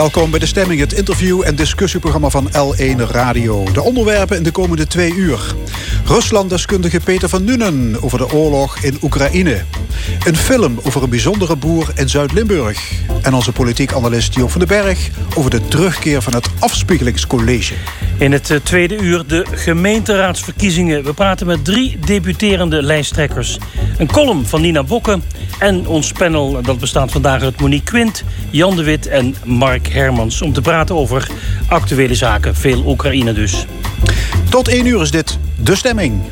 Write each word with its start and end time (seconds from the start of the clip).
Welkom 0.00 0.30
bij 0.30 0.40
De 0.40 0.46
Stemming, 0.46 0.80
het 0.80 0.92
interview- 0.92 1.42
en 1.42 1.54
discussieprogramma 1.54 2.28
van 2.28 2.48
L1 2.48 3.10
Radio. 3.10 3.72
De 3.72 3.82
onderwerpen 3.82 4.36
in 4.36 4.42
de 4.42 4.50
komende 4.50 4.86
twee 4.86 5.14
uur. 5.14 5.54
Ruslanddeskundige 6.10 7.00
Peter 7.00 7.28
van 7.28 7.44
Nuenen 7.44 8.02
over 8.02 8.18
de 8.18 8.32
oorlog 8.32 8.78
in 8.78 8.98
Oekraïne. 9.02 9.62
Een 10.24 10.36
film 10.36 10.80
over 10.82 11.02
een 11.02 11.10
bijzondere 11.10 11.56
boer 11.56 11.90
in 11.94 12.08
Zuid-Limburg. 12.08 12.92
En 13.22 13.34
onze 13.34 13.52
politiek 13.52 13.92
analist 13.92 14.34
Joop 14.34 14.50
van 14.50 14.60
den 14.60 14.68
Berg 14.68 15.10
over 15.34 15.50
de 15.50 15.68
terugkeer 15.68 16.22
van 16.22 16.34
het 16.34 16.48
Afspiegelingscollege. 16.58 17.74
In 18.18 18.32
het 18.32 18.50
eh, 18.50 18.56
tweede 18.62 18.98
uur 18.98 19.26
de 19.26 19.46
gemeenteraadsverkiezingen. 19.50 21.04
We 21.04 21.12
praten 21.12 21.46
met 21.46 21.64
drie 21.64 21.98
debuterende 21.98 22.82
lijsttrekkers. 22.82 23.58
Een 23.98 24.12
column 24.12 24.46
van 24.46 24.60
Nina 24.60 24.82
Bokke 24.82 25.18
en 25.58 25.86
ons 25.86 26.12
panel 26.12 26.62
dat 26.62 26.78
bestaat 26.78 27.10
vandaag 27.10 27.42
uit 27.42 27.60
Monique 27.60 27.90
Quint, 27.90 28.24
Jan 28.50 28.76
de 28.76 28.82
Wit 28.82 29.06
en 29.06 29.34
Mark 29.44 29.88
Hermans... 29.88 30.42
om 30.42 30.52
te 30.52 30.60
praten 30.60 30.96
over 30.96 31.28
actuele 31.68 32.14
zaken, 32.14 32.54
veel 32.54 32.82
Oekraïne 32.86 33.32
dus. 33.32 33.66
Tot 34.48 34.68
één 34.68 34.86
uur 34.86 35.00
is 35.00 35.10
dit 35.10 35.38
De 35.64 35.76
Stemming. 35.76 36.22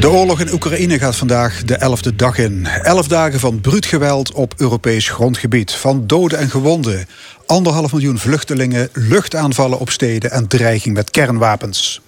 De 0.00 0.08
oorlog 0.10 0.40
in 0.40 0.52
Oekraïne 0.52 0.98
gaat 0.98 1.16
vandaag 1.16 1.64
de 1.64 1.74
elfde 1.74 2.16
dag 2.16 2.38
in. 2.38 2.66
Elf 2.66 3.08
dagen 3.08 3.40
van 3.40 3.60
bruut 3.60 3.86
geweld 3.86 4.32
op 4.32 4.54
Europees 4.56 5.08
grondgebied. 5.08 5.72
Van 5.72 6.06
doden 6.06 6.38
en 6.38 6.50
gewonden. 6.50 7.06
Anderhalf 7.46 7.92
miljoen 7.92 8.18
vluchtelingen, 8.18 8.88
luchtaanvallen 8.92 9.78
op 9.78 9.90
steden 9.90 10.30
en 10.30 10.48
dreiging 10.48 10.94
met 10.94 11.10
kernwapens. 11.10 12.00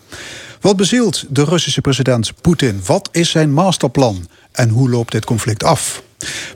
Wat 0.60 0.76
bezielt 0.76 1.24
de 1.28 1.44
Russische 1.44 1.80
president 1.80 2.32
Poetin? 2.40 2.80
Wat 2.86 3.08
is 3.12 3.30
zijn 3.30 3.52
masterplan? 3.52 4.28
En 4.52 4.68
hoe 4.68 4.90
loopt 4.90 5.12
dit 5.12 5.24
conflict 5.24 5.64
af? 5.64 6.02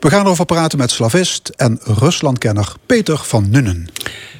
We 0.00 0.10
gaan 0.10 0.24
erover 0.24 0.44
praten 0.44 0.78
met 0.78 0.90
slavist 0.90 1.48
en 1.48 1.78
Ruslandkenner 1.82 2.72
Peter 2.86 3.18
van 3.18 3.50
Nunnen. 3.50 3.88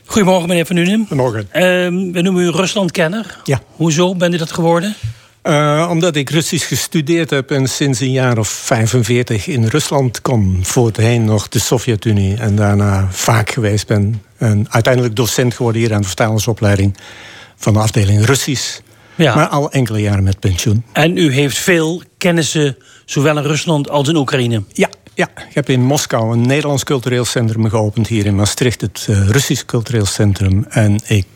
Goedemorgen, 0.07 0.49
meneer 0.49 0.67
Van 0.67 0.77
Nunnen. 0.77 0.99
Goedemorgen. 1.09 1.49
Uh, 1.53 2.13
we 2.13 2.21
noemen 2.23 2.43
u 2.43 2.51
Ruslandkenner. 2.51 3.41
Ja. 3.45 3.61
Hoezo 3.71 4.15
bent 4.15 4.35
u 4.35 4.37
dat 4.37 4.53
geworden? 4.53 4.95
Uh, 5.43 5.87
omdat 5.91 6.17
ik 6.17 6.31
Russisch 6.31 6.69
gestudeerd 6.69 7.31
heb 7.31 7.51
en 7.51 7.69
sinds 7.69 8.01
een 8.01 8.11
jaar 8.11 8.39
of 8.39 8.49
45 8.49 9.47
in 9.47 9.67
Rusland 9.67 10.21
kom. 10.23 10.65
Voorheen 10.65 11.25
nog 11.25 11.49
de 11.49 11.59
Sovjet-Unie 11.59 12.37
en 12.37 12.57
daarna 12.57 13.09
vaak 13.11 13.51
geweest 13.51 13.87
ben. 13.87 14.23
En 14.37 14.67
uiteindelijk 14.71 15.17
docent 15.17 15.55
geworden 15.55 15.81
hier 15.81 15.95
aan 15.95 16.01
de 16.01 16.07
vertalersopleiding 16.07 16.97
van 17.57 17.73
de 17.73 17.79
afdeling 17.79 18.25
Russisch. 18.25 18.81
Ja. 19.15 19.35
Maar 19.35 19.49
al 19.49 19.71
enkele 19.71 20.01
jaren 20.01 20.25
met 20.25 20.41
pensioen. 20.41 20.85
En 20.93 21.17
u 21.17 21.33
heeft 21.33 21.59
veel 21.59 22.03
kennissen, 22.19 22.77
zowel 23.05 23.39
in 23.39 23.45
Rusland 23.45 23.91
als 23.91 24.09
in 24.09 24.17
Oekraïne? 24.17 24.63
Ja, 24.73 24.89
ja, 25.17 25.29
ik 25.49 25.55
heb 25.55 25.69
in 25.69 25.85
Moskou 25.85 26.33
een 26.33 26.47
Nederlands 26.47 26.85
cultureel 26.85 27.25
centrum 27.25 27.69
geopend. 27.69 28.07
Hier 28.07 28.27
in 28.27 28.35
Maastricht 28.35 28.81
het 28.81 29.07
uh, 29.11 29.29
Russisch 29.29 29.65
cultureel 29.65 30.07
centrum. 30.07 30.67
En 30.69 31.01
ik 31.07 31.27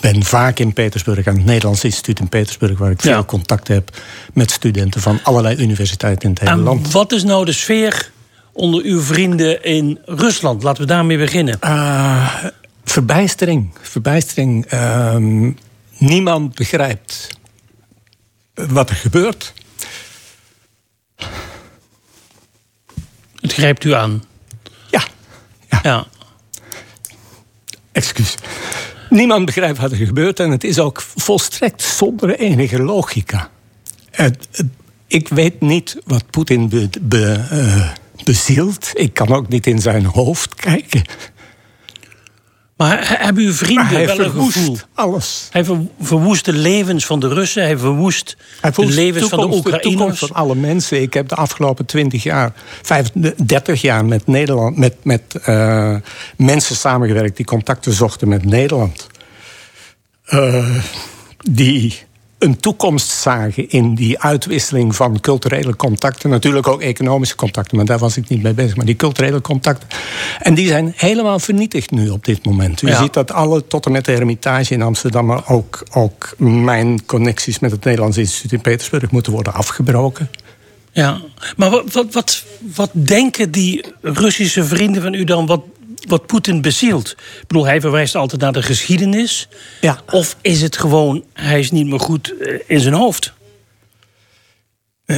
ben 0.00 0.24
vaak 0.24 0.58
in 0.58 0.72
Petersburg 0.72 1.26
aan 1.26 1.36
het 1.36 1.44
Nederlands 1.44 1.84
instituut 1.84 2.20
in 2.20 2.28
Petersburg... 2.28 2.78
waar 2.78 2.90
ik 2.90 3.00
veel 3.00 3.24
contact 3.24 3.68
heb 3.68 3.90
met 4.32 4.50
studenten 4.50 5.00
van 5.00 5.20
allerlei 5.22 5.56
universiteiten 5.56 6.22
in 6.22 6.30
het 6.30 6.40
hele 6.40 6.52
en 6.52 6.60
land. 6.60 6.90
wat 6.90 7.12
is 7.12 7.24
nou 7.24 7.44
de 7.44 7.52
sfeer 7.52 8.10
onder 8.52 8.84
uw 8.84 9.00
vrienden 9.00 9.64
in 9.64 9.98
Rusland? 10.04 10.62
Laten 10.62 10.82
we 10.82 10.88
daarmee 10.88 11.18
beginnen. 11.18 11.58
Uh, 11.64 12.44
verbijstering. 12.84 13.70
Verbijstering. 13.80 14.72
Uh, 14.72 15.16
niemand 15.98 16.54
begrijpt 16.54 17.28
wat 18.54 18.90
er 18.90 18.96
gebeurt. 18.96 19.52
Het 23.40 23.52
grijpt 23.52 23.84
u 23.84 23.94
aan. 23.94 24.24
Ja. 24.90 25.02
Ja. 25.70 25.80
ja. 25.82 26.06
Excuus. 27.92 28.34
Niemand 29.10 29.44
begrijpt 29.44 29.78
wat 29.78 29.90
er 29.90 29.96
gebeurt 29.96 30.40
en 30.40 30.50
het 30.50 30.64
is 30.64 30.78
ook 30.78 31.00
volstrekt 31.16 31.82
zonder 31.82 32.38
enige 32.38 32.82
logica. 32.82 33.50
Het, 34.10 34.48
het, 34.50 34.66
ik 35.06 35.28
weet 35.28 35.60
niet 35.60 35.96
wat 36.04 36.30
Poetin 36.30 36.68
be, 36.68 36.88
be, 37.00 37.44
uh, 37.52 37.90
bezielt. 38.24 38.90
Ik 38.94 39.14
kan 39.14 39.28
ook 39.28 39.48
niet 39.48 39.66
in 39.66 39.78
zijn 39.78 40.04
hoofd 40.04 40.54
kijken. 40.54 41.04
Maar 42.80 43.18
hebben 43.18 43.44
uw 43.44 43.52
vrienden 43.52 43.86
hij 43.86 44.06
wel 44.06 44.20
een 44.20 44.30
gevoel? 44.30 44.76
alles. 44.94 45.48
Hij 45.50 45.64
verwoest 46.00 46.44
de 46.44 46.52
levens 46.52 47.06
van 47.06 47.20
de 47.20 47.28
Russen. 47.28 47.62
Hij 47.62 47.78
verwoest, 47.78 48.36
hij 48.60 48.70
de 48.70 48.86
levens 48.86 49.28
van 49.28 49.38
de 49.38 49.56
Oekraïners. 49.56 49.82
De 49.82 49.90
toekomst 49.90 50.18
van 50.18 50.32
alle 50.32 50.54
mensen. 50.54 51.02
Ik 51.02 51.14
heb 51.14 51.28
de 51.28 51.34
afgelopen 51.34 51.86
20 51.86 52.22
jaar, 52.22 52.52
30 53.44 53.80
jaar 53.80 54.04
met 54.04 54.26
Nederland, 54.26 54.76
met, 54.76 54.94
met 55.02 55.22
uh, 55.48 55.96
mensen 56.36 56.76
samengewerkt 56.76 57.36
die 57.36 57.46
contacten 57.46 57.92
zochten 57.92 58.28
met 58.28 58.44
Nederland. 58.44 59.06
Uh, 60.30 60.76
die 61.38 61.98
een 62.40 62.56
toekomst 62.56 63.08
zagen 63.08 63.68
in 63.68 63.94
die 63.94 64.20
uitwisseling 64.20 64.96
van 64.96 65.20
culturele 65.20 65.76
contacten. 65.76 66.30
Natuurlijk 66.30 66.68
ook 66.68 66.80
economische 66.80 67.34
contacten, 67.34 67.76
maar 67.76 67.86
daar 67.86 67.98
was 67.98 68.16
ik 68.16 68.28
niet 68.28 68.42
mee 68.42 68.52
bezig. 68.52 68.76
Maar 68.76 68.86
die 68.86 68.96
culturele 68.96 69.40
contacten. 69.40 69.88
En 70.38 70.54
die 70.54 70.66
zijn 70.66 70.92
helemaal 70.96 71.38
vernietigd 71.38 71.90
nu 71.90 72.08
op 72.08 72.24
dit 72.24 72.44
moment. 72.44 72.82
U 72.82 72.88
ja. 72.88 73.02
ziet 73.02 73.12
dat 73.12 73.32
alle, 73.32 73.66
tot 73.66 73.86
en 73.86 73.92
met 73.92 74.04
de 74.04 74.12
Hermitage 74.12 74.74
in 74.74 74.82
Amsterdam, 74.82 75.26
maar 75.26 75.48
ook, 75.48 75.82
ook 75.92 76.34
mijn 76.38 77.06
connecties 77.06 77.58
met 77.58 77.70
het 77.70 77.84
Nederlands 77.84 78.16
Instituut 78.16 78.52
in 78.52 78.60
Petersburg 78.60 79.10
moeten 79.10 79.32
worden 79.32 79.54
afgebroken. 79.54 80.30
Ja, 80.92 81.20
maar 81.56 81.70
wat, 81.70 81.92
wat, 81.92 82.12
wat, 82.12 82.44
wat 82.74 82.90
denken 82.92 83.50
die 83.50 83.84
Russische 84.00 84.64
vrienden 84.64 85.02
van 85.02 85.14
u 85.14 85.24
dan? 85.24 85.46
Wat, 85.46 85.62
wat 86.08 86.26
Poetin 86.26 86.60
bezielt. 86.60 87.10
Ik 87.10 87.46
bedoel, 87.46 87.66
hij 87.66 87.80
verwijst 87.80 88.14
altijd 88.14 88.40
naar 88.40 88.52
de 88.52 88.62
geschiedenis. 88.62 89.48
Ja. 89.80 90.00
Of 90.10 90.36
is 90.40 90.62
het 90.62 90.76
gewoon, 90.76 91.24
hij 91.32 91.58
is 91.58 91.70
niet 91.70 91.86
meer 91.86 92.00
goed 92.00 92.34
in 92.66 92.80
zijn 92.80 92.94
hoofd? 92.94 93.32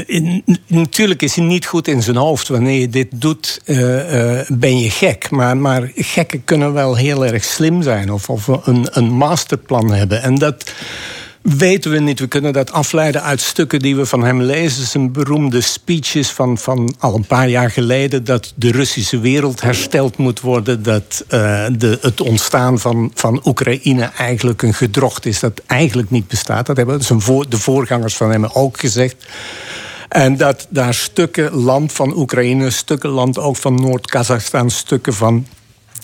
In, 0.07 0.45
natuurlijk 0.67 1.23
is 1.23 1.35
hij 1.35 1.45
niet 1.45 1.67
goed 1.67 1.89
in 1.89 2.03
zijn 2.03 2.17
hoofd. 2.17 2.49
Wanneer 2.49 2.81
je 2.81 2.89
dit 2.89 3.09
doet, 3.11 3.61
uh, 3.65 3.79
uh, 3.79 4.41
ben 4.49 4.79
je 4.79 4.91
gek. 4.91 5.31
Maar, 5.31 5.57
maar 5.57 5.91
gekken 5.95 6.45
kunnen 6.45 6.73
wel 6.73 6.97
heel 6.97 7.27
erg 7.27 7.45
slim 7.45 7.83
zijn. 7.83 8.13
Of, 8.13 8.29
of 8.29 8.47
een, 8.47 8.87
een 8.91 9.11
masterplan 9.11 9.93
hebben. 9.93 10.23
En 10.23 10.35
dat 10.35 10.73
weten 11.43 11.91
we 11.91 11.99
niet. 11.99 12.21
We 12.21 12.27
kunnen 12.27 12.53
dat 12.53 12.73
afleiden 12.73 13.23
uit 13.23 13.41
stukken 13.41 13.79
die 13.79 13.97
we 13.97 14.07
van 14.07 14.25
hem 14.25 14.43
lezen. 14.43 14.87
Zijn 14.87 15.13
beroemde 15.13 15.61
speeches 15.61 16.31
van, 16.31 16.59
van 16.59 16.95
al 16.99 17.15
een 17.15 17.27
paar 17.27 17.49
jaar 17.49 17.71
geleden... 17.71 18.25
dat 18.25 18.53
de 18.57 18.71
Russische 18.71 19.21
wereld 19.21 19.61
hersteld 19.61 20.17
moet 20.17 20.41
worden... 20.41 20.83
dat 20.83 21.25
uh, 21.25 21.67
de, 21.77 21.99
het 22.01 22.21
ontstaan 22.21 22.79
van, 22.79 23.11
van 23.15 23.41
Oekraïne 23.45 24.11
eigenlijk 24.17 24.63
een 24.63 24.75
gedrocht 24.75 25.27
is... 25.27 25.41
dat 25.41 25.63
eigenlijk 25.67 26.11
niet 26.11 26.29
bestaat. 26.29 26.67
Dat 26.67 26.77
hebben 26.77 27.03
zijn 27.03 27.21
de 27.49 27.59
voorgangers 27.59 28.17
van 28.17 28.31
hem 28.31 28.45
ook 28.45 28.81
gezegd. 28.81 29.27
En 30.09 30.37
dat 30.37 30.67
daar 30.69 30.95
stukken 30.95 31.55
land 31.55 31.93
van 31.93 32.17
Oekraïne... 32.17 32.71
stukken 32.71 33.11
land 33.11 33.39
ook 33.39 33.57
van 33.57 33.75
Noord-Kazachstan... 33.75 34.71
stukken 34.71 35.15
van 35.15 35.47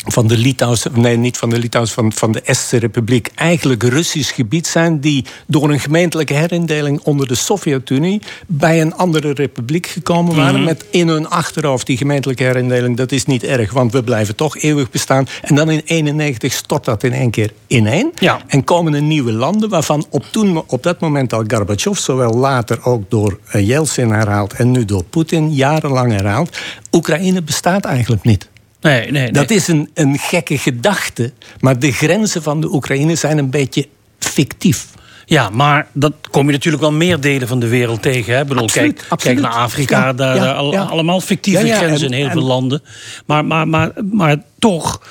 van 0.07 0.27
de 0.27 0.37
Litouwse, 0.37 0.91
nee, 0.95 1.17
niet 1.17 1.37
van 1.37 1.50
de 1.50 1.59
Litouwse, 1.59 1.95
van, 1.95 2.12
van 2.12 2.33
de 2.33 2.41
Estse 2.41 2.77
Republiek, 2.77 3.31
eigenlijk 3.35 3.83
Russisch 3.83 4.35
gebied 4.35 4.67
zijn 4.67 5.00
die 5.00 5.25
door 5.47 5.71
een 5.71 5.81
gemeentelijke 5.81 6.35
herindeling 6.35 7.00
onder 7.00 7.27
de 7.27 7.35
Sovjet-Unie 7.35 8.23
bij 8.47 8.81
een 8.81 8.95
andere 8.95 9.33
republiek 9.33 9.87
gekomen 9.87 10.37
waren. 10.37 10.65
Met 10.65 10.85
in 10.91 11.09
hun 11.09 11.29
achterhoofd 11.29 11.87
die 11.87 11.97
gemeentelijke 11.97 12.43
herindeling, 12.43 12.97
dat 12.97 13.12
is 13.12 13.25
niet 13.25 13.45
erg, 13.45 13.73
want 13.73 13.93
we 13.93 14.03
blijven 14.03 14.37
toch 14.37 14.59
eeuwig 14.59 14.91
bestaan. 14.91 15.27
En 15.43 15.55
dan 15.55 15.71
in 15.71 15.83
91 15.85 16.53
stort 16.53 16.85
dat 16.85 17.05
in 17.05 17.12
één 17.12 17.31
keer 17.31 17.53
ineen. 17.67 18.12
Ja. 18.15 18.41
En 18.47 18.65
komen 18.65 18.94
er 18.94 19.03
nieuwe 19.03 19.33
landen 19.33 19.69
waarvan 19.69 20.06
op, 20.11 20.25
toen, 20.31 20.62
op 20.67 20.83
dat 20.83 21.01
moment 21.01 21.33
al 21.33 21.44
Gorbachev, 21.47 21.99
zowel 21.99 22.33
later 22.33 22.85
ook 22.85 23.11
door 23.11 23.39
Yeltsin 23.53 24.11
herhaald 24.11 24.53
en 24.53 24.71
nu 24.71 24.85
door 24.85 25.05
Poetin 25.05 25.55
jarenlang 25.55 26.12
herhaald. 26.12 26.59
Oekraïne 26.93 27.43
bestaat 27.43 27.85
eigenlijk 27.85 28.25
niet. 28.25 28.49
Nee, 28.81 29.01
nee, 29.01 29.11
nee. 29.11 29.33
Dat 29.33 29.51
is 29.51 29.69
een, 29.69 29.91
een 29.95 30.19
gekke 30.19 30.59
gedachte. 30.59 31.33
Maar 31.61 31.79
de 31.79 31.93
grenzen 31.93 32.43
van 32.43 32.61
de 32.61 32.73
Oekraïne 32.73 33.15
zijn 33.15 33.39
een 33.39 33.51
beetje 33.51 33.89
fictief. 34.19 34.87
Ja, 35.27 35.51
maar 35.51 35.87
dat 35.93 36.13
kom 36.31 36.47
je 36.47 36.53
natuurlijk 36.53 36.83
wel 36.83 36.93
meer 36.93 37.21
delen 37.21 37.49
van 37.49 37.59
de 37.61 37.69
wereld 37.69 38.03
tegen. 38.03 38.35
Hè? 38.35 38.41
Ik 38.41 38.47
bedoel, 38.49 38.63
absoluut, 38.63 38.97
kijk, 38.97 39.11
absoluut. 39.11 39.41
kijk 39.41 39.53
naar 39.53 39.63
Afrika, 39.63 39.99
ja, 40.07 40.13
daar 40.13 40.37
ja, 40.37 40.53
al, 40.53 40.73
ja. 40.73 40.83
allemaal 40.83 41.21
fictieve 41.21 41.73
grenzen 41.73 42.07
en- 42.07 42.13
in 42.13 42.19
heel 42.19 42.27
en- 42.27 42.33
veel 42.33 42.43
landen. 42.43 42.83
Maar, 43.27 43.45
maar, 43.45 43.69
maar, 43.69 43.91
maar 44.13 44.37
toch, 44.59 45.03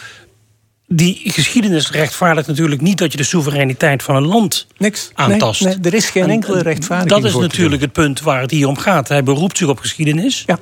die 0.88 1.22
geschiedenis 1.24 1.92
rechtvaardigt 1.92 2.48
natuurlijk 2.48 2.82
niet 2.82 2.98
dat 2.98 3.12
je 3.12 3.18
de 3.18 3.24
soevereiniteit 3.24 4.04
van 4.04 4.16
een 4.16 4.26
land 4.28 4.68
Niks. 4.78 5.10
aantast. 5.14 5.62
Nee, 5.64 5.76
nee, 5.76 5.92
er 5.92 5.98
is 5.98 6.10
geen 6.10 6.24
En, 6.24 6.30
enkele 6.30 6.62
rechtvaardiging 6.62 7.22
Dat 7.22 7.32
is 7.34 7.38
natuurlijk 7.40 7.82
het 7.82 7.92
punt 7.92 8.22
waar 8.22 8.42
het 8.42 8.52
hier 8.52 8.68
om 8.68 8.78
gaat. 8.78 9.08
Hij 9.08 9.24
beroept 9.24 9.58
zich 9.58 9.68
op 9.68 9.80
geschiedenis. 9.80 10.44
Ja. 10.46 10.58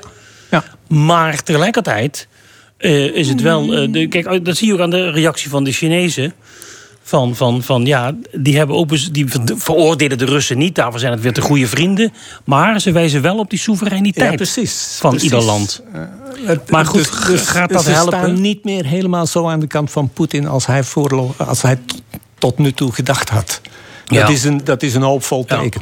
ja. 0.52 0.64
Maar 0.88 1.44
tegelijkertijd 1.44 2.28
eh, 2.78 3.16
is 3.16 3.30
het 3.30 3.42
wel. 3.42 3.74
eh, 3.74 3.92
de, 3.92 4.08
kijk, 4.08 4.46
dat 4.46 4.58
zie 4.58 4.68
je 4.68 4.74
ook 4.74 4.80
aan 4.80 4.90
de 4.90 5.10
reactie 5.10 5.50
van 5.50 5.64
de 5.64 5.72
Chinezen. 5.72 6.34
Van, 7.08 7.36
van, 7.36 7.64
van 7.64 7.86
ja, 7.86 8.16
die, 8.32 8.58
hebben 8.58 8.76
ook, 8.76 9.14
die 9.14 9.26
veroordelen 9.56 10.18
de 10.18 10.26
Russen 10.26 10.58
niet, 10.58 10.76
daarvoor 10.76 11.00
zijn 11.00 11.12
het 11.12 11.22
weer 11.22 11.34
de 11.34 11.42
goede 11.42 11.68
vrienden. 11.68 12.14
Maar 12.44 12.80
ze 12.80 12.92
wijzen 12.92 13.22
wel 13.22 13.38
op 13.38 13.50
die 13.50 13.60
soevereiniteit 13.60 14.36
precies, 14.36 14.98
van 15.00 15.16
ieder 15.16 15.44
land. 15.44 15.82
Uh, 15.96 16.52
maar 16.70 16.86
goed, 16.86 16.98
dus, 16.98 17.26
dus, 17.28 17.42
gaat 17.42 17.70
dat 17.70 17.84
ze 17.84 17.90
helpen? 17.90 18.18
staan 18.18 18.42
niet 18.42 18.64
meer 18.64 18.86
helemaal 18.86 19.26
zo 19.26 19.48
aan 19.48 19.60
de 19.60 19.68
kant 19.68 19.92
van 19.92 20.10
Poetin 20.10 20.48
als 20.48 20.66
hij, 20.66 20.84
als 21.38 21.62
hij 21.62 21.80
tot 22.38 22.58
nu 22.58 22.72
toe 22.72 22.92
gedacht 22.92 23.30
had. 23.30 23.62
Ja. 24.06 24.22
Dat, 24.22 24.30
is 24.30 24.44
een, 24.44 24.64
dat 24.64 24.84
is 24.84 24.96
een 24.96 25.02
hoopvol 25.02 25.46
teken. 25.46 25.82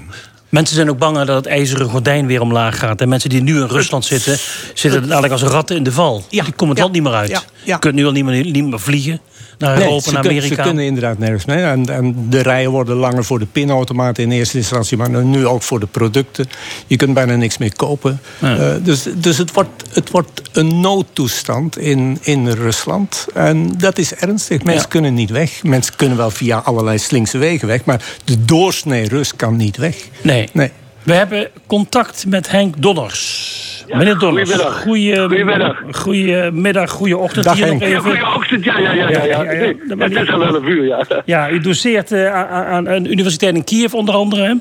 Mensen 0.53 0.75
zijn 0.75 0.89
ook 0.89 0.97
bang 0.97 1.17
dat 1.17 1.27
het 1.27 1.45
ijzeren 1.45 1.89
gordijn 1.89 2.27
weer 2.27 2.41
omlaag 2.41 2.79
gaat. 2.79 3.01
En 3.01 3.09
mensen 3.09 3.29
die 3.29 3.41
nu 3.41 3.59
in 3.59 3.67
Rusland 3.67 4.05
zitten, 4.05 4.37
zitten 4.73 5.01
eigenlijk 5.01 5.31
als 5.31 5.41
ratten 5.41 5.75
in 5.75 5.83
de 5.83 5.91
val. 5.91 6.23
Ja. 6.29 6.43
Die 6.43 6.53
komen 6.53 6.75
het 6.75 6.83
land 6.83 6.93
niet 6.93 7.03
meer 7.03 7.13
uit. 7.13 7.45
Je 7.63 7.79
kunt 7.79 7.95
nu 7.95 8.05
al 8.05 8.11
niet 8.11 8.25
meer, 8.25 8.45
niet 8.45 8.65
meer 8.65 8.79
vliegen 8.79 9.21
naar 9.63 9.77
nee, 9.77 9.87
Europa, 9.87 10.11
naar 10.11 10.23
Amerika. 10.23 10.55
Ze 10.55 10.61
kunnen 10.61 10.83
inderdaad 10.83 11.17
nergens 11.17 11.45
mee. 11.45 11.63
En, 11.63 11.85
en, 11.85 12.29
de 12.29 12.41
rijen 12.41 12.71
worden 12.71 12.95
langer 12.95 13.25
voor 13.25 13.39
de 13.39 13.45
pinautomaten 13.45 14.23
in 14.23 14.31
eerste 14.31 14.57
instantie... 14.57 14.97
maar 14.97 15.09
nu 15.09 15.47
ook 15.47 15.61
voor 15.61 15.79
de 15.79 15.85
producten. 15.85 16.49
Je 16.87 16.95
kunt 16.95 17.13
bijna 17.13 17.35
niks 17.35 17.57
meer 17.57 17.75
kopen. 17.75 18.19
Uh, 18.43 18.73
dus 18.83 19.07
dus 19.15 19.37
het, 19.37 19.51
wordt, 19.51 19.83
het 19.93 20.09
wordt 20.09 20.41
een 20.51 20.79
noodtoestand 20.79 21.77
in, 21.77 22.17
in 22.21 22.49
Rusland. 22.49 23.27
En 23.33 23.77
dat 23.77 23.97
is 23.97 24.13
ernstig. 24.13 24.63
Mensen 24.63 24.89
kunnen 24.89 25.13
niet 25.13 25.29
weg. 25.29 25.63
Mensen 25.63 25.95
kunnen 25.95 26.17
wel 26.17 26.31
via 26.31 26.57
allerlei 26.57 26.97
slinkse 26.97 27.37
wegen 27.37 27.67
weg... 27.67 27.85
maar 27.85 28.03
de 28.23 28.45
doorsnee 28.45 29.07
Rus 29.07 29.35
kan 29.35 29.55
niet 29.55 29.77
weg. 29.77 29.95
Nee. 30.21 30.49
nee. 30.53 30.71
We 31.03 31.13
hebben 31.13 31.49
contact 31.67 32.25
met 32.27 32.49
Henk 32.49 32.81
Donners. 32.81 33.72
Meneer 33.97 34.19
Donners, 34.19 34.51
goedemiddag. 34.51 34.81
Goedemiddag. 34.81 35.81
Goedemiddag, 35.91 36.91
goede 36.91 37.17
ochtend 37.17 37.45
Dag, 37.45 37.55
hier 37.55 37.73
nog 37.73 37.81
even. 37.81 38.01
Goede 38.01 38.25
ochtend, 38.35 38.63
ja, 38.63 38.79
ja, 38.79 38.91
ja. 38.91 39.09
ja, 39.09 39.23
ja, 39.23 39.51
ja, 39.51 39.73
Het 39.97 40.11
is 40.11 40.31
al 40.31 40.43
11 40.43 40.63
uur, 40.63 40.85
ja. 40.85 41.05
Ja, 41.25 41.49
u 41.49 41.59
doseert 41.59 42.11
uh, 42.11 42.33
aan 42.51 42.87
een 42.87 43.11
universiteit 43.11 43.55
in 43.55 43.63
Kiev 43.63 43.93
onder 43.93 44.15
andere, 44.15 44.41
hè? 44.41 44.53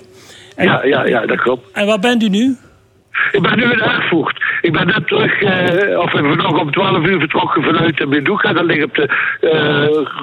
En, 0.56 0.66
ja, 0.66 0.84
ja, 0.84 1.06
ja, 1.06 1.26
dat 1.26 1.40
klopt. 1.40 1.66
En 1.72 1.86
waar 1.86 1.98
bent 1.98 2.22
u 2.22 2.28
nu? 2.28 2.56
Ik 3.32 3.42
ben 3.42 3.56
nu 3.56 3.62
in 3.62 3.80
Erfurt. 3.80 4.44
Ik 4.60 4.72
ben 4.72 4.86
net 4.86 5.06
terug, 5.06 5.40
uh, 5.40 5.98
of 5.98 6.12
nog 6.12 6.60
om 6.60 6.70
12 6.70 7.06
uur 7.06 7.18
vertrokken 7.18 7.62
vanuit 7.62 8.08
Meduka. 8.08 8.52
Dat 8.52 8.64
ligt 8.64 8.84
op 8.84 8.94
de 8.94 9.08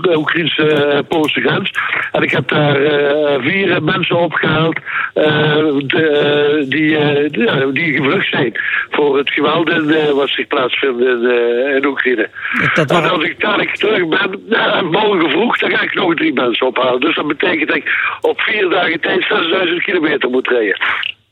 uh, 0.05 0.17
Oekraïnse-Poolse 0.17 1.41
grens. 1.41 1.71
En 2.11 2.21
ik 2.21 2.31
heb 2.31 2.47
daar 2.47 2.81
uh, 2.81 3.35
vier 3.39 3.83
mensen 3.83 4.17
opgehaald 4.19 4.79
de, 5.13 6.65
die, 6.69 6.97
die, 7.29 7.71
die 7.71 7.93
gevlucht 7.93 8.29
zijn 8.29 8.59
voor 8.89 9.17
het 9.17 9.29
geweld 9.31 9.69
in, 9.69 10.15
wat 10.15 10.29
zich 10.29 10.47
plaatsvindt 10.47 11.01
in, 11.01 11.31
in 11.75 11.85
Oekraïne. 11.85 12.29
Dat 12.73 12.91
En 12.91 13.09
als 13.09 13.23
ik 13.23 13.39
dadelijk 13.39 13.75
terug 13.75 14.07
ben, 14.07 14.85
morgen 14.85 15.29
vroeg, 15.29 15.57
dan 15.57 15.69
ga 15.69 15.81
ik 15.81 15.93
nog 15.93 16.15
drie 16.15 16.33
mensen 16.33 16.67
ophalen. 16.67 16.99
Dus 16.99 17.15
dat 17.15 17.27
betekent 17.27 17.67
dat 17.67 17.77
ik 17.77 18.17
op 18.21 18.41
vier 18.41 18.69
dagen 18.69 18.99
tijd 18.99 19.23
6000 19.23 19.83
kilometer 19.83 20.29
moet 20.29 20.47
rijden. 20.47 20.77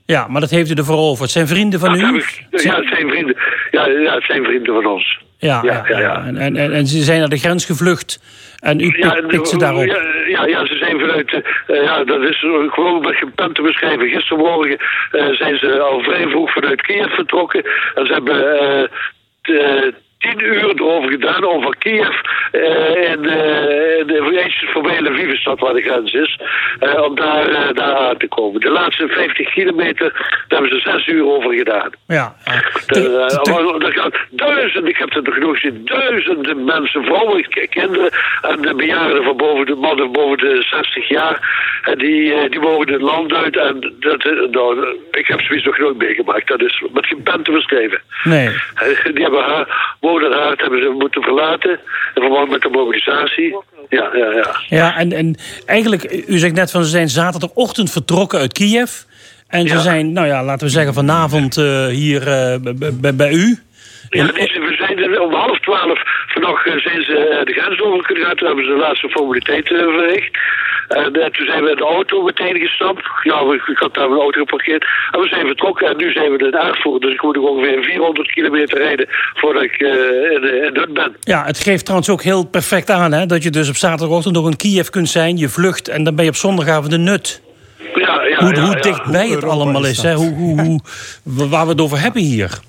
Ja, 0.07 0.27
maar 0.27 0.41
dat 0.41 0.49
heeft 0.49 0.71
u 0.71 0.73
ervoor 0.73 0.97
over. 0.97 1.23
Het 1.23 1.31
zijn 1.31 1.47
vrienden 1.47 1.79
van 1.79 1.95
u? 1.95 1.99
ja, 2.49 2.75
het 2.75 2.87
zijn 2.87 3.09
vrienden. 3.09 3.35
Ja, 3.71 3.87
ja, 3.87 4.13
het 4.13 4.23
zijn 4.23 4.43
vrienden 4.43 4.73
van 4.73 4.85
ons. 4.85 5.19
Ja, 5.37 5.61
ja, 5.63 5.83
ja, 5.87 5.99
ja. 5.99 6.25
En, 6.25 6.37
en, 6.37 6.73
en, 6.73 6.87
ze 6.87 7.03
zijn 7.03 7.19
naar 7.19 7.29
de 7.29 7.37
grens 7.37 7.65
gevlucht. 7.65 8.19
En 8.59 8.79
u 8.79 8.91
pikt, 9.27 9.47
ze 9.47 9.57
daarop? 9.57 9.85
Ja, 10.27 10.45
ja, 10.45 10.65
ze 10.65 10.77
zijn 10.77 10.99
vanuit... 10.99 11.33
Uh, 11.33 11.83
ja, 11.83 12.03
dat 12.03 12.21
is 12.21 12.39
gewoon 12.39 13.15
pen 13.35 13.53
te 13.53 13.61
beschrijven. 13.61 14.09
Gistermorgen 14.09 14.77
uh, 15.11 15.29
zijn 15.29 15.57
ze 15.57 15.79
al 15.79 15.99
vrij 16.01 16.27
vroeg 16.27 16.53
vanuit 16.53 16.81
Kiev 16.81 17.13
vertrokken. 17.13 17.63
En 17.95 18.05
ze 18.05 18.13
hebben... 18.13 18.89
Uh, 19.43 19.93
tien 20.17 20.39
uur 20.39 20.69
erover 20.69 21.09
gedaan 21.09 21.45
over 21.45 21.75
Kiev 21.77 22.15
uh, 22.51 23.09
en 23.09 23.23
uh, 23.23 23.31
de 24.07 24.67
voorbij 24.73 25.01
Lvivstad 25.01 25.59
waar 25.59 25.73
de 25.73 25.81
grens 25.81 26.13
is, 26.13 26.39
uh, 26.79 27.01
om 27.01 27.15
daar, 27.15 27.49
uh, 27.49 27.73
daar 27.73 27.95
aan 27.95 28.17
te 28.17 28.27
komen. 28.27 28.61
De 28.61 28.69
laatste 28.69 29.07
50 29.07 29.53
kilometer, 29.53 30.11
daar 30.47 30.59
hebben 30.59 30.69
ze 30.69 30.89
zes 30.89 31.07
uur 31.07 31.25
over 31.27 31.53
gedaan. 31.53 31.89
Ja. 32.07 32.35
Er 33.81 33.93
gaan 33.93 34.11
duizenden, 34.29 34.89
ik 34.89 34.97
heb 34.97 35.13
het 35.13 35.25
nog 35.25 35.33
genoeg 35.33 35.59
gezien, 35.59 35.81
duizenden 35.85 36.63
mensen, 36.63 37.03
vrouwen, 37.03 37.47
kinderen 37.69 38.11
en 38.41 38.61
de 38.61 38.75
bejaarden 38.75 39.23
van 39.23 39.37
boven 39.37 39.65
de 39.65 39.75
mannen 39.75 40.11
boven 40.11 40.37
de 40.37 40.65
60 40.69 41.07
jaar, 41.07 41.65
en 41.81 41.97
die, 41.97 42.49
die 42.49 42.59
mogen 42.59 42.93
het 42.93 43.01
land 43.01 43.33
uit 43.33 43.57
en 43.57 43.95
dat, 43.99 44.23
nou, 44.51 44.97
ik 45.11 45.27
heb 45.27 45.41
zoiets 45.41 45.65
nog 45.65 45.77
nooit 45.77 45.97
meegemaakt. 45.97 46.47
Dat 46.47 46.61
is 46.61 46.83
met 46.93 47.05
geen 47.05 47.23
pen 47.23 47.43
te 47.43 47.51
beschrijven. 47.51 48.01
Nee. 48.23 48.49
Die 49.13 49.23
hebben 49.23 49.43
haar 49.43 49.95
Moderhaard 50.11 50.61
hebben 50.61 50.81
ze 50.81 50.89
moeten 50.89 51.21
verlaten. 51.21 51.71
In 52.13 52.21
verband 52.21 52.49
met 52.49 52.61
de 52.61 52.69
mobilisatie. 52.69 53.57
Ja, 53.89 54.09
ja, 54.13 54.31
ja. 54.31 54.55
Ja, 54.67 54.97
en, 54.97 55.11
en 55.11 55.35
eigenlijk, 55.65 56.23
u 56.27 56.37
zegt 56.37 56.55
net 56.55 56.71
van 56.71 56.83
ze 56.83 56.89
zijn 56.89 57.09
zaterdagochtend 57.09 57.91
vertrokken 57.91 58.39
uit 58.39 58.53
Kiev. 58.53 58.91
En 59.47 59.67
ze 59.67 59.79
zijn, 59.79 60.13
nou 60.13 60.27
ja, 60.27 60.43
laten 60.43 60.65
we 60.65 60.71
zeggen 60.71 60.93
vanavond 60.93 61.57
uh, 61.57 61.85
hier 61.85 62.21
uh, 62.21 62.55
bij 63.13 63.31
u. 63.31 63.57
Ja, 64.09 64.25
we 64.25 64.75
zijn 64.77 65.19
om 65.21 65.33
half 65.33 65.59
twaalf 65.59 65.99
vanochtend 66.27 66.81
zijn 66.81 67.01
ze 67.01 67.41
de 67.43 67.53
grens 67.53 67.81
overgegaan. 67.81 68.35
Toen 68.35 68.47
hebben 68.47 68.65
ze 68.65 68.71
de 68.71 68.77
laatste 68.77 69.09
formaliteiten 69.09 69.77
verricht. 69.77 70.37
En 70.87 71.17
uh, 71.17 71.25
toen 71.25 71.45
zijn 71.45 71.63
we 71.63 71.69
in 71.69 71.75
de 71.75 71.83
auto 71.83 72.21
meteen 72.21 72.59
gestapt. 72.59 73.03
Ja, 73.23 73.39
ik 73.67 73.77
had 73.77 73.93
daar 73.93 74.09
mijn 74.09 74.21
auto 74.21 74.39
geparkeerd. 74.39 74.85
En 75.11 75.19
we 75.19 75.27
zijn 75.27 75.45
vertrokken 75.45 75.87
en 75.87 75.97
nu 75.97 76.11
zijn 76.11 76.31
we 76.31 76.37
in 76.37 76.53
Erfurt. 76.53 77.01
Dus 77.01 77.13
ik 77.13 77.21
moet 77.21 77.35
nog 77.35 77.49
ongeveer 77.49 77.83
400 77.83 78.31
kilometer 78.31 78.77
rijden 78.77 79.05
voordat 79.33 79.63
ik 79.63 79.81
uh, 79.81 79.89
in, 80.31 80.63
in 80.63 80.93
ben. 80.93 81.15
Ja, 81.19 81.45
het 81.45 81.59
geeft 81.59 81.83
trouwens 81.83 82.09
ook 82.09 82.23
heel 82.23 82.45
perfect 82.45 82.89
aan 82.89 83.11
hè, 83.11 83.25
dat 83.25 83.43
je 83.43 83.49
dus 83.49 83.69
op 83.69 83.75
zaterdagochtend 83.75 84.35
nog 84.35 84.47
in 84.47 84.55
Kiev 84.57 84.87
kunt 84.87 85.09
zijn. 85.09 85.37
Je 85.37 85.49
vlucht 85.49 85.87
en 85.87 86.03
dan 86.03 86.15
ben 86.15 86.23
je 86.23 86.29
op 86.29 86.35
zondagavond 86.35 86.91
de 86.91 86.97
nut. 86.97 87.41
Ja, 87.95 88.23
ja, 88.23 88.37
hoe 88.37 88.55
ja, 88.55 88.61
hoe 88.61 88.79
dichtbij 88.79 89.27
het 89.27 89.43
allemaal 89.43 89.85
is, 89.85 90.01
hè? 90.01 90.13
Hoe, 90.13 90.33
hoe, 90.33 90.61
hoe, 90.61 91.49
waar 91.49 91.65
we 91.65 91.71
het 91.71 91.81
over 91.81 92.01
hebben 92.01 92.21
hier. 92.21 92.59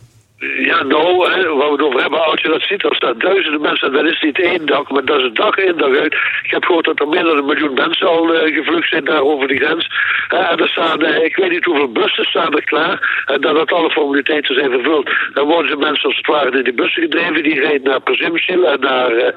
Ja, 0.41 0.83
nou, 0.83 1.31
hè, 1.31 1.55
waar 1.55 1.67
we 1.67 1.73
het 1.73 1.83
over 1.83 2.01
hebben, 2.01 2.25
als 2.25 2.41
je 2.41 2.49
dat 2.49 2.63
ziet, 2.63 2.85
er 2.85 2.95
staan 2.95 3.19
duizenden 3.19 3.61
mensen, 3.61 3.93
dat 3.93 4.05
is 4.05 4.21
niet 4.21 4.41
één 4.41 4.67
dag, 4.67 4.91
maar 4.91 5.05
dat 5.05 5.19
is 5.19 5.25
een 5.25 5.35
dag 5.35 5.57
in, 5.57 5.77
dag 5.77 5.97
uit. 5.97 6.13
Ik 6.43 6.51
heb 6.51 6.65
gehoord 6.65 6.85
dat 6.85 7.01
er 7.01 7.09
meer 7.09 7.23
dan 7.23 7.37
een 7.37 7.45
miljoen 7.45 7.75
mensen 7.75 8.09
al 8.09 8.35
uh, 8.35 8.55
gevlucht 8.55 8.89
zijn 8.89 9.05
daar 9.05 9.23
over 9.23 9.49
die 9.49 9.59
grens. 9.59 9.89
Uh, 10.35 10.51
en 10.51 10.59
er 10.59 10.69
staan, 10.69 11.05
uh, 11.05 11.25
ik 11.25 11.37
weet 11.37 11.51
niet 11.51 11.65
hoeveel 11.65 11.93
bussen 11.93 12.25
staan 12.25 12.55
er 12.55 12.65
klaar, 12.65 13.25
en 13.27 13.41
dat 13.41 13.59
het 13.59 13.73
alle 13.73 13.91
formaliteiten 13.91 14.55
zijn 14.55 14.71
vervuld. 14.71 15.11
Dan 15.33 15.47
worden 15.47 15.71
ze 15.71 15.77
mensen 15.77 16.09
als 16.09 16.17
het 16.17 16.27
ware 16.27 16.59
in 16.59 16.65
die 16.65 16.73
bussen 16.73 17.03
gedreven, 17.03 17.43
die 17.43 17.61
rijden 17.61 17.91
naar 17.91 18.01
Przemysl 18.01 18.63
en 18.63 18.81
naar 18.81 19.35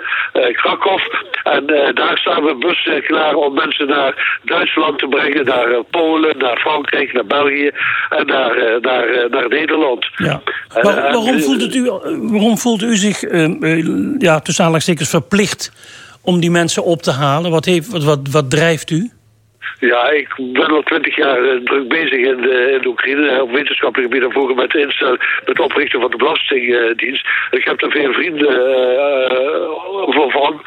Krakow. 0.52 1.00
En 1.44 1.66
daar 1.94 2.18
staan 2.18 2.44
we 2.44 2.56
bussen 2.56 3.04
klaar 3.04 3.36
om 3.36 3.54
mensen 3.54 3.88
naar 3.88 4.40
Duitsland 4.44 5.00
te 5.00 5.08
brengen, 5.08 5.46
naar 5.46 5.84
Polen, 5.84 6.38
naar 6.38 6.58
Frankrijk, 6.58 7.14
naar 7.14 7.26
België 7.26 7.72
en 8.10 8.26
naar, 8.26 8.80
naar, 8.82 9.28
naar 9.30 9.48
Nederland. 9.48 10.10
Ja 10.16 10.42
waarom, 10.96 11.40
voelt 11.40 11.62
het 11.62 11.76
u, 11.76 11.90
waarom 12.22 12.58
voelt 12.58 12.82
u 12.82 12.96
zich, 12.96 13.24
uh, 13.24 14.18
ja, 14.18 14.40
tussen 14.40 14.64
aanhalingstekens, 14.64 15.10
verplicht 15.10 15.72
om 16.22 16.40
die 16.40 16.52
mensen 16.52 16.84
op 16.84 17.02
te 17.02 17.12
halen? 17.12 17.52
Wat, 17.52 17.66
heeft, 17.66 17.88
wat, 17.88 18.04
wat, 18.04 18.20
wat 18.32 18.50
drijft 18.50 18.90
u? 18.90 19.10
Ja, 19.80 20.10
ik 20.10 20.34
ben 20.38 20.68
al 20.68 20.82
twintig 20.82 21.16
jaar 21.16 21.40
druk 21.64 21.88
bezig 21.88 22.20
in, 22.20 22.42
de, 22.42 22.72
in 22.76 22.82
de 22.82 22.88
Oekraïne 22.88 23.42
op 23.42 23.52
wetenschappelijk 23.52 24.12
gebied 24.12 24.28
en 24.28 24.34
vroeger 24.34 24.56
met, 24.56 24.74
instel, 24.74 25.12
met 25.12 25.20
het 25.44 25.60
oprichten 25.60 26.02
van 26.02 26.12
de 26.12 26.18
Belastingdienst. 26.18 27.28
ik 27.52 27.64
heb 27.64 27.80
daar 27.80 27.92
veel 27.92 28.14
vrienden 28.14 28.52
uh, 30.12 30.30
van. 30.30 30.62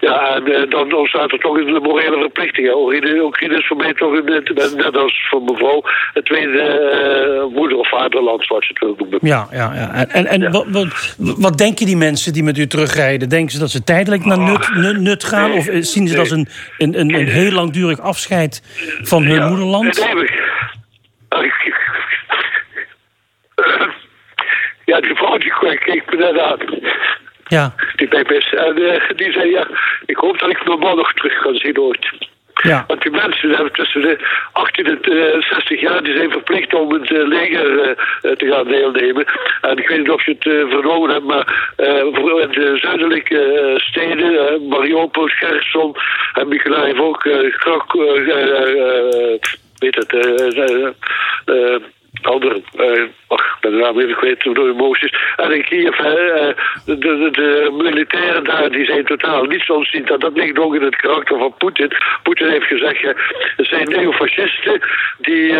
Ja, 0.00 0.34
en 0.34 0.48
uh, 0.48 0.70
dan, 0.70 1.06
staat 1.06 1.32
er 1.32 1.38
toch 1.38 1.56
een 1.56 1.82
morele 1.82 2.18
verplichting. 2.20 2.74
Oekraïne 2.74 3.58
is 3.58 3.66
voor 3.66 3.76
mij 3.76 3.94
toch, 3.94 4.12
een, 4.12 4.44
net 4.76 4.96
als 4.96 5.26
voor 5.30 5.42
mevrouw, 5.42 5.82
het 6.12 6.24
tweede 6.24 7.46
uh, 7.50 7.56
moeder- 7.56 7.78
of 7.78 7.88
vaderland, 7.88 8.44
zoals 8.44 8.66
je 8.66 8.72
het 8.72 8.82
wil 8.82 8.94
noemen. 8.98 9.18
Ja, 9.22 9.48
ja, 9.50 9.74
ja. 9.74 10.06
En, 10.06 10.26
en 10.26 10.40
ja. 10.40 10.50
Wat, 10.50 10.66
wat, 10.68 11.16
wat, 11.38 11.58
denken 11.58 11.86
die 11.86 11.96
mensen 11.96 12.32
die 12.32 12.42
met 12.42 12.58
u 12.58 12.66
terugrijden? 12.66 13.28
Denken 13.28 13.52
ze 13.52 13.58
dat 13.58 13.70
ze 13.70 13.84
tijdelijk 13.84 14.24
naar 14.24 14.38
Nut, 14.38 14.74
nut, 14.74 15.00
nut 15.00 15.24
gaan? 15.24 15.50
Nee, 15.50 15.58
of 15.58 15.64
zien 15.64 15.82
ze 15.82 16.00
nee. 16.00 16.10
dat 16.10 16.18
als 16.18 16.30
een, 16.30 16.48
een, 16.78 17.00
een, 17.00 17.14
een 17.14 17.28
heel 17.28 17.52
langdurig 17.52 18.00
afscheid 18.00 18.62
van 19.02 19.22
hun 19.22 19.34
ja, 19.34 19.48
moederland? 19.48 19.96
Ja, 24.84 25.00
die 25.00 25.14
vrouw 25.14 25.38
die 25.38 25.52
kijkt 25.78 26.10
me 26.10 26.16
net 26.16 26.38
aan. 26.38 26.58
Ja. 27.48 27.74
Die 27.96 28.08
is. 28.08 28.54
En 28.54 28.78
uh, 28.78 29.00
die 29.16 29.32
zei, 29.32 29.50
ja, 29.50 29.66
ik 30.06 30.16
hoop 30.16 30.38
dat 30.38 30.50
ik 30.50 30.66
mijn 30.66 30.78
man 30.78 30.96
nog 30.96 31.12
terug 31.12 31.38
kan 31.38 31.54
zien 31.54 31.78
ooit. 31.78 32.10
Ja. 32.62 32.84
Want 32.86 33.02
die 33.02 33.10
mensen 33.10 33.50
hebben 33.50 33.72
tussen 33.72 34.00
de 34.00 34.18
18 34.52 34.86
en 34.86 34.98
uh, 35.12 35.42
60 35.42 35.80
jaar, 35.80 36.02
die 36.02 36.16
zijn 36.16 36.30
verplicht 36.30 36.74
om 36.74 36.92
het 36.92 37.10
uh, 37.10 37.26
leger 37.26 37.96
uh, 38.22 38.32
te 38.32 38.46
gaan 38.46 38.68
deelnemen. 38.68 39.26
En 39.60 39.78
ik 39.78 39.88
weet 39.88 39.98
niet 39.98 40.10
of 40.10 40.24
je 40.24 40.36
het 40.38 40.70
vernomen 40.72 41.10
hebt, 41.10 41.24
maar 41.24 41.72
in 41.76 42.50
de 42.50 42.78
zuidelijke 42.80 43.74
steden, 43.76 44.68
Mariupol, 44.68 45.26
Gerson 45.26 45.96
en 46.32 46.48
Mykolaiv 46.48 46.98
ook, 46.98 47.20
Krak, 47.58 47.92
weet 49.78 49.94
het, 49.94 50.12
andere, 52.28 52.62
uh, 52.76 53.02
ach, 53.26 53.60
ben 53.60 53.70
de 53.70 53.76
naam 53.76 54.00
even 54.00 54.16
kwijt 54.16 54.42
door 54.42 54.68
emoties. 54.68 55.14
En 55.36 55.52
in 55.52 55.64
Kiev, 55.64 55.98
uh, 55.98 56.04
de, 56.84 56.98
de, 56.98 57.28
de, 57.32 57.70
militairen 57.82 58.44
daar, 58.44 58.70
die 58.70 58.84
zijn 58.84 59.04
totaal 59.04 59.44
niet 59.44 59.70
ontzien. 59.70 60.04
Dat, 60.04 60.20
dat 60.20 60.36
ligt 60.36 60.58
ook 60.58 60.74
in 60.74 60.82
het 60.82 60.96
karakter 60.96 61.38
van 61.38 61.54
Poetin. 61.58 61.92
Poetin 62.22 62.48
heeft 62.48 62.66
gezegd, 62.66 63.02
uh, 63.02 63.10
het 63.56 63.66
zijn 63.66 63.88
neofascisten, 63.88 64.80
die, 65.18 65.52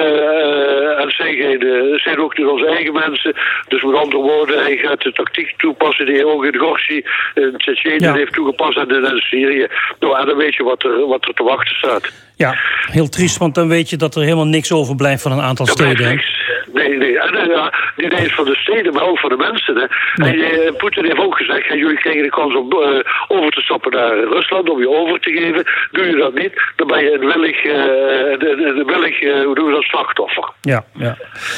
en 1.02 1.10
zijn, 1.10 1.34
geen, 1.34 1.98
zijn 1.98 2.18
ook 2.18 2.38
niet 2.38 2.46
onze 2.46 2.66
eigen 2.66 2.92
mensen. 2.92 3.34
Dus 3.68 3.82
met 3.82 3.94
andere 3.94 4.22
woorden, 4.22 4.62
hij 4.62 4.76
gaat 4.76 5.02
de 5.02 5.12
tactiek 5.12 5.54
toepassen 5.56 6.06
die 6.06 6.14
hij 6.14 6.24
ook 6.24 6.44
in 6.44 6.56
Gorsi, 6.56 7.04
in 7.34 7.54
Tsjetsjenië 7.56 8.04
ja. 8.04 8.14
heeft 8.14 8.32
toegepast 8.32 8.78
en 8.78 8.88
in 8.88 9.18
Syrië. 9.18 9.66
Nou, 10.00 10.18
en 10.18 10.26
dan 10.26 10.36
weet 10.36 10.54
je 10.54 10.62
wat 10.62 10.82
er, 10.82 11.06
wat 11.06 11.28
er 11.28 11.34
te 11.34 11.42
wachten 11.42 11.76
staat. 11.76 12.26
Ja, 12.38 12.56
heel 12.90 13.08
triest, 13.08 13.38
want 13.38 13.54
dan 13.54 13.68
weet 13.68 13.90
je 13.90 13.96
dat 13.96 14.14
er 14.14 14.22
helemaal 14.22 14.46
niks 14.46 14.72
overblijft 14.72 15.22
van 15.22 15.32
een 15.32 15.40
aantal 15.40 15.66
dat 15.66 15.74
steden. 15.74 16.22
Nee, 16.78 16.96
nee. 16.98 17.18
En, 17.18 17.72
niet 17.96 18.12
eens 18.12 18.34
van 18.34 18.44
de 18.44 18.56
steden, 18.56 18.92
maar 18.92 19.08
ook 19.08 19.18
van 19.18 19.28
de 19.28 19.36
mensen. 19.36 19.76
Hè. 19.76 19.86
En 20.28 20.38
uh, 20.38 20.76
Poetin 20.76 21.04
heeft 21.04 21.18
ook 21.18 21.36
gezegd, 21.36 21.66
jullie 21.68 21.98
krijgen 21.98 22.22
de 22.22 22.30
kans 22.30 22.54
om 22.54 22.66
uh, 22.72 23.00
over 23.28 23.50
te 23.50 23.60
stappen 23.60 23.92
naar 23.92 24.18
Rusland, 24.18 24.70
om 24.70 24.80
je 24.80 24.88
over 24.88 25.20
te 25.20 25.30
geven. 25.30 25.64
Doe 25.90 26.06
je 26.06 26.16
dat 26.16 26.34
niet, 26.34 26.52
dan 26.76 26.86
ben 26.86 27.04
je 27.04 27.12
een 27.12 27.26
willig, 27.26 27.64
uh, 27.64 27.74
een 28.78 28.86
willig 28.86 29.20
hoe 29.44 29.54
doen 29.54 29.66
we 29.66 29.72
dat, 29.72 29.82
slachtoffer. 29.82 30.52
Ja, 30.60 30.84
ja. 30.94 31.16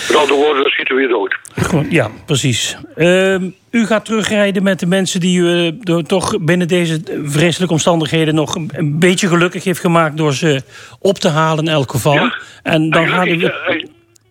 Met 0.08 0.16
andere 0.16 0.34
woorden, 0.34 0.62
dan 0.62 0.70
schieten 0.70 0.94
we 0.94 1.02
je 1.02 1.08
dood. 1.08 1.36
Goed, 1.66 1.86
ja, 1.90 2.08
precies. 2.26 2.76
Ehm, 2.96 3.50
u 3.70 3.86
gaat 3.86 4.04
terugrijden 4.04 4.62
met 4.62 4.80
de 4.80 4.86
mensen 4.86 5.20
die 5.20 5.40
u 5.40 5.72
uh, 5.84 5.98
toch 5.98 6.38
binnen 6.40 6.68
deze 6.68 7.00
vreselijke 7.24 7.74
omstandigheden 7.74 8.34
nog 8.34 8.54
een 8.54 8.96
beetje 8.98 9.28
gelukkig 9.28 9.64
heeft 9.64 9.80
gemaakt 9.80 10.16
door 10.16 10.32
ze 10.32 10.62
op 10.98 11.18
te 11.18 11.28
halen 11.28 11.64
in 11.64 11.70
elk 11.70 11.90
geval. 11.90 12.14
Ja, 12.14 12.34
en 12.62 12.90
dan 12.90 13.08
gaat 13.08 13.26
u. 13.26 13.50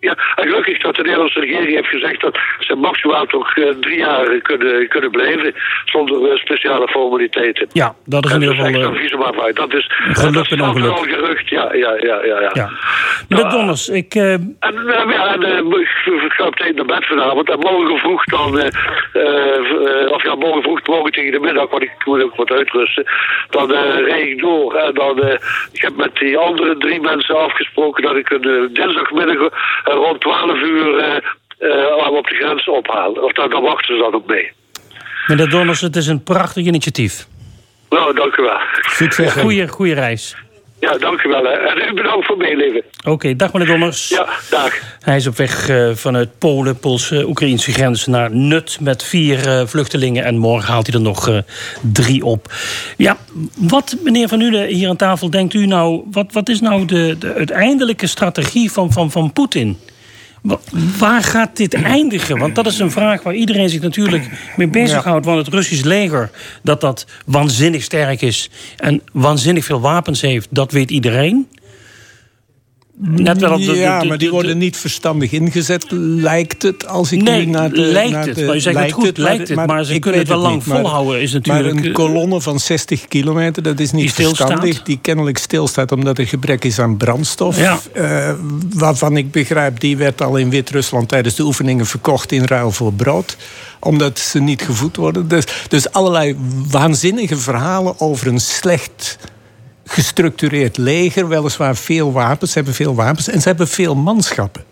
Ja, 0.02 0.18
en 0.36 0.48
gelukkig 0.48 0.82
dat 0.82 0.96
de 0.96 1.02
Nederlandse 1.02 1.40
regering 1.40 1.74
heeft 1.74 1.88
gezegd 1.88 2.22
dat 2.22 2.40
ze 2.60 2.76
maximaal 2.76 3.26
toch 3.26 3.58
uh, 3.58 3.70
drie 3.70 3.98
jaar 3.98 4.42
kunnen, 4.42 4.88
kunnen 4.88 5.12
blijven 5.12 5.54
zonder 5.86 6.22
uh, 6.22 6.36
speciale 6.36 6.88
formaliteiten. 6.88 7.68
Ja, 7.74 7.96
dat 8.06 8.26
is 8.26 8.32
in 8.32 8.42
ieder 8.42 8.56
geval. 8.56 9.48
Uh, 9.48 9.56
dat 9.56 9.74
is 9.74 9.92
geluk 10.12 10.50
en 10.50 10.62
ongeluk. 10.62 10.92
Al 10.92 11.04
gerucht, 11.04 11.50
ja, 11.50 11.74
ja, 11.74 11.96
ja, 11.96 12.24
ja. 12.24 12.40
ja. 12.42 12.50
ja. 12.54 12.70
Meneer 13.28 13.46
nou, 13.46 13.78
ik. 13.92 14.16
En, 14.16 14.58
ja, 14.60 15.34
en, 15.34 15.72
ik 16.26 16.34
ga 16.34 16.44
meteen 16.44 16.76
naar 16.76 16.86
bed 16.86 17.06
vanavond 17.06 17.50
en 17.50 17.60
morgen 17.60 17.98
vroeg 17.98 18.24
dan, 18.24 18.54
of 20.12 20.24
ja, 20.24 20.36
morgen 20.36 20.62
vroeg, 20.62 20.88
morgen 20.88 21.12
tegen 21.12 21.32
de 21.32 21.40
middag, 21.40 21.70
want 21.70 21.84
ik 21.84 21.92
moet 22.06 22.24
ook 22.24 22.36
wat 22.36 22.52
uitrusten, 22.52 23.06
dan 23.50 23.72
rijd 23.72 24.28
ik 24.28 24.40
door 24.40 24.76
en 24.76 24.94
dan, 24.94 25.20
ik 25.72 25.82
heb 25.82 25.96
met 25.96 26.16
die 26.16 26.38
andere 26.38 26.78
drie 26.78 27.02
mensen 27.02 27.40
afgesproken 27.40 28.04
dat 28.04 28.16
ik 28.16 28.30
een 28.30 28.70
dinsdagmiddag 28.74 29.50
rond 29.94 30.22
12 30.22 30.62
uur 30.62 31.22
uh, 31.60 32.12
op 32.12 32.28
de 32.28 32.36
grens 32.36 32.68
ophalen. 32.68 33.24
Of 33.24 33.32
daar, 33.32 33.50
daar 33.50 33.62
wachten 33.62 33.96
ze 33.96 34.02
dan 34.02 34.14
ook 34.14 34.28
mee. 34.28 34.52
Meneer 35.28 35.50
Donners, 35.50 35.82
het 35.82 35.96
is 35.96 36.08
een 36.08 36.24
prachtig 36.24 36.66
initiatief. 36.66 37.28
Nou, 37.90 38.16
dank 38.16 38.38
u 38.38 38.44
wel. 38.44 38.60
Succes. 38.82 39.34
Goeie, 39.34 39.68
goeie 39.68 39.94
reis. 39.94 40.36
Ja, 40.80 40.98
dank 40.98 41.24
u 41.24 41.30
wel. 41.30 41.44
Hè. 41.44 41.50
En 41.50 41.96
bedankt 41.96 42.26
voor 42.26 42.38
meeleven. 42.38 42.84
Oké, 43.00 43.10
okay, 43.10 43.36
dag 43.36 43.54
meneer 43.54 43.68
Donners. 43.68 44.10
Ja, 44.10 44.28
dag. 44.50 44.74
Hij 45.00 45.16
is 45.16 45.28
op 45.28 45.38
weg 45.38 45.70
uh, 45.70 45.94
vanuit 45.94 46.38
Polen, 46.38 46.80
Poolse, 46.80 47.28
Oekraïnse 47.28 47.72
grens 47.72 48.08
naar 48.08 48.36
Nut 48.36 48.78
met 48.82 49.04
vier 49.04 49.48
uh, 49.48 49.66
vluchtelingen. 49.66 50.24
En 50.24 50.38
morgen 50.38 50.74
haalt 50.74 50.88
hij 50.88 50.96
er 50.96 51.02
nog 51.02 51.30
uh, 51.30 51.38
drie 51.82 52.26
op. 52.26 52.54
Ja, 52.98 53.18
wat, 53.58 53.96
meneer 54.04 54.28
Van 54.28 54.42
Ule, 54.42 54.66
hier 54.66 54.90
aan 54.90 54.96
tafel, 54.96 55.30
denkt 55.30 55.54
u 55.54 55.66
nou... 55.66 56.02
wat, 56.12 56.34
wat 56.34 56.50
is 56.50 56.62
nou 56.62 56.86
de, 56.86 57.16
de 57.20 57.34
uiteindelijke 57.34 58.08
strategie 58.08 58.72
van, 58.72 58.92
van, 58.92 59.12
van 59.12 59.34
Poetin? 59.34 59.78
Waar 60.98 61.24
gaat 61.24 61.58
dit 61.58 61.74
eindigen? 61.74 62.38
Want 62.38 62.56
dat 62.56 62.66
is 62.66 62.80
een 62.80 62.92
vraag 62.92 63.24
waar 63.24 63.34
iedereen 63.34 63.70
zich 63.70 63.82
natuurlijk 63.82 64.30
mee 64.56 64.68
bezighoudt. 64.68 65.26
Want 65.26 65.46
het 65.46 65.54
Russisch 65.54 65.84
leger, 65.84 66.30
dat 66.64 66.82
dat 66.82 67.06
waanzinnig 67.26 67.84
sterk 67.84 68.22
is... 68.22 68.50
en 68.78 69.02
waanzinnig 69.12 69.66
veel 69.66 69.82
wapens 69.82 70.22
heeft, 70.22 70.48
dat 70.50 70.72
weet 70.72 70.92
iedereen. 70.92 71.48
Net 73.02 73.40
wel 73.40 73.52
op 73.54 73.66
de, 73.66 73.76
ja, 73.76 74.04
maar 74.04 74.18
die 74.18 74.30
worden 74.30 74.58
niet 74.58 74.78
verstandig 74.78 75.32
ingezet, 75.32 75.86
lijkt 75.92 76.64
het. 76.64 76.88
Als 76.88 77.12
ik 77.12 77.22
nee, 77.22 77.46
nu 77.46 77.52
naar 77.52 77.70
de, 77.70 77.82
lijkt 77.82 78.12
naar 78.12 78.28
het. 78.28 78.46
maar 78.46 78.56
je 78.56 78.60
zegt 78.60 78.80
het 78.80 78.92
goed, 78.92 79.18
lijkt 79.18 79.48
het. 79.48 79.58
Maar, 79.58 79.68
maar 79.68 79.84
ze 79.84 80.00
kunnen 80.00 80.20
het 80.20 80.30
wel 80.30 80.38
lang 80.38 80.56
niet, 80.56 80.64
volhouden. 80.64 81.22
Is 81.22 81.34
natuurlijk, 81.34 81.76
maar 81.76 81.84
een 81.84 81.94
kolonne 81.94 82.42
van 82.42 82.60
60 82.60 83.08
kilometer, 83.08 83.64
dat 83.64 83.80
is 83.80 83.92
niet 83.92 84.16
die 84.16 84.26
verstandig. 84.26 84.84
Die 84.84 85.00
kennelijk 85.02 85.38
stilstaat 85.38 85.92
omdat 85.92 86.18
er 86.18 86.28
gebrek 86.28 86.66
is 86.66 86.80
aan 86.80 86.98
brandstof. 86.98 87.58
Ja. 87.58 87.80
Uh, 87.94 88.32
waarvan 88.74 89.18
ik 89.18 89.32
begrijp, 89.32 89.80
die 89.80 89.98
werd 89.98 90.22
al 90.22 90.38
in 90.38 90.50
Wit-Rusland 90.50 91.10
tijdens 91.10 91.36
de 91.36 91.44
oefeningen 91.44 91.86
verkocht 91.86 92.32
in 92.32 92.46
ruil 92.46 92.72
voor 92.72 92.94
brood 92.94 93.38
omdat 93.80 94.20
ze 94.20 94.40
niet 94.40 94.62
gevoed 94.62 94.96
worden. 94.96 95.28
Dus, 95.28 95.44
dus 95.68 95.92
allerlei 95.92 96.36
waanzinnige 96.70 97.38
verhalen 97.38 98.00
over 98.00 98.28
een 98.28 98.40
slecht 98.40 99.18
gestructureerd 99.90 100.78
leger, 100.78 101.28
weliswaar 101.28 101.76
veel 101.76 102.12
wapens. 102.12 102.52
Ze 102.52 102.58
hebben 102.58 102.76
veel 102.76 102.96
wapens 102.96 103.28
en 103.30 103.42
ze 103.42 103.48
hebben 103.48 103.68
veel 103.68 103.96
manschappen. 103.96 104.64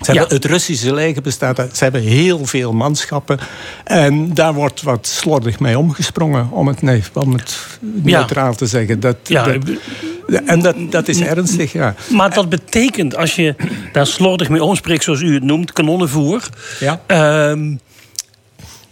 Ze 0.00 0.12
hebben, 0.12 0.36
het 0.36 0.44
Russische 0.44 0.94
leger 0.94 1.22
bestaat 1.22 1.58
uit. 1.58 1.76
Ze 1.76 1.82
hebben 1.82 2.02
heel 2.02 2.46
veel 2.46 2.72
manschappen. 2.72 3.38
En 3.84 4.34
daar 4.34 4.54
wordt 4.54 4.82
wat 4.82 5.06
slordig 5.06 5.58
mee 5.58 5.78
omgesprongen, 5.78 6.50
om 6.50 6.66
het, 6.66 6.82
nee, 6.82 7.02
om 7.12 7.32
het 7.32 7.56
neutraal 7.80 8.54
te 8.54 8.66
zeggen. 8.66 9.00
Dat, 9.00 9.16
ja. 9.22 9.44
dat, 9.44 10.42
en 10.46 10.60
dat, 10.60 10.76
dat 10.90 11.08
is 11.08 11.20
ernstig, 11.20 11.72
ja. 11.72 11.94
Maar 12.08 12.34
dat 12.34 12.48
betekent, 12.48 13.16
als 13.16 13.34
je 13.36 13.54
daar 13.92 14.06
slordig 14.06 14.48
mee 14.48 14.64
omspreekt, 14.64 15.04
zoals 15.04 15.20
u 15.20 15.34
het 15.34 15.42
noemt, 15.42 15.72
kanonnenvoer. 15.72 16.48
Ja. 16.80 17.00
Uh, 17.06 17.76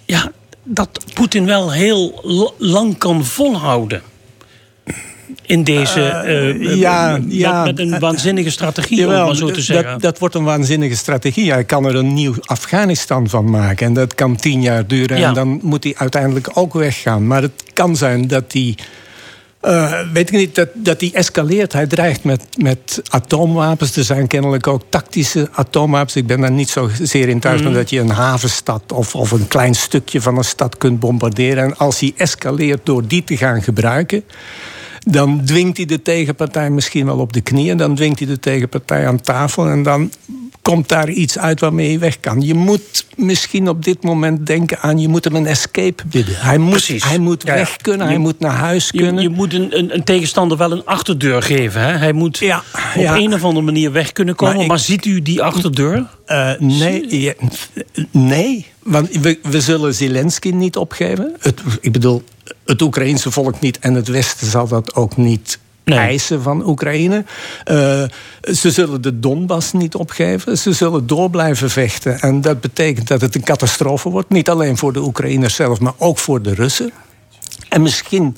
ja, 0.05 0.33
dat 0.63 1.05
Poetin 1.15 1.47
wel 1.47 1.73
heel 1.73 2.21
lang 2.59 2.99
kan 2.99 3.25
volhouden 3.25 4.03
in 5.43 5.65
deze. 5.65 6.23
Uh, 6.27 6.77
ja, 6.77 7.13
met, 7.13 7.23
ja, 7.29 7.65
met 7.65 7.79
een 7.79 7.99
waanzinnige 7.99 8.51
strategie, 8.51 8.99
jawel, 8.99 9.21
om 9.21 9.27
maar 9.27 9.37
zo 9.37 9.51
te 9.51 9.63
zeggen. 9.63 9.93
Dat, 9.93 10.01
dat, 10.01 10.19
wordt 10.19 10.35
een 10.35 10.45
waanzinnige 10.45 10.97
strategie. 10.97 11.53
Hij 11.53 11.65
kan 11.65 11.85
er 11.85 11.95
een 11.95 12.15
nieuw 12.15 12.35
Afghanistan 12.41 13.29
van 13.29 13.51
maken. 13.51 13.87
En 13.87 13.95
dat 13.95 14.15
kan 14.15 14.37
tien 14.37 14.63
jaar 14.63 14.87
duren. 14.87 15.19
Ja. 15.19 15.29
En 15.29 15.35
dan 15.35 15.61
moet 15.63 15.85
hij 15.85 15.95
uiteindelijk 15.97 16.51
ook 16.55 16.73
weggaan. 16.73 17.27
Maar 17.27 17.43
het 17.43 17.65
kan 17.73 17.97
zijn 17.97 18.27
dat 18.27 18.53
hij. 18.53 18.75
Uh, 19.63 19.93
weet 20.13 20.29
ik 20.29 20.39
niet, 20.39 20.55
dat, 20.55 20.69
dat 20.75 21.01
die 21.01 21.13
escaleert. 21.13 21.73
Hij 21.73 21.87
dreigt 21.87 22.25
met, 22.25 22.43
met 22.57 23.03
atoomwapens. 23.09 23.97
Er 23.97 24.05
zijn 24.05 24.27
kennelijk 24.27 24.67
ook 24.67 24.83
tactische 24.89 25.49
atoomwapens. 25.53 26.17
Ik 26.17 26.27
ben 26.27 26.41
daar 26.41 26.51
niet 26.51 26.71
zo 26.71 26.91
zeer 27.03 27.29
in 27.29 27.41
thuis, 27.41 27.59
mm. 27.59 27.65
maar 27.65 27.75
dat 27.75 27.91
je 27.91 28.01
een 28.01 28.11
havenstad 28.11 28.93
of, 28.93 29.15
of 29.15 29.31
een 29.31 29.49
klein 29.49 29.75
stukje 29.75 30.21
van 30.21 30.37
een 30.37 30.45
stad 30.45 30.79
kunt 30.79 31.01
bombarderen. 31.01 31.65
En 31.65 31.77
als 31.77 32.01
hij 32.01 32.13
escaleert 32.17 32.87
door 32.87 33.07
die 33.07 33.25
te 33.25 33.37
gaan 33.37 33.63
gebruiken 33.63 34.25
dan 35.05 35.45
dwingt 35.45 35.77
hij 35.77 35.87
de 35.87 36.03
tegenpartij 36.03 36.71
misschien 36.71 37.07
wel 37.07 37.19
op 37.19 37.33
de 37.33 37.41
knieën. 37.41 37.77
Dan 37.77 37.95
dwingt 37.95 38.19
hij 38.19 38.29
de 38.29 38.39
tegenpartij 38.39 39.07
aan 39.07 39.21
tafel. 39.21 39.67
En 39.67 39.83
dan 39.83 40.11
komt 40.63 40.89
daar 40.89 41.11
iets 41.11 41.39
uit 41.39 41.61
waarmee 41.61 41.91
je 41.91 41.99
weg 41.99 42.21
kan. 42.21 42.41
Je 42.41 42.55
moet 42.55 43.07
misschien 43.17 43.69
op 43.69 43.85
dit 43.85 44.03
moment 44.03 44.47
denken 44.47 44.81
aan... 44.81 44.99
je 44.99 45.09
moet 45.09 45.25
hem 45.25 45.35
een 45.35 45.47
escape 45.47 46.03
bidden. 46.07 46.35
Hij 46.37 46.59
moet, 46.59 46.87
hij 46.87 47.19
moet 47.19 47.43
ja, 47.47 47.55
weg 47.55 47.77
kunnen, 47.77 48.07
je, 48.07 48.13
hij 48.13 48.23
moet 48.23 48.39
naar 48.41 48.55
huis 48.55 48.91
kunnen. 48.91 49.15
Je, 49.15 49.23
je 49.23 49.29
moet 49.29 49.55
een, 49.55 49.79
een, 49.79 49.95
een, 49.95 50.05
tegenstander 50.05 50.59
wel 50.59 50.73
een 50.73 50.85
achterdeur 50.85 51.43
geven. 51.43 51.81
Hè? 51.81 51.93
Hij 51.93 52.13
moet 52.13 52.39
ja, 52.39 52.63
op 52.97 53.03
ja. 53.03 53.17
een 53.17 53.35
of 53.35 53.45
andere 53.45 53.65
manier 53.65 53.93
weg 53.93 54.13
kunnen 54.13 54.35
komen. 54.35 54.67
Maar, 54.67 54.77
ik, 54.77 54.83
ziet 54.83 55.05
u 55.05 55.23
die 55.23 55.43
achterdeur? 55.43 56.07
Uh, 56.27 56.51
nee, 56.59 57.35
nee, 58.11 58.67
want 58.83 59.11
we, 59.21 59.39
we 59.43 59.61
zullen 59.61 59.95
Zelensky 59.95 60.51
niet 60.51 60.77
opgeven. 60.77 61.35
Het, 61.39 61.61
ik 61.81 61.93
bedoel, 61.93 62.23
het 62.65 62.83
Oekraïense 62.83 63.31
volk 63.31 63.61
niet 63.61 63.79
en 63.79 63.95
het 63.95 64.09
Westen 64.09 64.47
zal 64.47 64.69
dat 64.69 64.95
ook 64.95 65.17
niet 65.17 65.59
nee. 65.85 65.99
eisen 65.99 66.43
van 66.43 66.67
Oekraïne. 66.69 67.25
Uh, 67.71 68.05
ze 68.55 68.71
zullen 68.71 69.03
de 69.03 69.21
Donbass 69.21 69.73
niet 69.73 69.95
opgeven. 69.95 70.59
Ze 70.59 70.73
zullen 70.73 71.07
door 71.07 71.31
blijven 71.31 71.71
vechten. 71.71 72.21
En 72.21 72.41
dat 72.41 72.61
betekent 72.61 73.09
dat 73.09 73.21
het 73.21 73.35
een 73.35 73.45
catastrofe 73.45 74.09
wordt. 74.09 74.29
Niet 74.29 74.49
alleen 74.49 74.77
voor 74.77 74.93
de 74.93 75.03
Oekraïners 75.03 75.55
zelf, 75.55 75.81
maar 75.81 75.95
ook 75.99 76.19
voor 76.19 76.43
de 76.43 76.55
Russen. 76.55 76.93
En 77.69 77.83
misschien 77.83 78.37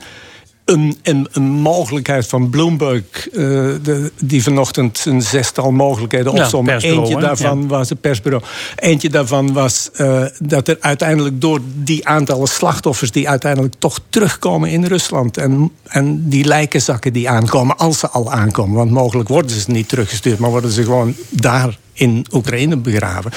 een, 0.66 0.96
een, 1.02 1.28
een, 1.32 1.42
mogelijkheid 1.42 2.26
van 2.26 2.50
Bloomberg, 2.50 3.02
uh, 3.32 3.34
de, 3.82 4.12
die 4.20 4.42
vanochtend 4.42 5.04
een 5.04 5.22
zestal 5.22 5.70
mogelijkheden 5.70 6.32
opzom. 6.32 6.66
Ja, 6.68 6.78
Eentje 6.80 7.18
daarvan 7.18 7.60
ja. 7.60 7.66
was 7.66 7.88
het 7.88 8.00
persbureau. 8.00 8.44
Eentje 8.76 9.08
daarvan 9.08 9.52
was 9.52 9.90
uh, 9.96 10.24
dat 10.38 10.68
er 10.68 10.76
uiteindelijk 10.80 11.40
door 11.40 11.60
die 11.74 12.08
aantallen 12.08 12.48
slachtoffers 12.48 13.10
die 13.10 13.28
uiteindelijk 13.28 13.74
toch 13.78 14.00
terugkomen 14.08 14.70
in 14.70 14.84
Rusland 14.84 15.36
en, 15.36 15.70
en 15.82 16.28
die 16.28 16.44
lijkenzakken 16.44 17.12
die 17.12 17.28
aankomen, 17.28 17.76
als 17.76 17.98
ze 17.98 18.08
al 18.08 18.32
aankomen, 18.32 18.76
want 18.76 18.90
mogelijk 18.90 19.28
worden 19.28 19.60
ze 19.60 19.70
niet 19.70 19.88
teruggestuurd, 19.88 20.38
maar 20.38 20.50
worden 20.50 20.70
ze 20.70 20.82
gewoon 20.82 21.14
daar 21.28 21.78
in 21.96 22.26
Oekraïne 22.32 22.76
begraven. 22.76 23.30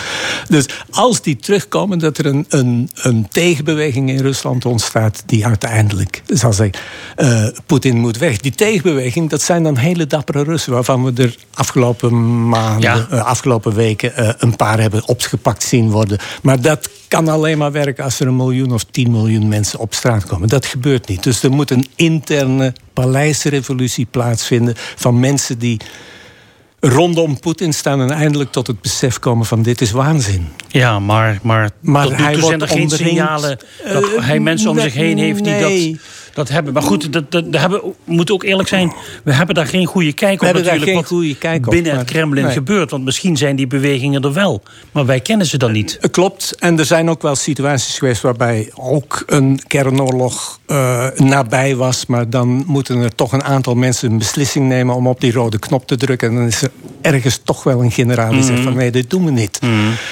Dus 0.47 0.65
als 0.89 1.21
die 1.21 1.35
terugkomen, 1.35 1.99
dat 1.99 2.17
er 2.17 2.25
een, 2.25 2.45
een, 2.49 2.89
een 2.93 3.27
tegenbeweging 3.29 4.09
in 4.09 4.19
Rusland 4.19 4.65
ontstaat 4.65 5.23
die 5.25 5.45
uiteindelijk 5.45 6.23
zal 6.27 6.53
zeggen, 6.53 6.79
uh, 7.17 7.47
Poetin 7.65 7.97
moet 7.97 8.17
weg. 8.17 8.37
Die 8.37 8.55
tegenbeweging, 8.55 9.29
dat 9.29 9.41
zijn 9.41 9.63
dan 9.63 9.77
hele 9.77 10.07
dappere 10.07 10.43
Russen, 10.43 10.73
waarvan 10.73 11.03
we 11.03 11.23
er 11.23 11.35
afgelopen 11.53 12.47
maanden, 12.49 13.07
uh, 13.11 13.25
afgelopen 13.25 13.75
weken 13.75 14.11
uh, 14.19 14.29
een 14.37 14.55
paar 14.55 14.79
hebben 14.79 15.07
opgepakt 15.07 15.63
zien 15.63 15.89
worden. 15.89 16.17
Maar 16.41 16.61
dat 16.61 16.89
kan 17.07 17.27
alleen 17.27 17.57
maar 17.57 17.71
werken 17.71 18.03
als 18.03 18.19
er 18.19 18.27
een 18.27 18.35
miljoen 18.35 18.73
of 18.73 18.83
tien 18.83 19.11
miljoen 19.11 19.47
mensen 19.47 19.79
op 19.79 19.93
straat 19.93 20.25
komen. 20.25 20.49
Dat 20.49 20.65
gebeurt 20.65 21.07
niet. 21.07 21.23
Dus 21.23 21.43
er 21.43 21.51
moet 21.51 21.71
een 21.71 21.87
interne 21.95 22.73
paleisrevolutie 22.93 24.07
plaatsvinden 24.11 24.73
van 24.95 25.19
mensen 25.19 25.59
die 25.59 25.79
rondom 26.79 27.39
Poetin 27.39 27.73
staan 27.73 28.01
en 28.01 28.11
eindelijk 28.11 28.51
tot 28.51 28.67
het 28.67 28.81
besef 28.81 29.19
komen 29.19 29.45
van 29.45 29.61
dit 29.61 29.81
is 29.81 29.91
waanzin. 29.91 30.47
Ja, 30.67 30.99
maar, 30.99 31.39
maar, 31.41 31.69
maar 31.79 32.17
hij 32.17 32.41
zijn 32.41 32.61
er 32.61 32.67
geen 32.67 32.89
signalen 32.89 33.59
dat 33.93 34.03
uh, 34.03 34.27
hij 34.27 34.39
mensen 34.39 34.69
om 34.69 34.79
zich 34.79 34.93
heen 34.93 35.17
heeft 35.17 35.43
die 35.43 35.59
dat 35.59 36.01
dat 36.33 36.49
hebben. 36.49 36.73
Maar 36.73 36.81
goed, 36.81 37.13
dat, 37.13 37.31
dat, 37.31 37.51
dat 37.51 37.61
hebben, 37.61 37.81
we 37.81 37.93
moeten 38.05 38.35
ook 38.35 38.43
eerlijk 38.43 38.67
zijn. 38.69 38.93
We 39.23 39.33
hebben 39.33 39.55
daar 39.55 39.67
geen 39.67 39.85
goede 39.85 40.13
kijk 40.13 40.39
We 40.39 40.47
op 40.47 40.53
hebben 40.53 40.63
daar 40.63 40.73
natuurlijk. 40.79 41.07
geen 41.07 41.17
wat 41.17 41.19
goede 41.19 41.37
kijk 41.37 41.65
op, 41.65 41.71
binnen 41.71 41.91
maar- 41.91 42.01
het 42.01 42.09
Kremlin 42.11 42.43
nee. 42.43 42.53
gebeurt. 42.53 42.91
Want 42.91 43.03
misschien 43.05 43.37
zijn 43.37 43.55
die 43.55 43.67
bewegingen 43.67 44.21
er 44.23 44.33
wel. 44.33 44.61
Maar 44.91 45.05
wij 45.05 45.19
kennen 45.19 45.47
ze 45.47 45.57
dan 45.57 45.71
niet. 45.71 45.97
Eh, 46.01 46.09
Klopt. 46.11 46.55
En 46.59 46.79
er 46.79 46.85
zijn 46.85 47.09
ook 47.09 47.21
wel 47.21 47.35
situaties 47.35 47.97
geweest 47.97 48.21
waarbij 48.21 48.71
ook 48.75 49.23
een 49.25 49.59
kernoorlog 49.67 50.59
eh, 50.65 51.07
nabij 51.15 51.75
was. 51.75 52.05
Maar 52.05 52.29
dan 52.29 52.63
moeten 52.67 52.97
er 53.01 53.15
toch 53.15 53.31
een 53.31 53.43
aantal 53.43 53.75
mensen 53.75 54.11
een 54.11 54.17
beslissing 54.17 54.67
nemen 54.67 54.95
om 54.95 55.07
op 55.07 55.21
die 55.21 55.31
rode 55.31 55.59
knop 55.59 55.87
te 55.87 55.97
drukken. 55.97 56.29
En 56.29 56.35
dan 56.35 56.45
is 56.47 56.61
er 56.61 56.71
ergens 57.01 57.39
toch 57.43 57.63
wel 57.63 57.81
een 57.83 57.91
generaal 57.91 58.31
die 58.31 58.43
zegt 58.43 58.61
van 58.61 58.75
nee, 58.75 58.91
dit 58.91 59.09
doen 59.09 59.25
we 59.25 59.31
niet. 59.31 59.59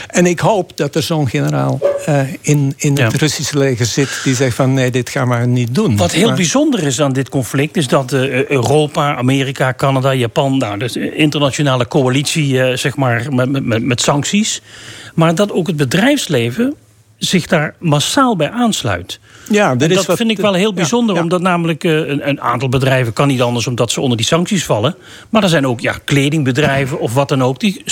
En 0.07 0.25
ik 0.25 0.39
hoop 0.39 0.71
dat 0.77 0.95
er 0.95 1.03
zo'n 1.03 1.29
generaal 1.29 1.79
eh, 2.05 2.19
in, 2.41 2.73
in 2.77 2.97
het 2.97 3.11
Ja. 3.11 3.17
Russische 3.17 3.57
leger 3.57 3.85
zit 3.85 4.09
die 4.23 4.35
zegt 4.35 4.55
van 4.55 4.73
nee, 4.73 4.91
dit 4.91 5.09
gaan 5.09 5.29
we 5.29 5.35
niet 5.45 5.75
doen. 5.75 5.97
Wat 5.97 6.13
heel 6.17 6.27
Maar- 6.27 6.35
bijzonder 6.35 6.83
is 6.83 7.01
aan 7.01 7.13
dit 7.13 7.29
conflict... 7.29 7.77
is 7.77 7.87
dat 7.87 8.13
eh, 8.13 8.45
Europa, 8.49 9.15
Amerika, 9.15 9.73
Canada, 9.73 10.13
Japan... 10.13 10.57
Nou, 10.57 10.77
dus 10.79 10.95
een 10.95 11.15
internationale 11.15 11.87
coalitie 11.87 12.61
eh, 12.61 12.77
zeg 12.77 12.95
maar, 12.95 13.25
met, 13.33 13.49
met- 13.49 13.65
met, 13.65 13.83
met 13.83 14.01
sancties... 14.01 14.61
maar 15.15 15.35
dat 15.35 15.51
ook 15.51 15.67
het 15.67 15.75
bedrijfsleven 15.77 16.75
zich 17.17 17.47
daar 17.47 17.75
massaal 17.79 18.35
bij 18.35 18.49
aansluit. 18.51 19.19
Ja, 19.49 19.75
is 19.77 19.95
dat 19.95 20.05
wat- 20.05 20.17
vind 20.17 20.29
ik 20.31 20.37
wel 20.37 20.53
heel 20.53 20.73
bijzonder, 20.73 21.15
ja. 21.15 21.21
omdat 21.21 21.41
namelijk 21.41 21.83
eh, 21.83 21.91
een, 21.91 22.27
een 22.29 22.41
aantal 22.41 22.69
bedrijven 22.69 23.13
kan 23.13 23.27
niet 23.27 23.41
anders 23.41 23.67
omdat 23.67 23.91
ze 23.91 24.01
onder 24.01 24.17
die 24.17 24.25
sancties 24.25 24.65
vallen. 24.65 24.95
Maar 25.29 25.43
er 25.43 25.49
zijn 25.49 25.67
ook 25.67 25.79
ja, 25.79 25.95
kledingbedrijven 26.03 26.99
of 26.99 27.13
wat 27.13 27.29
dan 27.29 27.43
ook, 27.43 27.59
die 27.59 27.83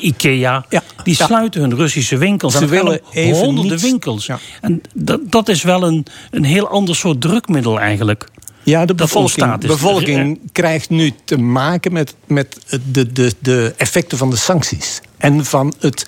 IKEA, 0.00 0.64
Ja, 0.68 0.82
die 1.04 1.14
sluiten 1.14 1.60
hun 1.60 1.74
Russische 1.74 2.16
winkels. 2.16 2.56
Ze 2.56 2.66
willen 2.66 3.00
even 3.12 3.38
honderden 3.38 3.70
niets- 3.70 3.82
winkels. 3.82 4.28
En 4.60 4.80
dat, 4.94 5.20
dat 5.24 5.48
is 5.48 5.62
wel 5.62 5.82
een, 5.82 6.06
een 6.30 6.44
heel 6.44 6.68
ander 6.68 6.96
soort 6.96 7.20
drukmiddel 7.20 7.80
eigenlijk. 7.80 8.28
Ja, 8.62 8.84
de 8.84 8.94
bevolking. 8.94 9.54
Dus- 9.58 9.70
bevolking 9.70 10.40
krijgt 10.52 10.90
nu 10.90 11.12
te 11.24 11.38
maken 11.38 11.92
met, 11.92 12.14
met 12.26 12.58
de, 12.92 13.12
de, 13.12 13.32
de 13.38 13.74
effecten 13.76 14.18
van 14.18 14.30
de 14.30 14.36
sancties. 14.36 15.00
En 15.18 15.44
van 15.44 15.74
het, 15.80 16.06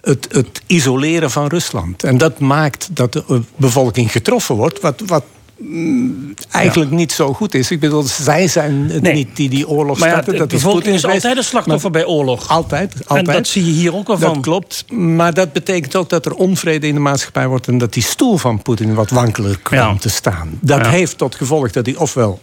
het, 0.00 0.28
het 0.30 0.60
isoleren 0.66 1.30
van 1.30 1.46
Rusland. 1.46 2.04
En 2.04 2.18
dat 2.18 2.38
maakt 2.38 2.88
dat 2.92 3.12
de 3.12 3.24
eh, 3.28 3.36
bevolking 3.56 4.12
getroffen 4.12 4.54
wordt. 4.54 4.80
Wat, 4.80 5.02
wat 5.06 5.24
mm, 5.58 6.34
eigenlijk 6.50 6.90
niet 6.90 7.12
zo 7.12 7.32
goed 7.34 7.54
is. 7.54 7.70
Ik 7.70 7.80
bedoel, 7.80 8.02
zij 8.02 8.48
zijn 8.48 8.90
het 8.90 9.02
Nee. 9.02 9.14
niet 9.14 9.36
die 9.36 9.48
die 9.48 9.68
oorlog 9.68 9.98
Maar 9.98 10.08
ja, 10.08 10.14
starten. 10.14 10.32
de 10.32 10.38
dat 10.38 10.52
is 10.52 10.92
is 10.94 11.06
altijd 11.06 11.36
een 11.36 11.44
slachtoffer 11.44 11.90
bij 11.90 12.06
oorlog. 12.06 12.48
Altijd, 12.48 12.94
altijd. 13.06 13.28
En 13.28 13.34
dat 13.34 13.46
zie 13.46 13.64
je 13.64 13.72
hier 13.72 13.94
ook 13.94 14.06
wel 14.06 14.18
van. 14.18 14.32
Dat 14.34 14.42
klopt. 14.42 14.84
Maar 14.92 15.34
dat 15.34 15.52
betekent 15.52 15.96
ook 15.96 16.08
dat 16.08 16.26
er 16.26 16.34
onvrede 16.34 16.86
in 16.86 16.94
de 16.94 17.00
maatschappij 17.00 17.46
wordt... 17.46 17.66
en 17.68 17.78
dat 17.78 17.92
die 17.92 18.02
stoel 18.02 18.36
van 18.36 18.62
Poetin 18.62 18.94
wat 18.94 19.10
wankeler 19.10 19.58
kwam 19.62 19.78
Ja. 19.92 19.96
te 19.98 20.08
staan. 20.08 20.58
Dat 20.60 20.84
Ja. 20.84 20.90
heeft 20.90 21.18
tot 21.18 21.34
gevolg 21.34 21.70
dat 21.70 21.86
hij 21.86 21.96
ofwel 21.96 22.40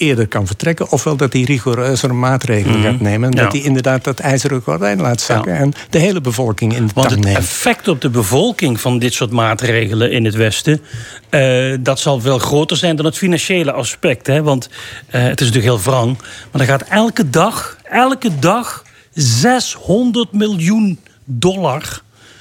eerder 0.00 0.28
kan 0.28 0.46
vertrekken... 0.46 0.90
ofwel 0.90 1.16
dat 1.16 1.32
hij 1.32 1.42
rigoureuzere 1.42 2.12
maatregelen 2.12 2.82
gaat 2.82 3.00
nemen... 3.00 3.28
Mhm. 3.28 3.38
Dat 3.38 3.52
hij 3.52 3.60
inderdaad 3.60 4.04
dat 4.04 4.18
ijzeren 4.18 4.62
gordijn 4.62 5.00
laat 5.00 5.20
zakken... 5.20 5.56
En 5.56 5.72
de 5.90 5.98
hele 5.98 6.20
bevolking 6.20 6.74
in 6.76 6.86
de 6.86 6.92
Want 6.94 7.10
het 7.10 7.24
neemt. 7.24 7.36
effect 7.36 7.88
op 7.88 8.00
de 8.00 8.10
bevolking 8.10 8.80
van 8.80 8.98
dit 8.98 9.12
soort 9.12 9.30
maatregelen 9.30 10.12
in 10.12 10.24
het 10.24 10.34
Westen... 10.34 10.80
eh, 11.28 11.74
dat 11.80 12.00
zal 12.00 12.20
veel 12.20 12.38
groter 12.38 12.76
zijn 12.76 12.96
dan 12.96 13.04
het 13.04 13.16
financiële 13.16 13.72
aspect. 13.72 14.26
Hè? 14.26 14.42
Want 14.42 14.68
eh, 15.06 15.22
het 15.22 15.40
is 15.40 15.46
natuurlijk 15.46 15.74
heel 15.74 15.92
wrang. 15.92 16.18
Maar 16.52 16.60
er 16.60 16.66
gaat 16.66 16.82
elke 16.82 17.30
dag, 17.30 17.76
elke 17.82 18.38
dag 18.38 18.84
600 19.14 20.32
miljoen 20.32 20.98
dollar 21.24 22.00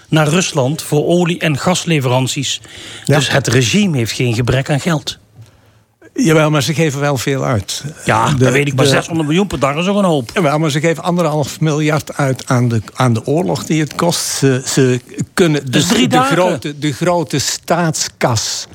naar 0.10 0.28
Rusland... 0.28 0.82
voor 0.82 1.06
olie- 1.06 1.40
en 1.40 1.58
gasleveranties. 1.58 2.62
Ja. 3.06 3.16
Dus 3.16 3.32
het 3.32 3.48
regime 3.48 3.98
heeft 3.98 4.12
geen 4.12 4.34
gebrek 4.34 4.70
aan 4.70 4.80
geld. 4.80 5.18
Jawel, 6.26 6.50
maar 6.50 6.64
ze 6.64 6.74
geven 6.74 7.00
wel 7.00 7.18
veel 7.18 7.44
uit. 7.46 7.84
Ja, 8.06 8.30
De- 8.30 8.38
dat 8.38 8.52
weet 8.54 8.68
ik. 8.68 8.76
Maar 8.76 8.84
de- 8.86 8.90
600 8.92 9.28
miljoen 9.28 9.48
per 9.48 9.60
dag 9.60 9.76
is 9.76 9.88
ook 9.88 9.98
een 9.98 10.04
hoop. 10.04 10.32
Jawel, 10.34 10.60
maar 10.60 10.70
ze 10.70 10.80
geven 10.80 11.04
anderhalf 11.04 11.60
miljard 11.60 12.18
uit 12.18 12.48
aan 12.48 12.68
de, 12.68 12.82
aan 12.94 13.14
de 13.14 13.26
oorlog 13.26 13.66
die 13.66 13.80
het 13.82 13.96
kost. 13.96 14.20
Ze, 14.26 14.62
ze 14.66 15.02
kunnen 15.34 15.72
Dus 15.72 15.88
de, 15.88 15.94
drie 15.94 16.08
de, 16.08 16.16
dagen. 16.16 16.38
grote, 16.38 16.80
de 16.80 16.92
grote 16.92 17.40
staatskas 17.40 18.68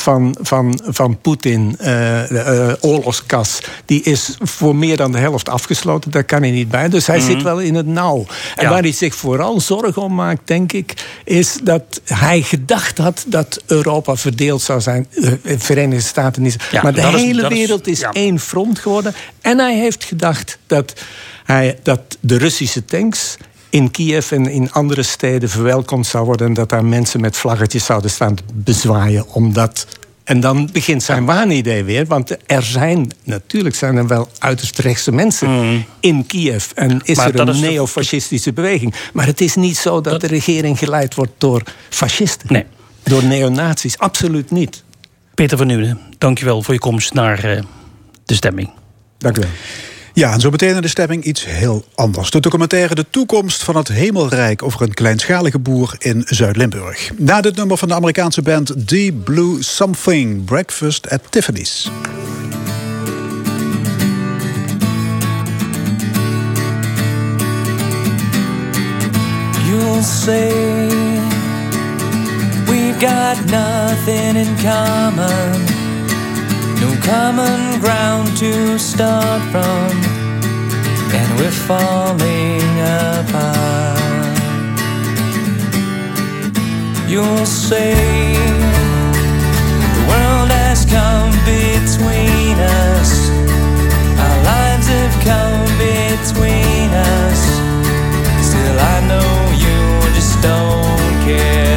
van, 0.00 0.36
van, 0.40 0.80
van 0.84 1.18
Poetin, 1.20 1.74
eh, 1.78 1.86
de 2.28 2.38
eh, 2.80 2.90
oorlogskas, 2.90 3.58
die 3.84 4.02
is 4.02 4.36
voor 4.40 4.76
meer 4.76 4.96
dan 4.96 5.12
de 5.12 5.18
helft 5.18 5.48
afgesloten. 5.48 6.10
Daar 6.10 6.24
kan 6.24 6.40
hij 6.42 6.50
niet 6.50 6.68
bij. 6.68 6.88
Dus 6.88 7.06
hij 7.06 7.20
zit 7.20 7.42
wel 7.42 7.58
in 7.60 7.74
het 7.74 7.86
nauw. 7.86 8.18
En 8.18 8.24
Mhm. 8.54 8.62
Ja. 8.64 8.68
waar 8.70 8.82
hij 8.82 8.92
zich 8.92 9.14
vooral 9.14 9.60
zorgen 9.60 10.02
om 10.02 10.14
maakt, 10.14 10.40
denk 10.46 10.72
ik, 10.72 10.94
is 11.24 11.56
dat 11.62 12.00
hij 12.04 12.42
gedacht 12.42 12.98
had 12.98 13.24
dat 13.26 13.62
Europa 13.66 14.16
verdeeld 14.16 14.62
zou 14.62 14.80
zijn. 14.80 15.06
Eh, 15.22 15.32
Verenigde 15.58 16.04
Staten 16.06 16.42
niet. 16.42 16.56
Ja, 16.70 16.82
maar 16.82 16.94
de 16.94 17.00
is- 17.00 17.06
hele 17.22 17.42
is- 17.42 17.48
wereld 17.48 17.86
is 17.86 18.00
ja. 18.00 18.12
één 18.12 18.38
front 18.38 18.78
geworden. 18.78 19.14
En 19.40 19.58
hij 19.58 19.78
heeft 19.78 20.04
gedacht 20.04 20.58
dat, 20.66 20.92
hij, 21.44 21.78
dat 21.82 22.00
de 22.20 22.36
Russische 22.38 22.84
tanks 22.84 23.36
in 23.70 23.90
Kiev 23.90 24.32
en 24.32 24.46
in 24.46 24.72
andere 24.72 25.02
steden 25.02 25.48
verwelkomd 25.48 26.06
zou 26.06 26.24
worden. 26.24 26.46
En 26.46 26.54
dat 26.54 26.68
daar 26.68 26.84
mensen 26.84 27.20
met 27.20 27.36
vlaggetjes 27.36 27.84
zouden 27.84 28.10
staan 28.10 28.36
bezwaaien. 28.54 29.28
Omdat. 29.28 29.86
En 30.24 30.40
dan 30.40 30.68
begint 30.72 31.02
zijn 31.02 31.24
waanidee 31.24 31.84
weer. 31.84 32.06
Want 32.06 32.36
er 32.46 32.62
zijn, 32.62 33.12
natuurlijk 33.24 33.74
zijn 33.74 33.96
er 33.96 34.06
wel 34.06 34.28
uiterst 34.38 34.78
rechtse 34.78 35.12
mensen 35.12 35.84
in 36.00 36.26
Kiev. 36.26 36.70
En 36.74 37.00
is 37.02 37.16
Maar 37.16 37.34
er 37.34 37.48
een 37.48 37.60
neofascistische 37.60 38.52
beweging. 38.52 38.94
Maar 39.12 39.26
het 39.26 39.40
is 39.40 39.54
niet 39.54 39.76
zo 39.76 40.00
dat 40.00 40.20
de 40.20 40.26
regering 40.26 40.78
geleid 40.78 41.14
wordt 41.14 41.32
door 41.38 41.62
fascisten. 41.88 42.52
Nee. 42.52 42.64
Door 43.02 43.24
neonazies. 43.24 43.98
Absoluut 43.98 44.50
niet. 44.50 44.82
Peter 45.34 45.58
van 45.58 45.66
Nieuwen, 45.66 46.00
dankjewel 46.18 46.62
voor 46.62 46.74
je 46.74 46.80
komst 46.80 47.14
naar 47.14 47.44
eh, 47.44 47.62
de 48.24 48.34
stemming. 48.34 48.70
Dank 49.18 49.36
u 49.36 49.40
wel. 49.40 49.50
Ja, 50.12 50.32
en 50.32 50.40
zo 50.40 50.50
meteen 50.50 50.74
in 50.74 50.82
de 50.82 50.88
stemming 50.88 51.24
iets 51.24 51.44
heel 51.44 51.84
anders. 51.94 52.30
De 52.30 52.40
documentaire 52.40 52.94
De 52.94 53.06
Toekomst 53.10 53.62
van 53.62 53.76
het 53.76 53.88
Hemelrijk 53.88 54.62
over 54.62 54.82
een 54.82 54.94
kleinschalige 54.94 55.58
boer 55.58 55.94
in 55.98 56.22
Zuid-Limburg. 56.26 57.10
Na 57.16 57.40
dit 57.40 57.56
nummer 57.56 57.76
van 57.76 57.88
de 57.88 57.94
Amerikaanse 57.94 58.42
band 58.42 58.88
Deep 58.88 59.24
Blue 59.24 59.62
Something, 59.62 60.44
Breakfast 60.44 61.10
at 61.10 61.20
Tiffany's. 61.28 61.90
You'll 69.68 70.02
say 70.02 70.52
we've 72.66 72.98
got 72.98 73.36
nothing 73.50 74.36
in 74.36 74.56
common, 74.62 75.64
no 76.80 76.96
common 77.02 77.78
ground 77.80 78.34
to 78.38 78.78
start 78.78 79.42
from, 79.52 79.90
and 81.12 81.38
we're 81.38 81.58
falling 81.68 82.62
apart. 82.80 84.00
You'll 87.06 87.44
say 87.44 87.94
the 89.96 90.04
world 90.08 90.50
has 90.50 90.86
come 90.86 91.32
between 91.44 92.56
us, 92.58 93.28
our 94.24 94.38
lives 94.50 94.86
have 94.88 95.16
come 95.22 95.68
between 95.76 96.90
us. 96.94 97.40
Still, 98.48 98.78
I 98.94 99.00
know 99.10 99.30
you 99.64 100.14
just 100.14 100.40
don't 100.40 101.24
care. 101.26 101.69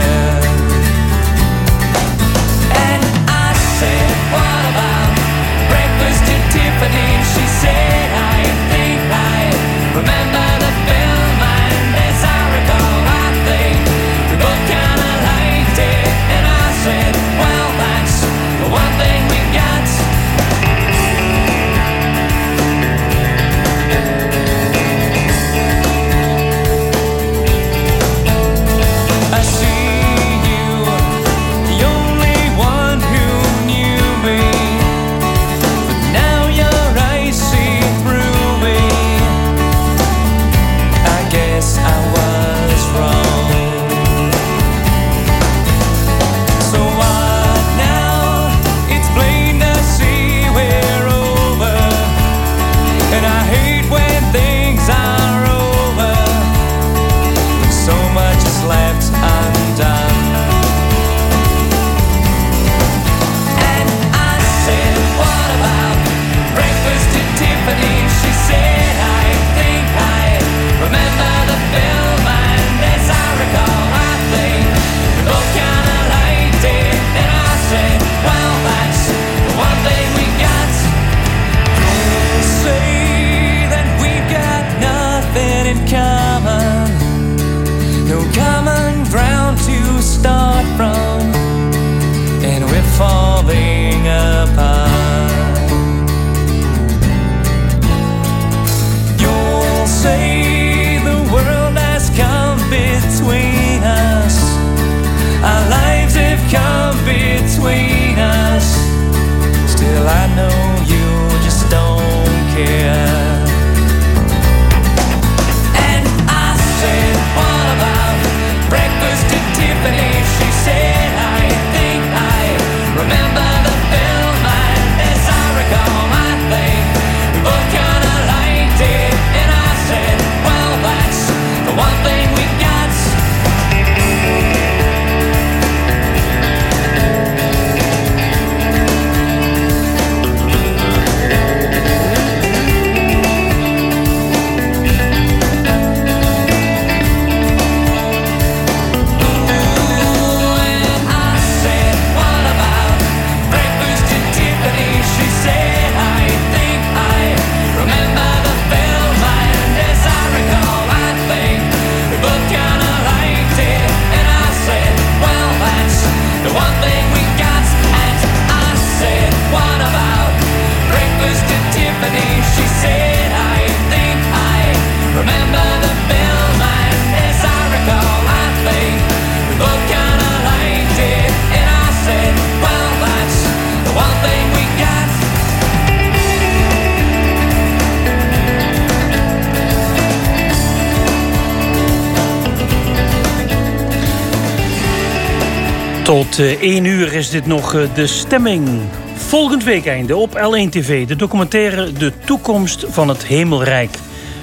Tot 196.34 196.46
eh, 196.46 196.62
1 196.62 196.86
uur 196.86 197.14
is 197.14 197.30
dit 197.30 197.46
nog 197.46 197.76
eh, 197.76 197.96
de 197.96 198.08
stemming. 198.08 198.82
Volgend 199.16 199.64
weekende 199.64 200.16
op 200.16 200.38
L1 200.38 200.70
TV 200.70 201.08
de 201.08 201.16
documentaire 201.16 201.92
De 201.94 202.12
Toekomst 202.26 202.86
van 202.88 203.08
het 203.08 203.26
Hemelrijk. 203.26 203.98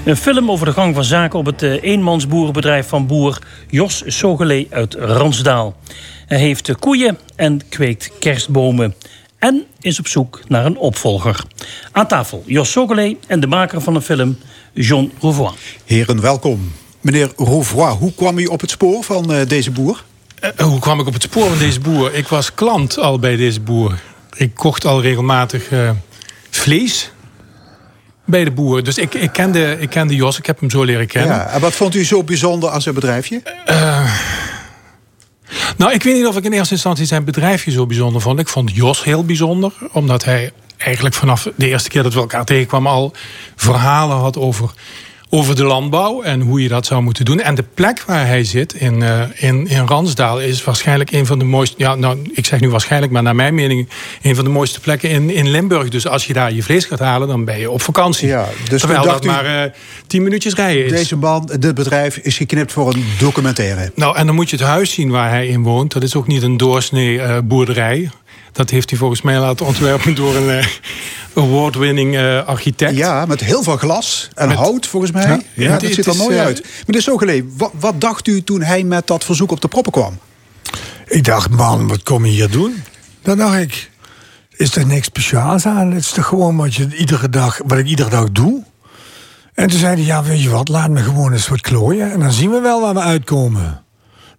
Een 0.04 0.16
film 0.16 0.50
over 0.50 0.66
de 0.66 0.72
gang 0.72 0.94
van 0.94 1.04
zaken 1.04 1.38
op 1.38 1.46
het 1.46 1.62
eh, 1.62 1.82
eenmansboerenbedrijf 1.82 2.88
van 2.88 3.06
boer 3.06 3.38
Jos 3.68 4.02
Sogelé 4.06 4.66
uit 4.70 4.94
Ransdaal. 4.94 5.74
Hij 6.26 6.38
heeft 6.38 6.68
eh, 6.68 6.74
koeien 6.78 7.18
en 7.36 7.60
kweekt 7.68 8.10
kerstbomen. 8.18 8.94
En 9.38 9.64
is 9.80 9.98
op 9.98 10.06
zoek 10.06 10.40
naar 10.48 10.66
een 10.66 10.78
opvolger. 10.78 11.44
Aan 11.92 12.06
tafel 12.06 12.42
Jos 12.46 12.70
Sogelé 12.70 13.16
en 13.26 13.40
de 13.40 13.46
maker 13.46 13.80
van 13.80 13.94
de 13.94 14.02
film 14.02 14.38
John 14.72 15.12
Rouvois. 15.20 15.54
Heren, 15.84 16.20
welkom. 16.20 16.72
Meneer 17.00 17.32
Rouvois, 17.36 17.94
hoe 17.94 18.14
kwam 18.14 18.38
u 18.38 18.44
op 18.44 18.60
het 18.60 18.70
spoor 18.70 19.04
van 19.04 19.32
eh, 19.32 19.48
deze 19.48 19.70
boer? 19.70 20.04
Eh, 20.60 20.66
hoe 20.66 20.78
kwam 20.78 21.00
ik 21.00 21.06
op 21.06 21.12
het 21.12 21.22
spoor 21.22 21.48
van 21.48 21.58
deze 21.58 21.80
boer? 21.80 22.14
Ik 22.14 22.28
was 22.28 22.54
klant 22.54 22.98
al 22.98 23.18
bij 23.18 23.36
deze 23.36 23.60
boer. 23.60 24.00
Ik 24.34 24.54
kocht 24.54 24.84
al 24.84 25.02
regelmatig 25.02 25.70
eh, 25.70 25.90
vlees 26.50 27.10
bij 28.24 28.44
de 28.44 28.50
boer. 28.50 28.82
Dus 28.82 28.98
ik, 28.98 29.14
ik, 29.14 29.32
kende, 29.32 29.76
ik 29.78 29.90
kende 29.90 30.14
Jos, 30.14 30.38
ik 30.38 30.46
heb 30.46 30.60
hem 30.60 30.70
zo 30.70 30.82
leren 30.82 31.06
kennen. 31.06 31.36
Ja, 31.36 31.46
en 31.46 31.60
wat 31.60 31.72
vond 31.72 31.94
u 31.94 32.04
zo 32.04 32.24
bijzonder 32.24 32.70
aan 32.70 32.82
zijn 32.82 32.94
bedrijfje? 32.94 33.42
Nou, 35.76 35.92
ik 35.92 36.02
weet 36.02 36.14
niet 36.14 36.26
of 36.26 36.36
ik 36.36 36.44
in 36.44 36.52
eerste 36.52 36.74
instantie 36.74 37.06
zijn 37.06 37.24
bedrijfje 37.24 37.70
zo 37.70 37.86
bijzonder 37.86 38.20
vond. 38.20 38.38
Ik 38.38 38.48
vond 38.48 38.74
Jos 38.74 39.04
heel 39.04 39.24
bijzonder, 39.24 39.72
omdat 39.92 40.24
hij 40.24 40.52
eigenlijk 40.76 41.14
vanaf 41.14 41.48
de 41.56 41.68
eerste 41.68 41.88
keer 41.88 42.02
dat 42.02 42.14
we 42.14 42.20
elkaar 42.20 42.44
tegenkwamen 42.44 42.92
al 42.92 43.12
verhalen 43.56 44.16
had 44.16 44.36
over, 44.36 44.70
over 45.32 45.56
de 45.56 45.64
landbouw 45.64 46.22
en 46.22 46.40
hoe 46.40 46.62
je 46.62 46.68
dat 46.68 46.86
zou 46.86 47.02
moeten 47.02 47.24
doen. 47.24 47.40
En 47.40 47.54
de 47.54 47.64
plek 47.74 48.02
waar 48.06 48.26
hij 48.26 48.44
zit 48.44 48.74
in, 48.74 49.02
eh, 49.02 49.20
in, 49.34 49.66
in 49.68 49.86
Ransdaal 49.86 50.40
is 50.40 50.64
waarschijnlijk 50.64 51.12
een 51.12 51.26
van 51.26 51.38
de 51.38 51.44
mooiste, 51.44 51.74
ja, 51.78 51.94
nou, 51.94 52.30
ik 52.34 52.46
zeg 52.46 52.60
nu 52.60 52.70
waarschijnlijk, 52.70 53.12
maar 53.12 53.22
naar 53.22 53.34
mijn 53.34 53.54
mening, 53.54 53.88
een 54.22 54.34
van 54.34 54.44
de 54.44 54.50
mooiste 54.50 54.80
plekken 54.80 55.10
in, 55.10 55.30
in 55.30 55.50
Limburg. 55.50 55.88
Dus 55.88 56.06
als 56.06 56.26
je 56.26 56.32
daar 56.32 56.52
je 56.52 56.62
vlees 56.62 56.84
gaat 56.84 56.98
halen, 56.98 57.28
dan 57.28 57.44
ben 57.44 57.58
je 57.58 57.70
op 57.70 57.82
vakantie. 57.82 58.28
Ja, 58.28 58.48
dus 58.68 58.80
Terwijl 58.80 59.02
dat 59.04 59.24
u- 59.24 59.28
maar 59.28 59.62
eh, 59.64 59.70
tien 60.06 60.22
minuutjes 60.22 60.54
rijden 60.54 60.84
is. 60.84 60.90
Deze 60.90 61.16
man, 61.16 61.50
dit 61.58 61.74
bedrijf, 61.74 62.16
is 62.16 62.36
geknipt 62.36 62.72
voor 62.72 62.94
een 62.94 63.04
documentaire. 63.18 63.92
Nou, 63.94 64.16
en 64.16 64.26
dan 64.26 64.34
moet 64.34 64.50
je 64.50 64.56
het 64.56 64.64
huis 64.64 64.92
zien 64.92 65.10
waar 65.10 65.28
hij 65.30 65.46
in 65.46 65.62
woont. 65.62 65.92
Dat 65.92 66.02
is 66.02 66.14
ook 66.14 66.26
niet 66.26 66.42
een 66.42 66.56
doorsnee 66.56 67.20
eh, 67.20 67.38
boerderij. 67.44 68.10
Dat 68.52 68.70
heeft 68.70 68.90
hij 68.90 68.98
volgens 68.98 69.22
mij 69.22 69.38
laten 69.38 69.66
ontwerpen 69.66 70.14
door 70.14 70.36
een 70.36 70.50
eh, 70.50 70.66
award-winning 71.34 72.16
eh, 72.16 72.46
architect. 72.46 72.96
Ja, 72.96 73.26
met 73.26 73.40
heel 73.40 73.62
veel 73.62 73.76
glas 73.76 74.28
en 74.34 74.48
Met- 74.48 74.56
hout 74.56 74.86
volgens 74.86 75.12
mij. 75.12 75.42
Ja, 75.54 75.70
dat 75.72 75.82
het 75.82 75.94
ziet 75.94 76.06
er 76.06 76.16
mooi 76.16 76.36
eh, 76.36 76.44
uit. 76.44 76.66
Meneer 76.86 77.02
Sogelé, 77.02 77.44
wat, 77.56 77.70
wat 77.74 78.00
dacht 78.00 78.26
u 78.26 78.42
toen 78.42 78.62
hij 78.62 78.82
met 78.84 79.06
dat 79.06 79.24
verzoek 79.24 79.50
op 79.50 79.60
de 79.60 79.68
proppen 79.68 79.92
kwam? 79.92 80.18
Ik 81.06 81.24
dacht, 81.24 81.50
man, 81.50 81.88
wat 81.88 82.02
kom 82.02 82.24
je 82.24 82.30
hier 82.30 82.50
doen? 82.50 82.82
Dan 83.22 83.38
dacht 83.38 83.56
ik, 83.58 83.90
is 84.56 84.76
er 84.76 84.86
niks 84.86 85.06
speciaals 85.06 85.66
aan? 85.66 85.90
Het 85.90 86.00
is 86.00 86.10
toch 86.10 86.26
gewoon 86.26 86.56
wat, 86.56 86.74
je 86.74 86.96
iedere 86.96 87.28
dag, 87.28 87.60
wat 87.66 87.78
ik 87.78 87.86
iedere 87.86 88.10
dag 88.10 88.30
doe? 88.32 88.62
En 89.54 89.68
toen 89.68 89.78
zei 89.78 89.94
hij, 89.94 90.04
ja, 90.04 90.22
weet 90.22 90.42
je 90.42 90.48
wat, 90.48 90.68
laat 90.68 90.90
me 90.90 91.02
gewoon 91.02 91.32
eens 91.32 91.48
wat 91.48 91.60
klooien... 91.60 92.12
en 92.12 92.20
dan 92.20 92.32
zien 92.32 92.50
we 92.50 92.60
wel 92.60 92.80
waar 92.80 92.94
we 92.94 93.00
uitkomen. 93.00 93.84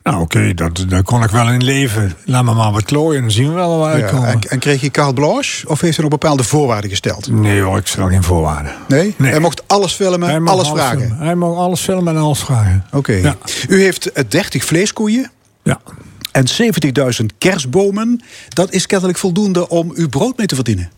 Nou, 0.03 0.21
oké, 0.21 0.53
dat 0.53 0.85
daar 0.87 1.03
kon 1.03 1.23
ik 1.23 1.29
wel 1.29 1.49
in 1.49 1.63
leven. 1.63 2.13
Laat 2.25 2.43
me 2.43 2.53
maar 2.53 2.71
wat 2.71 2.83
klooien, 2.83 3.21
dan 3.21 3.31
zien 3.31 3.47
we 3.47 3.53
wel 3.53 3.77
waar 3.79 3.91
we 3.93 3.97
Ja, 3.97 4.03
uitkomen. 4.03 4.29
en, 4.29 4.39
en 4.41 4.59
kreeg 4.59 4.81
je 4.81 4.91
carte 4.91 5.13
blanche 5.13 5.67
of 5.69 5.81
heeft 5.81 5.95
hij 5.95 6.03
nog 6.09 6.19
bepaalde 6.19 6.43
voorwaarden 6.43 6.89
gesteld? 6.89 7.31
Nee 7.31 7.61
hoor, 7.61 7.77
ik 7.77 7.87
stel 7.87 8.07
geen 8.07 8.23
voorwaarden. 8.23 8.71
Nee? 8.87 9.15
Nee. 9.17 9.31
Hij 9.31 9.39
mocht 9.39 9.67
alles 9.67 9.93
filmen, 9.93 10.29
Hij 10.29 10.39
mag 10.39 10.53
alles 10.53 10.69
vragen. 10.69 10.99
filmen. 10.99 11.17
Hij 11.17 11.35
mag 11.35 11.55
alles 11.57 11.81
filmen 11.81 12.15
en 12.15 12.21
alles 12.21 12.39
vragen. 12.39 12.85
Oké. 12.91 13.13
Ja. 13.13 13.35
U 13.69 13.81
heeft 13.81 14.11
eh, 14.11 14.23
30 14.27 14.63
vleeskoeien 14.65 15.31
Ja. 15.63 15.79
en 16.31 16.45
70.000 17.21 17.25
kerstbomen. 17.37 18.21
Dat 18.49 18.71
is 18.71 18.85
kennelijk 18.85 19.17
voldoende 19.17 19.69
om 19.69 19.91
uw 19.95 20.09
brood 20.09 20.37
mee 20.37 20.47
te 20.47 20.55
verdienen. 20.55 20.91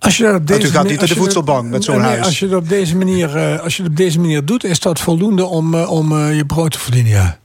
Als 0.00 0.16
je 0.16 0.22
dat 0.22 0.34
op 0.34 0.46
deze 0.46 0.66
u 0.66 0.70
gaat 0.70 0.82
niet 0.86 0.98
naar 0.98 1.08
de 1.08 1.14
dat- 1.14 1.22
voedselbank 1.22 1.70
met 1.70 1.84
zo'n 1.84 1.96
nee, 2.00 2.04
huis. 2.10 2.24
Als 2.24 2.38
je, 2.38 2.48
dat 2.48 2.60
op 2.60 2.68
deze 2.68 2.96
manier, 2.96 3.36
eh, 3.36 3.60
als 3.60 3.76
je 3.76 3.82
het 3.82 3.90
op 3.90 3.96
deze 3.96 4.20
manier 4.20 4.44
doet, 4.44 4.64
is 4.64 4.80
dat 4.80 5.00
voldoende 5.00 5.44
om, 5.46 5.74
eh, 5.74 5.90
om 5.90 6.12
eh, 6.18 6.36
je 6.36 6.46
brood 6.46 6.70
te 6.72 6.78
verdienen, 6.78 7.12
ja. 7.12 7.38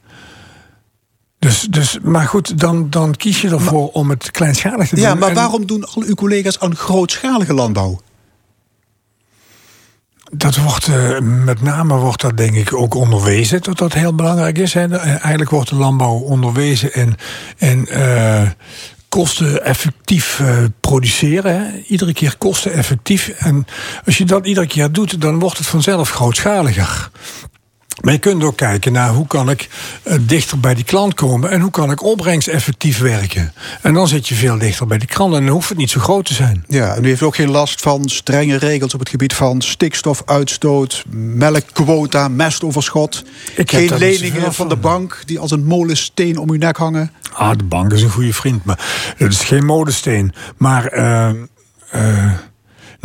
Dus, 1.40 1.62
dus, 1.70 1.98
maar 2.02 2.28
goed, 2.28 2.60
dan, 2.60 2.90
dan 2.90 3.16
kies 3.16 3.42
je 3.42 3.50
ervoor 3.50 3.90
om 3.90 4.10
het 4.10 4.32
kleinschalig 4.32 4.88
te 4.88 4.96
doen. 4.96 5.04
Ja, 5.04 5.16
maar 5.16 5.30
En 5.30 5.36
waarom 5.36 5.66
doen 5.66 5.84
al 5.86 6.04
uw 6.06 6.14
collega's 6.16 6.60
aan 6.60 6.76
grootschalige 6.76 7.54
landbouw? 7.54 8.00
Dat 10.32 10.56
wordt, 10.58 10.88
eh, 10.88 11.20
met 11.20 11.62
name 11.62 11.96
wordt 11.96 12.22
dat 12.22 12.38
denk 12.38 12.56
ik 12.56 12.74
ook 12.74 12.94
onderwezen, 12.94 13.62
dat 13.62 13.78
dat 13.78 13.94
heel 13.94 14.16
belangrijk 14.16 14.58
is. 14.58 14.74
Hè. 14.74 14.88
Eh, 14.98 15.08
Eigenlijk 15.10 15.50
wordt 15.50 15.70
de 15.70 15.76
landbouw 15.76 16.14
onderwezen 16.14 16.94
in, 16.94 17.16
in 17.58 17.88
eh, 17.88 18.42
kosteneffectief 19.16 20.40
eh, 20.40 20.58
produceren. 20.80 21.60
Hè. 21.60 21.80
Iedere 21.88 22.14
keer 22.14 22.36
kosteneffectief. 22.38 23.28
En 23.28 23.66
als 24.06 24.18
je 24.18 24.26
dat 24.26 24.46
iedere 24.46 24.68
keer 24.68 24.92
doet, 24.92 25.22
dan 25.22 25.40
wordt 25.40 25.58
het 25.58 25.68
vanzelf 25.68 26.10
grootschaliger. 26.10 27.10
Maar 28.02 28.14
je 28.14 28.20
kunt 28.20 28.44
ook 28.44 28.58
kijken 28.58 28.92
naar 28.92 29.10
hoe 29.10 29.28
kan 29.28 29.50
ik 29.50 29.70
eh, 30.04 30.18
dichter 30.22 30.60
bij 30.60 30.74
die 30.74 30.84
klant 30.84 31.14
komen 31.14 31.50
en 31.50 31.62
hoe 31.62 31.72
kan 31.72 31.92
ik 31.92 32.04
opbrengsteffectief 32.04 33.00
werken. 33.00 33.54
En 33.82 33.94
dan 33.94 34.08
zit 34.08 34.28
je 34.28 34.36
veel 34.36 34.58
dichter 34.58 34.88
bij 34.88 34.98
die 34.98 35.08
klant 35.08 35.34
en 35.34 35.44
dan 35.44 35.54
hoeft 35.54 35.70
het 35.70 35.78
niet 35.78 35.90
zo 35.90 36.00
groot 36.00 36.26
te 36.26 36.34
zijn. 36.34 36.66
Ja, 36.68 36.96
en 36.96 37.04
u 37.04 37.08
heeft 37.08 37.22
ook 37.22 37.36
geen 37.36 37.50
last 37.50 37.82
van 37.82 38.10
strenge 38.10 38.58
regels 38.58 38.94
op 38.94 39.00
het 39.00 39.10
gebied 39.10 39.34
van 39.34 39.62
stikstofuitstoot, 39.62 41.04
melkquota, 41.10 42.28
mestoverschot. 42.28 43.24
Ik 43.56 43.70
geen 43.72 43.98
leningen 43.98 44.54
van 44.54 44.70
de 44.70 44.76
bank 44.76 45.24
die 45.26 45.40
als 45.40 45.52
een 45.52 45.66
molensteen 45.66 46.38
om 46.38 46.50
uw 46.50 46.58
nek 46.58 46.78
hangen. 46.78 47.12
Ah, 47.34 47.58
de 47.58 47.64
bank 47.64 47.94
is 47.94 48.02
een 48.02 48.10
goede 48.10 48.34
vriend, 48.34 48.66
maar 48.66 49.14
het 49.18 49.32
is 49.32 49.40
geen 49.40 49.66
modesteen. 49.66 50.34
Maar 50.58 50.86
eh, 50.86 51.30
eh, 51.92 52.32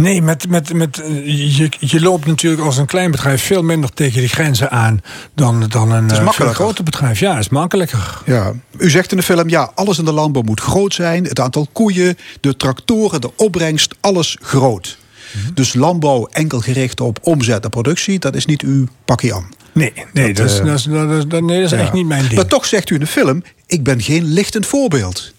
nee, 0.01 0.23
met, 0.23 0.49
met, 0.49 0.73
met, 0.73 0.99
eh, 0.99 1.57
je, 1.57 1.71
je 1.79 2.01
loopt 2.01 2.27
natuurlijk 2.27 2.63
als 2.63 2.77
een 2.77 2.87
klein 2.87 3.11
bedrijf 3.11 3.43
veel 3.43 3.63
minder 3.63 3.93
tegen 3.93 4.21
de 4.21 4.29
grenzen 4.29 4.71
aan 4.71 5.01
dan, 5.35 5.65
dan 5.69 5.93
een 5.93 6.11
eh, 6.11 6.15
veel 6.15 6.25
makkelijker. 6.25 6.57
groter 6.57 6.85
bedrijf. 6.85 7.21
Ja, 7.21 7.39
is 7.39 7.49
makkelijker. 7.49 8.23
Ja, 8.27 8.53
u 8.79 8.91
zegt 8.91 9.11
in 9.11 9.17
de 9.17 9.23
film, 9.23 9.49
ja, 9.49 9.71
alles 9.75 9.99
in 9.99 10.05
de 10.05 10.13
landbouw 10.13 10.43
moet 10.43 10.61
groot 10.61 10.95
zijn. 10.95 11.25
Het 11.25 11.41
aantal 11.41 11.69
koeien, 11.73 12.19
de 12.41 12.57
tractoren, 12.57 13.21
de 13.21 13.31
opbrengst, 13.37 13.95
alles 14.01 14.37
groot. 14.41 14.99
Mhm. 15.33 15.55
Dus 15.55 15.75
landbouw 15.75 16.27
enkel 16.27 16.61
gericht 16.61 17.01
op 17.01 17.19
omzet 17.23 17.65
en 17.65 17.71
productie, 17.71 18.19
dat 18.19 18.35
is 18.35 18.47
niet 18.47 18.63
uw 18.63 18.87
pakje 19.05 19.35
aan. 19.35 19.49
Nee, 19.73 19.93
nee, 20.13 20.35
dat, 20.35 20.47
is, 20.47 20.59
eh, 20.59 20.65
dat, 20.65 20.79
is, 20.79 20.85
dat, 20.85 21.11
is, 21.11 21.25
nee, 21.41 21.63
dat 21.63 21.73
is 21.73 21.79
echt 21.79 21.93
niet 21.93 22.07
mijn 22.07 22.23
ding. 22.23 22.35
Maar 22.35 22.47
toch 22.47 22.67
zegt 22.67 22.91
u 22.91 22.95
in 22.95 23.01
de 23.01 23.07
film, 23.07 23.43
ik 23.67 23.83
ben 23.83 24.01
geen 24.01 24.25
lichtend 24.25 24.67
voorbeeld. 24.67 25.33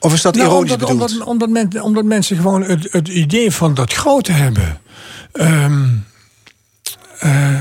Of 0.00 0.12
is 0.12 0.22
dat 0.22 0.34
Nou, 0.34 0.46
ironisch 0.48 0.72
omdat, 0.72 0.88
bedoeld? 0.88 1.10
omdat, 1.12 1.26
omdat, 1.26 1.48
men- 1.48 1.82
omdat 1.82 2.04
mensen 2.04 2.36
gewoon 2.36 2.62
het, 2.62 2.88
het 2.92 3.08
idee 3.08 3.50
van 3.52 3.74
dat 3.74 3.92
grote 3.92 4.32
hebben. 4.32 4.80
Ehm, 5.32 5.82
eh, 7.18 7.60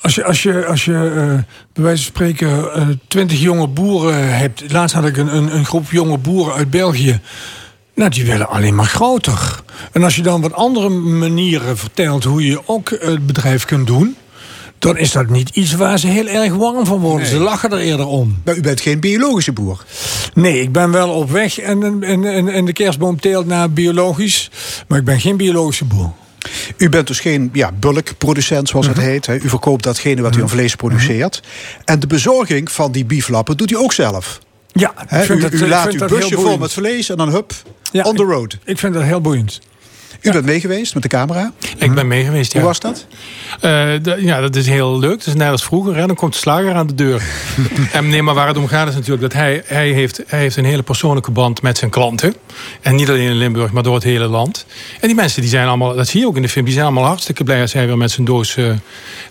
als 0.00 0.14
je, 0.14 0.24
als 0.24 0.42
je, 0.42 0.66
als 0.66 0.84
je 0.84 0.92
eh, 0.94 1.54
bij 1.72 1.84
wijze 1.84 2.02
van 2.02 2.12
spreken 2.12 2.74
eh, 2.74 2.88
twintig 3.08 3.40
jonge 3.40 3.66
boeren 3.66 4.36
hebt. 4.38 4.72
Laatst 4.72 4.94
had 4.94 5.04
ik 5.06 5.16
een, 5.16 5.36
een, 5.36 5.54
een 5.54 5.64
groep 5.64 5.90
jonge 5.90 6.18
boeren 6.18 6.54
uit 6.54 6.70
België. 6.70 7.20
Nou, 7.94 8.10
die 8.10 8.24
willen 8.26 8.48
alleen 8.48 8.74
maar 8.74 8.84
groter. 8.86 9.62
En 9.92 10.04
als 10.04 10.16
je 10.16 10.22
dan 10.22 10.40
wat 10.40 10.52
andere 10.52 10.88
manieren 10.88 11.78
vertelt 11.78 12.24
hoe 12.24 12.46
je 12.46 12.60
ook 12.68 12.90
het 13.00 13.26
bedrijf 13.26 13.64
kunt 13.64 13.86
doen. 13.86 14.16
Dan 14.80 14.96
is 14.98 15.12
dat 15.12 15.28
niet 15.28 15.48
iets 15.48 15.72
waar 15.74 15.98
ze 15.98 16.06
heel 16.06 16.26
erg 16.26 16.54
warm 16.54 16.86
van 16.86 16.98
worden. 16.98 17.26
Ze 17.26 17.38
lachen 17.38 17.72
er 17.72 17.78
eerder 17.78 18.06
om. 18.06 18.40
Maar 18.44 18.56
u 18.56 18.60
bent 18.60 18.80
geen 18.80 19.00
biologische 19.00 19.52
boer. 19.52 19.84
Nee, 20.34 20.60
ik 20.60 20.72
ben 20.72 20.90
wel 20.90 21.10
op 21.10 21.30
weg 21.30 21.58
en, 21.58 22.02
en, 22.02 22.24
en, 22.24 22.48
en 22.48 22.64
de 22.64 22.72
kerstboom 22.72 23.20
teelt 23.20 23.46
naar 23.46 23.70
biologisch. 23.70 24.50
Maar 24.88 24.98
ik 24.98 25.04
ben 25.04 25.20
geen 25.20 25.36
biologische 25.36 25.84
boer. 25.84 26.10
U 26.76 26.88
bent 26.88 27.06
dus 27.06 27.20
geen 27.20 27.50
ja, 27.52 27.72
bulkproducent, 27.72 28.68
zoals 28.68 28.86
Mhm. 28.86 28.96
het 28.98 29.04
heet. 29.04 29.26
hè. 29.26 29.34
U 29.34 29.48
verkoopt 29.48 29.82
datgene 29.84 30.22
wat 30.22 30.36
u 30.36 30.42
aan 30.42 30.48
vlees 30.48 30.74
produceert. 30.74 31.42
En 31.84 32.00
de 32.00 32.06
bezorging 32.06 32.70
van 32.72 32.92
die 32.92 33.04
bieflappen 33.04 33.56
doet 33.56 33.70
u 33.70 33.76
ook 33.76 33.92
zelf. 33.92 34.38
Ja, 34.72 34.94
ik 35.22 35.28
u 35.28 35.40
dat, 35.40 35.52
u 35.52 35.62
ik 35.62 35.68
laat 35.68 35.92
uw 35.92 36.06
busje 36.06 36.34
vol 36.34 36.58
met 36.58 36.72
vlees 36.72 37.08
en 37.08 37.16
dan 37.16 37.28
hup, 37.28 37.52
Ja, 37.92 38.02
on 38.02 38.16
the 38.16 38.22
ik- 38.22 38.28
road. 38.28 38.56
Ik 38.64 38.78
vind 38.78 38.94
dat 38.94 39.02
heel 39.02 39.20
boeiend. 39.20 39.60
U 40.20 40.32
bent 40.32 40.44
mee 40.44 40.60
geweest 40.60 40.94
met 40.94 41.02
de 41.02 41.08
camera. 41.08 41.52
Ik 41.76 41.94
ben 41.94 42.06
mee 42.06 42.24
geweest, 42.24 42.52
ja. 42.52 42.58
Hoe 42.58 42.68
was 42.68 42.80
dat? 42.80 43.06
Eh, 43.60 44.22
ja, 44.22 44.40
dat 44.40 44.56
is 44.56 44.66
heel 44.66 44.98
leuk. 44.98 45.18
Het 45.18 45.26
is 45.26 45.34
net 45.34 45.50
als 45.50 45.64
vroeger. 45.64 45.96
Hè? 45.96 46.06
Dan 46.06 46.16
komt 46.16 46.32
de 46.32 46.38
slager 46.38 46.74
aan 46.74 46.86
de 46.86 46.94
deur. 46.94 47.22
en 47.92 48.08
nee, 48.08 48.22
maar 48.22 48.34
waar 48.34 48.48
het 48.48 48.56
om 48.56 48.66
gaat 48.66 48.88
is 48.88 48.94
natuurlijk 48.94 49.20
dat 49.20 49.32
hij, 49.32 49.62
hij, 49.66 49.88
heeft, 49.88 50.20
hij 50.26 50.38
heeft 50.38 50.56
een 50.56 50.64
hele 50.64 50.82
persoonlijke 50.82 51.30
band 51.30 51.62
met 51.62 51.78
zijn 51.78 51.90
klanten. 51.90 52.34
En 52.80 52.94
niet 52.94 53.08
alleen 53.08 53.28
in 53.28 53.36
Limburg, 53.36 53.72
maar 53.72 53.82
door 53.82 53.94
het 53.94 54.02
hele 54.02 54.26
land. 54.26 54.66
En 55.00 55.06
die 55.06 55.16
mensen, 55.16 55.40
die 55.40 55.50
zijn 55.50 55.68
allemaal, 55.68 55.94
dat 55.94 56.08
zie 56.08 56.20
je 56.20 56.26
ook 56.26 56.36
in 56.36 56.42
de 56.42 56.48
film, 56.48 56.64
die 56.64 56.74
zijn 56.74 56.86
allemaal 56.86 57.04
hartstikke 57.04 57.44
blij 57.44 57.60
als 57.60 57.72
hij 57.72 57.86
weer 57.86 57.96
met 57.96 58.10
zijn 58.10 58.26
doos 58.26 58.56
eh, 58.56 58.70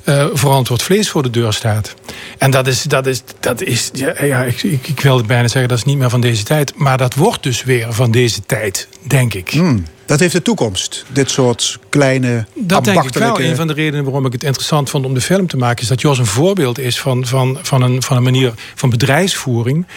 eh, 0.04 0.26
verantwoord 0.34 0.82
vlees 0.82 1.10
voor 1.10 1.24
de 1.24 1.30
deur 1.30 1.54
staat. 1.54 1.94
En 2.38 2.52
dat 2.52 2.68
is, 2.68 2.84
dat 2.84 3.06
is, 3.06 3.24
dat 3.40 3.62
is 3.62 3.90
ja, 3.94 4.26
ja 4.26 4.44
ik, 4.44 4.64
ik, 4.64 4.88
ik 4.88 5.00
wilde 5.00 5.24
bijna 5.24 5.48
zeggen, 5.48 5.70
dat 5.70 5.78
is 5.78 5.84
niet 5.84 5.98
meer 5.98 6.10
van 6.10 6.22
deze 6.22 6.44
tijd. 6.44 6.74
Maar 6.76 6.98
dat 6.98 7.16
wordt 7.16 7.44
dus 7.44 7.64
weer 7.64 7.94
van 7.94 8.12
deze 8.12 8.42
tijd, 8.46 8.88
denk 9.02 9.34
ik. 9.34 9.50
Hmm, 9.50 9.86
dat 10.10 10.20
heeft 10.20 10.34
de 10.34 10.42
toekomst. 10.42 11.06
Dit 11.08 11.32
soort 11.32 11.80
kleine, 11.90 12.46
Dat 12.56 12.86
denk 12.86 13.04
ik 13.04 13.14
wel. 13.14 13.40
Een 13.40 13.56
van 13.56 13.68
de 13.68 13.74
redenen 13.74 14.04
waarom 14.04 14.26
ik 14.26 14.32
het 14.32 14.44
interessant 14.44 14.90
vond 14.90 15.06
om 15.06 15.14
de 15.14 15.22
film 15.22 15.48
te 15.48 15.58
maken... 15.58 15.82
is 15.82 15.88
dat 15.88 16.02
Jos 16.02 16.18
een 16.18 16.26
voorbeeld 16.26 16.80
is 16.80 17.00
van, 17.00 17.26
van, 17.26 17.58
van, 17.62 17.82
een, 17.82 18.04
van 18.04 18.18
een 18.18 18.24
manier 18.24 18.54
van 18.76 18.90
bedrijfsvoering... 18.90 19.88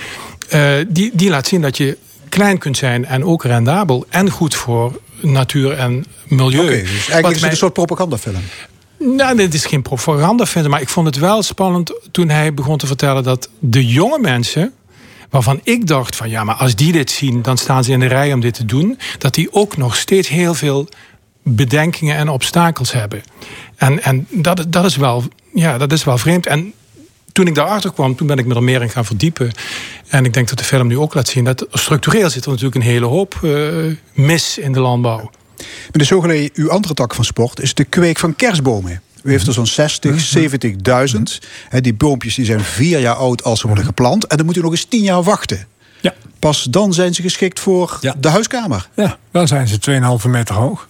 eh, 0.49 0.73
die, 0.89 1.11
die 1.15 1.31
laat 1.31 1.47
zien 1.47 1.61
dat 1.61 1.77
je 1.77 1.99
klein 2.29 2.59
kunt 2.59 2.77
zijn 2.77 3.05
en 3.05 3.25
ook 3.25 3.45
rendabel... 3.45 4.07
en 4.09 4.31
goed 4.31 4.55
voor 4.55 5.01
natuur 5.21 5.73
en 5.73 6.05
milieu. 6.27 6.61
Oké, 6.61 6.71
dus 6.71 6.91
eigenlijk 6.91 7.23
Wat 7.23 7.35
is 7.35 7.43
het 7.43 7.51
een 7.51 7.57
soort 7.57 7.73
propagandafilm. 7.73 8.43
nou, 8.99 9.37
dit 9.37 9.55
is 9.55 9.67
geen 9.67 9.83
propaganda 9.83 10.45
maar 10.69 10.81
ik 10.81 10.89
vond 10.89 11.07
het 11.07 11.17
wel 11.19 11.43
spannend 11.43 11.93
toen 12.11 12.29
hij 12.29 12.55
begon 12.55 12.79
te 12.79 12.87
vertellen 12.87 13.23
dat 13.23 13.49
de 13.59 13.87
jonge 13.87 14.19
mensen, 14.19 14.73
waarvan 15.33 15.61
ik 15.63 15.87
dacht 15.87 16.17
van 16.17 16.31
ja, 16.31 16.45
maar 16.45 16.55
als 16.55 16.75
die 16.75 16.93
dit 16.93 17.11
zien, 17.11 17.43
dan 17.43 17.59
staan 17.59 17.85
ze 17.85 17.93
in 17.93 18.01
de 18.01 18.07
rij 18.07 18.33
om 18.33 18.41
dit 18.41 18.55
te 18.55 18.65
doen, 18.65 18.99
dat 19.19 19.35
die 19.35 19.53
ook 19.53 19.77
nog 19.77 19.97
steeds 19.97 20.29
heel 20.29 20.55
veel 20.55 20.89
bedenkingen 21.43 22.17
en 22.17 22.29
obstakels 22.29 22.93
hebben. 22.93 23.23
En, 23.77 24.03
en 24.03 24.27
dat, 24.31 24.65
dat, 24.69 24.85
is 24.85 24.97
wel, 24.97 25.25
ja, 25.55 25.79
dat 25.79 25.93
is 25.93 26.05
wel 26.05 26.19
vreemd. 26.19 26.47
En 26.47 26.73
toen 27.33 27.47
ik 27.47 27.55
daarachter 27.55 27.93
kwam, 27.93 28.17
toen 28.17 28.27
ben 28.27 28.39
ik 28.39 28.47
me 28.47 28.55
er 28.55 28.63
meer 28.63 28.83
in 28.83 28.91
gaan 28.91 29.05
verdiepen. 29.05 29.51
En 30.09 30.25
ik 30.25 30.33
denk 30.33 30.49
dat 30.49 30.59
de 30.59 30.65
film 30.65 30.87
nu 30.87 30.99
ook 30.99 31.15
laat 31.15 31.29
zien 31.29 31.45
dat 31.45 31.67
structureel 31.71 32.31
zit 32.31 32.45
er 32.45 32.51
natuurlijk 32.51 32.77
een 32.77 32.91
hele 32.91 33.07
hoop 33.07 33.39
eh, 33.43 33.53
mis 34.15 34.59
in 34.59 34.73
de 34.73 34.81
landbouw. 34.81 35.31
Meneer 35.93 36.07
Zogelé, 36.07 36.49
uw 36.55 36.71
andere 36.71 36.95
tak 36.95 37.15
van 37.15 37.25
sport 37.25 37.61
is 37.61 37.75
de 37.75 37.85
kweek 37.85 38.19
van 38.19 38.37
kerstbomen. 38.37 39.03
U 39.23 39.31
heeft 39.31 39.47
er 39.47 39.53
zo'n 39.53 39.67
60, 39.67 40.37
70.000. 41.15 41.23
Hè, 41.69 41.81
Die 41.81 41.95
boompjes 41.95 42.35
die 42.35 42.45
zijn 42.45 42.61
vier 42.61 42.99
jaar 43.01 43.15
oud 43.15 43.45
als 43.45 43.61
ze 43.61 43.67
worden 43.67 43.85
geplant. 43.85 44.27
En 44.27 44.37
dan 44.37 44.47
moet 44.47 44.57
u 44.57 44.61
nog 44.61 44.71
eens 44.71 44.85
tien 44.85 45.03
jaar 45.03 45.23
wachten. 45.23 45.67
Ja. 46.01 46.15
Pas 46.39 46.63
dan 46.71 46.93
zijn 46.93 47.15
ze 47.15 47.23
geschikt 47.23 47.61
voor 47.61 47.99
Ja. 48.01 48.15
de 48.21 48.29
huiskamer. 48.29 48.89
Ja, 48.97 49.17
dan 49.31 49.49
zijn 49.49 49.69
ze 49.69 49.79
2,5 49.79 50.29
meter 50.29 50.55
hoog. 50.55 50.89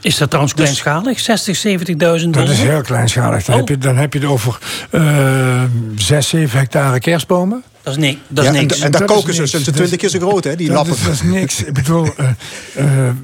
Is 0.00 0.16
dat 0.18 0.28
trouwens 0.28 0.54
kleinschalig? 0.54 1.20
60, 1.20 1.56
70.000 1.56 1.94
Dat 1.96 2.14
is 2.16 2.22
dollar? 2.22 2.46
heel 2.72 2.80
kleinschalig. 2.82 3.44
Dan, 3.44 3.54
Oh. 3.54 3.60
heb, 3.60 3.68
je, 3.68 3.78
dan 3.78 3.96
heb 3.96 4.12
je 4.12 4.18
het 4.18 4.28
over 4.28 4.58
eh 4.90 5.62
6, 5.96 6.28
7 6.28 6.58
hectare 6.58 6.98
kerstbomen. 6.98 7.62
Dat 7.82 7.92
is, 7.92 7.98
ni 7.98 8.18
dat 8.28 8.44
is 8.44 8.50
Ja, 8.50 8.56
en, 8.56 8.66
niks. 8.66 8.80
en 8.80 8.90
daar 8.90 9.04
koken 9.04 9.32
ze, 9.34 9.38
niks. 9.38 9.50
zijn 9.50 9.64
ze 9.64 9.70
twintig 9.72 9.98
keer 9.98 10.08
zo 10.08 10.18
groot, 10.18 10.44
hè, 10.44 10.56
die 10.56 10.66
dat, 10.66 10.76
lappen. 10.76 10.94
is, 10.94 11.02
dat 11.02 11.12
is 11.12 11.22
niks. 11.22 11.62
Ik 11.64 11.72
bedoel, 11.72 12.06
eh, 12.16 12.28
eh, 12.28 12.34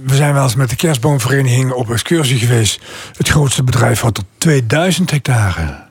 we 0.06 0.14
zijn 0.14 0.32
wel 0.34 0.42
eens 0.42 0.54
met 0.54 0.70
de 0.70 0.76
kerstboomvereniging 0.76 1.72
op 1.72 1.90
excursie 1.90 2.38
geweest. 2.38 2.80
Het 3.16 3.28
grootste 3.28 3.62
bedrijf 3.62 4.00
had 4.00 4.16
er 4.16 4.22
2000 4.38 5.10
hectare. 5.10 5.84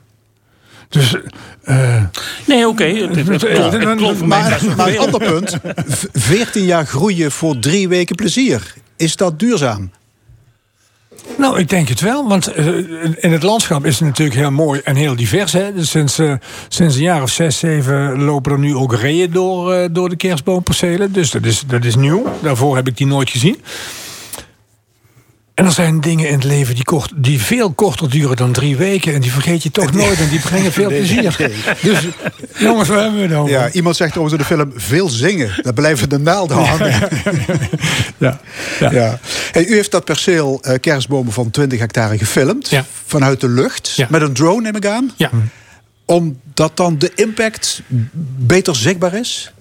Dus 0.89 1.15
eh, 1.63 2.03
Nee, 2.47 2.67
oké. 2.67 3.07
Best 3.23 3.45
Maar, 4.25 4.59
maar 4.77 4.87
een 4.87 4.97
ander 5.05 5.19
punt. 5.19 5.57
V- 5.87 6.03
14 6.13 6.63
jaar 6.63 6.85
groeien 6.85 7.31
voor 7.31 7.59
drie 7.59 7.87
weken 7.87 8.15
plezier. 8.15 8.73
Is 8.97 9.15
dat 9.15 9.39
duurzaam? 9.39 9.91
Nou, 11.37 11.59
ik 11.59 11.69
denk 11.69 11.87
het 11.87 12.01
wel. 12.01 12.27
Want 12.27 12.47
eh, 12.47 12.67
in 13.17 13.31
het 13.31 13.43
landschap 13.43 13.85
is 13.85 13.99
het 13.99 14.07
natuurlijk 14.07 14.37
heel 14.37 14.51
mooi 14.51 14.81
en 14.83 14.95
heel 14.95 15.15
divers. 15.15 15.53
Hè? 15.53 15.73
Dus 15.73 15.89
sinds, 15.89 16.19
eh, 16.19 16.33
sinds 16.67 16.95
een 16.95 17.01
jaar 17.01 17.21
of 17.21 17.29
zes, 17.29 17.57
zeven 17.57 18.23
lopen 18.23 18.51
er 18.51 18.59
nu 18.59 18.75
ook 18.75 18.93
reeën 18.93 19.31
door, 19.31 19.73
eh, 19.73 19.89
door 19.91 20.09
de 20.09 20.15
kerstboompercelen. 20.15 21.11
Dus 21.11 21.31
dat 21.31 21.45
is, 21.45 21.63
dat 21.67 21.85
is 21.85 21.95
nieuw. 21.95 22.25
Daarvoor 22.41 22.75
heb 22.75 22.87
ik 22.87 22.97
die 22.97 23.07
nooit 23.07 23.29
gezien. 23.29 23.61
En 25.55 25.65
er 25.65 25.71
zijn 25.71 26.01
dingen 26.01 26.27
in 26.27 26.33
het 26.33 26.43
leven 26.43 26.75
die, 26.75 26.83
kort, 26.83 27.11
die 27.15 27.41
veel 27.41 27.71
korter 27.71 28.09
duren 28.09 28.35
dan 28.35 28.51
drie 28.51 28.77
weken. 28.77 29.13
En 29.13 29.21
die 29.21 29.31
vergeet 29.31 29.63
je 29.63 29.71
toch 29.71 29.91
nooit. 29.91 30.19
En 30.19 30.29
die 30.29 30.39
brengen 30.39 30.71
veel 30.71 30.87
plezier. 30.99 31.55
Dus 31.81 32.07
jongens, 32.57 32.89
waar 32.89 33.01
hebben 33.01 33.29
we 33.29 33.35
over? 33.35 33.51
Ja, 33.51 33.71
iemand 33.71 33.95
zegt 33.95 34.17
over 34.17 34.37
de 34.37 34.45
film 34.45 34.71
veel 34.75 35.09
zingen. 35.09 35.51
Daar 35.61 35.73
blijven 35.73 36.09
de 36.09 36.19
naalden 36.19 36.57
hangen. 36.57 36.91
ja. 38.17 38.39
ja. 38.79 38.91
Ja. 38.91 39.19
Hey, 39.51 39.65
u 39.65 39.73
heeft 39.73 39.91
dat 39.91 40.05
perceel 40.05 40.59
eh, 40.61 40.79
kerstbomen 40.79 41.33
van 41.33 41.49
20 41.49 41.79
hectare 41.79 42.17
gefilmd. 42.17 42.69
Ja. 42.69 42.85
Vanuit 43.05 43.41
de 43.41 43.49
lucht. 43.49 43.93
Ja. 43.95 44.07
Met 44.09 44.21
een 44.21 44.33
drone 44.33 44.61
neem 44.61 44.75
ik 44.75 44.85
aan. 44.85 45.11
Ja. 45.15 45.29
Omdat 46.05 46.77
dan 46.77 46.97
de 46.97 47.11
impact 47.15 47.81
beter 48.37 48.75
zichtbaar 48.75 49.13
is. 49.13 49.53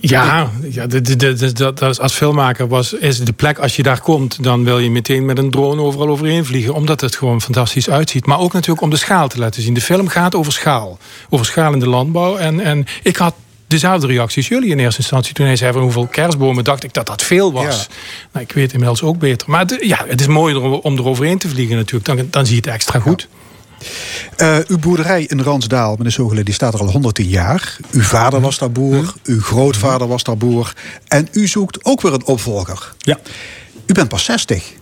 Ja, 0.00 0.50
ja 0.70 0.86
dat, 0.86 1.76
dat 1.76 2.00
als 2.00 2.14
filmmaker 2.14 2.68
was, 2.68 2.92
is 2.92 3.18
de 3.18 3.32
plek 3.32 3.58
als 3.58 3.76
je 3.76 3.82
daar 3.82 4.00
komt, 4.00 4.42
dan 4.42 4.64
wil 4.64 4.78
je 4.78 4.90
meteen 4.90 5.24
met 5.24 5.38
een 5.38 5.50
drone 5.50 5.82
overal 5.82 6.08
overheen 6.08 6.44
vliegen, 6.44 6.74
omdat 6.74 7.00
het 7.00 7.16
gewoon 7.16 7.42
fantastisch 7.42 7.90
uitziet. 7.90 8.26
Maar 8.26 8.38
ook 8.38 8.52
natuurlijk 8.52 8.82
om 8.82 8.90
de 8.90 8.96
schaal 8.96 9.28
te 9.28 9.38
laten 9.38 9.62
zien. 9.62 9.74
De 9.74 9.80
film 9.80 10.08
gaat 10.08 10.34
over 10.34 10.52
schaal, 10.52 10.98
over 11.28 11.46
schaal 11.46 11.72
in 11.72 11.78
de 11.78 11.88
landbouw. 11.88 12.36
En, 12.36 12.60
en 12.60 12.86
ik 13.02 13.16
had 13.16 13.34
dezelfde 13.66 14.06
reactie 14.06 14.36
als 14.36 14.48
jullie 14.48 14.70
in 14.70 14.78
eerste 14.78 15.00
instantie 15.00 15.34
toen 15.34 15.46
hij 15.46 15.56
zei 15.56 15.72
van 15.72 15.82
hoeveel 15.82 16.06
kerstbomen, 16.06 16.64
dacht 16.64 16.84
ik 16.84 16.94
dat 16.94 17.06
dat 17.06 17.22
veel 17.22 17.52
was. 17.52 17.64
Ja. 17.64 17.94
Nou, 18.32 18.44
ik 18.44 18.52
weet 18.52 18.72
inmiddels 18.72 19.02
ook 19.02 19.18
beter. 19.18 19.50
Maar 19.50 19.60
het, 19.60 19.78
ja, 19.80 20.04
het 20.06 20.20
is 20.20 20.26
mooier 20.26 20.62
om, 20.62 20.72
om 20.72 20.96
eroverheen 20.96 21.38
te 21.38 21.48
vliegen 21.48 21.76
natuurlijk. 21.76 22.04
Dan, 22.04 22.26
dan 22.30 22.46
zie 22.46 22.54
je 22.54 22.60
het 22.60 22.70
extra 22.70 22.98
goed. 22.98 23.28
Eh, 24.36 24.56
uw 24.66 24.78
boerderij 24.78 25.22
in 25.24 25.40
Ransdaal, 25.40 25.96
meneer 25.96 26.12
Zogele, 26.12 26.42
die 26.42 26.54
staat 26.54 26.74
er 26.74 26.80
al 26.80 26.90
110 26.90 27.26
jaar. 27.28 27.76
Uw 27.90 28.02
vader 28.02 28.40
was 28.40 28.58
daar 28.58 28.72
boer, 28.72 29.12
uw 29.24 29.40
grootvader 29.40 30.08
was 30.08 30.22
daar 30.22 30.36
boer. 30.36 30.72
En 31.08 31.28
u 31.32 31.46
zoekt 31.46 31.84
ook 31.84 32.00
weer 32.00 32.12
een 32.12 32.24
opvolger. 32.26 32.94
Ja. 32.98 33.18
U 33.86 33.92
bent 33.92 34.08
pas 34.08 34.24
60. 34.24 34.72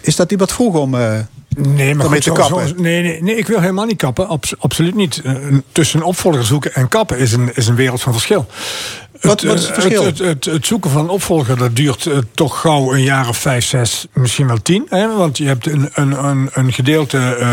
Is 0.00 0.16
dat 0.16 0.30
niet 0.30 0.38
wat 0.38 0.52
vroeg 0.52 0.74
om... 0.74 0.94
eh, 0.94 1.18
Nee, 1.56 1.94
maar 1.94 2.06
goed, 2.06 2.16
te 2.16 2.22
zo- 2.22 2.32
kappen. 2.32 2.68
zo- 2.68 2.74
nee, 2.76 3.02
nee, 3.02 3.22
nee, 3.22 3.36
ik 3.36 3.46
wil 3.46 3.60
helemaal 3.60 3.84
niet 3.84 3.96
kappen. 3.96 4.28
Abs- 4.28 4.54
absoluut 4.58 4.94
niet. 4.94 5.20
Eh, 5.24 5.34
tussen 5.72 6.02
opvolger 6.02 6.44
zoeken 6.44 6.74
en 6.74 6.88
kappen 6.88 7.18
is 7.18 7.32
een, 7.32 7.50
is 7.54 7.66
een 7.66 7.74
wereld 7.74 8.00
van 8.02 8.12
verschil. 8.12 8.46
Wat- 9.22 9.42
wat 9.42 9.58
is 9.58 9.64
het 9.66 9.74
verschil? 9.74 10.04
Het, 10.04 10.18
het, 10.18 10.44
het 10.44 10.66
zoeken 10.66 10.90
van 10.90 11.00
een 11.02 11.08
opvolger 11.08 11.56
dat 11.58 11.76
duurt 11.76 12.06
eh, 12.06 12.18
toch 12.34 12.60
gauw 12.60 12.92
een 12.94 13.02
jaar 13.02 13.28
of 13.28 13.36
vijf, 13.36 13.64
zes, 13.64 14.06
misschien 14.12 14.46
wel 14.46 14.62
tien. 14.62 14.86
Hè? 14.88 15.16
Want 15.16 15.38
je 15.38 15.46
hebt 15.46 15.66
een, 15.66 15.88
een, 15.92 16.24
een, 16.24 16.48
een 16.52 16.72
gedeelte 16.72 17.18
eh, 17.18 17.48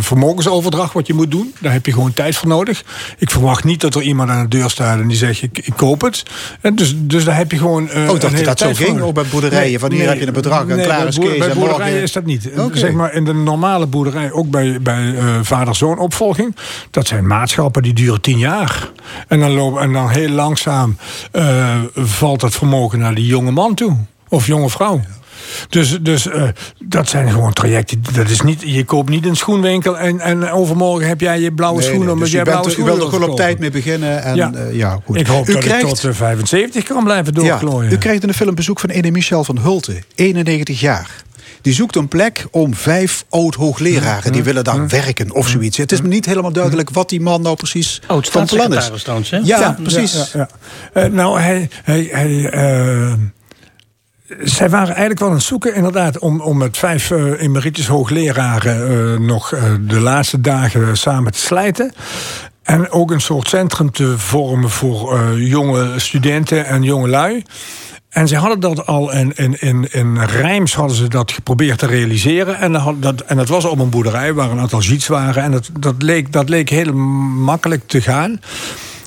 vermogensoverdracht 0.00 0.92
wat 0.92 1.06
je 1.06 1.14
moet 1.14 1.30
doen. 1.30 1.54
Daar 1.60 1.72
heb 1.72 1.86
je 1.86 1.92
gewoon 1.92 2.12
tijd 2.12 2.36
voor 2.36 2.48
nodig. 2.48 2.84
Ik 3.18 3.30
verwacht 3.30 3.64
niet 3.64 3.80
dat 3.80 3.94
er 3.94 4.02
iemand 4.02 4.30
aan 4.30 4.42
de 4.42 4.48
deur 4.58 4.70
staat 4.70 5.00
en 5.00 5.08
die 5.08 5.16
zegt: 5.16 5.42
Ik, 5.42 5.58
ik 5.58 5.72
koop 5.76 6.00
het. 6.00 6.22
En 6.60 6.74
dus, 6.74 6.94
dus 6.96 7.24
daar 7.24 7.36
heb 7.36 7.50
je 7.50 7.58
gewoon. 7.58 7.88
eh, 7.88 8.08
Oh, 8.10 8.16
een 8.20 8.32
hele 8.32 8.44
dat 8.44 8.58
zo 8.58 8.72
ging, 8.74 9.00
ook 9.00 9.14
bij 9.14 9.24
boerderijen. 9.30 9.80
Van 9.80 9.92
hier 9.92 10.08
heb 10.08 10.18
je 10.18 10.26
een 10.26 10.32
bedrag 10.32 10.66
en 10.66 10.82
klaar 10.82 10.98
bij 10.98 11.06
is 11.08 11.16
boer- 11.16 11.28
Kees 11.28 11.38
Bij 11.38 11.48
en 11.48 11.58
boerderijen 11.58 12.02
is 12.02 12.12
dat 12.12 12.24
niet. 12.24 12.50
Zeg 12.74 12.92
maar 12.92 13.14
in 13.14 13.24
de 13.24 13.34
normale 13.34 13.86
boerderij, 13.86 14.32
ook 14.32 14.50
bij, 14.50 14.78
bij 14.82 15.14
vader-zoon 15.42 15.98
opvolging. 15.98 16.56
Dat 16.90 17.06
zijn 17.06 17.26
maatschappen 17.26 17.82
die 17.82 17.92
duren 17.92 18.20
tien 18.20 18.38
jaar. 18.38 18.90
En 19.28 19.40
dan, 19.40 19.50
lopen, 19.50 19.82
en 19.82 19.92
dan 19.92 20.08
heel 20.10 20.28
langzaam 20.28 20.96
eh, 21.32 21.80
valt 21.94 22.42
het 22.42 22.54
vermogen 22.54 22.98
naar 22.98 23.14
die 23.14 23.26
jonge 23.26 23.50
man 23.50 23.74
toe. 23.74 23.96
Of 24.28 24.46
jonge 24.46 24.70
vrouw. 24.70 25.00
Dus, 25.68 25.98
dus 26.00 26.28
eh, 26.28 26.48
dat 26.84 27.08
zijn 27.08 27.30
gewoon 27.30 27.52
trajecten. 27.52 28.02
Dat 28.12 28.28
is 28.28 28.40
niet, 28.40 28.62
je 28.66 28.84
koopt 28.84 29.08
niet 29.08 29.26
een 29.26 29.36
schoenwinkel 29.36 29.98
en, 29.98 30.20
en 30.20 30.50
overmorgen 30.50 31.08
heb 31.08 31.20
jij 31.20 31.40
je 31.40 31.52
blauwe 31.52 31.78
nee, 31.78 31.88
schoenen. 31.88 32.14
nee, 32.14 32.22
dus 32.22 32.32
jij 32.32 32.42
blauwe 32.42 32.76
u 32.76 32.82
wilt 32.82 33.02
er 33.02 33.08
gewoon 33.08 33.30
op 33.30 33.36
tijd 33.36 33.58
mee 33.58 33.70
beginnen. 33.70 34.22
En, 34.22 34.36
Ja. 34.36 34.50
ja. 34.54 34.68
ja, 34.72 35.00
goed. 35.04 35.16
Ik 35.16 35.26
hoop 35.26 35.48
u 35.48 35.52
dat 35.52 35.62
krijgt, 35.62 35.82
ik 35.82 35.88
tot 35.88 36.04
eh, 36.04 36.12
75 36.12 36.84
kan 36.84 37.04
blijven 37.04 37.34
ja, 37.34 37.40
doorklooien. 37.40 37.92
u 37.92 37.98
krijgt 37.98 38.22
in 38.22 38.28
de 38.28 38.34
film 38.34 38.54
bezoek 38.54 38.80
van 38.80 38.90
ene 38.90 39.10
Michel 39.10 39.44
van 39.44 39.58
Hulten, 39.58 40.02
91 40.14 40.80
jaar. 40.80 41.24
Die 41.62 41.74
zoekt 41.74 41.96
een 41.96 42.08
plek 42.08 42.46
om 42.50 42.74
vijf 42.74 43.24
oud-hoogleraren. 43.28 44.32
Die 44.32 44.42
willen 44.42 44.64
daar 44.64 44.88
werken 44.88 45.32
of 45.32 45.48
zoiets. 45.48 45.76
Het 45.76 45.92
is 45.92 46.00
me 46.02 46.08
niet 46.08 46.26
helemaal 46.26 46.52
duidelijk 46.52 46.90
wat 46.90 47.08
die 47.08 47.20
man 47.20 47.42
nou 47.42 47.56
precies 47.56 48.00
Oud 48.06 48.28
van 48.28 48.46
plan 48.46 48.74
is. 48.74 49.30
hè? 49.30 49.40
Ja, 49.42 49.76
precies. 49.82 50.32
Ja, 50.32 50.48
ja. 50.94 51.02
Eh, 51.02 51.10
nou, 51.10 51.40
hij, 51.40 51.68
hij, 51.84 52.08
hij, 52.10 52.50
eh, 52.50 53.12
zij 54.42 54.70
waren 54.70 54.88
eigenlijk 54.88 55.18
wel 55.20 55.28
aan 55.28 55.34
het 55.34 55.44
zoeken, 55.44 55.74
inderdaad, 55.74 56.18
om, 56.18 56.40
om 56.40 56.56
met 56.58 56.76
vijf 56.76 57.10
eh, 57.10 57.40
emeritus 57.40 57.86
hoogleraren 57.86 58.88
eh, 59.12 59.20
nog 59.20 59.48
de 59.80 60.00
laatste 60.00 60.40
dagen 60.40 60.96
samen 60.96 61.32
te 61.32 61.38
slijten. 61.38 61.92
En 62.62 62.90
ook 62.90 63.10
een 63.10 63.20
soort 63.20 63.48
centrum 63.48 63.90
te 63.90 64.18
vormen 64.18 64.70
voor 64.70 65.18
eh, 65.18 65.48
jonge 65.48 65.92
studenten 65.96 66.66
en 66.66 66.82
jonge 66.82 67.08
lui. 67.08 67.42
En 68.14 68.28
ze 68.28 68.36
hadden 68.36 68.60
dat 68.60 68.86
al 68.86 69.12
in, 69.12 69.32
in, 69.34 69.60
in, 69.60 69.88
in 69.92 70.24
Rijms 70.24 70.74
hadden 70.74 70.96
ze 70.96 71.08
dat 71.08 71.32
geprobeerd 71.32 71.78
te 71.78 71.86
realiseren. 71.86 72.58
En, 72.58 72.96
dat, 73.00 73.20
en 73.20 73.36
dat 73.36 73.48
was 73.48 73.64
op 73.64 73.78
een 73.78 73.90
boerderij 73.90 74.34
waar 74.34 74.50
een 74.50 74.58
aantal 74.58 74.82
ziets 74.82 75.06
waren. 75.06 75.42
En 75.42 75.50
dat, 75.50 75.70
dat, 75.78 75.94
leek, 75.98 76.32
dat 76.32 76.48
leek 76.48 76.68
heel 76.68 76.92
makkelijk 76.92 77.82
te 77.86 78.00
gaan. 78.00 78.40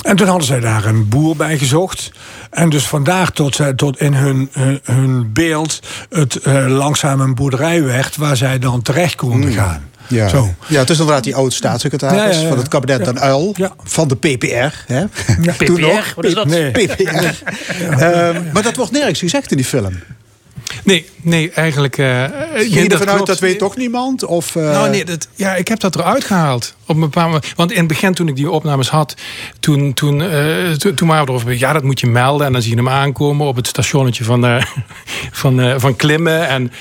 En 0.02 0.16
toen 0.16 0.28
hadden 0.28 0.48
zij 0.48 0.60
daar 0.60 0.86
een 0.86 1.10
boer 1.10 1.36
bij 1.36 1.58
gezocht. 1.58 2.12
En 2.50 2.70
dus 2.70 2.88
vandaar 2.88 3.32
tot, 3.32 3.56
zij, 3.56 3.74
tot 3.74 4.00
in 4.00 4.14
hun, 4.14 4.50
hun, 4.52 4.80
hun 4.84 5.34
beeld 5.34 5.80
het 6.10 6.36
eh, 6.36 6.66
langzaam 6.68 7.20
een 7.20 7.36
boerderij 7.36 7.84
werd... 7.84 8.16
waar 8.16 8.38
zij 8.38 8.60
dan 8.60 8.82
terecht 8.82 9.16
konden 9.16 9.52
gaan. 9.52 9.90
Ja. 10.10 10.28
Zo. 10.28 10.54
ja, 10.68 10.80
het 10.80 10.90
is 10.90 11.00
inderdaad 11.00 11.24
die 11.24 11.36
oud-staatssecretaris 11.36 12.18
Ja, 12.20 12.30
ja, 12.32 12.42
ja. 12.42 12.48
van 12.48 12.58
het 12.58 12.68
kabinet 12.68 13.06
Den 13.06 13.20
Uil. 13.20 13.54
Ja. 13.56 13.74
Van 13.84 14.08
de 14.08 14.16
PPR. 14.16 14.94
Hè? 14.94 15.04
Toen 15.66 15.76
PPR, 15.76 15.82
nog. 15.82 16.14
wat 16.16 16.26
is 16.26 16.34
dat? 16.34 16.48
Nee. 16.48 16.72
PPR. 16.72 17.26
Ehm, 17.98 18.42
maar 18.54 18.64
dat 18.64 18.76
wordt 18.76 18.92
nergens 18.92 19.20
gezegd 19.20 19.52
in 19.52 19.58
die 19.58 19.66
film. 19.66 20.00
Nee, 20.84 21.06
nee, 21.22 21.52
eigenlijk... 21.52 21.98
eh 21.98 22.24
Ging 22.54 22.74
je 22.74 22.88
ervan 22.90 23.10
uit, 23.10 23.26
dat 23.26 23.40
weet 23.40 23.60
toch 23.60 23.76
niemand? 23.78 24.24
Of, 24.26 24.56
eh, 24.56 24.64
Nou, 24.64 24.90
nee, 24.90 25.06
dat, 25.06 25.28
ja, 25.36 25.56
ik 25.56 25.68
heb 25.68 25.80
dat 25.80 25.96
eruit 25.96 26.24
gehaald. 26.24 26.76
Op 26.86 26.96
een 26.96 27.02
bepaald 27.02 27.26
moment. 27.26 27.54
Want 27.56 27.72
in 27.72 27.78
het 27.78 27.88
begin, 27.88 28.14
toen 28.14 28.28
ik 28.28 28.36
die 28.36 28.50
opnames 28.52 28.90
had, 28.90 29.16
toen, 29.60 29.94
toen, 29.94 30.22
eh, 30.22 30.72
to- 30.72 30.94
toen 30.94 31.08
waren 31.08 31.26
we 31.26 31.32
erover. 31.32 31.58
Ja, 31.58 31.74
dat 31.74 31.84
moet 31.84 32.00
je 32.00 32.08
melden. 32.08 32.46
En 32.48 32.54
dan 32.54 32.62
zie 32.62 32.72
je 32.72 32.78
hem 32.78 32.90
aankomen 32.90 33.48
op 33.48 33.56
het 33.56 33.68
stationnetje 33.68 34.24
van, 34.24 34.46
eh, 34.46 34.64
van, 35.42 35.62
eh, 35.62 35.74
van 35.78 35.96
Klimmen. 35.96 36.48
En, 36.48 36.72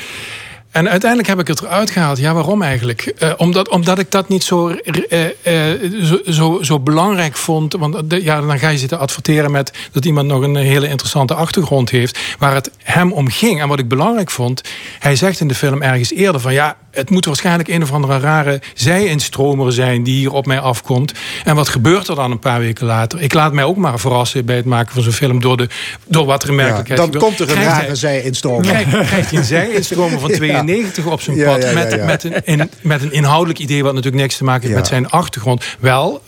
en 0.76 0.88
uiteindelijk 0.88 1.28
heb 1.28 1.40
ik 1.40 1.46
het 1.46 1.62
eruit 1.62 1.90
gehaald. 1.90 2.18
Ja, 2.18 2.34
waarom 2.34 2.62
eigenlijk? 2.62 3.00
Eh, 3.18 3.32
omdat, 3.36 3.68
omdat 3.68 3.98
ik 3.98 4.10
dat 4.10 4.28
niet 4.28 4.44
zo, 4.44 4.68
eh, 4.68 5.24
eh, 5.42 5.92
zo, 6.26 6.58
zo, 6.62 6.80
belangrijk 6.80 7.36
vond. 7.36 7.72
Want 7.72 8.02
ja, 8.08 8.40
dan 8.40 8.58
ga 8.58 8.68
je 8.68 8.78
zitten 8.78 8.98
adverteren 8.98 9.50
met 9.50 9.72
dat 9.92 10.04
iemand 10.04 10.26
nog 10.26 10.42
een 10.42 10.56
hele 10.56 10.88
interessante 10.88 11.34
achtergrond 11.34 11.90
heeft. 11.90 12.18
Waar 12.38 12.54
het 12.54 12.70
hem 12.82 13.12
om 13.12 13.28
ging. 13.28 13.60
En 13.60 13.68
wat 13.68 13.78
ik 13.78 13.88
belangrijk 13.88 14.30
vond. 14.30 14.60
Hij 14.98 15.16
zegt 15.16 15.40
in 15.40 15.48
de 15.48 15.54
film 15.54 15.82
ergens 15.82 16.12
eerder 16.12 16.40
van 16.40 16.52
ja, 16.52 16.76
het 16.96 17.10
moet 17.10 17.24
waarschijnlijk 17.24 17.68
een 17.68 17.82
of 17.82 17.92
andere 17.92 18.18
rare 18.18 18.60
zij-instromer 18.74 19.72
zijn 19.72 20.02
die 20.02 20.16
hier 20.16 20.32
op 20.32 20.46
mij 20.46 20.60
afkomt. 20.60 21.12
En 21.44 21.54
wat 21.54 21.68
gebeurt 21.68 22.08
er 22.08 22.14
dan 22.14 22.30
een 22.30 22.38
paar 22.38 22.60
weken 22.60 22.86
later? 22.86 23.20
Ik 23.22 23.32
laat 23.34 23.52
mij 23.52 23.64
ook 23.64 23.76
maar 23.76 23.98
verrassen 24.00 24.44
bij 24.44 24.56
het 24.56 24.64
maken 24.64 24.92
van 24.94 25.02
zo'n 25.02 25.12
film 25.12 25.40
door, 25.40 25.56
de, 25.56 25.68
door 26.06 26.26
wat 26.26 26.42
er 26.42 26.48
in 26.48 26.54
ja, 26.56 26.62
werkelijkheid 26.62 27.12
dan 27.12 27.20
komt 27.20 27.40
er 27.40 27.48
een 27.48 27.54
Krijgt 27.54 27.80
rare 27.80 27.94
zij-instromer. 27.94 28.62
Krijgt, 28.66 28.90
krijgt 28.90 29.30
hij 29.30 29.38
een 29.38 29.44
zij-instromer 29.44 30.20
van 30.20 30.30
92 30.40 31.06
op 31.06 31.20
zijn 31.20 31.44
pad. 31.44 31.74
met. 31.74 32.04
Met, 32.04 32.24
een, 32.24 32.34
in- 32.44 32.70
met 32.80 33.02
een 33.02 33.12
inhoudelijk 33.12 33.58
idee 33.58 33.82
wat 33.82 33.94
natuurlijk 33.94 34.22
niks 34.22 34.36
te 34.36 34.44
maken 34.44 34.62
heeft 34.62 34.74
met 34.74 34.86
zijn 34.86 35.08
achtergrond. 35.08 35.64
Wel, 35.80 36.22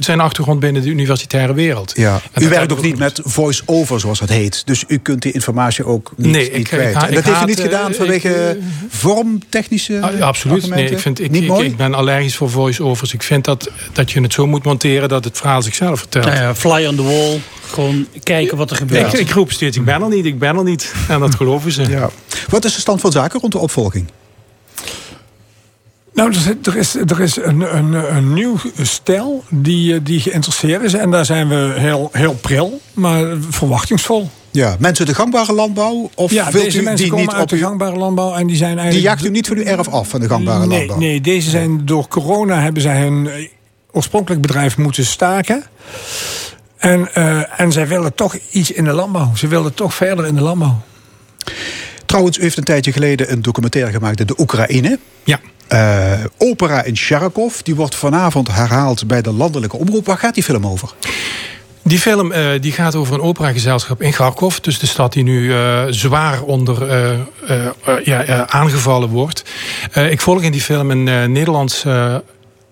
zijn 0.00 0.20
achtergrond 0.20 0.60
binnen 0.60 0.82
de 0.82 0.88
universitaire 0.88 1.54
wereld. 1.54 1.92
Ja. 1.96 2.20
U 2.40 2.48
werkt 2.48 2.72
ook 2.72 2.82
niet 2.82 2.98
met 2.98 3.20
voice-over, 3.24 4.00
zoals 4.00 4.18
dat 4.18 4.28
heet. 4.28 4.62
Dus 4.66 4.84
u 4.88 4.98
kunt 4.98 5.22
die 5.22 5.32
informatie 5.32 5.84
ook 5.86 6.12
niet, 6.16 6.30
Nee, 6.32 6.42
niet 6.42 6.50
ik- 6.50 6.56
ik 6.58 6.64
kwijt. 6.64 6.94
En 6.96 7.14
dat 7.14 7.24
heeft 7.24 7.42
u 7.42 7.44
niet 7.44 7.58
eh, 7.58 7.64
gedaan 7.64 7.90
ik, 7.90 7.96
vanwege 7.96 8.34
eh, 8.34 8.56
vormtechnische 8.88 10.00
Ah, 10.00 10.20
absoluut. 10.20 10.68
Nee, 10.68 10.90
ik, 10.90 10.98
vind, 10.98 11.20
ik, 11.20 11.30
niet 11.30 11.42
ik, 11.42 11.48
mooi? 11.48 11.66
ik 11.66 11.76
ben 11.76 11.94
allergisch 11.94 12.36
voor 12.36 12.50
voice-overs. 12.50 13.12
Ik 13.12 13.22
vind 13.22 13.44
dat, 13.44 13.70
dat 13.92 14.10
je 14.10 14.20
het 14.20 14.32
zo 14.32 14.46
moet 14.46 14.64
monteren 14.64 15.08
dat 15.08 15.24
het 15.24 15.38
verhaal 15.38 15.62
zichzelf 15.62 15.98
vertelt. 15.98 16.24
Nou 16.24 16.36
ja, 16.36 16.54
fly 16.54 16.86
on 16.86 16.96
the 16.96 17.02
wall. 17.02 17.40
Gewoon 17.70 18.06
kijken 18.22 18.56
wat 18.56 18.70
er 18.70 18.76
gebeurt. 18.76 19.12
Ik, 19.12 19.20
ik 19.20 19.30
roep 19.30 19.52
steeds, 19.52 19.76
ik 19.76 19.84
ben 19.84 20.02
er 20.02 20.08
niet, 20.08 20.24
ik 20.24 20.38
ben 20.38 20.56
er 20.56 20.64
niet. 20.64 20.92
En 21.08 21.20
dat 21.20 21.34
geloven 21.34 21.72
ze. 21.72 21.82
ja. 21.88 22.10
Wat 22.48 22.64
is 22.64 22.74
de 22.74 22.80
stand 22.80 23.00
van 23.00 23.12
zaken 23.12 23.40
rond 23.40 23.52
de 23.52 23.58
opvolging? 23.58 24.06
Nou, 26.14 26.32
er 26.62 26.76
is, 26.76 26.94
er 26.94 27.20
is, 27.20 27.36
een, 27.36 27.76
een, 27.76 28.16
een 28.16 28.32
nieuw 28.32 28.56
stel 28.82 29.44
die, 29.48 29.94
eh, 29.94 30.00
die 30.02 30.20
geïnteresseerd 30.20 30.82
is. 30.82 30.94
En 30.94 31.10
daar 31.10 31.24
zijn 31.24 31.48
we 31.48 31.74
heel, 31.76 32.08
heel 32.12 32.34
pril, 32.34 32.80
maar 32.92 33.36
verwachtingsvol. 33.50 34.30
Ja, 34.50 34.76
mensen 34.78 35.06
de 35.06 35.14
gangbare 35.14 35.52
landbouw? 35.52 36.10
Of 36.14 36.32
Ja, 36.32 36.50
wilt 36.50 36.64
deze 36.64 36.80
u 36.80 36.82
mensen 36.82 37.02
die 37.02 37.10
komen 37.10 37.26
niet 37.26 37.34
uit 37.34 37.52
op 37.52 37.58
de 37.58 37.64
gangbare 37.64 37.96
landbouw 37.96 38.34
en 38.34 38.46
die 38.46 38.56
zijn 38.56 38.78
eigenlijk... 38.78 38.96
Die 38.96 39.02
jaagt 39.02 39.24
u 39.24 39.30
niet 39.30 39.46
van 39.46 39.56
uw 39.56 39.62
erf 39.62 39.88
af 39.88 40.08
van 40.08 40.20
de 40.20 40.28
gangbare 40.28 40.66
nee, 40.66 40.76
landbouw? 40.76 40.98
Nee, 40.98 41.20
deze 41.20 41.50
zijn 41.50 41.86
door 41.86 42.08
corona 42.08 42.60
hebben 42.60 42.82
zij 42.82 43.00
hun 43.00 43.28
eh, 43.28 43.48
oorspronkelijk 43.90 44.42
bedrijf 44.42 44.76
moeten 44.76 45.04
staken. 45.04 45.64
En, 46.76 47.14
eh, 47.14 47.60
en 47.60 47.72
zij 47.72 47.88
willen 47.88 48.14
toch 48.14 48.36
iets 48.50 48.70
in 48.70 48.84
de 48.84 48.92
landbouw. 48.92 49.30
Ze 49.34 49.46
willen 49.46 49.74
toch 49.74 49.94
verder 49.94 50.26
in 50.26 50.34
de 50.34 50.42
landbouw. 50.42 50.82
Trouwens, 52.06 52.38
u 52.38 52.42
heeft 52.42 52.56
een 52.56 52.64
tijdje 52.64 52.92
geleden 52.92 53.32
een 53.32 53.42
documentaire 53.42 53.92
gemaakt 53.92 54.20
in 54.20 54.26
de 54.26 54.34
Oekraïne. 54.38 54.98
Ja. 55.24 55.40
Eh, 55.68 56.12
opera 56.38 56.82
in 56.82 56.96
Sharkov. 56.96 57.60
Die 57.60 57.74
wordt 57.74 57.94
vanavond 57.94 58.48
herhaald 58.48 59.06
bij 59.06 59.22
de 59.22 59.32
landelijke 59.32 59.76
omroep. 59.76 60.06
Waar 60.06 60.18
gaat 60.18 60.34
die 60.34 60.42
film 60.42 60.66
over? 60.66 60.90
Die 61.82 61.98
film 61.98 62.32
eh, 62.32 62.60
die 62.60 62.72
gaat 62.72 62.94
over 62.94 63.14
een 63.14 63.20
operagezelschap 63.20 64.02
in 64.02 64.12
Kharkov. 64.12 64.56
Dus 64.56 64.78
de 64.78 64.86
stad 64.86 65.12
die 65.12 65.22
nu 65.22 65.54
eh, 65.54 65.82
zwaar 65.88 66.42
onder 66.42 66.86
ja, 68.04 68.46
aangevallen 68.46 69.08
wordt. 69.08 69.42
Ik 69.94 70.20
volg 70.20 70.42
in 70.42 70.52
die 70.52 70.60
film 70.60 70.90
een 70.90 71.32
Nederlands 71.32 71.84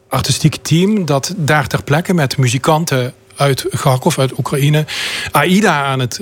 artistiek 0.08 0.56
team... 0.62 1.04
dat 1.04 1.34
daar 1.36 1.66
ter 1.66 1.82
plekke 1.82 2.14
met 2.14 2.36
muzikanten 2.36 3.12
uit 3.36 3.66
Kharkov, 3.70 4.18
uit 4.18 4.38
Oekraïne... 4.38 4.84
AIDA 5.30 5.84
aan 5.84 5.98
het 5.98 6.20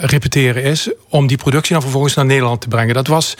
repeteren 0.00 0.62
is... 0.62 0.90
om 1.08 1.26
die 1.26 1.36
productie 1.36 1.72
dan 1.72 1.82
vervolgens 1.82 2.14
naar 2.14 2.24
Nederland 2.24 2.60
te 2.60 2.68
brengen. 2.68 2.94
Dat 2.94 3.06
was, 3.06 3.36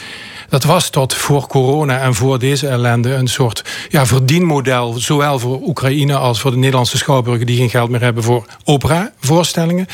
dat 0.53 0.65
was 0.65 0.91
tot 0.91 1.15
voor 1.15 1.47
corona 1.47 2.01
en 2.01 2.15
voor 2.15 2.39
deze 2.39 2.69
ellende... 2.69 3.15
een 3.15 3.27
soort 3.27 3.65
ja, 3.89 4.07
verdienmodel, 4.07 4.93
zowel 4.93 5.39
voor 5.39 5.61
Oekraïne... 5.63 6.17
als 6.17 6.41
voor 6.41 6.51
de 6.51 6.57
Nederlandse 6.57 6.97
schouwburgen... 6.97 7.47
die 7.47 7.57
geen 7.57 7.71
geld 7.71 7.91
meer 7.91 8.01
hebben 8.01 8.23
voor 8.23 8.47
opera-voorstellingen. 8.65 9.87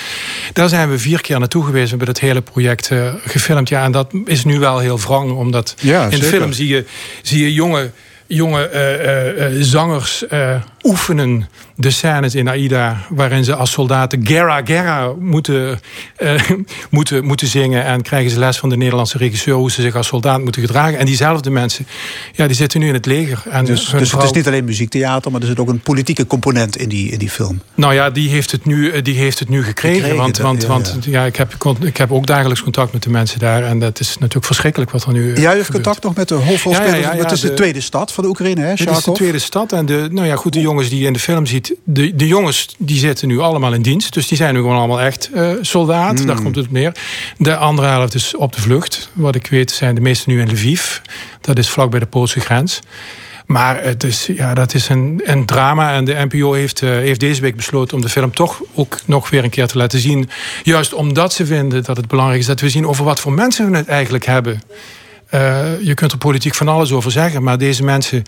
Daar 0.53 0.69
zijn 0.69 0.91
we 0.91 0.99
vier 0.99 1.21
keer 1.21 1.39
naartoe 1.39 1.65
geweest. 1.65 1.85
We 1.85 1.97
hebben 1.97 2.09
het 2.09 2.21
hele 2.21 2.41
project 2.41 2.91
eh, 2.91 3.15
gefilmd. 3.25 3.69
Ja, 3.69 3.85
en 3.85 3.93
dat 3.93 4.13
is 4.25 4.45
nu 4.45 4.59
wel 4.59 4.79
heel 4.79 4.99
wrang, 4.99 5.31
omdat 5.31 5.75
Ja, 5.81 6.05
in 6.05 6.19
de 6.19 6.25
film 6.25 6.53
zie 6.53 6.69
je, 6.69 6.85
zie 7.23 7.43
je 7.43 7.53
jonge 7.53 7.91
jonge 8.27 8.69
eh, 8.69 9.47
eh, 9.47 9.53
zangers 9.61 10.25
oefenen 10.83 11.49
de 11.77 11.91
scènes 11.91 12.35
in 12.35 12.49
Aida... 12.49 12.97
waarin 13.09 13.45
ze 13.45 13.55
als 13.55 13.71
soldaten 13.71 14.27
Gera 14.27 14.61
Gera 14.65 15.13
moeten, 15.19 15.81
eh, 16.17 16.41
moeten, 16.91 17.25
moeten 17.25 17.47
zingen... 17.47 17.85
en 17.85 18.03
krijgen 18.03 18.31
ze 18.31 18.39
les 18.39 18.59
van 18.59 18.69
de 18.69 18.77
Nederlandse 18.77 19.19
regisseur... 19.19 19.55
hoe 19.55 19.71
ze 19.71 19.83
zich 19.83 19.95
als 19.95 20.07
soldaat 20.07 20.43
moeten 20.43 20.63
gedragen. 20.63 20.99
En 20.99 21.07
diezelfde 21.07 21.51
mensen, 21.51 21.87
ja, 22.33 22.47
die 22.47 22.57
zitten 22.57 22.81
nu 22.81 22.87
in 22.89 22.95
het 22.95 23.07
leger. 23.07 23.43
En 23.51 23.65
Dus, 23.65 23.89
dus 23.89 24.13
het 24.13 24.23
is 24.23 24.31
niet 24.31 24.47
alleen 24.47 24.65
muziektheater, 24.65 25.31
maar 25.33 25.41
er 25.41 25.47
zit 25.47 25.59
ook 25.59 25.69
een 25.69 25.81
politieke 25.81 26.27
component 26.27 26.77
in 26.77 26.89
die, 26.89 27.11
in 27.11 27.19
die 27.19 27.31
film. 27.31 27.61
Nou 27.75 27.95
ja, 27.95 28.11
die 28.11 28.29
heeft 28.29 28.51
het 28.53 28.65
nu, 28.65 28.91
eh, 28.91 29.03
die 29.03 29.15
heeft 29.15 29.39
het 29.39 29.49
nu 29.49 29.65
gekregen. 29.65 29.97
Gekregen, 30.01 30.17
want 30.23 30.39
want, 30.39 30.63
ja, 30.63 30.69
want 30.69 30.99
ja, 31.05 31.25
ik, 31.25 31.37
heb, 31.37 31.55
ik 31.81 31.97
heb 31.97 32.13
ook 32.13 32.27
dagelijks 32.27 32.63
contact 32.63 32.93
met 32.93 33.03
de 33.03 33.11
mensen 33.11 33.39
daar. 33.39 33.63
En 33.65 33.79
dat 33.79 34.01
is 34.01 34.15
natuurlijk 34.15 34.45
verschrikkelijk 34.47 34.91
wat 34.91 35.05
er 35.05 35.13
nu. 35.13 35.35
eh, 35.35 35.43
u 35.43 35.47
heeft 35.49 35.71
contact 35.71 36.03
nog 36.03 36.15
met 36.15 36.29
de 36.29 36.35
hoofdrolspeler. 36.35 36.95
Ja, 36.95 37.01
ja, 37.01 37.11
ja, 37.11 37.17
ja, 37.17 37.23
het 37.23 37.33
is 37.33 37.41
de, 37.41 37.49
de- 37.49 37.55
tweede 37.55 37.81
stad 37.81 38.13
van 38.13 38.25
de 38.25 38.31
Oekraïne, 38.31 38.61
hè, 38.61 38.75
Dit 38.75 38.91
is 38.91 39.05
de 39.05 39.13
tweede 39.13 39.39
stad. 39.39 39.73
En 39.73 39.87
de, 39.87 40.09
nou 40.11 40.27
ja, 40.27 40.37
goed, 40.37 40.53
de 40.53 40.61
jongens 40.69 40.89
die 40.89 41.01
je 41.01 41.07
in 41.07 41.13
de 41.13 41.19
film 41.19 41.47
ziet. 41.47 41.75
De, 41.85 42.17
de 42.17 42.27
jongens 42.27 42.75
die 42.79 42.99
zitten 42.99 43.29
nu 43.29 43.39
allemaal 43.39 43.73
in 43.73 43.83
dienst. 43.83 44.15
Dus 44.15 44.29
die 44.29 44.37
zijn 44.37 44.55
nu 44.55 44.61
gewoon 44.61 44.77
allemaal 44.77 45.01
echt 45.01 45.31
eh, 45.35 45.51
soldaat. 45.61 46.27
Daar 46.27 46.43
komt 46.43 46.57
het 46.57 46.67
op 46.67 46.73
neer. 46.73 46.93
De 47.39 47.57
andere 47.57 47.89
helft 47.89 48.15
is 48.15 48.37
op 48.37 48.55
de 48.55 48.61
vlucht. 48.61 49.11
Wat 49.13 49.35
ik 49.35 49.47
weet 49.47 49.71
zijn 49.71 49.95
de 49.95 50.01
meesten 50.01 50.33
nu 50.33 50.41
in 50.41 50.51
Lviv. 50.51 50.99
Dat 51.41 51.59
is 51.59 51.69
vlak 51.69 51.91
bij 51.91 52.01
de 52.01 52.07
Poolse 52.07 52.41
grens. 52.41 52.81
Maar 53.47 53.83
het 53.83 54.05
is, 54.05 54.27
ja, 54.27 54.55
dat 54.55 54.75
is 54.75 54.89
een, 54.89 55.21
een 55.25 55.47
drama. 55.47 55.93
En 55.93 56.05
de 56.05 56.27
NPO 56.29 56.53
heeft, 56.53 56.83
eh, 56.83 56.91
heeft 56.91 57.21
deze 57.21 57.41
week 57.41 57.57
besloten 57.57 57.97
om 57.97 58.03
de 58.03 58.09
film 58.09 58.35
toch 58.35 58.63
ook 58.75 58.99
nog 59.05 59.31
weer 59.31 59.45
een 59.45 59.51
keer 59.51 59.67
te 59.67 59.79
laten 59.79 59.99
zien. 59.99 60.31
Juist 60.63 60.93
omdat 60.93 61.33
ze 61.33 61.47
vinden 61.47 61.85
dat 61.85 61.97
het 61.97 62.09
belangrijk 62.09 62.41
is 62.41 62.47
dat 62.47 62.61
we 62.61 62.69
zien 62.69 62.87
over 62.87 63.05
wat 63.05 63.21
voor 63.21 63.33
mensen 63.33 63.71
we 63.71 63.77
het 63.77 63.89
eigenlijk 63.89 64.27
hebben. 64.27 64.61
Eh, 65.29 65.81
je 65.81 65.95
kunt 65.95 66.13
er 66.13 66.19
politiek 66.19 66.55
van 66.55 66.69
alles 66.69 66.93
over 66.93 67.11
zeggen, 67.11 67.43
maar 67.43 67.59
deze 67.59 67.85
mensen, 67.85 68.25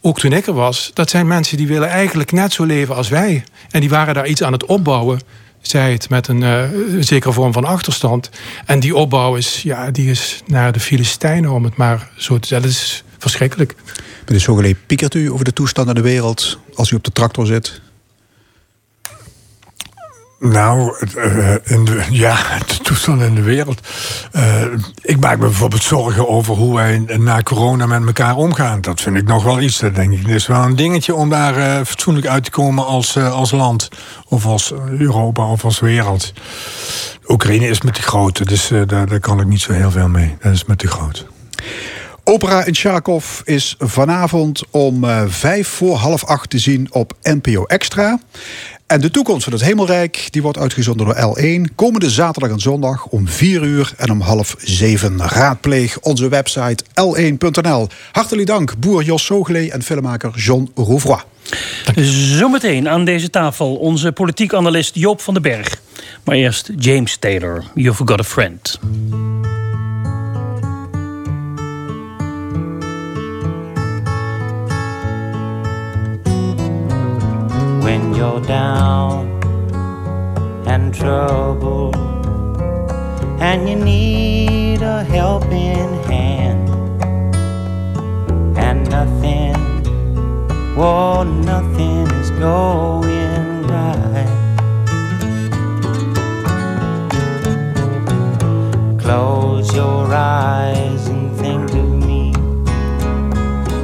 ook 0.00 0.18
toen 0.18 0.32
ik 0.32 0.46
er 0.46 0.52
was, 0.52 0.90
dat 0.94 1.10
zijn 1.10 1.26
mensen 1.26 1.56
die 1.56 1.66
willen 1.66 1.88
eigenlijk 1.88 2.32
net 2.32 2.52
zo 2.52 2.64
leven 2.64 2.94
als 2.94 3.08
wij. 3.08 3.44
En 3.70 3.80
die 3.80 3.88
waren 3.88 4.14
daar 4.14 4.26
iets 4.26 4.42
aan 4.42 4.52
het 4.52 4.64
opbouwen. 4.64 5.20
Zij 5.60 5.92
het 5.92 6.08
met 6.08 6.28
een 6.28 6.42
eh, 6.42 6.62
zekere 7.00 7.32
vorm 7.32 7.52
van 7.52 7.64
achterstand. 7.64 8.30
En 8.66 8.80
die 8.80 8.96
opbouw 8.96 9.36
is, 9.36 9.62
ja, 9.62 9.90
die 9.90 10.10
is 10.10 10.42
naar 10.46 10.72
de 10.72 10.80
Filistijnen, 10.80 11.50
om 11.50 11.64
het 11.64 11.76
maar 11.76 12.10
zo 12.16 12.38
te 12.38 12.48
zeggen. 12.48 12.68
Dat 12.68 12.76
is 12.76 13.04
verschrikkelijk. 13.18 13.74
Meneer 14.26 14.40
Sogele, 14.40 14.76
piekert 14.86 15.14
u 15.14 15.30
over 15.30 15.44
de 15.44 15.52
toestand 15.52 15.88
in 15.88 15.94
de 15.94 16.00
wereld 16.00 16.58
als 16.74 16.90
u 16.90 16.96
op 16.96 17.04
de 17.04 17.12
tractor 17.12 17.46
zit? 17.46 17.80
Nou, 20.50 20.94
eh, 21.16 21.54
in 21.64 21.84
de, 21.84 22.02
ja, 22.10 22.36
de 22.66 22.78
toestand 22.82 23.22
in 23.22 23.34
de 23.34 23.42
wereld. 23.42 23.80
Eh, 24.32 24.62
ik 25.02 25.20
maak 25.20 25.38
me 25.38 25.44
bijvoorbeeld 25.44 25.82
zorgen 25.82 26.28
over 26.28 26.54
hoe 26.54 26.74
wij 26.74 26.98
na 26.98 27.42
corona 27.42 27.86
met 27.86 28.06
elkaar 28.06 28.36
omgaan. 28.36 28.80
Dat 28.80 29.00
vind 29.00 29.16
ik 29.16 29.26
nog 29.26 29.44
wel 29.44 29.60
iets. 29.60 29.78
Dat 29.78 29.94
denk 29.94 30.12
ik. 30.12 30.18
Het 30.18 30.30
is 30.30 30.46
wel 30.46 30.62
een 30.62 30.76
dingetje 30.76 31.14
om 31.14 31.30
daar 31.30 31.56
eh, 31.56 31.84
fatsoenlijk 31.86 32.26
uit 32.26 32.44
te 32.44 32.50
komen 32.50 32.86
als, 32.86 33.16
als 33.16 33.50
land. 33.50 33.88
Of 34.28 34.46
als 34.46 34.72
Europa 34.98 35.50
of 35.50 35.64
als 35.64 35.80
wereld. 35.80 36.32
Oekraïne 37.28 37.68
is 37.68 37.80
met 37.80 37.96
de 37.96 38.02
grote, 38.02 38.44
dus 38.44 38.68
daar, 38.86 39.06
daar 39.06 39.20
kan 39.20 39.40
ik 39.40 39.46
niet 39.46 39.60
zo 39.60 39.72
heel 39.72 39.90
veel 39.90 40.08
mee. 40.08 40.36
Dat 40.40 40.52
is 40.52 40.64
met 40.64 40.80
de 40.80 40.88
grote. 40.88 41.22
Opera 42.24 42.64
in 42.64 42.74
Sharkov 42.74 43.40
is 43.44 43.74
vanavond 43.78 44.62
om 44.70 45.04
vijf 45.28 45.68
voor 45.68 45.96
half 45.96 46.24
acht 46.24 46.50
te 46.50 46.58
zien 46.58 46.88
op 46.90 47.12
NPO 47.22 47.64
Extra. 47.64 48.18
En 48.94 49.00
de 49.00 49.10
toekomst 49.10 49.44
van 49.44 49.52
het 49.52 49.62
Hemelrijk 49.62 50.28
die 50.30 50.42
wordt 50.42 50.58
uitgezonden 50.58 51.06
door 51.06 51.36
L1 51.36 51.74
komende 51.74 52.10
zaterdag 52.10 52.50
en 52.50 52.60
zondag 52.60 53.06
om 53.06 53.28
4 53.28 53.62
uur 53.62 53.92
en 53.96 54.10
om 54.10 54.20
half 54.20 54.54
7. 54.58 55.18
Raadpleeg 55.18 56.00
onze 56.00 56.28
website 56.28 56.84
l1.nl. 56.84 57.88
Hartelijk 58.12 58.46
dank 58.46 58.78
boer 58.78 59.02
Jos 59.02 59.24
Sooglee 59.24 59.70
en 59.70 59.82
filmmaker 59.82 60.30
John 60.34 60.70
Rouvroy. 60.74 61.20
Zometeen 62.36 62.88
aan 62.88 63.04
deze 63.04 63.30
tafel 63.30 63.74
onze 63.74 64.12
politiek 64.12 64.54
analist 64.54 64.94
Joop 64.94 65.20
van 65.20 65.34
den 65.34 65.42
Berg. 65.42 65.80
Maar 66.24 66.36
eerst 66.36 66.70
James 66.78 67.16
Taylor, 67.16 67.64
You've 67.74 68.02
Got 68.06 68.20
a 68.20 68.24
Friend. 68.24 68.78
When 77.94 78.12
you're 78.12 78.40
down 78.40 79.28
and 80.66 80.92
troubled 80.92 81.94
and 83.40 83.68
you 83.68 83.76
need 83.76 84.82
a 84.82 85.04
helping 85.04 85.92
hand 86.10 86.68
and 88.58 88.90
nothing, 88.90 89.54
well, 90.74 91.24
nothing 91.24 92.08
is 92.20 92.30
going 92.30 93.62
right. 93.74 94.32
Close 98.98 99.72
your 99.72 100.12
eyes 100.12 101.06
and 101.06 101.30
think 101.36 101.70
of 101.82 101.88
me, 102.08 102.34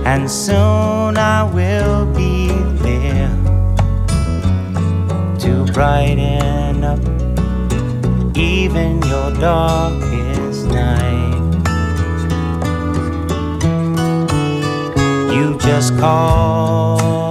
and 0.04 0.28
soon 0.28 1.16
I 1.16 1.44
will 1.44 2.06
be 2.12 2.39
brighten 5.81 6.85
up 6.85 6.99
even 8.37 9.01
your 9.05 9.31
darkest 9.41 10.66
night. 10.66 11.41
You 15.33 15.57
just 15.57 15.97
call 15.99 17.30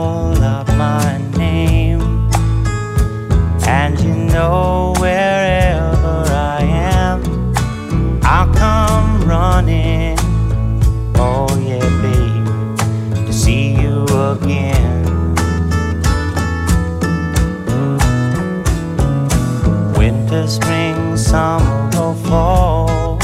summer, 21.29 21.89
or 22.01 22.15
fall. 22.27 23.17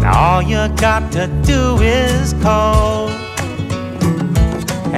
Now 0.00 0.14
all 0.18 0.42
you 0.42 0.68
got 0.76 1.12
to 1.12 1.28
do 1.44 1.78
is 1.80 2.32
call, 2.42 3.08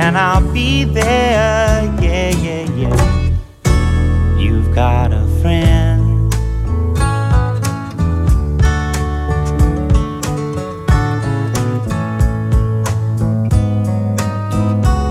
and 0.02 0.16
I'll 0.16 0.52
be 0.52 0.84
there. 0.84 1.84
Yeah, 2.00 2.30
yeah, 2.46 2.64
yeah. 2.82 4.38
You've 4.38 4.74
got 4.74 5.12
a 5.12 5.26
friend. 5.42 6.32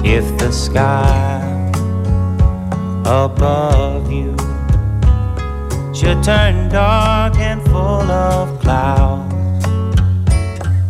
If 0.03 0.26
the 0.39 0.51
sky 0.51 1.43
above 3.05 3.97
should 6.08 6.24
turn 6.24 6.70
dark 6.70 7.36
and 7.36 7.62
full 7.66 8.10
of 8.10 8.62
clouds, 8.62 9.66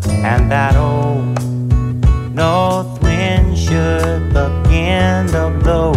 and 0.05 0.51
that 0.51 0.75
old 0.75 1.39
north 2.35 3.01
wind 3.01 3.57
should 3.57 4.31
begin 4.31 5.25
to 5.25 5.49
blow. 5.63 5.93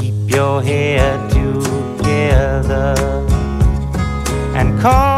Keep 0.00 0.34
your 0.34 0.60
head 0.62 1.30
together 1.30 2.96
and 4.56 4.80
call 4.80 5.09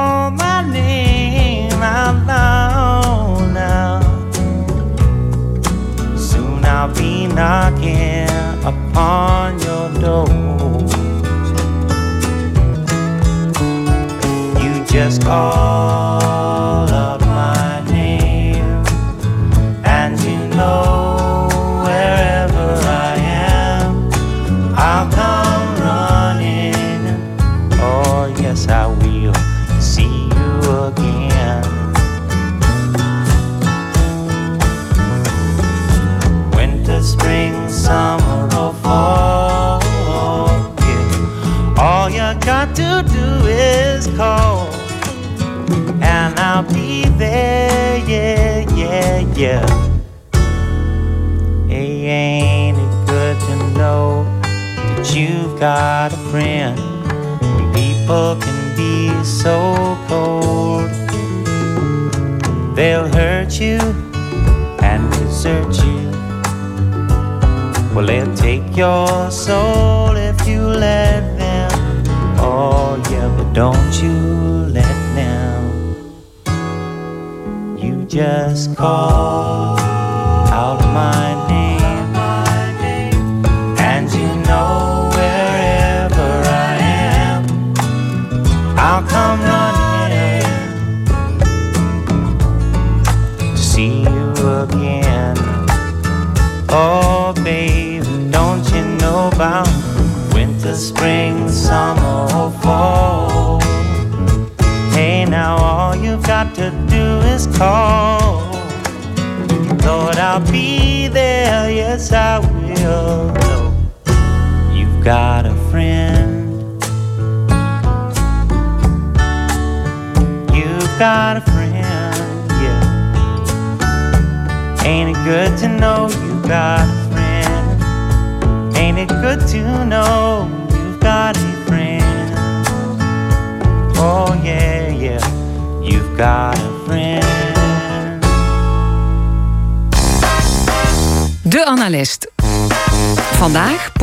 upon 8.93 9.59
your 9.61 9.89
door. 10.01 10.29
You 14.63 14.85
just 14.85 15.23
call 15.23 16.12
yeah. 49.43 49.67
Hey, 51.67 52.07
ain't 52.07 52.79
it 52.79 53.07
good 53.09 53.37
to 53.41 53.57
know 53.77 54.23
that 54.87 55.17
you've 55.17 55.59
got 55.59 56.13
a 56.13 56.17
friend? 56.31 56.79
When 57.41 57.73
people 57.75 58.37
can 58.41 58.77
be 58.77 59.11
so 59.25 59.99
cold, 60.07 60.91
they'll 62.77 63.09
hurt 63.09 63.59
you 63.59 63.81
and 64.81 65.11
desert 65.11 65.75
you. 65.87 66.03
Well, 67.97 68.07
they'll 68.07 68.37
take 68.37 68.77
your 68.77 69.29
soul 69.33 70.15
if 70.15 70.47
you 70.47 70.61
let 70.61 71.37
them. 71.37 71.73
Oh, 72.39 73.03
yeah, 73.11 73.27
but 73.37 73.53
don't 73.53 73.93
you 74.01 74.15
let 74.79 74.99
them. 75.17 75.43
You 77.77 78.05
just 78.05 78.77
call 78.77 79.32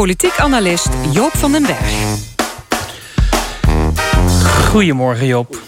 politiek 0.10 0.40
analist 0.40 0.90
Joop 1.12 1.38
van 1.38 1.52
den 1.52 1.66
Berg. 1.66 1.92
Goedemorgen 4.70 5.28
Joop. 5.28 5.62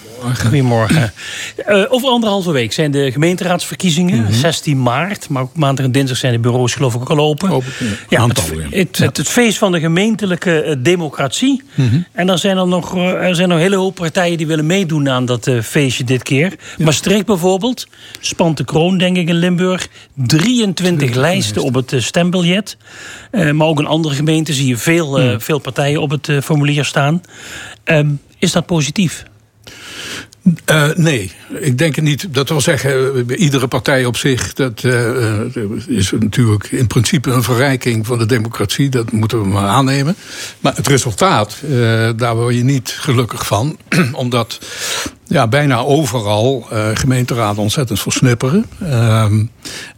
Goedemorgen. 0.44 1.14
Eh, 1.66 1.84
over 1.90 2.10
anderhalve 2.10 2.52
week 2.52 2.74
zijn 2.74 2.92
de 2.92 3.12
gemeenteraadsverkiezingen. 3.12 4.34
16 4.34 4.82
maart. 4.82 5.30
Maar 5.30 5.42
ook 5.42 5.56
maandag 5.56 5.86
en 5.86 5.92
dinsdag 5.92 6.18
zijn 6.18 6.34
de 6.34 6.40
bureaus 6.40 6.74
geloof 6.74 6.94
ik 6.94 7.02
ook 7.02 7.10
al 7.10 7.20
open. 7.20 7.50
Open, 7.50 7.72
ja. 8.10 8.28
Het, 8.28 8.52
het, 8.72 8.98
het, 8.98 9.18
het 9.18 9.28
feest 9.28 9.58
van 9.58 9.72
de 9.72 9.80
gemeentelijke 9.80 10.62
eh, 10.62 10.76
democratie. 10.80 11.64
En 12.12 12.28
dan 12.28 12.38
zijn 12.38 12.58
er 12.58 12.68
nog, 12.68 12.96
eh, 12.96 13.28
er 13.28 13.36
zijn 13.36 13.48
nog 13.48 13.58
een 13.58 13.64
hele 13.64 13.76
hoop 13.76 13.96
partijen 13.96 14.38
die 14.38 14.48
willen 14.48 14.66
meedoen 14.66 15.10
aan 15.10 15.26
dat 15.26 15.50
feestje 15.64 16.04
dit 16.04 16.24
keer. 16.24 16.56
Maastricht 16.78 17.26
bijvoorbeeld, 17.26 17.88
spant 18.20 18.58
de 18.58 18.66
kroon 18.66 18.98
denk 18.98 19.18
ik 19.18 19.30
in 19.30 19.36
Limburg. 19.36 19.88
23 20.16 21.16
lijsten 21.16 21.64
op 21.64 21.74
het 21.74 21.94
stembiljet. 21.98 22.78
Maar 23.32 23.68
ook 23.68 23.80
in 23.80 23.86
andere 23.86 24.16
gemeenten 24.16 24.54
zie 24.54 24.68
je 24.68 24.78
veel, 24.78 25.40
veel 25.40 25.60
partijen 25.60 26.02
op 26.02 26.10
het 26.10 26.30
formulier 26.44 26.86
staan. 26.86 27.22
Ehm, 27.84 28.10
is 28.38 28.52
dat 28.52 28.66
positief? 28.66 29.24
Eh, 30.66 30.90
nee, 30.96 31.32
ik 31.50 31.78
denk 31.78 31.96
het 31.96 32.04
niet. 32.04 32.34
Dat 32.34 32.50
wil 32.50 32.62
zeggen, 32.62 33.26
eh, 33.28 33.40
iedere 33.40 33.68
partij 33.68 34.06
op 34.06 34.18
zich, 34.18 34.54
dat 34.54 34.84
eh, 34.84 35.40
is 35.88 36.12
natuurlijk 36.20 36.72
in 36.72 36.88
principe 36.88 37.32
een 37.32 37.44
verrijking 37.44 38.06
van 38.06 38.18
de 38.18 38.26
democratie. 38.26 38.90
Dat 38.90 39.12
moeten 39.12 39.42
we 39.42 39.48
maar 39.48 39.68
aannemen. 39.68 40.16
Maar 40.60 40.76
het 40.76 40.88
resultaat, 40.88 41.58
daar 42.16 42.36
word 42.36 42.56
je 42.56 42.64
niet 42.64 42.96
gelukkig 43.00 43.46
van. 43.46 43.78
Omdat 44.14 44.60
ja, 45.26 45.48
bijna 45.48 45.78
overal 45.78 46.68
gemeenteraden 46.94 47.64
ontzettend 47.64 48.00
versnipperen. 48.00 48.66
Ehm, 48.80 49.46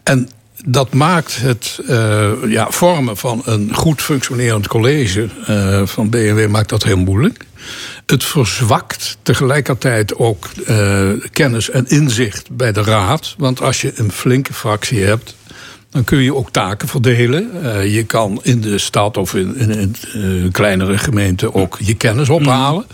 en 0.03 0.29
dat 0.65 0.93
maakt 0.93 1.37
het 1.41 1.79
ja, 2.47 2.67
vormen 2.69 3.17
van 3.17 3.41
een 3.45 3.75
goed 3.75 4.01
functionerend 4.01 4.67
college 4.67 5.29
van 5.85 6.09
BMW 6.09 6.49
maakt 6.49 6.69
dat 6.69 6.83
heel 6.83 6.97
moeilijk. 6.97 7.45
Het 8.06 8.24
verzwakt 8.24 9.18
tegelijkertijd 9.22 10.16
ook 10.16 10.49
eh, 10.66 11.10
kennis 11.32 11.70
en 11.70 11.88
inzicht 11.88 12.51
bij 12.51 12.72
de 12.72 12.84
raad. 12.84 13.36
Want 13.38 13.62
als 13.62 13.82
je 13.82 13.91
een 13.95 14.12
flinke 14.12 14.54
fractie 14.54 15.04
hebt, 15.04 15.36
dan 15.93 16.04
kun 16.04 16.18
je 16.18 16.36
ook 16.36 16.51
taken 16.51 16.88
verdelen. 16.88 17.64
Eh, 17.64 17.93
je 17.95 18.04
kan 18.04 18.39
in 18.43 18.62
de 18.62 18.78
stad 18.78 19.18
of 19.18 19.34
in, 19.36 19.56
in, 19.58 19.70
in 19.70 19.95
een 20.14 20.51
kleinere 20.51 20.97
gemeente 20.97 21.54
ook 21.54 21.78
je 21.82 21.93
kennis 21.93 22.30
ophalen. 22.30 22.86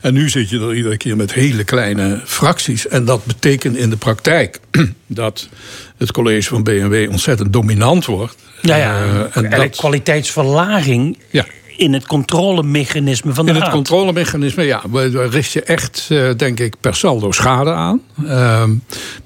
En 0.00 0.14
nu 0.14 0.28
zit 0.28 0.50
je 0.50 0.60
er 0.60 0.74
iedere 0.74 0.96
keer 0.96 1.16
met 1.16 1.32
hele 1.32 1.64
kleine 1.64 2.20
fracties. 2.24 2.88
En 2.88 3.04
dat 3.04 3.24
betekent 3.24 3.76
in 3.76 3.90
de 3.90 3.96
praktijk 3.96 4.60
dat 5.06 5.48
het 5.96 6.12
college 6.12 6.48
van 6.48 6.62
BMW 6.62 7.10
ontzettend 7.10 7.52
dominant 7.52 8.04
wordt. 8.04 8.36
Ja, 8.62 8.76
ja. 8.76 9.02
Eh, 9.02 9.08
en 9.08 9.32
Eigenlijk 9.32 9.56
dat, 9.56 9.76
kwaliteitsverlaging 9.76 11.18
ja. 11.30 11.46
In 11.78 11.92
het 11.92 12.06
controlemechanisme 12.06 13.34
van 13.34 13.44
de 13.44 13.50
In 13.50 13.56
het 13.56 13.64
raad. 13.66 13.74
controlemechanisme, 13.74 14.62
ja, 14.64 14.82
we- 14.90 15.10
we 15.10 15.28
richt 15.28 15.52
je 15.52 15.62
echt, 15.62 16.06
eh, 16.08 16.28
denk 16.36 16.60
ik, 16.60 16.74
per 16.80 16.94
saldo 16.94 17.32
schade 17.32 17.72
aan. 17.72 18.00
Ehm, 18.26 18.70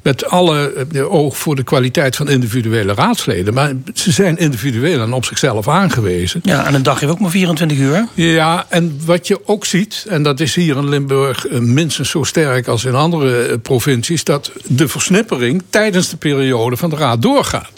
met 0.03 0.27
alle 0.27 0.87
eh, 0.93 1.13
oog 1.13 1.37
voor 1.37 1.57
de 1.57 1.63
kwaliteit 1.63 2.17
van 2.17 2.29
individuele 2.29 2.95
raadsleden. 2.95 3.55
Maar 3.55 3.73
ze 3.95 4.11
zijn 4.13 4.37
individueel 4.39 5.01
en 5.01 5.13
op 5.13 5.25
zichzelf 5.25 5.69
aangewezen. 5.69 6.41
Ja, 6.45 6.67
en 6.67 6.75
een 6.75 6.83
dag 6.83 7.01
heeft 7.01 7.13
ook 7.13 7.21
maar 7.21 7.31
24 7.31 7.79
uur. 7.79 8.07
Ja, 8.15 8.67
en 8.69 9.01
wat 9.05 9.27
je 9.27 9.41
ook 9.49 9.65
ziet, 9.67 10.07
en 10.09 10.23
dat 10.23 10.41
is 10.41 10.55
hier 10.55 10.77
in 10.77 10.89
Limburg 10.89 11.47
eh, 11.47 11.59
minstens 11.59 12.11
zo 12.11 12.23
sterk 12.23 12.67
als 12.69 12.85
in 12.85 12.95
andere 12.95 13.59
provincies, 13.59 14.25
dat 14.25 14.53
de 14.67 14.89
versnippering 14.89 15.63
tijdens 15.71 16.09
de 16.09 16.17
periode 16.17 16.77
van 16.77 16.91
de 16.91 16.97
raad 16.97 17.23
doorgaat. 17.23 17.71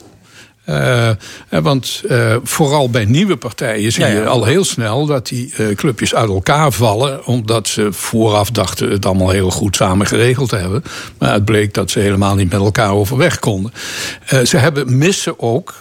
Eh, 0.64 1.08
eh, 1.08 1.16
want 1.48 2.02
eh, 2.08 2.36
vooral 2.42 2.90
bij 2.90 3.04
nieuwe 3.04 3.36
partijen 3.36 3.92
zie 3.92 4.04
je 4.04 4.14
ja. 4.14 4.24
al 4.24 4.44
heel 4.44 4.64
snel 4.64 5.06
dat 5.06 5.26
die 5.26 5.52
clubjes 5.74 6.14
uit 6.14 6.28
elkaar 6.28 6.72
vallen. 6.72 7.26
Omdat 7.26 7.68
ze 7.68 7.92
vooraf 7.92 8.50
dachten 8.50 8.90
het 8.90 9.06
allemaal 9.06 9.30
heel 9.30 9.50
goed 9.50 9.76
samen 9.76 10.06
geregeld 10.06 10.48
te 10.48 10.56
hebben. 10.56 10.84
Maar 11.18 11.32
het 11.32 11.44
bleek 11.44 11.74
dat 11.74 11.90
ze 11.90 11.98
helemaal 11.98 12.34
niet 12.34 12.50
met 12.50 12.60
elkaar 12.60 12.92
overweg 12.92 13.38
konden. 13.38 13.72
Ze 14.44 14.56
hebben 14.56 14.98
missen 14.98 15.40
ook, 15.40 15.74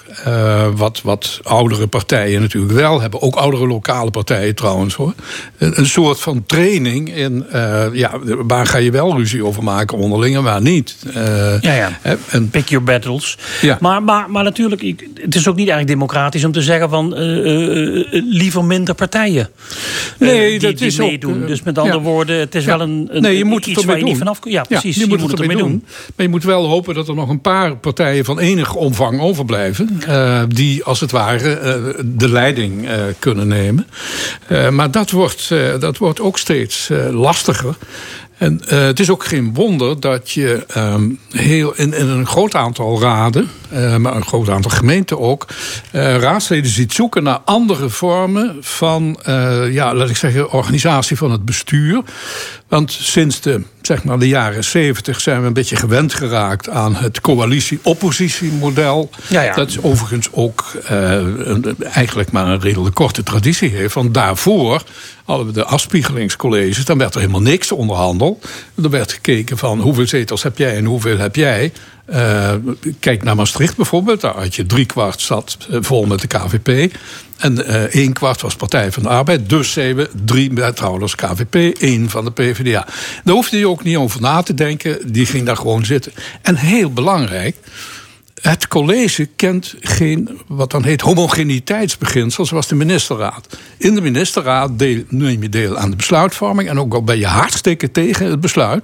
wat, 0.75 1.01
wat 1.03 1.39
oudere 1.43 1.87
partijen 1.87 2.41
natuurlijk 2.41 2.73
wel 2.73 3.01
hebben. 3.01 3.21
Ook 3.21 3.35
oudere 3.35 3.67
lokale 3.67 4.11
partijen 4.11 4.55
trouwens 4.55 4.95
hoor. 4.95 5.13
Een, 5.57 5.79
een 5.79 5.85
soort 5.85 6.19
van 6.19 6.43
training 6.45 7.15
in 7.15 7.45
ja, 7.93 8.11
waar 8.45 8.65
ga 8.65 8.77
je 8.77 8.91
wel 8.91 9.17
ruzie 9.17 9.45
over 9.45 9.63
maken 9.63 9.97
onderling 9.97 10.35
en 10.35 10.43
waar 10.43 10.61
niet. 10.61 10.95
Ja, 11.61 11.73
ja. 11.73 11.99
en 12.29 12.49
Pick 12.49 12.69
your 12.69 12.85
battles. 12.85 13.37
Ja. 13.61 13.77
Maar, 13.79 14.03
maar, 14.03 14.29
maar 14.29 14.43
natuurlijk, 14.43 14.72
ik- 14.81 15.07
het 15.13 15.35
is 15.35 15.47
ook 15.47 15.55
niet 15.55 15.67
erg 15.67 15.83
democratisch 15.83 16.43
om 16.43 16.51
te 16.51 16.61
zeggen 16.61 16.89
van 16.89 17.15
eh, 17.15 17.37
eh, 17.37 17.99
eh, 17.99 18.23
liever 18.29 18.63
minder 18.65 18.95
partijen. 18.95 19.49
Nee, 20.19 20.49
die, 20.49 20.59
dat 20.59 20.77
die 20.77 20.87
is 20.87 20.97
meedoen. 20.97 21.45
dus 21.45 21.63
met 21.63 21.77
andere 21.77 21.97
ja. 21.97 22.03
woorden, 22.03 22.39
het 22.39 22.55
is 22.55 22.65
wel 22.65 22.81
een, 22.81 23.07
een 23.11 23.21
nee, 23.21 23.37
je 23.37 23.45
moet 23.45 23.65
iets 23.65 23.75
waar 23.75 23.95
je 23.95 24.01
ermee 24.01 24.03
niet 24.13 24.25
doen. 24.25 24.35
vanaf 24.35 24.53
Ja, 24.53 24.63
precies. 24.63 24.95
je, 24.95 25.07
moet 25.07 25.21
het 25.31 25.39
ermee 25.39 25.57
doen. 25.57 25.83
Maar 26.15 26.25
je 26.25 26.29
moet 26.31 26.43
wel 26.43 26.67
hopen 26.67 26.93
dat 26.95 27.07
er 27.07 27.15
nog 27.15 27.29
een 27.29 27.41
paar 27.41 27.75
partijen 27.77 28.25
van 28.25 28.39
enig 28.39 28.75
omvang 28.75 29.21
overblijven. 29.21 29.99
die 30.47 30.83
als 30.83 30.99
het 30.99 31.11
ware 31.11 31.59
de 32.05 32.29
leiding 32.29 32.87
kunnen 33.19 33.47
nemen. 33.47 33.87
Maar 34.71 34.91
dat 34.91 35.11
wordt, 35.11 35.49
dat 35.79 35.97
wordt 35.97 36.21
ook 36.21 36.37
steeds 36.37 36.89
lastiger. 37.11 37.75
En 38.37 38.61
eh, 38.67 38.79
het 38.79 38.99
is 38.99 39.09
ook 39.09 39.25
geen 39.25 39.53
wonder 39.53 39.99
dat 39.99 40.31
je 40.31 40.65
ehm, 40.67 41.09
heel 41.29 41.73
in, 41.75 41.93
in 41.93 42.07
een 42.07 42.27
groot 42.27 42.55
aantal 42.55 43.01
raden, 43.01 43.49
eh, 43.69 43.95
maar 43.95 44.15
een 44.15 44.25
groot 44.25 44.49
aantal 44.49 44.71
gemeenten 44.71 45.19
ook, 45.19 45.47
eh, 45.91 46.17
raadsleden 46.17 46.71
ziet 46.71 46.93
zoeken 46.93 47.23
naar 47.23 47.39
andere 47.45 47.89
vormen 47.89 48.57
van, 48.61 49.19
ja, 49.71 49.93
laat 49.93 50.09
ik 50.09 50.17
zeggen, 50.17 50.51
organisatie 50.51 51.17
van 51.17 51.31
het 51.31 51.45
bestuur. 51.45 52.01
Want 52.67 52.91
sinds 52.91 53.41
de, 53.41 53.61
zeg 53.87 54.03
maar, 54.03 54.19
de 54.19 54.27
jaren 54.27 54.63
zeventig 54.63 55.21
zijn 55.21 55.41
we 55.41 55.47
een 55.47 55.53
beetje 55.53 55.75
gewend 55.75 56.13
geraakt 56.13 56.69
aan 56.69 56.95
het 56.95 57.21
coalitie-oppositiemodel. 57.21 59.09
Ja, 59.29 59.41
ja. 59.41 59.53
Dat 59.55 59.69
is 59.69 59.81
overigens 59.81 60.27
ook 60.31 60.71
eh, 60.85 61.11
een- 61.11 61.75
eigenlijk 61.83 62.31
maar 62.31 62.47
een 62.47 62.59
redelijk 62.61 62.95
korte 62.95 63.23
traditie 63.23 63.69
heeft. 63.69 63.93
Want 63.93 64.13
daarvoor 64.13 64.83
hadden 65.25 65.45
we 65.45 65.51
de 65.53 65.63
afspiegelingscolleges. 65.63 66.85
Dan 66.85 66.97
werd 66.97 67.13
er 67.13 67.19
helemaal 67.19 67.41
niks 67.41 67.71
onderhandeld. 67.71 68.47
Er 68.83 68.89
werd 68.89 69.11
gekeken 69.11 69.57
van 69.57 69.79
hoeveel 69.79 70.07
zetels 70.07 70.43
heb 70.43 70.57
jij 70.57 70.75
en 70.75 70.85
hoeveel 70.85 71.17
heb 71.17 71.35
jij. 71.35 71.71
Eh, 72.05 72.53
kijk 72.99 73.23
naar 73.23 73.35
Maastricht 73.35 73.75
bijvoorbeeld. 73.75 74.21
Daar 74.21 74.35
had 74.35 74.55
je 74.55 74.65
drie 74.65 74.85
kwart 74.85 75.21
zat 75.21 75.57
eh, 75.69 75.77
vol 75.81 76.05
met 76.05 76.21
de 76.21 76.27
KVP. 76.27 76.95
En 77.37 77.65
eh 77.65 77.83
één 77.83 78.13
kwart 78.13 78.41
was 78.41 78.55
Partij 78.55 78.91
van 78.91 79.03
de 79.03 79.09
Arbeid. 79.09 79.49
Dus 79.49 79.71
zeiden 79.71 79.95
we 79.95 80.09
drie 80.25 80.51
wethouders 80.53 81.15
KVP, 81.15 81.77
één 81.77 82.09
van 82.09 82.25
de 82.25 82.31
PvdA. 82.31 82.87
Daar 83.23 83.35
hoefde 83.35 83.57
je 83.57 83.67
ook 83.67 83.83
niet 83.83 83.97
over 83.97 84.21
na 84.21 84.41
te 84.41 84.53
denken. 84.53 85.11
Die 85.11 85.25
ging 85.25 85.45
daar 85.45 85.57
gewoon 85.57 85.85
zitten. 85.85 86.11
En 86.41 86.55
heel 86.55 86.93
belangrijk. 86.93 87.55
Het 88.41 88.67
college 88.67 89.25
kent 89.25 89.75
geen, 89.79 90.41
wat 90.47 90.71
dan 90.71 90.83
heet, 90.83 91.01
homogeniteitsbeginsel, 91.01 92.45
zoals 92.45 92.67
de 92.67 92.75
ministerraad. 92.75 93.47
In 93.77 93.95
de 93.95 94.01
ministerraad 94.01 94.79
deel, 94.79 95.03
neem 95.07 95.41
je 95.41 95.49
deel 95.49 95.77
aan 95.77 95.89
de 95.89 95.95
besluitvorming. 95.95 96.69
En 96.69 96.79
ook 96.79 96.93
al 96.93 97.03
ben 97.03 97.17
je 97.17 97.25
hartstikke 97.25 97.91
tegen 97.91 98.29
het 98.29 98.41
besluit. 98.41 98.83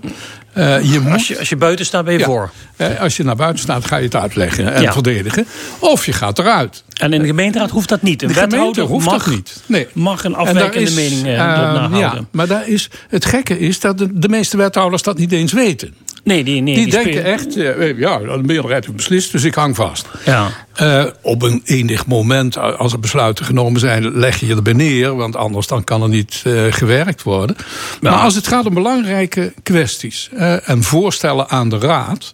Eh, 0.54 0.92
je 0.92 1.00
moet, 1.00 1.12
Als 1.14 1.28
je, 1.28 1.40
als 1.40 1.50
je 1.50 1.56
buiten 1.56 1.86
staat, 1.86 2.04
ben 2.06 2.14
je 2.14 2.20
ja, 2.20 2.26
voor. 2.26 2.52
eh, 2.76 3.02
als 3.02 3.18
je 3.18 3.24
naar 3.24 3.36
buiten 3.36 3.60
staat, 3.62 3.86
ga 3.86 3.98
je 3.98 4.04
het 4.04 4.16
uitleggen 4.16 4.74
en 4.74 4.82
Ja. 4.82 4.94
verdedigen. 4.94 5.46
Of 5.80 6.06
je 6.06 6.14
gaat 6.14 6.40
eruit. 6.40 6.84
En 6.94 7.14
in 7.14 7.22
de 7.22 7.28
gemeenteraad 7.28 7.70
hoeft 7.70 7.90
dat 7.90 8.02
niet. 8.02 8.22
Een 8.22 8.28
De 8.28 8.34
wethouder 8.34 8.84
hoeft 8.84 9.06
mag, 9.06 9.24
dat 9.24 9.34
niet. 9.34 9.62
Nee. 9.66 9.88
mag 9.94 10.24
een 10.24 10.36
afwijkende 10.36 10.82
is, 10.82 10.94
mening 10.94 11.24
nahouden. 11.38 12.00
ja, 12.00 12.14
maar 12.32 12.48
daar 12.48 12.68
is, 12.68 12.90
het 13.10 13.26
gekke 13.26 13.60
is 13.60 13.80
dat 13.80 13.98
de, 13.98 14.20
de 14.20 14.30
meeste 14.30 14.58
wethouders 14.58 15.02
dat 15.02 15.18
niet 15.18 15.32
eens 15.32 15.54
weten. 15.54 15.94
Nee, 16.30 16.44
die, 16.44 16.62
nee, 16.62 16.76
Die, 16.76 16.84
die 16.84 17.04
denken 17.04 17.24
echt, 17.24 17.58
eh, 17.58 17.98
ja, 17.98 18.18
de 18.18 18.42
meerderheid 18.44 18.86
heeft 18.86 18.98
beslist, 18.98 19.32
dus 19.32 19.44
ik 19.44 19.56
hang 19.56 19.76
vast. 19.76 20.08
Ja. 20.26 20.50
Eh, 20.80 21.06
op 21.22 21.42
een 21.42 21.62
enig 21.66 22.06
moment, 22.06 22.58
als 22.58 22.94
er 22.94 23.00
besluiten 23.00 23.46
genomen 23.46 23.80
zijn, 23.80 24.18
leg 24.18 24.40
je 24.40 24.46
je 24.46 24.56
erbij 24.56 24.74
neer. 24.74 25.16
Want 25.16 25.36
anders 25.36 25.68
dan 25.68 25.84
kan 25.84 26.02
er 26.02 26.10
niet 26.10 26.42
eh, 26.46 26.64
gewerkt 26.70 27.24
worden. 27.24 27.56
Maar 28.02 28.14
als 28.14 28.36
het 28.36 28.48
gaat 28.48 28.66
om 28.66 28.74
belangrijke 28.74 29.54
kwesties 29.64 30.30
eh, 30.34 30.70
en 30.70 30.84
voorstellen 30.84 31.50
aan 31.50 31.70
de 31.70 31.78
raad. 31.78 32.34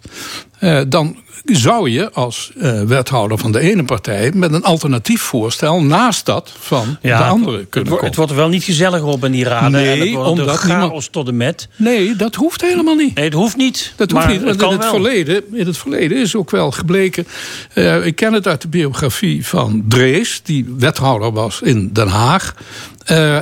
Eh, 0.65 0.81
dan 0.87 1.17
zou 1.45 1.89
je 1.89 2.11
als 2.11 2.51
eh, 2.57 2.81
wethouder 2.81 3.37
van 3.37 3.51
de 3.51 3.59
ene 3.59 3.83
partij 3.83 4.31
met 4.33 4.53
een 4.53 4.63
alternatief 4.63 5.21
voorstel 5.21 5.83
naast 5.83 6.25
dat 6.25 6.51
van 6.59 6.97
Ja, 7.01 7.17
de 7.17 7.23
andere 7.23 7.65
kunnen 7.65 7.89
komen. 7.89 8.05
het 8.05 8.15
wordt 8.15 8.31
er 8.31 8.37
wel 8.37 8.49
niet 8.49 8.63
gezelliger 8.63 9.07
op 9.07 9.25
in 9.25 9.31
die 9.31 9.43
raden. 9.43 9.71
Nee, 9.71 9.91
en 9.91 9.99
het 9.99 10.09
wordt 10.11 10.29
omdat 10.29 10.55
chaos 10.57 10.79
niemand- 10.81 11.11
tot 11.11 11.27
en 11.27 11.37
met. 11.37 11.67
Nee, 11.75 12.15
dat 12.15 12.35
hoeft 12.35 12.61
helemaal 12.61 12.95
niet. 12.95 13.15
Nee, 13.15 13.25
het 13.25 13.33
hoeft 13.33 13.57
niet. 13.57 13.93
Dat 13.95 14.11
hoeft 14.11 14.27
niet, 14.27 14.41
het 14.41 14.61
in 14.61 14.67
het, 14.69 14.77
wel. 14.77 14.89
verleden, 14.89 15.43
in 15.53 15.65
het 15.65 15.77
verleden 15.77 16.17
is 16.17 16.35
ook 16.35 16.51
wel 16.51 16.71
gebleken... 16.71 17.27
eh, 17.73 18.05
ik 18.05 18.15
ken 18.15 18.33
het 18.33 18.47
uit 18.47 18.61
de 18.61 18.67
biografie 18.67 19.45
van 19.45 19.83
Drees... 19.87 20.41
die 20.43 20.73
wethouder 20.77 21.31
was 21.31 21.61
in 21.61 21.89
Den 21.93 22.07
Haag... 22.07 22.53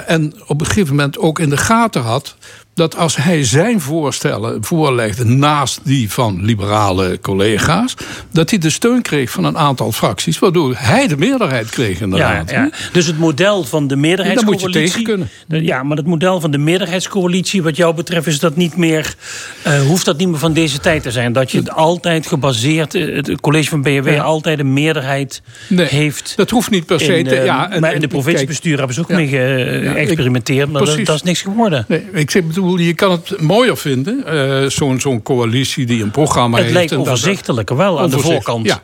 en 0.08 0.34
op 0.48 0.60
een 0.60 0.66
gegeven 0.68 0.96
moment 0.96 1.18
ook 1.18 1.40
in 1.40 1.50
de 1.50 1.58
gaten 1.58 2.02
had... 2.02 2.36
dat 2.74 2.98
als 2.98 3.16
hij 3.16 3.44
zijn 3.44 3.82
voorstellen 3.82 4.64
voorlegde 4.64 5.26
naast 5.26 5.80
die 5.84 6.12
van 6.12 6.46
liberale 6.46 7.20
collega's, 7.22 7.94
dat 8.32 8.50
hij 8.50 8.60
de 8.60 8.70
steun 8.70 9.02
kreeg 9.02 9.32
van 9.32 9.44
een 9.44 9.58
aantal 9.58 9.92
fracties, 9.92 10.40
waardoor 10.40 10.74
hij 10.78 11.08
de 11.08 11.18
meerderheid 11.18 11.70
kreeg 11.70 12.00
in 12.02 12.10
de 12.10 12.18
Ja, 12.18 12.32
raad. 12.34 12.50
ja. 12.52 12.70
Dus 12.92 13.06
het 13.06 13.18
model 13.18 13.64
van 13.64 13.88
de 13.88 13.96
meerderheidscoalitie. 13.96 14.70
Daar 14.72 14.82
moet 14.82 14.88
je 14.88 14.94
tegen 15.04 15.30
kunnen. 15.48 15.66
Ja, 15.66 15.84
maar 15.84 15.98
het 15.98 16.06
model 16.06 16.40
van 16.40 16.52
de 16.52 16.58
meerderheidscoalitie, 16.58 17.64
wat 17.64 17.76
jou 17.76 17.96
betreft, 17.96 18.28
is 18.28 18.40
dat 18.40 18.56
niet 18.56 18.78
meer. 18.78 19.16
eh, 19.64 19.82
hoeft 19.82 20.06
dat 20.06 20.18
niet 20.18 20.28
meer 20.30 20.40
van 20.40 20.54
deze 20.54 20.80
tijd 20.80 21.04
te 21.04 21.12
zijn? 21.12 21.34
Dat 21.34 21.52
je 21.52 21.58
het 21.58 21.72
altijd 21.72 22.28
gebaseerd. 22.28 22.96
eh, 22.96 23.16
Het 23.16 23.42
college 23.42 23.70
van 23.70 23.82
BNW 23.82 24.10
Ja. 24.14 24.22
altijd 24.24 24.60
een 24.60 24.74
meerderheid 24.74 25.42
Nee, 25.70 25.86
heeft. 25.86 26.34
Dat 26.36 26.50
hoeft 26.50 26.70
niet 26.70 26.86
per 26.86 27.00
se. 27.00 27.18
In, 27.18 27.24
te, 27.28 27.36
eh, 27.36 27.46
ja, 27.46 27.72
en- 27.72 27.82
maar 27.82 27.94
in 27.94 28.02
de 28.02 28.08
provinciebestuur 28.08 28.78
hebben 28.78 28.96
ze 28.96 29.02
ook 29.02 29.08
mee 29.10 29.28
geëxperimenteerd. 29.28 30.72
maar 30.72 30.86
dat, 30.86 31.06
dat 31.06 31.16
is 31.16 31.24
niks 31.24 31.42
geworden. 31.42 31.86
Nee, 31.88 32.04
ik 32.14 32.32
zeg, 32.32 32.44
bedoel, 32.64 32.78
je 32.78 32.94
kan 32.94 33.12
het 33.12 33.42
mooier 33.42 33.78
vinden, 33.78 34.26
eh, 34.26 34.70
zo'n 35.00 35.22
coalitie 35.24 35.86
die 35.86 36.04
een 36.04 36.12
programma 36.12 36.56
Het 36.56 36.64
heeft. 36.66 36.76
lijkt 36.78 36.92
en 36.92 36.98
dat- 36.98 37.08
overzichtelijker 37.08 37.76
wel 37.76 38.00
aan 38.00 38.10
de 38.10 38.20
voorkant. 38.20 38.66
Ja, 38.66 38.82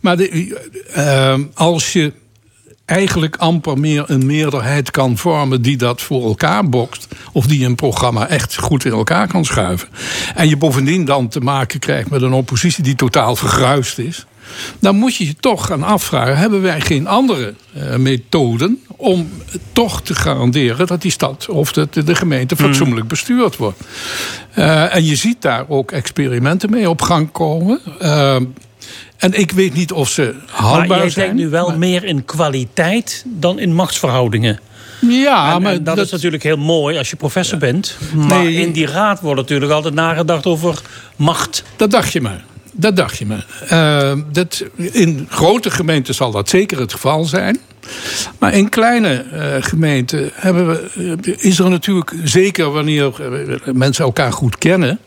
maar 0.00 0.16
de, 0.16 0.58
eh, 0.92 1.34
als 1.54 1.92
je 1.92 2.12
eigenlijk 2.84 3.36
amper 3.36 3.78
meer 3.78 4.04
een 4.06 4.26
meerderheid 4.26 4.90
kan 4.90 5.16
vormen 5.18 5.62
die 5.62 5.76
dat 5.76 6.00
voor 6.00 6.24
elkaar 6.24 6.68
bokst, 6.68 7.06
of 7.32 7.46
die 7.46 7.64
een 7.66 7.74
programma 7.74 8.28
echt 8.28 8.56
goed 8.58 8.84
in 8.84 8.92
elkaar 8.92 9.26
kan 9.28 9.44
schuiven, 9.44 9.88
en 10.34 10.48
je 10.48 10.56
bovendien 10.56 11.04
dan 11.04 11.28
te 11.28 11.40
maken 11.40 11.78
krijgt 11.78 12.10
met 12.10 12.22
een 12.22 12.32
oppositie 12.32 12.84
die 12.84 12.94
totaal 12.94 13.36
vergruist 13.36 13.98
is. 13.98 14.26
Dan 14.80 14.96
moet 14.96 15.16
je 15.16 15.26
je 15.26 15.36
toch 15.40 15.66
gaan 15.66 15.82
afvragen: 15.82 16.36
hebben 16.36 16.62
wij 16.62 16.80
geen 16.80 17.06
andere 17.06 17.54
eh, 17.74 17.96
methoden 17.96 18.82
om 19.02 19.30
toch 19.72 20.02
te 20.02 20.14
garanderen 20.14 20.86
dat 20.86 21.02
die 21.02 21.10
stad 21.10 21.48
of 21.48 21.72
de, 21.72 21.88
de 22.04 22.14
gemeente 22.14 22.56
fatsoenlijk 22.56 23.08
bestuurd 23.08 23.56
wordt? 23.56 23.80
Eh, 24.54 24.94
en 24.94 25.04
je 25.04 25.16
ziet 25.16 25.42
daar 25.42 25.64
ook 25.68 25.92
experimenten 25.92 26.70
mee 26.70 26.88
op 26.90 27.02
gang 27.02 27.32
komen. 27.32 27.80
Eh, 27.98 28.34
en 29.16 29.32
ik 29.38 29.50
weet 29.52 29.74
niet 29.74 29.92
of 29.92 30.08
ze 30.08 30.34
haalbaar 30.50 30.86
Maar 30.86 30.98
jij 30.98 31.10
zijn. 31.10 31.26
denkt 31.26 31.42
nu 31.42 31.48
wel 31.48 31.68
maar- 31.68 31.78
meer 31.78 32.04
in 32.04 32.24
kwaliteit 32.24 33.24
dan 33.26 33.58
in 33.58 33.74
machtsverhoudingen. 33.74 34.60
Ja, 35.00 35.54
En- 35.54 35.62
maar 35.62 35.72
en 35.72 35.84
dat, 35.84 35.98
is 35.98 36.10
natuurlijk 36.10 36.42
heel 36.42 36.56
mooi 36.56 36.98
als 36.98 37.10
je 37.10 37.16
professor 37.16 37.58
bent. 37.58 37.96
Maar 38.14 38.42
Nee. 38.42 38.54
in 38.54 38.72
die 38.72 38.86
raad 38.86 39.20
wordt 39.20 39.40
natuurlijk 39.40 39.72
altijd 39.72 39.94
nagedacht 39.94 40.46
over 40.46 40.80
macht. 41.16 41.64
Dat 41.76 41.90
dacht 41.90 42.12
je 42.12 42.20
maar. 42.20 42.44
Dat 42.72 42.96
dacht 42.96 43.18
je 43.18 43.26
maar. 43.26 43.46
Eh, 43.68 44.18
dat, 44.32 44.64
in 44.76 45.26
grote 45.30 45.70
gemeenten 45.70 46.14
zal 46.14 46.30
dat 46.30 46.48
zeker 46.48 46.78
het 46.78 46.92
geval 46.92 47.24
zijn. 47.24 47.60
Maar 48.38 48.54
in 48.54 48.68
kleine 48.68 49.14
eh, 49.14 49.56
gemeenten 49.60 50.30
hebben 50.34 50.68
we, 50.68 50.90
eh, 51.24 51.34
is 51.44 51.58
er 51.58 51.70
natuurlijk, 51.70 52.14
zeker 52.24 52.70
wanneer 52.70 53.12
mensen 53.72 54.04
elkaar 54.04 54.32
goed 54.32 54.58
kennen. 54.58 54.98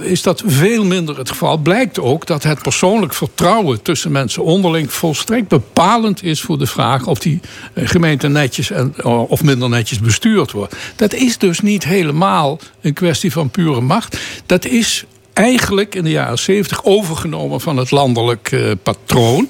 is 0.00 0.22
dat 0.22 0.42
veel 0.46 0.84
minder 0.84 1.18
het 1.18 1.28
geval. 1.28 1.56
Blijkt 1.56 2.00
ook 2.00 2.26
dat 2.26 2.42
het 2.42 2.62
persoonlijk 2.62 3.14
vertrouwen 3.14 3.82
tussen 3.82 4.12
mensen 4.12 4.42
onderling 4.42 4.92
volstrekt 4.92 5.48
bepalend 5.48 6.22
is 6.22 6.40
voor 6.40 6.58
de 6.58 6.66
vraag 6.66 7.06
of 7.06 7.18
die 7.18 7.40
gemeente 7.74 8.28
netjes 8.28 8.70
en, 8.70 9.04
of 9.04 9.42
minder 9.42 9.68
netjes 9.68 10.00
bestuurd 10.00 10.52
wordt. 10.52 10.76
Dat 10.96 11.14
is 11.14 11.38
dus 11.38 11.60
niet 11.60 11.84
helemaal 11.84 12.60
een 12.80 12.94
kwestie 12.94 13.32
van 13.32 13.50
pure 13.50 13.80
macht. 13.80 14.18
Dat 14.46 14.64
is 14.64 15.06
eigenlijk 15.36 15.94
in 15.94 16.04
de 16.04 16.10
jaren 16.10 16.38
70 16.38 16.84
overgenomen 16.84 17.60
van 17.60 17.76
het 17.76 17.90
landelijk 17.90 18.52
eh, 18.52 18.70
patroon. 18.82 19.48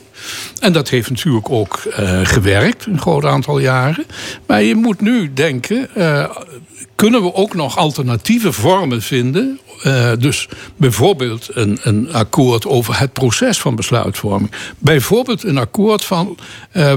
En 0.61 0.73
dat 0.73 0.89
heeft 0.89 1.11
natuurlijk 1.11 1.51
ook 1.51 1.77
eh, 1.77 2.21
gewerkt, 2.23 2.87
een 2.87 3.01
groot 3.01 3.25
aantal 3.25 3.59
jaren. 3.59 4.07
Maar 4.47 4.63
je 4.63 4.75
moet 4.75 5.01
nu 5.01 5.33
denken, 5.33 5.95
eh, 5.95 6.31
kunnen 6.95 7.23
we 7.23 7.35
ook 7.35 7.55
nog 7.55 7.77
alternatieve 7.77 8.53
vormen 8.53 9.03
vinden? 9.03 9.61
Dus 10.19 10.49
bijvoorbeeld 10.77 11.49
een, 11.53 11.79
een 11.83 12.13
akkoord 12.13 12.67
over 12.67 12.99
het 12.99 13.13
proces 13.13 13.59
van 13.59 13.77
besluitvorming. 13.77 14.53
Bijvoorbeeld 14.79 15.45
een 15.45 15.59
akkoord 15.59 16.05
van, 16.05 16.37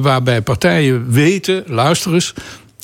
waarbij 0.02 0.42
partijen 0.42 1.12
weten, 1.12 1.64
luister 1.68 2.14
eens, 2.14 2.34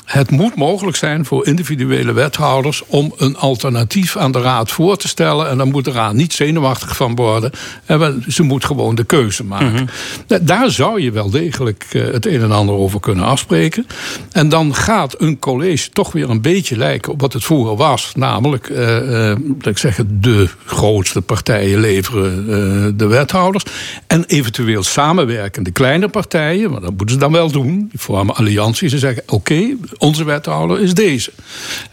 het 0.06 0.32
moet 0.32 0.56
mogelijk 0.56 0.97
zijn 0.97 1.26
voor 1.26 1.45
individuele 1.47 2.14
wethouders 2.14 2.84
om 2.88 3.14
een 3.18 3.38
alternatief 3.38 4.18
aan 4.18 4.32
de 4.32 4.41
raad 4.41 4.72
voor 4.72 4.97
te 4.97 5.08
stellen. 5.08 5.49
En 5.49 5.58
dan 5.58 5.72
moet 5.72 5.86
de 5.86 5.91
raad 5.91 6.14
niet 6.14 6.34
zenuwachtig 6.34 6.95
van 6.95 7.16
worden. 7.16 7.51
Wel, 7.86 8.14
Ze 8.28 8.43
moet 8.43 8.66
gewoon 8.66 8.95
de 8.95 9.03
keuze 9.03 9.43
maken. 9.43 9.89
Da- 10.28 10.39
Daar 10.41 10.72
zou 10.72 11.01
je 11.01 11.12
wel 11.12 11.30
degelijk 11.30 11.86
eh, 11.91 12.03
het 12.12 12.26
een 12.26 12.41
en 12.41 12.51
ander 12.51 12.76
over 12.76 12.99
kunnen 12.99 13.26
afspreken. 13.26 13.88
En 14.32 14.49
dan 14.49 14.76
gaat 14.76 15.22
een 15.22 15.39
college 15.39 15.89
toch 15.89 16.12
weer 16.12 16.30
een 16.30 16.41
beetje 16.41 16.78
lijken 16.78 17.12
op 17.12 17.22
wat 17.22 17.34
het 17.34 17.43
vroeger 17.43 17.76
was. 17.76 18.12
Namelijk, 18.16 18.70
eh, 18.70 19.30
eh, 19.32 19.38
dat 19.58 19.68
ik 19.72 19.78
zeg, 19.78 19.99
de 20.08 20.49
grootste 20.66 21.22
partijen 21.22 21.80
leveren 21.80 22.38
eh, 22.39 22.91
de 22.97 23.08
wethouders. 23.08 23.64
En 24.08 24.24
eventueel 24.26 24.84
samenwerkende 24.84 25.72
kleine 25.72 26.08
partijen, 26.08 26.72
maar 26.72 26.82
dat 26.82 26.89
moeten 26.89 27.10
ze 27.10 27.18
dan 27.18 27.32
wel 27.32 27.51
doen. 27.51 27.88
Die 27.91 27.99
vormen 27.99 28.36
allianties 28.36 28.93
en 28.93 28.99
zeggen: 28.99 29.24
oké, 29.28 29.76
onze 29.98 30.24
wethouder 30.24 30.80
is 30.82 30.93
deze. 30.93 31.32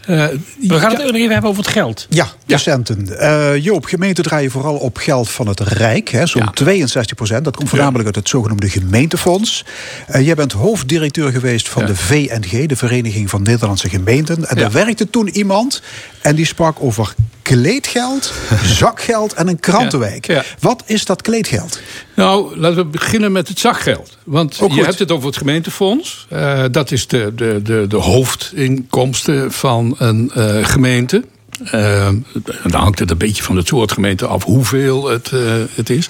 Eh, 0.01 0.07
We 0.07 0.79
gaan 0.79 0.89
het 0.89 0.99
ja, 0.99 1.05
ook 1.05 1.11
nog 1.11 1.15
even 1.21 1.31
hebben 1.31 1.49
over 1.49 1.63
het 1.63 1.71
geld. 1.71 2.05
Ja, 2.09 2.27
de 2.45 2.57
centen. 2.57 3.19
Eh, 3.19 3.63
Joop, 3.63 3.85
gemeenten 3.85 4.23
draaien 4.23 4.51
vooral 4.51 4.75
op 4.75 4.97
geld 4.97 5.29
van 5.29 5.47
het 5.47 5.59
Rijk. 5.59 6.09
hè, 6.09 6.25
Zo'n 6.27 6.41
Ja. 6.41 6.51
62 6.53 7.15
procent. 7.15 7.43
Dat 7.43 7.55
komt 7.55 7.69
voornamelijk 7.69 8.05
uit 8.05 8.15
het 8.15 8.29
zogenoemde 8.29 8.69
gemeentefonds. 8.69 9.65
Eh, 10.07 10.25
jij 10.25 10.35
bent 10.35 10.51
hoofddirecteur 10.51 11.31
geweest 11.31 11.69
van 11.69 11.81
Ja. 11.81 11.87
de 11.87 11.95
VNG, 11.95 12.65
de 12.67 12.75
Vereniging 12.75 13.29
van 13.29 13.41
Nederlandse 13.41 13.89
Gemeenten. 13.89 14.35
En 14.47 14.55
Ja. 14.55 14.61
daar 14.61 14.71
werkte 14.71 15.09
toen 15.09 15.27
iemand 15.29 15.81
en 16.21 16.35
die 16.35 16.45
sprak 16.45 16.77
over 16.79 17.13
kleedgeld, 17.43 18.33
zakgeld 18.79 19.33
en 19.33 19.47
een 19.47 19.59
krantenwijk. 19.59 20.27
Ja, 20.27 20.33
ja. 20.33 20.43
Wat 20.59 20.83
is 20.85 21.05
dat 21.05 21.21
kleedgeld? 21.21 21.79
Nou, 22.15 22.57
laten 22.57 22.77
we 22.77 22.85
beginnen 22.85 23.31
met 23.31 23.47
het 23.47 23.59
zakgeld. 23.59 24.17
Want 24.23 24.59
Ook 24.61 24.71
je 24.71 24.83
hebt 24.83 24.99
het 24.99 25.11
over 25.11 25.27
het 25.27 25.37
gemeentefonds. 25.37 26.25
Eh, 26.29 26.63
dat 26.71 26.91
is 26.91 27.07
de, 27.07 27.31
de, 27.35 27.59
de, 27.63 27.85
de 27.87 27.97
hoofdinkomsten 27.97 29.51
van 29.51 29.95
een 29.97 30.31
eh, 30.31 30.65
gemeente. 30.65 31.23
En 31.63 32.25
dan 32.63 32.81
hangt 32.81 32.99
het 32.99 33.11
een 33.11 33.17
beetje 33.17 33.43
van 33.43 33.55
het 33.57 33.67
soort 33.67 33.91
gemeente 33.91 34.25
af 34.27 34.43
hoeveel 34.43 35.09
het, 35.09 35.31
eh, 35.31 35.39
het 35.75 35.89
is. 35.89 36.07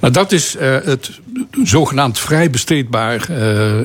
Maar 0.00 0.12
dat 0.12 0.32
is 0.32 0.56
eh, 0.56 0.76
het 0.84 1.10
zogenaamd 1.64 2.18
vrij 2.18 2.50
besteedbaar 2.50 3.30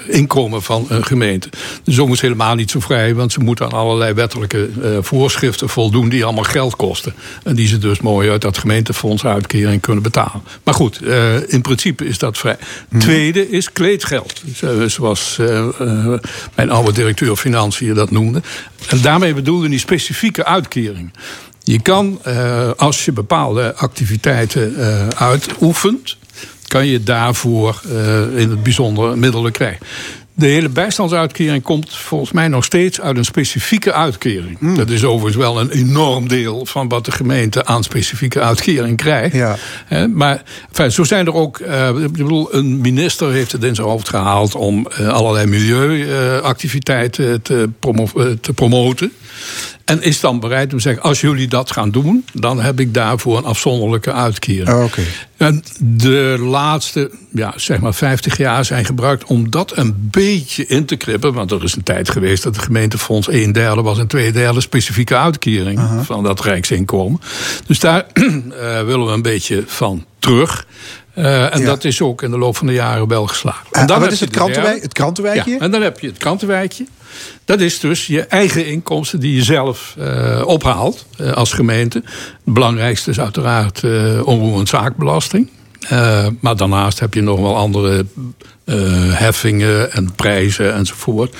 inkomen 0.07 0.61
van 0.63 0.85
een 0.89 1.05
gemeente. 1.05 1.49
De 1.83 1.91
zong 1.91 2.11
is 2.11 2.21
helemaal 2.21 2.55
niet 2.55 2.71
zo 2.71 2.79
vrij, 2.79 3.15
want 3.15 3.31
ze 3.31 3.39
moeten 3.39 3.65
aan 3.65 3.71
allerlei 3.71 4.13
wettelijke 4.13 4.69
voorschriften 5.01 5.69
voldoen 5.69 6.09
die 6.09 6.23
allemaal 6.23 6.43
geld 6.43 6.75
kosten. 6.75 7.13
En 7.43 7.55
die 7.55 7.67
ze 7.67 7.77
dus 7.77 7.99
mooi 7.99 8.29
uit 8.29 8.41
dat 8.41 8.57
gemeentefonds 8.57 9.25
uitkering 9.25 9.81
kunnen 9.81 10.03
betalen. 10.03 10.41
Maar 10.63 10.73
goed, 10.73 11.01
in 11.47 11.61
principe 11.61 12.05
is 12.05 12.17
dat 12.17 12.37
vrij. 12.37 12.57
Tweede 12.97 13.49
is 13.49 13.71
kleedgeld. 13.71 14.41
Zo- 14.55 14.87
Zoals 14.87 15.37
mijn 16.55 16.69
oude 16.69 16.91
directeur 16.93 17.35
Financiën 17.35 17.93
dat 17.93 18.11
noemde. 18.11 18.41
En 18.89 19.01
daarmee 19.01 19.33
bedoelde 19.33 19.67
hij 19.67 19.77
specifieke 19.77 20.45
uitkering. 20.45 21.00
Je 21.63 21.81
kan, 21.81 22.19
eh, 22.23 22.69
als 22.77 23.05
je 23.05 23.11
bepaalde 23.11 23.75
activiteiten 23.75 24.75
eh, 24.77 25.07
uitoefent, 25.07 26.17
kan 26.67 26.85
je 26.85 27.03
daarvoor 27.03 27.81
eh, 27.89 28.39
in 28.39 28.49
het 28.49 28.63
bijzonder 28.63 29.17
middelen 29.17 29.51
krijgen. 29.51 29.85
De 30.33 30.47
hele 30.47 30.69
bijstandsuitkering 30.69 31.63
komt 31.63 31.95
volgens 31.95 32.31
mij 32.31 32.47
nog 32.47 32.63
steeds 32.63 33.01
uit 33.01 33.17
een 33.17 33.25
specifieke 33.25 33.93
uitkering. 33.93 34.75
Dat 34.75 34.89
is 34.89 35.03
overigens 35.03 35.35
wel 35.35 35.59
een 35.59 35.69
enorm 35.69 36.27
deel 36.27 36.65
van 36.65 36.87
wat 36.87 37.05
de 37.05 37.11
gemeente 37.11 37.65
aan 37.65 37.83
specifieke 37.83 38.39
uitkering 38.41 38.97
krijgt. 38.97 39.35
Ja. 39.35 39.57
Hè, 39.85 40.07
maar 40.07 40.43
enfin, 40.69 40.91
zo 40.91 41.03
zijn 41.03 41.25
er 41.25 41.33
ook. 41.33 41.59
ik 41.59 42.11
bedoel, 42.11 42.55
een 42.55 42.81
minister 42.81 43.31
heeft 43.31 43.51
het 43.51 43.63
in 43.63 43.75
zijn 43.75 43.87
hoofd 43.87 44.09
gehaald 44.09 44.55
om 44.55 44.87
allerlei 44.87 45.45
milieuactiviteiten 45.45 47.41
te, 47.41 47.69
promo 47.79 48.07
te 48.41 48.53
promoten. 48.53 49.11
En 49.85 50.01
is 50.01 50.19
dan 50.19 50.39
bereid 50.39 50.71
om 50.71 50.77
te 50.77 50.83
zeggen: 50.83 51.03
als 51.03 51.21
jullie 51.21 51.47
dat 51.47 51.71
gaan 51.71 51.91
doen, 51.91 52.25
dan 52.33 52.61
heb 52.61 52.79
ik 52.79 52.93
daarvoor 52.93 53.37
een 53.37 53.45
afzonderlijke 53.45 54.13
uitkering. 54.13 54.69
Oh, 54.69 54.83
Oké. 54.83 55.01
En 55.37 55.63
de 55.79 56.35
laatste, 56.39 57.11
ja, 57.33 57.53
zeg 57.55 57.79
maar 57.79 57.93
50 57.93 58.37
jaar 58.37 58.65
zijn 58.65 58.85
gebruikt 58.85 59.23
om 59.23 59.49
dat 59.49 59.77
een 59.77 59.95
beetje 60.11 60.65
in 60.65 60.85
te 60.85 60.95
krippen. 60.95 61.33
Want 61.33 61.51
er 61.51 61.63
is 61.63 61.75
een 61.75 61.83
tijd 61.83 62.09
geweest 62.09 62.43
dat 62.43 62.55
het 62.55 62.65
gemeentefonds 62.65 63.27
een 63.31 63.51
derde 63.51 63.81
was 63.81 63.99
en 63.99 64.07
twee 64.07 64.31
derde 64.31 64.61
specifieke 64.61 65.17
uitkering 65.17 65.79
van 66.03 66.23
dat 66.23 66.41
rijksinkomen. 66.41 67.19
Dus 67.65 67.79
daar 67.79 68.05
eh, 68.13 68.23
willen 68.83 69.05
we 69.05 69.11
een 69.11 69.21
beetje 69.21 69.63
van 69.67 70.05
terug. 70.19 70.65
Eh, 71.13 71.53
en 71.53 71.59
Ja. 71.59 71.65
dat 71.65 71.83
is 71.83 72.01
ook 72.01 72.21
in 72.21 72.31
de 72.31 72.37
loop 72.37 72.57
van 72.57 72.67
de 72.67 72.73
jaren 72.73 73.07
wel 73.07 73.27
geslaagd. 73.27 73.71
En 73.71 73.87
dan 73.87 73.99
wat 73.99 74.11
is 74.11 74.19
het 74.19 74.29
krantenwijk, 74.29 74.81
het 74.81 74.93
krantenwijkje? 74.93 75.51
Ja, 75.51 75.59
en 75.59 75.71
dan 75.71 75.81
heb 75.81 75.99
je 75.99 76.07
het 76.07 76.17
krantenwijkje. 76.17 76.85
Dat 77.45 77.59
is 77.59 77.79
dus 77.79 78.07
je 78.07 78.21
eigen 78.21 78.65
inkomsten 78.65 79.19
die 79.19 79.35
je 79.35 79.43
zelf 79.43 79.95
eh, 79.99 80.41
ophaalt 80.45 81.05
eh, 81.17 81.31
als 81.31 81.53
gemeente. 81.53 81.97
Het 82.45 82.53
belangrijkste 82.53 83.09
is 83.09 83.19
uiteraard 83.19 83.83
eh 83.83 84.21
onroerend 84.23 84.69
zaakbelasting. 84.69 85.49
Maar 86.39 86.55
daarnaast 86.55 86.99
heb 86.99 87.13
je 87.13 87.21
nog 87.21 87.39
wel 87.39 87.57
andere 87.57 88.05
heffingen 89.11 89.91
en 89.91 90.11
prijzen 90.15 90.73
enzovoort. 90.73 91.35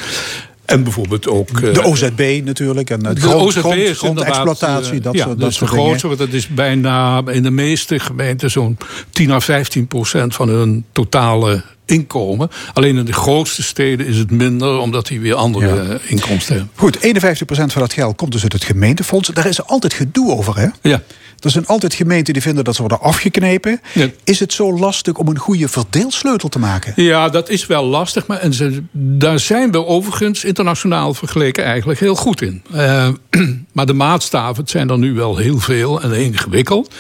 En 0.66 0.84
bijvoorbeeld 0.84 1.28
ook... 1.28 1.74
De 1.74 1.84
OZB 1.84 2.42
natuurlijk. 2.44 2.90
En 2.90 3.06
het 3.06 3.16
de 3.16 3.22
grond, 3.22 3.42
OZB 3.42 3.60
grond, 3.60 3.76
is 3.78 3.98
grondexploitatie, 3.98 5.00
dat 5.00 5.16
soort, 5.16 5.18
ja, 5.18 5.26
dat 5.26 5.40
dus 5.40 5.48
de 5.48 5.52
soort 5.54 5.72
dingen. 5.72 5.86
grootste, 5.86 6.08
want 6.08 6.20
dat 6.20 6.34
is 6.34 6.48
bijna 6.48 7.22
in 7.28 7.44
de 7.44 7.52
meeste 7.52 8.00
gemeenten 8.00 8.52
zo'n 8.52 8.78
10 9.10 9.32
à 9.32 9.40
15 9.40 9.88
procent 9.88 10.36
van 10.36 10.50
hun 10.50 10.86
totale 10.92 11.64
inkomen. 11.92 12.50
Alleen 12.74 12.98
in 12.98 13.06
de 13.06 13.14
grootste 13.14 13.64
steden 13.64 14.06
is 14.06 14.18
het 14.18 14.32
minder, 14.32 14.78
omdat 14.80 15.08
die 15.08 15.20
weer 15.20 15.36
andere 15.36 15.84
Ja. 15.84 15.98
inkomsten 16.08 16.56
hebben. 16.56 16.72
Goed, 16.76 16.98
51% 17.02 17.72
van 17.72 17.82
dat 17.82 17.94
geld 17.94 18.16
komt 18.16 18.32
dus 18.32 18.44
uit 18.44 18.54
het 18.54 18.64
gemeentefonds. 18.64 19.30
Daar 19.30 19.46
is 19.48 19.64
altijd 19.66 19.94
gedoe 19.94 20.32
over, 20.32 20.58
hè? 20.58 20.68
Ja. 20.82 21.02
Er 21.42 21.50
zijn 21.50 21.68
altijd 21.68 21.94
gemeenten 21.94 22.34
die 22.34 22.42
vinden 22.42 22.64
dat 22.64 22.76
ze 22.76 22.82
worden 22.82 23.02
afgeknepen. 23.02 23.82
Ja. 23.94 24.10
Is 24.24 24.40
het 24.40 24.54
zo 24.54 24.78
lastig 24.78 25.14
om 25.14 25.28
een 25.28 25.38
goede 25.38 25.68
verdeelsleutel 25.68 26.50
te 26.50 26.60
maken? 26.60 26.94
Ja, 26.96 27.30
dat 27.30 27.50
is 27.50 27.68
wel 27.68 27.86
lastig. 27.86 28.28
Maar 28.28 28.38
en 28.38 28.54
ze, 28.54 28.84
daar 28.92 29.40
zijn 29.40 29.72
we 29.72 29.86
overigens 29.86 30.44
internationaal 30.44 31.14
vergeleken 31.14 31.64
eigenlijk 31.64 32.00
heel 32.00 32.16
goed 32.16 32.42
in. 32.42 32.64
Eh, 32.74 33.08
maar 33.74 33.86
de 33.86 33.94
maatstaven, 33.94 34.62
het 34.62 34.70
zijn 34.70 34.90
er 34.90 34.98
nu 34.98 35.14
wel 35.14 35.38
heel 35.38 35.60
veel 35.60 36.02
en 36.02 36.12
ingewikkeld. 36.12 36.94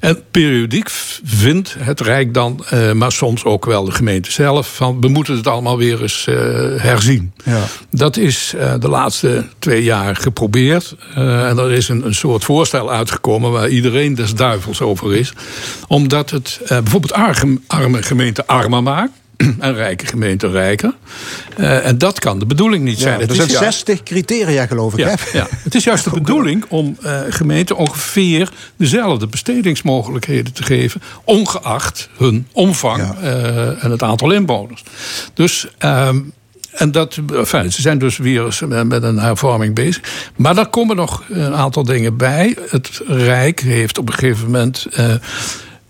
En 0.00 0.22
periodiek 0.30 0.90
vindt 1.24 1.76
het 1.78 2.00
Rijk 2.00 2.34
dan, 2.34 2.64
eh, 2.68 2.92
maar 2.92 3.12
soms 3.12 3.44
ook 3.44 3.64
wel 3.64 3.84
de 3.84 3.90
gemeente 3.90 4.32
zelf... 4.32 4.74
van 4.74 5.00
we 5.00 5.08
moeten 5.08 5.36
het 5.36 5.46
allemaal 5.46 5.76
weer 5.76 6.02
eens 6.02 6.26
eh, 6.26 6.34
herzien. 6.76 7.32
Ja. 7.44 7.62
Dat 7.90 8.16
is 8.16 8.54
de 8.80 8.88
laatste 8.88 9.44
twee 9.58 9.82
jaar 9.82 10.16
geprobeerd. 10.16 10.96
En 11.14 11.58
er 11.58 11.72
is 11.72 11.88
een, 11.88 12.06
een 12.06 12.14
soort 12.14 12.44
voorstel 12.44 12.90
uitgekomen 12.90 13.50
waar 13.50 13.68
iedereen 13.68 13.85
des 14.14 14.34
duivels 14.34 14.80
over 14.80 15.14
is. 15.16 15.32
Omdat 15.88 16.30
het 16.30 16.60
eh, 16.62 16.68
bijvoorbeeld 16.68 17.12
arme, 17.12 17.60
arme 17.66 18.02
gemeenten 18.02 18.46
armer 18.46 18.82
maakt. 18.82 19.12
En 19.58 19.74
rijke 19.74 20.06
gemeenten 20.06 20.50
rijker. 20.50 20.94
Eh, 21.56 21.86
en 21.86 21.98
dat 21.98 22.18
kan 22.18 22.38
de 22.38 22.46
bedoeling 22.46 22.84
niet 22.84 22.98
zijn. 22.98 23.20
Ja, 23.20 23.26
er 23.26 23.34
zijn 23.34 23.48
juist- 23.48 23.62
60 23.62 24.02
criteria, 24.02 24.66
geloof 24.66 24.92
ik. 24.92 24.98
ja, 24.98 25.08
hè? 25.08 25.38
ja. 25.38 25.46
Het 25.50 25.74
is 25.74 25.84
juist 25.84 26.04
de 26.04 26.10
bedoeling 26.20 26.64
om 26.68 26.96
eh, 27.02 27.20
gemeenten 27.28 27.76
ongeveer 27.76 28.50
dezelfde 28.76 29.26
bestedingsmogelijkheden 29.26 30.52
te 30.52 30.62
geven, 30.62 31.02
ongeacht 31.24 32.08
hun 32.16 32.46
omvang 32.52 32.98
Ja. 33.02 33.14
eh, 33.20 33.84
en 33.84 33.90
het 33.90 34.02
aantal 34.02 34.30
inwoners. 34.32 34.82
Dus. 35.34 35.66
En 36.76 36.92
dat, 36.92 37.18
enfin, 37.34 37.72
ze 37.72 37.80
zijn 37.80 37.98
dus 37.98 38.16
weer 38.16 38.58
met 38.86 39.02
een 39.02 39.18
hervorming 39.18 39.74
bezig. 39.74 40.30
Maar 40.36 40.54
daar 40.54 40.68
komen 40.68 40.96
nog 40.96 41.22
een 41.28 41.54
aantal 41.54 41.82
dingen 41.84 42.16
bij. 42.16 42.56
Het 42.68 43.02
Rijk 43.06 43.60
heeft 43.60 43.98
op 43.98 44.08
een 44.08 44.14
gegeven 44.14 44.44
moment, 44.44 44.86
eh, 44.92 45.14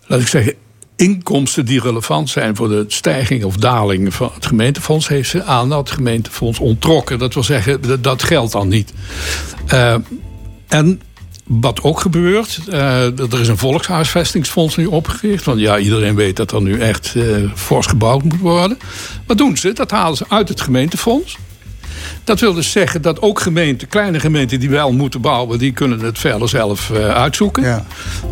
laat 0.06 0.20
ik 0.20 0.26
zeggen, 0.26 0.54
inkomsten 0.96 1.64
die 1.66 1.80
relevant 1.80 2.30
zijn 2.30 2.56
voor 2.56 2.68
de 2.68 2.84
stijging 2.88 3.44
of 3.44 3.56
daling 3.56 4.14
van 4.14 4.30
het 4.34 4.46
gemeentefonds, 4.46 5.08
heeft 5.08 5.30
ze 5.30 5.44
aan 5.44 5.68
dat 5.68 5.90
gemeentefonds 5.90 6.58
onttrokken. 6.58 7.18
Dat 7.18 7.34
wil 7.34 7.42
zeggen, 7.44 7.80
dat- 7.80 8.04
dat 8.04 8.22
geldt 8.22 8.52
dan 8.52 8.68
niet. 8.68 8.92
Eh, 9.66 9.94
en 10.68 11.00
wat 11.46 11.82
ook 11.82 12.00
gebeurt, 12.00 12.60
eh, 12.68 13.18
er 13.18 13.40
is 13.40 13.48
een 13.48 13.58
volkshuisvestingsfonds 13.58 14.76
nu 14.76 14.86
opgericht. 14.86 15.44
Want 15.44 15.60
ja, 15.60 15.78
iedereen 15.78 16.14
weet 16.14 16.36
dat 16.36 16.52
er 16.52 16.62
nu 16.62 16.80
echt 16.80 17.14
eh, 17.16 17.24
fors 17.54 17.86
gebouwd 17.86 18.22
moet 18.22 18.38
worden. 18.38 18.78
Wat 19.26 19.38
doen 19.38 19.56
ze? 19.56 19.72
Dat 19.72 19.90
halen 19.90 20.16
ze 20.16 20.24
uit 20.28 20.48
het 20.48 20.60
gemeentefonds. 20.60 21.36
Dat 22.26 22.40
wil 22.40 22.54
dus 22.54 22.70
zeggen 22.70 23.02
dat 23.02 23.22
ook 23.22 23.40
gemeenten, 23.40 23.88
kleine 23.88 24.20
gemeenten 24.20 24.60
die 24.60 24.70
wel 24.70 24.92
moeten 24.92 25.20
bouwen, 25.20 25.58
die 25.58 25.72
kunnen 25.72 26.00
het 26.00 26.18
verder 26.18 26.48
zelf 26.48 26.90
eh, 26.90 27.08
uitzoeken. 27.08 27.62
Ja. 27.62 27.84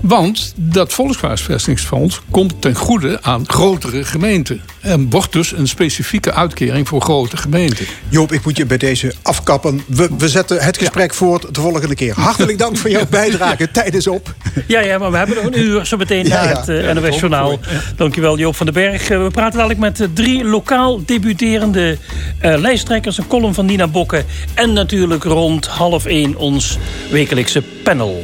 Want 0.03 0.53
dat 0.57 0.93
Volkshuisvestingsfonds 0.93 2.21
komt 2.31 2.55
ten 2.61 2.75
goede 2.75 3.19
aan 3.23 3.49
grotere 3.49 4.05
gemeenten. 4.05 4.61
En 4.81 5.11
wordt 5.11 5.33
dus 5.33 5.53
een 5.53 5.69
specifieke 5.69 6.33
uitkering 6.33 6.89
voor 6.89 7.01
grote 7.01 7.37
gemeenten. 7.37 7.87
Joop, 8.09 8.33
ik 8.33 8.45
moet 8.45 8.57
je 8.57 8.67
bij 8.67 8.77
deze 8.77 9.15
afkappen. 9.23 9.83
We, 9.87 10.09
we 10.19 10.29
zetten 10.29 10.61
het 10.61 10.79
gesprek 10.79 11.15
voort 11.15 11.55
de 11.55 11.61
volgende 11.61 11.95
keer. 11.95 12.15
Hartelijk 12.15 12.59
dank 12.59 12.77
voor 12.77 12.91
jouw 12.91 13.07
bijdrage. 13.21 13.71
Tijd 13.71 13.95
is 13.95 14.07
op. 14.07 14.35
Ja, 14.67 14.81
ja, 14.81 14.99
maar 14.99 15.11
we 15.11 15.17
hebben 15.17 15.37
nog 15.37 15.45
een 15.45 15.59
uur 15.59 15.87
zo 15.87 15.97
meteen 15.97 16.27
Ja, 16.27 16.43
na 16.43 16.51
ja. 16.51 16.59
het 16.59 16.69
eh, 16.69 16.95
NOS 16.95 17.19
Journaal. 17.19 17.59
Dankjewel 17.97 18.39
Joop 18.39 18.57
van 18.57 18.67
den 18.67 18.75
Berg. 18.75 19.11
Eh, 19.11 19.23
we 19.23 19.31
praten 19.31 19.59
dadelijk 19.59 19.81
met 19.81 20.09
drie 20.15 20.45
lokaal 20.45 21.05
debuterende 21.05 21.99
eh, 22.39 22.59
lijsttrekkers. 22.59 23.19
Een 23.19 23.27
column 23.27 23.55
van 23.55 23.67
Nina 23.67 23.84
Bokke. 23.89 24.25
En 24.55 24.73
natuurlijk 24.73 25.25
rond 25.25 25.67
half 25.67 26.07
één 26.07 26.37
ons 26.37 26.79
wekelijkse 27.11 27.63
panel. 27.83 28.23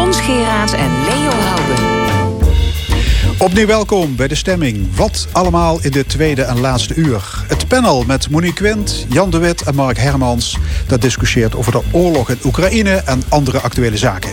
Fons 0.00 0.20
Geraerts 0.20 0.72
en 0.72 0.90
Leo 1.04 1.30
Houden. 1.30 1.99
Opnieuw 3.40 3.66
welkom 3.66 4.16
bij 4.16 4.28
de 4.28 4.34
stemming. 4.34 4.96
Wat 4.96 5.28
allemaal 5.32 5.78
in 5.82 5.90
de 5.90 6.06
tweede 6.06 6.42
en 6.42 6.60
laatste 6.60 6.94
uur. 6.94 7.44
Het 7.48 7.68
panel 7.68 8.04
met 8.04 8.30
Monique 8.30 8.54
Quint, 8.54 9.06
Jan 9.08 9.30
de 9.30 9.38
Wit 9.38 9.62
en 9.62 9.74
Mark 9.74 9.98
Hermans... 9.98 10.56
dat 10.86 11.00
discussieert 11.00 11.56
over 11.56 11.72
de 11.72 11.82
oorlog 11.90 12.30
in 12.30 12.38
Oekraïne 12.44 12.90
en 12.90 13.22
andere 13.28 13.58
actuele 13.58 13.96
zaken. 13.96 14.30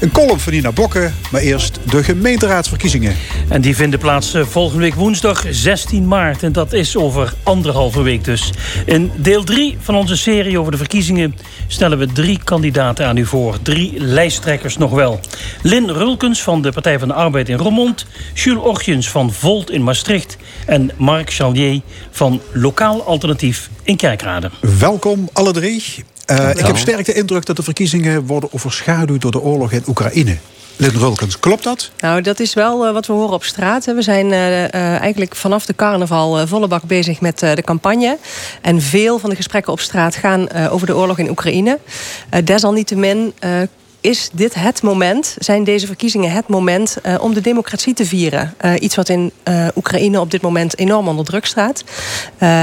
Een 0.00 0.12
column 0.12 0.40
van 0.40 0.52
Nina 0.52 0.72
Bokke, 0.72 1.10
maar 1.30 1.40
eerst 1.40 1.78
de 1.90 2.04
gemeenteraadsverkiezingen. 2.04 3.16
En 3.48 3.60
die 3.60 3.76
vinden 3.76 3.98
plaats 3.98 4.34
eh, 4.34 4.44
volgende 4.44 4.82
week 4.82 4.94
woensdag 4.94 5.44
16 5.50 6.08
maart. 6.08 6.42
En 6.42 6.52
dat 6.52 6.72
is 6.72 6.96
over 6.96 7.34
anderhalve 7.42 8.02
week 8.02 8.24
dus. 8.24 8.52
In 8.84 9.10
deel 9.16 9.44
3 9.44 9.76
van 9.80 9.94
onze 9.94 10.16
serie 10.16 10.58
over 10.58 10.72
de 10.72 10.78
verkiezingen... 10.78 11.36
stellen 11.66 11.98
we 11.98 12.06
drie 12.06 12.40
kandidaten 12.44 13.06
aan 13.06 13.16
u 13.16 13.26
voor. 13.26 13.62
Drie 13.62 13.92
lijsttrekkers 14.00 14.76
nog 14.76 14.90
wel. 14.90 15.20
Lin 15.62 15.90
Rulkens 15.90 16.42
van 16.42 16.62
de 16.62 16.72
Partij 16.72 16.98
van 16.98 17.08
de 17.08 17.14
Arbeid 17.14 17.48
in 17.48 17.56
Roermond... 17.56 18.06
Jules 18.44 18.62
Ortjens 18.62 19.10
van 19.10 19.32
Volt 19.32 19.70
in 19.70 19.82
Maastricht... 19.82 20.36
en 20.66 20.90
Marc 20.96 21.32
Chalier 21.32 21.80
van 22.10 22.40
Lokaal 22.52 23.02
Alternatief 23.02 23.70
in 23.82 23.96
Kerkrade. 23.96 24.50
Welkom 24.78 25.28
alle 25.32 25.52
drie. 25.52 25.84
Eh, 26.26 26.50
ik 26.50 26.66
heb 26.66 26.76
sterk 26.76 27.06
de 27.06 27.12
indruk 27.14 27.46
dat 27.46 27.56
de 27.56 27.62
verkiezingen 27.62 28.26
worden 28.26 28.52
overschaduwd... 28.52 29.20
door 29.20 29.30
de 29.30 29.40
oorlog 29.40 29.72
in 29.72 29.82
Oekraïne. 29.88 30.36
Lin 30.76 30.90
Rulkens, 30.90 31.38
klopt 31.38 31.64
dat? 31.64 31.90
Nou, 32.00 32.20
dat 32.22 32.40
is 32.40 32.54
wel 32.54 32.86
eh, 32.86 32.92
wat 32.92 33.06
we 33.06 33.12
horen 33.12 33.34
op 33.34 33.44
straat. 33.44 33.84
hè. 33.84 33.94
We 33.94 34.02
zijn 34.02 34.32
eh, 34.32 34.64
eh, 34.64 34.72
eigenlijk 35.00 35.36
vanaf 35.36 35.66
de 35.66 35.74
carnaval 35.74 36.46
volle 36.46 36.68
bak 36.68 36.82
bezig 36.82 37.20
met 37.20 37.42
eh, 37.42 37.54
de 37.54 37.62
campagne. 37.62 38.18
En 38.62 38.80
veel 38.82 39.18
van 39.18 39.30
de 39.30 39.36
gesprekken 39.36 39.72
op 39.72 39.80
straat 39.80 40.16
gaan 40.16 40.48
eh, 40.48 40.72
over 40.72 40.86
de 40.86 40.96
oorlog 40.96 41.18
in 41.18 41.30
Oekraïne. 41.30 41.78
Eh, 42.30 42.44
desalniettemin 42.44 43.32
eh, 43.38 43.50
is 44.00 44.28
dit 44.32 44.54
het 44.54 44.82
moment, 44.82 45.36
zijn 45.38 45.64
deze 45.64 45.86
verkiezingen 45.86 46.32
het 46.32 46.48
moment 46.48 46.96
eh, 47.02 47.14
om 47.20 47.34
de 47.34 47.40
democratie 47.40 47.94
te 47.94 48.06
vieren. 48.06 48.54
Eh, 48.56 48.72
iets 48.78 48.96
wat 48.96 49.08
in 49.08 49.32
eh, 49.42 49.66
Oekraïne 49.76 50.20
op 50.20 50.30
dit 50.30 50.42
moment 50.42 50.78
enorm 50.78 51.08
onder 51.08 51.24
druk 51.24 51.46
staat. 51.46 51.84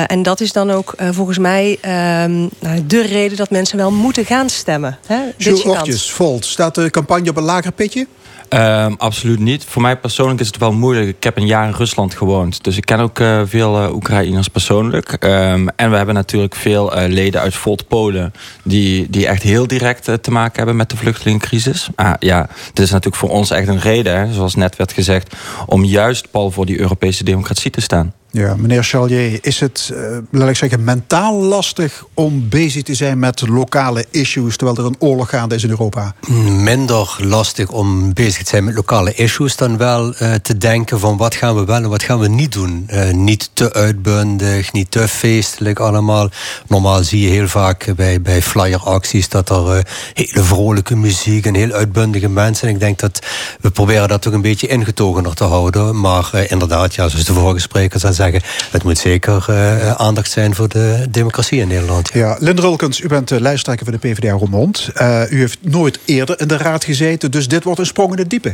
En 0.08 0.24
dat 0.24 0.42
is 0.42 0.52
dan 0.52 0.72
ook 0.72 0.94
volgens 1.12 1.38
mij 1.38 1.78
ehm, 1.82 2.48
nou, 2.60 2.86
de 2.88 3.02
reden 3.02 3.38
dat 3.38 3.50
mensen 3.50 3.78
wel 3.78 3.92
moeten 3.92 4.26
gaan 4.26 4.50
stemmen. 4.50 4.98
Hè? 5.06 5.20
Jules. 5.38 5.64
Ortjes, 5.64 6.12
Volt. 6.12 6.46
Staat 6.46 6.76
de 6.76 6.90
campagne 6.90 7.30
op 7.30 7.38
een 7.38 7.44
lager 7.44 7.72
pitje? 7.72 8.08
Ehm, 8.50 8.93
absoluut 8.98 9.39
niet. 9.39 9.66
Voor 9.66 9.82
mij 9.82 9.98
persoonlijk 9.98 10.39
is 10.39 10.48
het 10.48 10.58
wel 10.58 10.72
moeilijk. 10.72 11.08
Ik 11.08 11.24
heb 11.24 11.38
een 11.38 11.45
jaar 11.45 11.68
in 11.68 11.74
Rusland 11.74 12.14
gewoond. 12.14 12.64
Dus 12.64 12.78
ik 12.78 12.86
ken 12.86 13.00
ook 13.00 13.20
eh, 13.20 13.41
veel 13.45 13.82
eh, 13.84 13.93
Oekraïners 13.93 14.48
persoonlijk. 14.48 15.14
Ehm, 15.14 15.68
en 15.76 15.89
we 15.89 15.98
hebben 15.98 16.16
natuurlijk 16.16 16.56
veel 16.56 16.95
eh, 16.95 17.10
leden 17.10 17.41
uit 17.41 17.56
Volt 17.56 17.88
Polen... 17.88 18.34
Die, 18.64 19.10
die 19.10 19.28
echt 19.28 19.43
heel 19.43 19.68
direct 19.68 20.04
te 20.22 20.32
maken 20.32 20.58
hebben 20.58 20.76
met 20.76 20.89
de 20.89 20.98
vluchtelingencrisis. 20.98 21.89
Ah, 21.95 22.14
ja, 22.20 22.50
dit 22.74 22.86
is 22.86 22.91
natuurlijk 22.91 23.16
voor 23.16 23.30
ons 23.30 23.52
echt 23.52 23.68
een 23.68 23.80
reden, 23.80 24.34
zoals 24.34 24.56
net 24.56 24.76
werd 24.76 24.91
gezegd... 24.91 25.36
om 25.66 25.84
juist 25.84 26.32
pal 26.32 26.52
voor 26.52 26.66
die 26.66 26.80
Europese 26.80 27.24
democratie 27.24 27.72
te 27.72 27.82
staan. 27.82 28.14
Ja, 28.38 28.56
meneer 28.56 28.84
Chalier, 28.84 29.40
is 29.42 29.60
het, 29.60 29.92
eh, 29.94 30.18
laat 30.32 30.50
ik 30.50 30.56
zeggen, 30.56 30.84
mentaal 30.84 31.42
lastig 31.42 32.06
om 32.14 32.50
bezig 32.50 32.84
te 32.84 32.94
zijn 32.94 33.20
met 33.20 33.48
lokale 33.48 34.06
issues 34.12 34.58
terwijl 34.58 34.78
er 34.78 34.86
een 34.86 34.96
oorlog 35.00 35.30
gaande 35.30 35.56
is 35.56 35.64
in 35.64 35.70
Europa? 35.70 36.14
minder 36.50 37.18
lastig 37.20 37.70
om 37.70 38.14
bezig 38.14 38.44
te 38.44 38.50
zijn 38.50 38.64
met 38.64 38.76
lokale 38.76 39.14
issues 39.14 39.56
dan 39.56 39.78
wel 39.78 40.14
eh, 40.14 40.34
te 40.34 40.58
denken 40.58 41.00
van 41.00 41.18
wat 41.18 41.36
gaan 41.36 41.56
we 41.56 41.66
wel 41.66 41.76
en 41.76 41.90
wat 41.90 42.04
gaan 42.04 42.20
we 42.20 42.28
niet 42.28 42.52
doen. 42.52 42.84
Eh, 42.88 43.12
niet 43.12 43.50
te 43.54 43.74
uitbundig, 43.74 44.74
niet 44.74 44.92
te 44.92 45.08
feestelijk 45.08 45.80
allemaal. 45.80 46.30
Normaal 46.68 47.04
zie 47.04 47.22
je 47.22 47.30
heel 47.30 47.48
vaak 47.48 47.94
bij, 47.96 48.22
bij 48.22 48.42
flyeracties 48.42 49.30
dat 49.30 49.50
er 49.50 49.88
hele 50.14 50.44
vrolijke 50.44 50.96
muziek 50.96 51.46
en 51.46 51.56
heel 51.56 51.72
uitbundige 51.72 52.30
mensen. 52.30 52.68
En 52.68 52.74
ik 52.74 52.80
denk 52.80 53.00
dat 53.00 53.20
we 53.62 53.72
proberen 53.72 54.08
dat 54.08 54.28
ook 54.28 54.34
een 54.34 54.42
beetje 54.42 54.68
ingetogener 54.68 55.34
te 55.34 55.44
houden. 55.44 56.00
Maar 56.00 56.46
inderdaad, 56.48 56.96
ja, 56.96 57.08
zoals 57.08 57.26
de 57.26 57.34
vorige 57.34 57.60
sprekers 57.60 58.06
al 58.06 58.14
zeggen, 58.32 58.49
het 58.71 58.84
moet 58.84 58.97
zeker 58.97 59.45
eh, 59.47 59.91
aandacht 59.91 60.32
zijn 60.32 60.55
voor 60.55 60.67
de 60.67 61.05
democratie 61.09 61.59
in 61.59 61.67
Nederland. 61.67 62.09
Ja, 62.13 62.38
Linde 62.39 62.61
Rulkens, 62.61 62.99
u 62.99 63.07
bent 63.07 63.28
de 63.28 63.41
lijsttrekker 63.41 63.86
van 63.86 63.97
de 64.01 64.07
PvdA 64.07 64.32
Roermond. 64.32 64.89
Uh, 65.01 65.21
u 65.30 65.39
heeft 65.39 65.57
nooit 65.61 65.99
eerder 66.05 66.39
in 66.39 66.47
de 66.47 66.57
raad 66.57 66.84
gezeten, 66.84 67.32
dus 67.32 67.47
dit 67.47 67.63
wordt 67.63 67.80
een 67.80 67.86
sprong 67.86 68.11
in 68.11 68.17
het 68.17 68.30
diepe. 68.30 68.53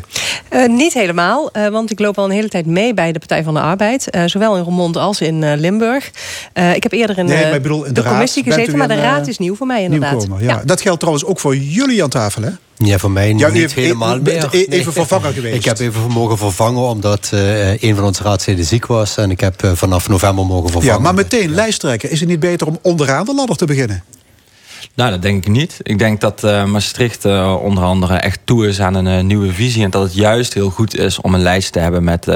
Uh, 0.50 0.68
niet 0.68 0.94
helemaal, 0.94 1.50
uh, 1.54 1.68
want 1.68 1.92
ik 1.92 2.00
loop 2.00 2.18
al 2.18 2.26
een 2.26 2.32
hele 2.32 2.50
tijd 2.50 2.66
mee 2.66 2.94
bij 2.94 3.12
de 3.12 3.20
Partij 3.20 3.44
van 3.44 3.54
de 3.54 3.60
Arbeid. 3.60 4.08
zowel 4.26 4.58
in 4.58 4.64
Roermond 4.64 4.98
als 4.98 5.22
in 5.22 5.56
Limburg. 5.56 6.12
ik 6.76 6.84
heb 6.84 6.92
eerder 6.92 7.18
in, 7.18 7.26
nee, 7.26 7.60
bedoel, 7.60 7.84
in 7.84 7.94
de, 7.94 8.02
de 8.02 8.10
commissie 8.10 8.44
gezeten, 8.44 8.78
maar 8.78 8.88
de 8.88 8.96
raad 8.96 9.28
is 9.28 9.38
nieuw 9.38 9.56
voor 9.56 9.68
mij 9.68 9.84
inderdaad. 9.84 10.28
Ja. 10.30 10.36
ja. 10.40 10.62
Dat 10.66 10.82
geldt 10.82 11.00
trouwens 11.00 11.26
ook 11.26 11.40
voor 11.40 11.56
jullie 11.56 12.04
aan 12.04 12.10
tafel, 12.10 12.42
hè? 12.42 12.50
Ja, 12.78 12.98
voor 12.98 13.12
mij 13.12 13.34
ja, 13.34 13.50
niet 13.50 13.74
helemaal 13.74 14.20
meer. 14.20 14.50
Even 14.52 14.70
nee. 14.70 14.90
vervangen 14.90 15.34
geweest. 15.38 15.56
Ik 15.56 15.66
heb 15.66 15.80
even 15.80 16.12
mogen 16.12 16.38
vervangen 16.38 16.82
omdat 16.82 17.32
uh, 17.34 17.82
een 17.82 17.96
van 17.96 18.04
onze 18.04 18.24
raadsleden 18.24 18.66
ziek 18.66 18.86
was. 18.86 19.18
En 19.18 19.32
ik 19.32 19.40
heb 19.40 19.64
uh, 19.64 19.72
vanaf 19.74 20.10
november 20.10 20.46
mogen 20.46 20.70
vervangen. 20.70 20.98
Ja, 20.98 21.02
maar 21.02 21.14
meteen 21.14 21.54
lijsttrekken. 21.54 22.12
Is 22.12 22.20
het 22.20 22.30
niet 22.30 22.40
beter 22.40 22.68
om 22.68 22.80
onderaan 22.82 23.26
de 23.26 23.36
ladder 23.36 23.56
te 23.56 23.66
beginnen? 23.66 24.04
Nou, 24.96 25.12
dat 25.12 25.22
denk 25.22 25.46
ik 25.46 25.52
niet. 25.52 25.80
Ik 25.82 26.00
denk 26.00 26.22
dat 26.22 26.44
uh, 26.44 26.66
Maastricht 26.66 27.26
uh, 27.26 27.56
onder 27.64 27.84
andere 27.84 28.16
echt 28.16 28.40
toe 28.44 28.68
is 28.68 28.80
aan 28.80 28.94
een 28.94 29.18
uh, 29.18 29.24
nieuwe 29.24 29.54
visie. 29.54 29.84
En 29.84 29.90
dat 29.90 30.04
het 30.04 30.14
juist 30.14 30.54
heel 30.54 30.70
goed 30.70 30.98
is 30.98 31.22
om 31.22 31.34
een 31.34 31.42
lijst 31.42 31.72
te 31.72 31.80
hebben 31.80 32.04
met 32.04 32.28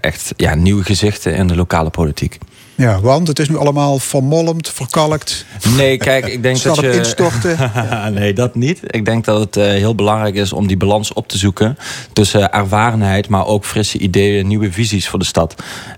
echt 0.00 0.32
ja, 0.36 0.54
nieuwe 0.54 0.84
gezichten 0.84 1.34
in 1.34 1.46
de 1.46 1.56
lokale 1.56 1.90
politiek. 1.90 2.38
Ja, 2.76 3.00
want 3.00 3.28
het 3.28 3.38
is 3.38 3.48
nu 3.48 3.56
allemaal 3.56 3.98
vermolmd, 3.98 4.68
verkalkt. 4.68 5.44
Nee, 5.76 5.96
kijk, 5.96 6.26
ik 6.26 6.42
denk 6.42 6.62
dat 6.62 6.76
je... 6.76 6.92
instorten. 6.92 7.72
nee, 8.14 8.32
dat 8.32 8.54
niet. 8.54 8.80
Ik 8.86 9.04
denk 9.04 9.24
dat 9.24 9.40
het 9.40 9.56
uh, 9.56 9.64
heel 9.64 9.94
belangrijk 9.94 10.34
is 10.34 10.52
om 10.52 10.66
die 10.66 10.76
balans 10.76 11.12
op 11.12 11.28
te 11.28 11.38
zoeken... 11.38 11.78
tussen 12.12 12.52
ervarenheid, 12.52 13.28
maar 13.28 13.46
ook 13.46 13.64
frisse 13.64 13.98
ideeën, 13.98 14.46
nieuwe 14.46 14.72
visies 14.72 15.08
voor 15.08 15.18
de 15.18 15.24
stad. 15.24 15.54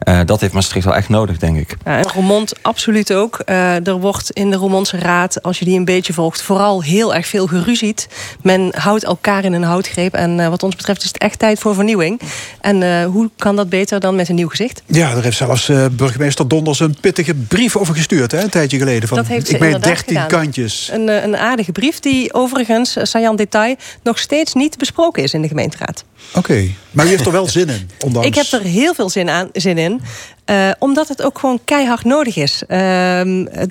Uh, 0.08 0.20
dat 0.24 0.40
heeft 0.40 0.52
Maastricht 0.52 0.84
wel 0.84 0.94
echt 0.94 1.08
nodig, 1.08 1.38
denk 1.38 1.56
ik. 1.58 1.76
Ja, 1.84 1.96
en 1.96 2.10
Roermond 2.14 2.52
absoluut 2.62 3.12
ook. 3.12 3.42
Uh, 3.46 3.86
er 3.86 4.00
wordt 4.00 4.30
in 4.30 4.50
de 4.50 4.56
Roermondse 4.56 4.98
Raad, 4.98 5.42
als 5.42 5.58
je 5.58 5.64
die 5.64 5.78
een 5.78 5.84
beetje 5.84 6.12
volgt... 6.12 6.42
vooral 6.42 6.82
heel 6.82 7.14
erg 7.14 7.26
veel 7.26 7.46
geruzied. 7.46 8.08
Men 8.42 8.72
houdt 8.76 9.04
elkaar 9.04 9.44
in 9.44 9.52
een 9.52 9.62
houtgreep. 9.62 10.14
En 10.14 10.50
wat 10.50 10.62
ons 10.62 10.76
betreft 10.76 11.02
is 11.02 11.08
het 11.08 11.18
echt 11.18 11.38
tijd 11.38 11.58
voor 11.58 11.74
vernieuwing. 11.74 12.20
En 12.60 13.04
hoe 13.04 13.30
kan 13.36 13.56
dat 13.56 13.68
beter 13.68 14.00
dan 14.00 14.14
met 14.14 14.28
een 14.28 14.34
nieuw 14.34 14.48
gezicht? 14.48 14.82
Ja, 14.86 15.10
er 15.10 15.22
heeft 15.22 15.36
zelfs 15.36 15.70
burgemeester 15.90 16.48
Don 16.48 16.65
Donders 16.66 16.94
een 16.94 17.00
pittige 17.00 17.34
brief 17.34 17.76
over 17.76 17.94
gestuurd, 17.94 18.32
hè, 18.32 18.42
een 18.42 18.50
tijdje 18.50 18.78
geleden. 18.78 19.08
Van, 19.08 19.16
dat 19.16 19.26
heeft 19.26 19.46
ze 19.46 19.54
ik 19.54 19.60
meen 19.60 19.80
13 19.80 20.04
gedaan. 20.06 20.28
kantjes. 20.28 20.88
Een, 20.92 21.08
eh, 21.08 21.22
een 21.22 21.36
aardige 21.36 21.72
brief 21.72 22.00
die 22.00 22.34
overigens, 22.34 22.96
eh, 22.96 23.04
saillant 23.04 23.38
detail... 23.38 23.76
nog 24.02 24.18
steeds 24.18 24.54
niet 24.54 24.78
besproken 24.78 25.22
is 25.22 25.34
in 25.34 25.42
de 25.42 25.48
gemeenteraad. 25.48 26.04
Oké, 26.28 26.38
okay. 26.38 26.74
maar 26.90 27.06
u 27.06 27.08
heeft 27.08 27.26
er 27.26 27.32
wel 27.32 27.48
zin 27.48 27.68
in? 27.68 27.90
Ondanks... 28.04 28.28
Ik 28.28 28.34
heb 28.34 28.46
er 28.46 28.60
heel 28.60 28.94
veel 28.94 29.08
zin, 29.08 29.30
aan, 29.30 29.48
zin 29.52 29.78
in. 29.78 30.00
Uh, 30.50 30.70
omdat 30.78 31.08
het 31.08 31.22
ook 31.22 31.38
gewoon 31.38 31.60
keihard 31.64 32.04
nodig 32.04 32.36
is. 32.36 32.62
Uh, 32.68 33.20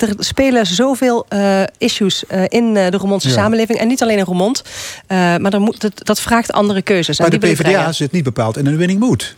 er 0.02 0.14
spelen 0.18 0.66
zoveel 0.66 1.26
uh, 1.30 1.64
issues 1.78 2.24
in 2.48 2.74
de 2.74 2.92
Roermondse 2.92 3.28
ja. 3.28 3.34
samenleving. 3.34 3.80
En 3.80 3.88
niet 3.88 4.02
alleen 4.02 4.18
in 4.18 4.24
Roermond. 4.24 4.64
maar 5.08 5.54
er 5.54 5.62
moet, 5.62 5.82
dat, 5.82 5.92
dat, 5.96 6.20
vraagt 6.20 6.52
andere 6.52 6.82
keuzes. 6.82 7.20
Maar 7.20 7.30
de 7.30 7.38
PvdA 7.38 7.92
zit 7.92 8.12
niet 8.12 8.24
bepaald 8.24 8.58
in 8.58 8.66
een 8.66 8.78
winning 8.78 9.00
mood. 9.00 9.36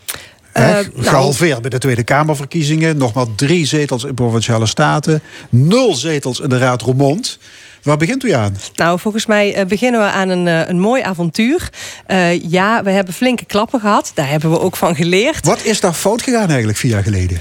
Uh, 0.57 0.77
Gehalveerd 0.97 1.49
nou, 1.49 1.61
bij 1.61 1.69
de 1.69 1.77
Tweede 1.77 2.03
Kamerverkiezingen. 2.03 2.97
Nog 2.97 3.13
maar 3.13 3.25
drie 3.35 3.65
zetels 3.65 4.03
in 4.03 4.13
Provinciale 4.13 4.65
Staten. 4.65 5.21
Nul 5.49 5.95
zetels 5.95 6.39
in 6.39 6.49
de 6.49 6.57
Raad 6.57 6.81
Roermond. 6.81 7.39
Waar 7.83 7.97
begint 7.97 8.23
u 8.23 8.31
aan? 8.31 8.57
Nou, 8.75 8.99
volgens 8.99 9.25
mij 9.25 9.65
beginnen 9.67 9.99
we 9.99 10.07
aan 10.07 10.29
een, 10.29 10.45
een 10.45 10.79
mooi 10.79 11.01
avontuur. 11.01 11.69
Uh, 12.07 12.41
ja, 12.43 12.83
we 12.83 12.91
hebben 12.91 13.13
flinke 13.13 13.45
klappen 13.45 13.79
gehad. 13.79 14.11
Daar 14.13 14.29
hebben 14.29 14.51
we 14.51 14.59
ook 14.59 14.75
van 14.75 14.95
geleerd. 14.95 15.45
Wat 15.45 15.63
is 15.63 15.79
daar 15.79 15.93
fout 15.93 16.21
gegaan 16.21 16.47
eigenlijk 16.47 16.77
vier 16.77 16.91
jaar 16.91 17.03
geleden? 17.03 17.39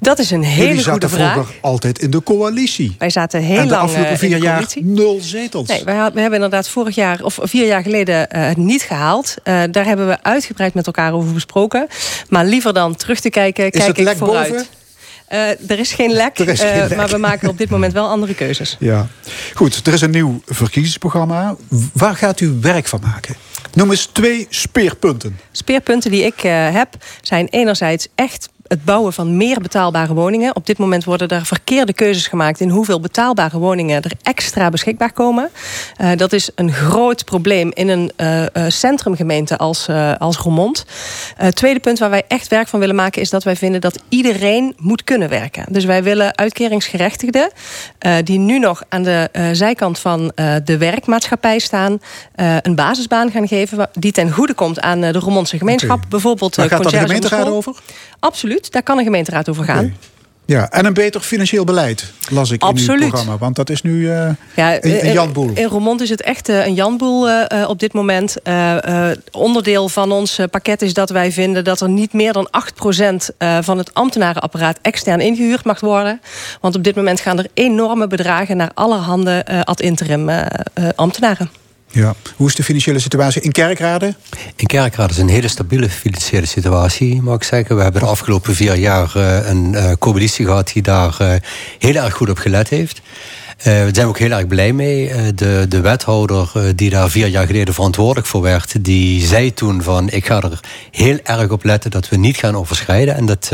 Dat 0.00 0.18
is 0.18 0.30
een 0.30 0.42
hele 0.42 0.68
Jullie 0.68 0.90
goede 0.90 1.08
vraag. 1.08 1.32
vroeger 1.32 1.54
altijd 1.60 1.98
in 1.98 2.10
de 2.10 2.22
coalitie. 2.22 2.94
Wij 2.98 3.10
zaten 3.10 3.40
heel 3.42 3.58
en 3.58 3.64
de 3.64 3.70
lang 3.70 3.82
afgelopen 3.82 4.18
vier 4.18 4.30
in 4.30 4.36
de 4.36 4.42
jaar 4.42 4.66
nul 4.80 5.18
zetels. 5.20 5.68
Nee, 5.68 5.84
we, 5.84 5.92
we, 5.92 6.20
hebben 6.20 6.32
inderdaad 6.32 6.68
vorig 6.68 6.94
jaar 6.94 7.22
of 7.22 7.38
vier 7.42 7.66
jaar 7.66 7.82
geleden 7.82 8.28
uh, 8.36 8.46
het 8.46 8.56
niet 8.56 8.82
gehaald. 8.82 9.34
Uh, 9.44 9.62
daar 9.70 9.84
hebben 9.84 10.06
we 10.06 10.22
uitgebreid 10.22 10.74
met 10.74 10.86
elkaar 10.86 11.12
over 11.12 11.32
besproken. 11.32 11.86
Maar 12.28 12.44
liever 12.44 12.72
dan 12.72 12.96
terug 12.96 13.20
te 13.20 13.30
kijken, 13.30 13.64
is 13.64 13.70
kijk 13.70 13.86
het 13.86 13.98
ik 13.98 14.04
lek 14.04 14.16
vooruit. 14.16 14.50
Boven? 14.50 14.66
Uh, 15.32 15.70
er 15.70 15.78
is 15.78 15.92
geen 15.92 16.12
lek, 16.12 16.38
er 16.38 16.48
is 16.48 16.60
geen 16.60 16.88
lek. 16.88 16.96
maar 16.96 17.08
we 17.08 17.18
maken 17.18 17.48
op 17.48 17.58
dit 17.58 17.70
moment 17.70 17.92
wel 17.92 18.08
andere 18.08 18.34
keuzes. 18.34 18.76
Ja. 18.78 19.06
Goed, 19.54 19.86
er 19.86 19.92
is 19.92 20.00
een 20.00 20.10
nieuw 20.10 20.40
verkiezingsprogramma. 20.46 21.56
Waar 21.92 22.16
gaat 22.16 22.40
u 22.40 22.58
werk 22.60 22.86
van 22.86 23.00
maken? 23.02 23.34
Noem 23.74 23.90
eens 23.90 24.06
twee 24.12 24.46
speerpunten. 24.48 25.38
Speerpunten 25.52 26.10
die 26.10 26.24
ik 26.24 26.40
heb 26.72 26.88
zijn 27.20 27.46
enerzijds 27.50 28.08
echt 28.14 28.48
het 28.70 28.84
bouwen 28.84 29.12
van 29.12 29.36
meer 29.36 29.60
betaalbare 29.60 30.14
woningen. 30.14 30.56
Op 30.56 30.66
dit 30.66 30.78
moment 30.78 31.04
worden 31.04 31.28
er 31.28 31.46
verkeerde 31.46 31.92
keuzes 31.92 32.26
gemaakt... 32.26 32.60
in 32.60 32.68
hoeveel 32.68 33.00
betaalbare 33.00 33.58
woningen 33.58 34.02
er 34.02 34.12
extra 34.22 34.68
beschikbaar 34.68 35.12
komen. 35.12 35.50
Uh, 36.00 36.10
dat 36.16 36.32
is 36.32 36.50
een 36.54 36.72
groot 36.72 37.24
probleem 37.24 37.70
in 37.74 37.88
een 37.88 38.12
uh, 38.16 38.44
centrumgemeente 38.68 39.56
als, 39.56 39.88
uh, 39.88 40.12
als 40.18 40.36
Roermond. 40.36 40.84
tweede 41.50 41.80
punt 41.80 41.98
waar 41.98 42.10
wij 42.10 42.22
echt 42.28 42.48
werk 42.48 42.68
van 42.68 42.80
willen 42.80 42.94
maken... 42.94 43.22
is 43.22 43.30
dat 43.30 43.44
wij 43.44 43.56
vinden 43.56 43.80
dat 43.80 44.02
iedereen 44.08 44.74
moet 44.76 45.04
kunnen 45.04 45.28
werken. 45.28 45.64
Dus 45.68 45.84
wij 45.84 46.02
willen 46.02 46.36
uitkeringsgerechtigden... 46.36 47.50
die 48.24 48.38
nu 48.38 48.58
nog 48.58 48.82
aan 48.88 49.02
de 49.02 49.28
zijkant 49.52 49.98
van 49.98 50.32
de 50.64 50.76
werkmaatschappij 50.78 51.58
staan... 51.58 52.00
een 52.62 52.74
basisbaan 52.74 53.30
gaan 53.30 53.48
geven 53.48 53.90
die 53.92 54.12
ten 54.12 54.30
goede 54.30 54.54
komt 54.54 54.80
aan 54.80 55.00
de 55.00 55.12
Roermondse 55.12 55.58
gemeenschap. 55.58 55.96
Okay. 55.96 56.08
Bijvoorbeeld 56.08 56.56
Waar 56.56 56.68
gaat 56.68 56.82
dat 56.82 56.92
de 56.92 56.98
gemeenteraad 56.98 57.48
over? 57.48 57.74
Absoluut, 58.20 58.59
daar 58.68 58.82
kan 58.82 58.98
een 58.98 59.04
gemeenteraad 59.04 59.48
over 59.48 59.64
gaan. 59.64 59.84
Okay. 59.84 59.96
Ja, 60.50 60.70
en 60.70 60.84
een 60.84 60.94
beter 60.94 61.20
financieel 61.20 61.64
beleid, 61.64 62.12
las 62.28 62.50
ik 62.50 62.62
Absoluut. 62.62 63.00
in 63.00 63.04
uw 63.04 63.10
programma. 63.10 63.38
Want 63.38 63.56
dat 63.56 63.70
is 63.70 63.82
nu 63.82 63.92
uh, 63.92 64.28
ja, 64.56 64.84
een, 64.84 65.06
een 65.06 65.12
janboel. 65.12 65.50
In, 65.54 65.64
Roermond 65.64 66.00
is 66.00 66.10
het 66.10 66.22
echt 66.22 66.48
uh, 66.48 66.66
een 66.66 66.74
janboel 66.74 67.28
uh, 67.28 67.44
op 67.68 67.78
dit 67.78 67.92
moment. 67.92 68.36
onderdeel 69.30 69.88
van 69.88 70.12
ons 70.12 70.38
pakket 70.50 70.82
is 70.82 70.94
dat 70.94 71.10
wij 71.10 71.32
vinden... 71.32 71.64
dat 71.64 71.80
er 71.80 71.88
niet 71.88 72.12
meer 72.12 72.32
dan 72.32 72.48
8% 73.32 73.36
van 73.60 73.78
het 73.78 73.94
ambtenarenapparaat... 73.94 74.78
extern 74.82 75.20
ingehuurd 75.20 75.64
mag 75.64 75.80
worden. 75.80 76.20
Want 76.60 76.76
op 76.76 76.84
dit 76.84 76.96
moment 76.96 77.20
gaan 77.20 77.38
er 77.38 77.46
enorme 77.54 78.06
bedragen... 78.06 78.56
naar 78.56 78.70
allerhande 78.74 79.44
ad 79.64 79.80
interim 79.80 80.30
ambtenaren. 80.94 81.59
Ja. 81.92 82.14
Hoe 82.36 82.48
is 82.48 82.54
de 82.54 82.62
financiële 82.62 82.98
situatie 82.98 83.42
in 83.42 83.52
Kerkrade? 83.52 84.14
In 84.56 84.66
Kerkrade 84.66 85.12
is 85.12 85.18
een 85.18 85.28
hele 85.28 85.48
stabiele 85.48 85.90
financiële 85.90 86.46
situatie, 86.46 87.22
mag 87.22 87.34
ik 87.34 87.42
zeggen. 87.42 87.76
We 87.76 87.82
hebben 87.82 88.00
de 88.00 88.06
afgelopen 88.06 88.54
vier 88.54 88.76
jaar 88.76 89.12
uh, 89.16 89.48
een 89.48 89.72
uh, 89.72 89.92
coalitie 89.98 90.44
gehad 90.44 90.70
die 90.72 90.82
daar 90.82 91.16
uh, 91.22 91.32
heel 91.78 91.94
erg 91.94 92.14
goed 92.14 92.30
op 92.30 92.38
gelet 92.38 92.68
heeft. 92.68 93.00
Daar 93.62 93.74
zijn 93.74 94.06
we 94.06 94.06
ook 94.06 94.18
heel 94.18 94.30
erg 94.30 94.46
blij 94.46 94.72
mee. 94.72 95.08
Uh, 95.08 95.16
de, 95.34 95.66
de 95.68 95.80
wethouder 95.80 96.50
uh, 96.56 96.62
die 96.74 96.90
daar 96.90 97.10
vier 97.10 97.26
jaar 97.26 97.46
geleden 97.46 97.74
verantwoordelijk 97.74 98.26
voor 98.26 98.42
werd... 98.42 98.84
die 98.84 99.26
zei 99.26 99.54
toen 99.54 99.82
van 99.82 100.10
ik 100.10 100.26
ga 100.26 100.40
er 100.42 100.60
heel 100.90 101.18
erg 101.22 101.50
op 101.50 101.64
letten 101.64 101.90
dat 101.90 102.08
we 102.08 102.16
niet 102.16 102.36
gaan 102.36 102.56
overschrijden. 102.56 103.14
En 103.14 103.26
dat 103.26 103.50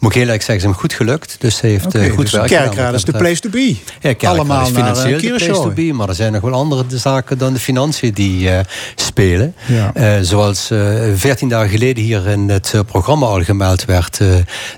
moet 0.00 0.14
ik 0.14 0.20
heel 0.20 0.28
erg 0.28 0.42
zeggen, 0.42 0.56
is 0.56 0.62
hem 0.62 0.74
goed 0.74 0.92
gelukt. 0.92 1.36
Dus 1.38 1.60
hij 1.60 1.70
heeft 1.70 1.86
okay, 1.86 2.08
goed 2.08 2.30
dus 2.30 2.32
werk 2.32 2.94
is 2.94 3.04
de 3.04 3.12
place 3.12 3.40
to 3.40 3.50
be. 3.50 3.76
Ja, 4.00 4.28
Allemaal 4.28 4.62
is 4.62 4.68
financieel 4.68 5.20
de 5.20 5.28
place 5.28 5.52
to 5.52 5.70
be. 5.70 5.92
Maar 5.92 6.08
er 6.08 6.14
zijn 6.14 6.32
nog 6.32 6.42
wel 6.42 6.52
andere 6.52 6.84
zaken 6.88 7.38
dan 7.38 7.52
de 7.52 7.58
financiën 7.58 8.12
die 8.12 8.50
spelen. 8.94 9.54
Ja. 9.66 10.22
zoals 10.22 10.70
veertien 11.14 11.48
dagen 11.48 11.70
geleden 11.70 12.04
hier 12.04 12.28
in 12.28 12.48
het 12.48 12.74
programma 12.86 13.26
al 13.26 13.42
gemeld 13.42 13.84
werd... 13.84 14.16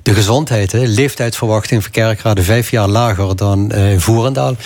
de 0.03 0.15
gezondheid, 0.15 0.73
leeftijdsverwachting 0.73 1.83
voor 1.83 1.93
Kerkrade 1.93 2.43
vijf 2.43 2.71
jaar 2.71 2.89
lager 2.89 3.37
dan 3.37 3.73
in 3.73 4.01
Voerendaal. 4.01 4.57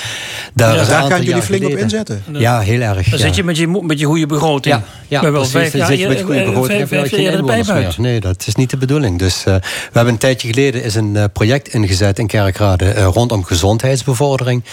Daar, 0.54 0.74
ja, 0.74 0.84
daar 0.84 1.10
gaan 1.10 1.22
jullie 1.22 1.42
flink 1.42 1.64
op 1.64 1.76
inzetten. 1.76 2.22
Ja, 2.32 2.60
heel 2.60 2.80
erg. 2.80 3.08
Dan 3.08 3.18
ja. 3.18 3.24
zit 3.24 3.34
je 3.34 3.44
met 3.44 3.56
je, 3.56 3.80
met 3.82 3.98
je 3.98 4.06
goede 4.06 4.26
begroting. 4.26 4.74
Ja, 4.74 4.82
ja 5.08 5.20
wel 5.20 5.32
precies, 5.32 5.50
vijf, 5.52 5.72
dan 5.72 5.86
zit 5.86 5.98
je 5.98 6.08
met 6.08 6.18
je 6.18 6.24
goede 6.24 6.44
begroting. 6.44 6.66
Vijf, 6.66 6.88
vijf, 6.88 7.10
vijf, 7.10 7.34
geen 7.34 7.64
vijf, 7.64 7.66
meer. 7.66 7.94
Nee, 7.96 8.20
dat 8.20 8.44
is 8.46 8.54
niet 8.54 8.70
de 8.70 8.76
bedoeling. 8.76 9.18
Dus 9.18 9.38
uh, 9.38 9.44
we 9.44 9.60
hebben 9.92 10.12
een 10.12 10.18
tijdje 10.18 10.48
geleden 10.48 10.82
is 10.82 10.94
een 10.94 11.14
uh, 11.14 11.24
project 11.32 11.68
ingezet 11.68 12.18
in 12.18 12.26
Kerkrade 12.26 12.94
uh, 12.94 13.04
rondom 13.04 13.44
gezondheidsbevordering. 13.44 14.64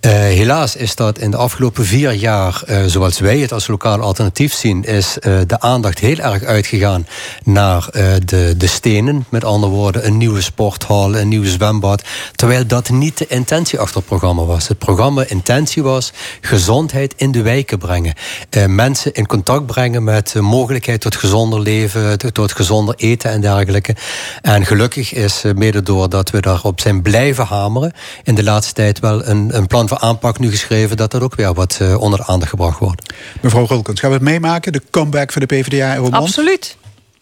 helaas 0.00 0.76
is 0.76 0.94
dat 0.94 1.18
in 1.18 1.30
de 1.30 1.36
afgelopen 1.36 1.84
vier 1.84 2.12
jaar, 2.12 2.62
zoals 2.86 3.18
wij 3.18 3.38
het 3.38 3.52
als 3.52 3.66
lokaal 3.66 4.00
alternatief 4.00 4.54
zien, 4.54 4.84
is 4.84 5.16
de 5.46 5.60
aandacht 5.60 5.98
heel 5.98 6.18
erg 6.18 6.44
uitgegaan 6.44 7.06
naar 7.44 7.88
de, 8.24 8.54
de 8.56 8.66
stenen. 8.66 9.24
Met 9.28 9.44
andere 9.44 9.72
woorden, 9.72 10.06
een 10.06 10.16
nieuwe 10.16 10.40
sporthal, 10.40 11.16
een 11.16 11.28
nieuw 11.28 11.44
zwembad. 11.44 12.02
Terwijl 12.34 12.66
dat 12.66 12.90
niet 12.90 13.18
de 13.18 13.26
intentie 13.28 13.78
achter 13.78 13.96
het 13.96 14.06
programma 14.06 14.44
was. 14.44 14.59
Het 14.68 14.78
programma 14.78 15.24
intentie 15.26 15.82
was 15.82 16.12
gezondheid 16.40 17.14
in 17.16 17.32
de 17.32 17.42
wijken 17.42 17.78
brengen. 17.78 18.14
Uh, 18.56 18.66
mensen 18.66 19.12
in 19.12 19.26
contact 19.26 19.66
brengen 19.66 20.04
met 20.04 20.32
de 20.32 20.40
mogelijkheid 20.40 21.00
tot 21.00 21.16
gezonder 21.16 21.60
leven, 21.60 22.18
tot 22.32 22.52
gezonder 22.52 22.94
eten 22.94 23.30
en 23.30 23.40
dergelijke. 23.40 23.96
En 24.42 24.66
gelukkig 24.66 25.12
is 25.12 25.44
uh, 25.44 25.52
mede 25.52 25.82
doordat 25.82 26.30
we 26.30 26.40
daarop 26.40 26.80
zijn 26.80 27.02
blijven 27.02 27.46
hameren, 27.46 27.92
in 28.22 28.34
de 28.34 28.42
laatste 28.42 28.72
tijd 28.72 28.98
wel 28.98 29.26
een, 29.26 29.56
een 29.56 29.66
plan 29.66 29.88
voor 29.88 29.98
aanpak 29.98 30.38
nu 30.38 30.50
geschreven, 30.50 30.96
dat 30.96 31.10
dat 31.10 31.22
ook 31.22 31.34
weer 31.34 31.54
wat 31.54 31.78
uh, 31.82 32.00
onder 32.00 32.18
de 32.18 32.26
aandacht 32.26 32.50
gebracht 32.50 32.78
wordt. 32.78 33.14
Mevrouw 33.40 33.66
Gulkens, 33.66 34.00
gaan 34.00 34.10
we 34.10 34.16
het 34.16 34.24
meemaken? 34.24 34.72
De 34.72 34.82
comeback 34.90 35.32
van 35.32 35.40
de 35.40 35.46
PvdA 35.46 35.92
in 35.92 35.98
Roermond? 35.98 36.22
Absoluut. 36.22 36.76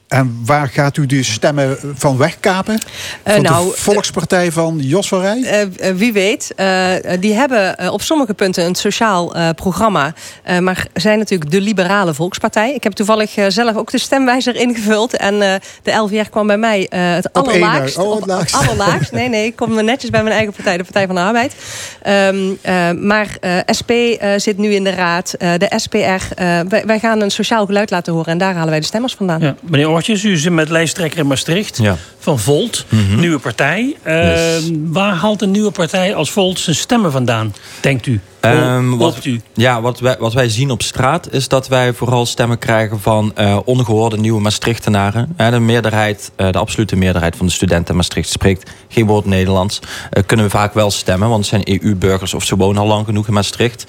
En 0.08 0.40
waar 0.44 0.68
gaat 0.68 0.96
u 0.96 1.06
die 1.06 1.22
stemmen 1.22 1.78
van 1.94 2.16
wegkapen? 2.16 2.78
Eh, 3.22 3.34
Van 3.34 3.42
nou, 3.42 3.70
de 3.70 3.76
Volkspartij 3.76 4.52
van 4.52 4.78
Jos 4.80 5.08
van 5.08 5.20
Rij? 5.20 5.42
Eh, 5.42 5.60
eh, 5.88 5.96
wie 5.96 6.12
weet. 6.12 6.52
Eh, 6.56 6.90
die 7.20 7.34
hebben 7.34 7.92
op 7.92 8.02
sommige 8.02 8.34
punten 8.34 8.64
een 8.64 8.74
sociaal 8.74 9.34
eh, 9.34 9.48
programma. 9.56 10.12
eh, 10.42 10.58
maar 10.58 10.86
zijn 10.94 11.18
natuurlijk 11.18 11.50
de 11.50 11.60
liberale 11.60 12.14
volkspartij. 12.14 12.74
Ik 12.74 12.82
heb 12.82 12.92
toevallig 12.92 13.36
eh, 13.36 13.44
zelf 13.48 13.76
ook 13.76 13.90
de 13.90 13.98
stemwijzer 13.98 14.56
ingevuld. 14.56 15.16
En 15.16 15.42
eh, 15.42 15.54
de 15.82 15.92
LVR 15.92 16.28
kwm 16.30 16.46
bij 16.46 16.56
mij 16.58 16.86
eh, 16.88 17.00
het 17.14 17.28
Op 17.32 17.36
allerlaagst. 17.48 17.96
oh, 17.98 18.12
het 18.12 18.20
Op- 18.22 18.26
laagst. 18.28 18.54
allerlaagst. 18.54 19.12
Nee, 19.12 19.28
nee, 19.28 19.44
ik 19.46 19.56
kom 19.56 19.84
netjes 19.84 20.10
bij 20.10 20.22
mijn 20.22 20.34
eigen 20.34 20.52
partij, 20.54 20.76
de 20.76 20.82
Partij 20.84 21.06
van 21.06 21.14
de 21.14 21.20
Arbeid. 21.20 21.54
Ehm, 22.02 22.36
eh, 22.62 22.90
maar 22.90 23.36
eh, 23.40 23.56
SP 23.78 23.90
eh, 23.90 24.30
zit 24.36 24.58
nu 24.58 24.74
in 24.74 24.84
de 24.84 24.90
raad. 24.90 25.32
Eh, 25.32 25.52
de 25.58 25.72
SPR. 25.76 25.96
eh, 25.98 26.60
wij, 26.68 26.82
wij 26.86 26.98
gaan 26.98 27.20
een 27.20 27.30
sociaal 27.30 27.66
geluid 27.66 27.90
laten 27.90 28.12
horen. 28.12 28.32
En 28.32 28.38
daar 28.38 28.54
halen 28.54 28.70
wij 28.70 28.80
de 28.80 28.86
stemmers 28.86 29.14
vandaan. 29.14 29.40
Ja. 29.40 29.54
Meneer 29.62 29.96
U 30.06 30.36
zit 30.36 30.52
met 30.52 30.68
lijsttrekker 30.68 31.18
in 31.18 31.26
Maastricht 31.26 31.78
Ja. 31.82 31.96
van 32.18 32.38
Volt, 32.38 32.84
Mhm. 32.88 33.20
nieuwe 33.20 33.38
partij. 33.38 33.96
Eh, 34.02 34.54
Yes. 34.54 34.70
Waar 34.84 35.14
haalt 35.14 35.42
een 35.42 35.50
nieuwe 35.50 35.70
partij 35.70 36.14
als 36.14 36.30
Volt 36.30 36.58
zijn 36.58 36.76
stemmen 36.76 37.12
vandaan, 37.12 37.54
denkt 37.80 38.06
u? 38.06 38.20
Ehm, 38.52 38.96
wat, 38.96 39.24
u? 39.24 39.40
Ja, 39.54 39.80
wat 39.80 40.00
wij, 40.00 40.16
wat 40.18 40.32
wij 40.32 40.48
zien 40.48 40.70
op 40.70 40.82
straat 40.82 41.32
is 41.32 41.48
dat 41.48 41.68
wij 41.68 41.92
vooral 41.92 42.26
stemmen 42.26 42.58
krijgen 42.58 43.00
van 43.00 43.32
eh 43.34 43.58
ongehoorde 43.64 44.16
nieuwe 44.16 44.40
Maastrichtenaren. 44.40 45.34
De, 45.36 45.58
meerderheid, 45.60 46.30
eh, 46.36 46.52
de 46.52 46.58
absolute 46.58 46.96
meerderheid 46.96 47.36
van 47.36 47.46
de 47.46 47.52
studenten 47.52 47.88
in 47.88 47.96
Maastricht 47.96 48.28
spreekt 48.28 48.70
geen 48.88 49.06
woord 49.06 49.24
Nederlands. 49.24 49.80
Eh, 50.10 50.22
kunnen 50.26 50.46
we 50.46 50.52
vaak 50.52 50.74
wel 50.74 50.90
stemmen, 50.90 51.28
want 51.28 51.50
het 51.50 51.64
zijn 51.64 51.82
EU-burgers 51.82 52.34
of 52.34 52.44
ze 52.44 52.56
wonen 52.56 52.82
al 52.82 52.88
lang 52.88 53.04
genoeg 53.04 53.26
in 53.26 53.32
Maastricht. 53.32 53.86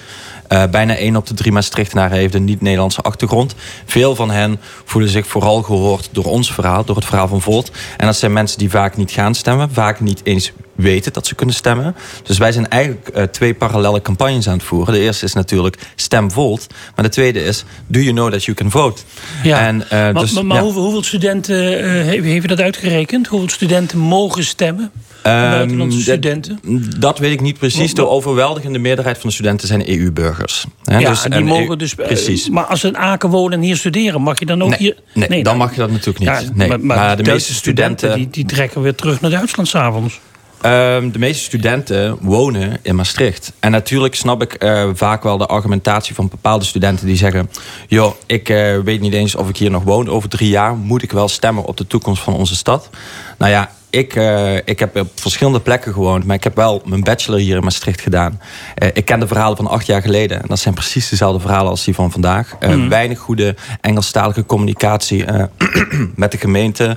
Bijna 0.70 0.96
één 0.96 1.16
op 1.16 1.26
de 1.26 1.34
drie 1.34 1.52
Maastrichtenaren 1.52 2.16
heeft 2.16 2.34
een 2.34 2.44
niet-Nederlandse 2.44 3.00
achtergrond. 3.00 3.54
Veel 3.84 4.14
van 4.14 4.30
hen 4.30 4.60
voelen 4.84 5.10
zich 5.10 5.26
vooral 5.26 5.62
gehoord 5.62 6.08
door 6.12 6.24
ons 6.24 6.52
verhaal, 6.52 6.84
door 6.84 6.96
het 6.96 7.04
verhaal 7.04 7.28
van 7.28 7.40
Volt. 7.40 7.70
En 7.96 8.06
dat 8.06 8.16
zijn 8.16 8.32
mensen 8.32 8.58
die 8.58 8.70
vaak 8.70 8.96
niet 8.96 9.10
gaan 9.10 9.34
stemmen, 9.34 9.70
vaak 9.72 10.00
niet 10.00 10.20
eens 10.24 10.52
weten 10.80 11.12
dat 11.12 11.26
ze 11.26 11.34
kunnen 11.34 11.54
stemmen. 11.54 11.94
Dus 12.22 12.38
wij 12.38 12.52
zijn 12.52 12.68
eigenlijk 12.68 13.08
eh, 13.08 13.22
twee 13.22 13.54
parallele 13.54 14.02
campagnes 14.02 14.48
aan 14.48 14.54
het 14.56 14.62
voeren. 14.62 14.94
De 14.94 15.00
eerste 15.00 15.24
is 15.24 15.32
natuurlijk 15.32 15.76
stem 15.94 16.30
Volt. 16.30 16.66
Maar 16.94 17.04
de 17.04 17.10
tweede 17.10 17.44
is, 17.44 17.64
do 17.86 17.98
you 18.00 18.12
know 18.12 18.30
that 18.30 18.44
you 18.44 18.56
can 18.56 18.70
vote? 18.70 19.02
Ja. 19.42 19.66
En, 19.66 19.82
eh, 19.82 19.90
maar 19.90 20.14
dus, 20.14 20.32
maar, 20.32 20.46
maar 20.46 20.56
ja. 20.56 20.62
hoeveel, 20.62 20.82
hoeveel 20.82 21.02
studenten 21.02 21.84
uh, 21.84 22.22
heeft 22.22 22.44
u 22.44 22.46
dat 22.46 22.60
uitgerekend? 22.60 23.26
Hoeveel 23.26 23.48
studenten 23.48 23.98
mogen 23.98 24.44
stemmen? 24.44 24.90
Ehm, 25.22 25.50
buitenlandse 25.50 25.96
dat- 25.96 26.06
studenten? 26.06 26.60
Dat 26.98 27.18
weet 27.18 27.32
ik 27.32 27.40
niet 27.40 27.58
precies. 27.58 27.94
De 27.94 28.06
overweldigende 28.08 28.78
meerderheid 28.78 29.18
van 29.18 29.28
de 29.28 29.34
studenten 29.34 29.68
zijn 29.68 29.88
EU-burgers. 29.90 30.64
Ja, 30.82 30.98
dus- 30.98 31.22
die 31.22 31.32
en 31.32 31.44
mogen 31.44 31.78
dus. 31.78 31.94
eh, 31.94 32.06
Precies. 32.06 32.48
Maar 32.48 32.64
als 32.64 32.80
ze 32.80 32.86
in 32.86 32.96
Aken 32.96 33.28
wonen 33.30 33.58
en 33.58 33.64
hier 33.64 33.76
studeren, 33.76 34.22
mag 34.22 34.38
je 34.38 34.46
dan 34.46 34.62
ook 34.62 34.68
Nee, 34.68 34.78
hier. 34.78 34.96
nee, 35.28 35.42
dan 35.42 35.56
mag 35.56 35.70
je 35.74 35.78
dat 35.80 35.90
natuurlijk 35.90 36.18
niet. 36.18 36.28
Ja, 36.28 36.40
Nee, 36.54 36.68
maar, 36.68 36.80
maar 36.80 36.96
maar 36.96 37.16
de 37.16 37.22
meeste 37.22 37.54
studenten- 37.54 38.14
die, 38.16 38.28
die 38.30 38.44
trekken 38.44 38.82
weer 38.82 38.94
terug 38.94 39.20
naar 39.20 39.30
Duitsland 39.30 39.68
s'avonds. 39.68 40.20
Ehm, 40.60 41.10
de 41.10 41.18
meeste 41.18 41.44
studenten 41.44 42.18
wonen 42.20 42.78
in 42.82 42.94
Maastricht. 42.94 43.52
En 43.58 43.70
natuurlijk 43.70 44.14
snap 44.14 44.42
ik 44.42 44.54
eh, 44.54 44.88
vaak 44.94 45.22
wel 45.22 45.38
de 45.38 45.46
argumentatie 45.46 46.14
van 46.14 46.28
bepaalde 46.28 46.64
studenten 46.64 47.06
die 47.06 47.16
zeggen: 47.16 47.50
joh, 47.88 48.14
ik 48.26 48.48
eh, 48.48 48.78
weet 48.78 49.00
niet 49.00 49.12
eens 49.12 49.34
of 49.34 49.48
ik 49.48 49.56
hier 49.56 49.70
nog 49.70 49.82
woon. 49.82 50.08
Over 50.08 50.28
drie 50.28 50.48
jaar 50.48 50.76
moet 50.76 51.02
ik 51.02 51.12
wel 51.12 51.28
stemmen 51.28 51.64
op 51.64 51.76
de 51.76 51.86
toekomst 51.86 52.22
van 52.22 52.34
onze 52.34 52.56
stad. 52.56 52.90
Nou 53.38 53.50
ja. 53.50 53.70
Ik, 53.90 54.14
eh, 54.14 54.56
ik 54.56 54.78
heb 54.78 54.96
op 54.96 55.10
verschillende 55.14 55.60
plekken 55.60 55.92
gewoond, 55.92 56.24
maar 56.24 56.36
ik 56.36 56.44
heb 56.44 56.56
wel 56.56 56.82
mijn 56.84 57.02
bachelor 57.02 57.38
hier 57.38 57.56
in 57.56 57.62
Maastricht 57.62 58.00
gedaan. 58.00 58.40
Eh, 58.74 58.88
ik 58.92 59.04
ken 59.04 59.20
de 59.20 59.26
verhalen 59.26 59.56
van 59.56 59.66
acht 59.66 59.86
jaar 59.86 60.02
geleden. 60.02 60.42
En 60.42 60.48
dat 60.48 60.58
zijn 60.58 60.74
precies 60.74 61.08
dezelfde 61.08 61.40
verhalen 61.40 61.70
als 61.70 61.84
die 61.84 61.94
van 61.94 62.10
vandaag. 62.10 62.56
Eh, 62.60 62.68
Mhm. 62.70 62.88
Weinig 62.88 63.18
goede 63.18 63.54
Engelstalige 63.80 64.46
communicatie 64.46 65.24
met 66.14 66.32
de 66.32 66.38
gemeente. 66.38 66.96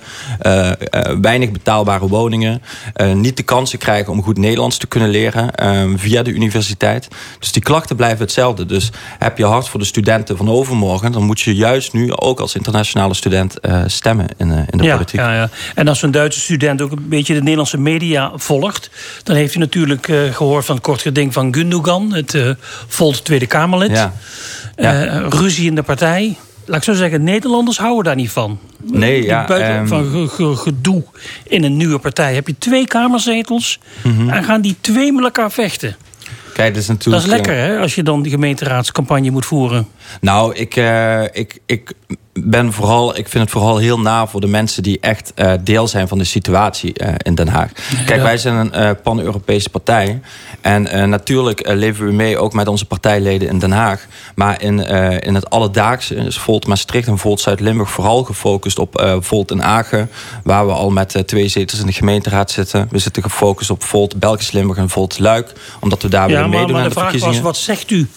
Weinig 1.22 1.52
betaalbare 1.52 2.08
woningen. 2.08 2.62
Niet 3.14 3.38
de 3.38 3.44
kansen 3.44 3.80
krijgen 3.80 4.12
om 4.12 4.24
goed 4.24 4.38
Nederlands 4.38 4.78
te 4.78 4.88
kunnen 4.88 5.10
leren 5.10 5.56
eh, 5.56 5.84
via 5.96 6.22
de 6.24 6.32
universiteit. 6.32 7.08
Dus 7.40 7.52
die 7.52 7.62
klachten 7.62 7.96
blijven 7.96 8.20
hetzelfde. 8.20 8.66
Dus 8.66 8.92
heb 9.20 9.38
je 9.38 9.46
hart 9.46 9.68
voor 9.68 9.80
de 9.80 9.86
studenten 9.86 10.38
van 10.38 10.50
overmorgen... 10.50 11.12
dan 11.12 11.24
moet 11.24 11.42
je 11.42 11.56
juist 11.56 11.94
nu 11.94 12.16
ook 12.16 12.40
als 12.40 12.56
internationale 12.56 13.14
student 13.14 13.58
stemmen 13.86 14.28
in, 14.38 14.52
in 14.52 14.78
de 14.78 14.84
ja, 14.84 14.94
politiek. 14.94 15.20
Ja, 15.20 15.34
ja. 15.34 15.50
En 15.76 15.88
als 15.88 16.00
zo'n 16.00 16.12
Duitse 16.12 16.40
student 16.40 16.82
ook 16.84 16.92
een 16.92 17.10
beetje 17.10 17.34
de 17.34 17.40
Nederlandse 17.42 17.78
media 17.78 18.32
volgt, 18.36 18.90
dan 19.24 19.36
heeft 19.36 19.56
u 19.56 19.60
natuurlijk 19.60 20.08
eh, 20.08 20.18
gehoord 20.34 20.66
van 20.66 20.76
het 20.76 20.84
kort 20.84 21.02
geding 21.02 21.34
van 21.34 21.54
Gundogan, 21.56 22.14
het 22.14 22.38
Volt 22.88 23.26
Tweede 23.26 23.48
Kamerlid. 23.48 23.92
Ja. 23.92 24.14
Eh, 24.76 25.26
ruzie 25.30 25.68
in 25.68 25.76
de 25.76 25.84
partij. 25.84 26.38
Laat 26.66 26.78
ik 26.78 26.84
zo 26.84 26.94
zeggen, 26.94 27.24
Nederlanders 27.24 27.78
houden 27.78 28.04
daar 28.04 28.16
niet 28.16 28.30
van. 28.32 28.60
Nee, 28.84 29.24
ja, 29.24 29.46
buiten- 29.46 29.70
ehm, 29.76 29.88
van 29.88 30.06
ge- 30.12 30.28
ge- 30.28 30.56
gedoe 30.56 31.04
in 31.48 31.64
een 31.64 31.78
nieuwe 31.78 32.00
partij. 32.00 32.34
Heb 32.34 32.48
je 32.48 32.56
twee 32.58 32.88
kamerzetels 32.88 33.80
Mhm. 34.04 34.30
en 34.30 34.44
gaan 34.44 34.62
die 34.62 34.76
twee 34.82 35.14
met 35.14 35.24
elkaar 35.24 35.52
vechten. 35.52 35.96
Kijk, 36.54 36.74
dat 36.74 36.82
is 36.82 36.88
Dat 36.88 36.96
natuurlijk... 36.98 37.24
is 37.26 37.30
lekker, 37.32 37.56
hè, 37.56 37.78
als 37.80 37.96
je 37.96 38.04
dan 38.04 38.22
die 38.22 38.32
gemeenteraadscampagne 38.32 39.30
moet 39.32 39.46
voeren. 39.46 39.88
Nou, 40.22 40.56
ik, 40.56 40.76
ik, 41.32 41.58
ik 41.66 41.92
ben 42.34 42.74
vooral, 42.74 43.18
ik 43.18 43.28
vind 43.28 43.44
het 43.44 43.52
vooral 43.52 43.78
heel 43.78 44.00
na 44.00 44.28
voor 44.28 44.42
de 44.42 44.48
mensen 44.48 44.84
die 44.84 44.98
echt 45.00 45.32
eh, 45.36 45.54
deel 45.64 45.88
zijn 45.88 46.08
van 46.08 46.18
de 46.18 46.24
situatie 46.24 46.94
eh, 46.94 47.14
in 47.18 47.36
Den 47.36 47.48
Haag. 47.48 47.72
Kijk, 48.06 48.22
wij 48.22 48.38
zijn 48.38 48.56
een 48.56 48.74
eh, 48.74 48.92
pan-Europese 49.04 49.70
partij. 49.70 50.22
En 50.62 51.10
natuurlijk 51.10 51.68
leven 51.68 52.06
we 52.06 52.12
mee 52.12 52.38
ook 52.38 52.54
met 52.54 52.68
onze 52.68 52.86
partijleden 52.86 53.48
in 53.48 53.60
Den 53.60 53.72
Haag. 53.72 54.06
Maar 54.36 54.62
in, 54.62 54.80
in 55.20 55.36
het 55.36 55.50
alledaagse 55.50 56.16
is 56.16 56.38
Volt 56.38 56.68
Maastricht 56.68 57.08
en 57.08 57.18
Volt 57.18 57.40
Zuid-Limburg 57.40 57.90
vooral 57.90 58.24
gefocust 58.24 58.80
op 58.80 59.18
Volt 59.20 59.52
in 59.52 59.64
Agen. 59.64 60.10
Waar 60.44 60.66
we 60.66 60.72
al 60.72 60.90
met 60.90 61.24
twee 61.26 61.48
zetels 61.48 61.80
in 61.80 61.86
de 61.86 61.94
gemeenteraad 61.94 62.52
zitten. 62.52 62.88
We 62.90 63.00
zitten 63.00 63.24
gefocust 63.24 63.70
op 63.70 63.84
Volt 63.84 64.20
Belgisch 64.20 64.52
Limburg 64.52 64.78
en 64.78 64.90
Volt 64.90 65.20
Luik. 65.20 65.54
Omdat 65.80 66.02
we 66.02 66.10
daar 66.10 66.30
Ja, 66.30 66.40
weer 66.40 66.50
meedoen 66.50 66.72
maar 66.72 66.82
aan 66.82 66.90
de 66.90 66.96
de 66.96 67.00
vraag 67.00 67.20
was, 67.20 67.40
wat 67.40 67.58
zegt 67.58 67.92
u 67.92 68.08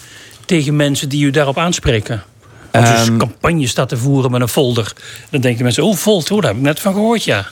tegen 0.45 0.75
mensen 0.75 1.09
die 1.09 1.25
u 1.25 1.31
daarop 1.31 1.57
aanspreken? 1.57 2.23
Als 2.77 3.07
u 3.07 3.09
Ehm, 3.09 3.17
campagne 3.17 3.67
staat 3.67 3.89
te 3.89 3.97
voeren 3.97 4.31
met 4.31 4.41
een 4.41 4.47
folder. 4.47 4.93
Dan 5.29 5.41
denken 5.41 5.63
mensen, 5.63 5.83
oh, 5.83 5.95
Volt, 5.95 6.31
oh, 6.31 6.41
daar 6.41 6.49
heb 6.49 6.59
ik 6.59 6.65
net 6.65 6.79
van 6.79 6.93
gehoord, 6.93 7.23
ja. 7.23 7.45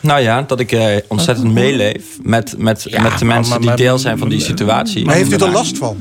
Nou 0.00 0.20
ja, 0.20 0.42
dat 0.42 0.60
ik 0.60 0.72
eh, 0.72 0.84
ontzettend 1.08 1.52
meeleef 1.52 2.04
met, 2.22 2.54
met, 2.58 2.86
Ja, 2.88 3.02
met 3.02 3.18
de 3.18 3.24
mensen 3.24 3.50
maar- 3.64 3.76
die 3.76 3.84
deel 3.86 3.98
zijn 3.98 4.18
van 4.18 4.28
die 4.28 4.40
situatie. 4.40 5.04
Maar 5.04 5.14
heeft 5.14 5.32
u 5.32 5.36
er 5.36 5.50
last 5.50 5.78
van? 5.78 5.96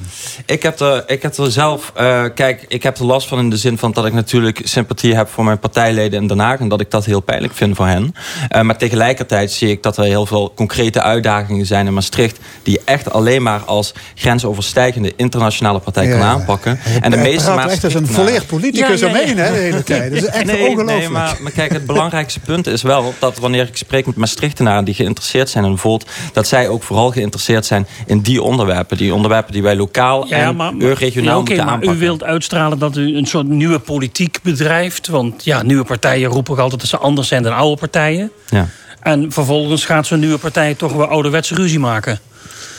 Ik 0.45 0.63
heb 0.63 0.79
er, 0.79 1.03
ik 1.07 1.21
heb 1.21 1.37
er 1.37 1.51
zelf, 1.51 1.91
eh, 1.95 2.23
kijk, 2.35 2.65
ik 2.67 2.83
heb 2.83 2.97
er 2.97 3.05
last 3.05 3.27
van 3.27 3.39
in 3.39 3.49
de 3.49 3.57
zin 3.57 3.77
van 3.77 3.91
dat 3.91 4.05
ik 4.05 4.13
natuurlijk 4.13 4.61
sympathie 4.63 5.15
heb 5.15 5.29
voor 5.29 5.43
mijn 5.43 5.59
partijleden 5.59 6.21
in 6.21 6.27
Den 6.27 6.39
Haag 6.39 6.59
en 6.59 6.67
dat 6.67 6.81
ik 6.81 6.91
dat 6.91 7.05
heel 7.05 7.19
pijnlijk 7.19 7.53
vind 7.53 7.75
voor 7.75 7.87
hen. 7.87 8.13
Eh, 8.49 8.61
maar 8.61 8.77
tegelijkertijd 8.77 9.51
zie 9.51 9.69
ik 9.69 9.83
dat 9.83 9.97
er 9.97 10.03
heel 10.03 10.25
veel 10.25 10.51
concrete 10.55 11.01
uitdagingen 11.01 11.65
zijn 11.65 11.87
in 11.87 11.93
Maastricht 11.93 12.37
die 12.63 12.73
je 12.73 12.81
echt 12.85 13.11
alleen 13.11 13.43
maar 13.43 13.59
als 13.59 13.93
grensoverstijgende 14.15 15.13
internationale 15.15 15.79
partij 15.79 16.07
kan 16.09 16.17
Ja. 16.19 16.25
aanpakken. 16.25 16.79
En 17.01 17.11
de 17.11 17.17
meeste 17.17 17.51
er 17.51 17.57
echt 17.57 17.83
als 17.83 17.93
een 17.93 18.01
Maastrichtenaren- 18.01 18.15
volleerd 18.15 18.47
politicus 18.47 18.99
Ja, 18.99 19.07
ja, 19.07 19.13
ja. 19.13 19.19
omheen 19.21 19.37
hè, 19.37 19.51
de 19.51 19.57
hele 19.57 19.83
tijd. 19.93 20.13
Dat 20.13 20.21
is 20.23 20.25
echt 20.29 20.45
nee, 20.45 20.67
ongelooflijk. 20.67 20.99
Nee, 20.99 21.09
maar, 21.09 21.37
maar 21.41 21.51
kijk, 21.51 21.71
het 21.73 21.85
belangrijkste 21.85 22.39
punt 22.39 22.67
is 22.67 22.81
wel 22.81 23.13
dat 23.19 23.37
wanneer 23.37 23.67
ik 23.67 23.77
spreek 23.85 24.05
met 24.05 24.15
Maastrichtenaren 24.15 24.85
die 24.85 24.93
geïnteresseerd 24.93 25.49
zijn 25.49 25.65
in 25.65 25.77
Volt, 25.77 26.05
dat 26.33 26.47
zij 26.47 26.69
ook 26.69 26.83
vooral 26.83 27.11
geïnteresseerd 27.11 27.65
zijn 27.65 27.87
in 28.05 28.19
die 28.19 28.41
onderwerpen. 28.41 28.97
Die 28.97 29.13
onderwerpen 29.13 29.53
die 29.53 29.63
wij 29.63 29.75
lokaal 29.75 30.27
Ja, 30.27 30.37
en 30.37 30.55
maar, 30.55 30.73
regionaal 30.77 31.31
ja, 31.31 31.37
moeten 31.37 31.55
maar 31.57 31.65
aanpakken. 31.67 31.95
u 31.95 31.99
wilt 31.99 32.23
uitstralen 32.23 32.79
dat 32.79 32.97
u 32.97 33.17
een 33.17 33.25
soort 33.25 33.47
nieuwe 33.47 33.79
politiek 33.79 34.39
bedrijft. 34.43 35.07
Want 35.07 35.43
ja, 35.43 35.63
nieuwe 35.63 35.83
partijen 35.83 36.29
roepen 36.29 36.57
altijd 36.57 36.81
dat 36.81 36.89
ze 36.89 36.97
anders 36.97 37.27
zijn 37.27 37.43
dan 37.43 37.53
oude 37.55 37.79
partijen. 37.79 38.31
Ja. 38.49 38.67
En 39.01 39.31
vervolgens 39.31 39.85
gaat 39.85 40.05
zo'n 40.07 40.19
nieuwe 40.19 40.37
partij 40.37 40.73
toch 40.73 40.93
weer 40.93 41.07
ouderwetse 41.07 41.55
ruzie 41.55 41.79
maken. 41.79 42.19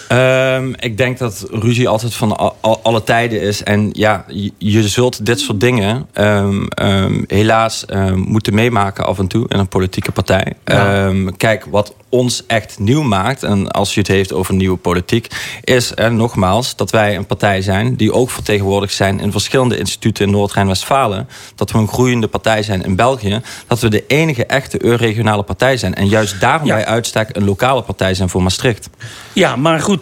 Ehm, 0.08 0.72
ik 0.78 0.96
denk 0.96 1.18
dat 1.18 1.46
ruzie 1.50 1.88
altijd 1.88 2.14
van 2.14 2.36
al- 2.36 2.56
al- 2.60 2.80
alle 2.82 3.02
tijden 3.04 3.40
is. 3.40 3.62
En 3.62 3.90
ja, 3.92 4.24
je, 4.28 4.52
je 4.58 4.88
zult 4.88 5.26
dit 5.26 5.40
soort 5.40 5.60
dingen 5.60 6.06
ehm, 6.12 6.66
ehm, 6.66 7.22
helaas 7.26 7.84
moeten 8.14 8.54
meemaken 8.54 9.04
af 9.06 9.18
en 9.18 9.26
toe 9.26 9.44
in 9.48 9.58
een 9.58 9.68
politieke 9.68 10.12
partij. 10.12 10.52
Ja. 10.64 11.12
Kijk, 11.36 11.64
wat 11.70 11.94
ons 12.08 12.46
echt 12.46 12.78
nieuw 12.78 13.02
maakt, 13.02 13.42
en 13.42 13.70
als 13.70 13.94
je 13.94 14.00
het 14.00 14.08
heeft 14.08 14.32
over 14.32 14.54
nieuwe 14.54 14.76
politiek, 14.76 15.26
is 15.64 15.94
eh, 15.94 16.08
nogmaals 16.10 16.76
dat 16.76 16.90
wij 16.90 17.16
een 17.16 17.26
partij 17.26 17.60
zijn 17.62 17.96
die 17.96 18.12
ook 18.12 18.30
vertegenwoordigd 18.30 18.94
zijn 18.94 19.20
in 19.20 19.32
verschillende 19.32 19.78
instituten 19.78 20.24
in 20.24 20.30
Noord-Rijn-Westfalen. 20.30 21.28
Dat 21.54 21.70
we 21.70 21.78
een 21.78 21.88
groeiende 21.88 22.26
partij 22.28 22.62
zijn 22.62 22.82
in 22.84 22.96
België. 22.96 23.40
Dat 23.66 23.80
we 23.80 23.88
de 23.88 24.04
enige 24.06 24.46
echte 24.46 24.78
regionale 24.96 25.42
partij 25.42 25.76
zijn. 25.76 25.94
En 25.94 26.08
juist 26.08 26.40
daarom 26.40 26.66
Ja. 26.66 26.74
bij 26.74 26.86
uitstek 26.86 27.36
een 27.36 27.44
lokale 27.44 27.82
partij 27.82 28.14
zijn 28.14 28.28
voor 28.28 28.42
Maastricht. 28.42 28.88
Ja, 29.32 29.56
maar 29.56 29.80
goed, 29.80 29.95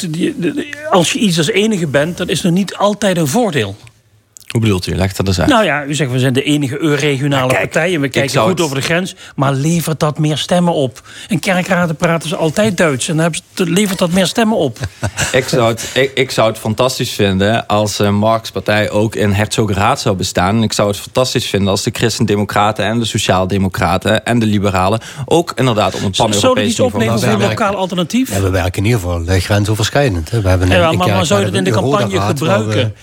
als 0.91 1.13
je 1.13 1.19
iets 1.19 1.39
als 1.39 1.51
enige 1.51 1.87
bent, 1.87 2.17
dat 2.17 2.29
is 2.29 2.43
nog 2.43 2.53
niet 2.53 2.75
altijd 2.75 3.17
een 3.17 3.27
voordeel. 3.27 3.77
Hoe 4.55 4.63
bedoelt 4.63 4.87
u? 4.87 4.95
Leg 4.95 5.13
dat 5.13 5.27
eens 5.27 5.41
uit. 5.41 5.49
Nou 5.49 5.65
ja, 5.65 5.85
u 5.85 5.95
zegt 5.95 6.11
we 6.11 6.19
zijn 6.19 6.33
de 6.33 6.43
enige 6.43 6.77
regionale 6.97 7.49
kijk, 7.49 7.61
partij 7.61 7.95
en 7.95 8.01
we 8.01 8.09
kijken 8.09 8.41
goed 8.41 8.51
het- 8.51 8.61
over 8.61 8.77
de 8.77 8.83
grens. 8.83 9.15
Maar 9.37 9.53
levert 9.53 10.01
dat 10.01 10.19
meer 10.19 10.37
stemmen 10.39 10.75
op? 10.75 11.01
In 11.29 11.39
kerkraden 11.39 11.97
praten 11.97 12.29
ze 12.29 12.37
altijd 12.37 12.77
Duits 12.77 13.09
en 13.09 13.15
dan 13.15 13.23
hebben 13.23 13.41
ze, 13.55 13.67
levert 13.71 13.99
dat 13.99 14.11
meer 14.11 14.27
stemmen 14.27 14.57
op? 14.57 14.79
Ik 15.33 15.49
zou, 15.49 15.69
het, 15.69 15.91
ik, 15.95 16.11
ik 16.15 16.31
zou 16.31 16.49
het 16.49 16.59
fantastisch 16.59 17.11
vinden 17.11 17.67
als 17.67 17.99
eh, 17.99 18.11
Marks 18.11 18.51
partij 18.51 18.91
ook 18.91 19.15
in 19.15 19.33
Herzogenraad 19.33 20.01
zou 20.01 20.17
bestaan. 20.17 20.57
En 20.57 20.63
ik 20.63 20.73
zou 20.73 20.89
het 20.89 20.97
fantastisch 20.99 21.47
vinden 21.47 21.69
als 21.69 21.83
de 21.83 21.91
Christendemocraten 21.93 22.85
en 22.85 22.99
de 22.99 23.05
Sociaaldemocraten 23.05 24.25
en 24.25 24.39
de 24.39 24.47
Liberalen 24.47 25.01
ook 25.25 25.53
inderdaad 25.55 25.95
op 25.95 26.03
een 26.03 26.11
pan-Europees 26.11 26.67
iets 26.69 26.79
niveau... 26.79 27.27
een 27.27 27.41
lokaal 27.41 27.75
alternatief? 27.77 28.31
Ja, 28.35 28.41
we 28.41 28.51
werken 28.51 28.79
in 28.79 28.85
ieder 28.85 29.01
geval 29.01 29.23
grensoverschrijdend. 29.27 30.31
hè. 30.31 30.41
We 30.41 30.49
hebben 30.49 30.69
Ja, 30.69 30.93
maar- 30.93 31.09
maar 31.09 31.27
zou 31.27 31.41
je 31.41 31.51
we 31.51 31.57
het 31.57 31.67
in 31.67 31.73
de 31.73 31.81
campagne 31.81 32.21
gebruiken? 32.21 32.95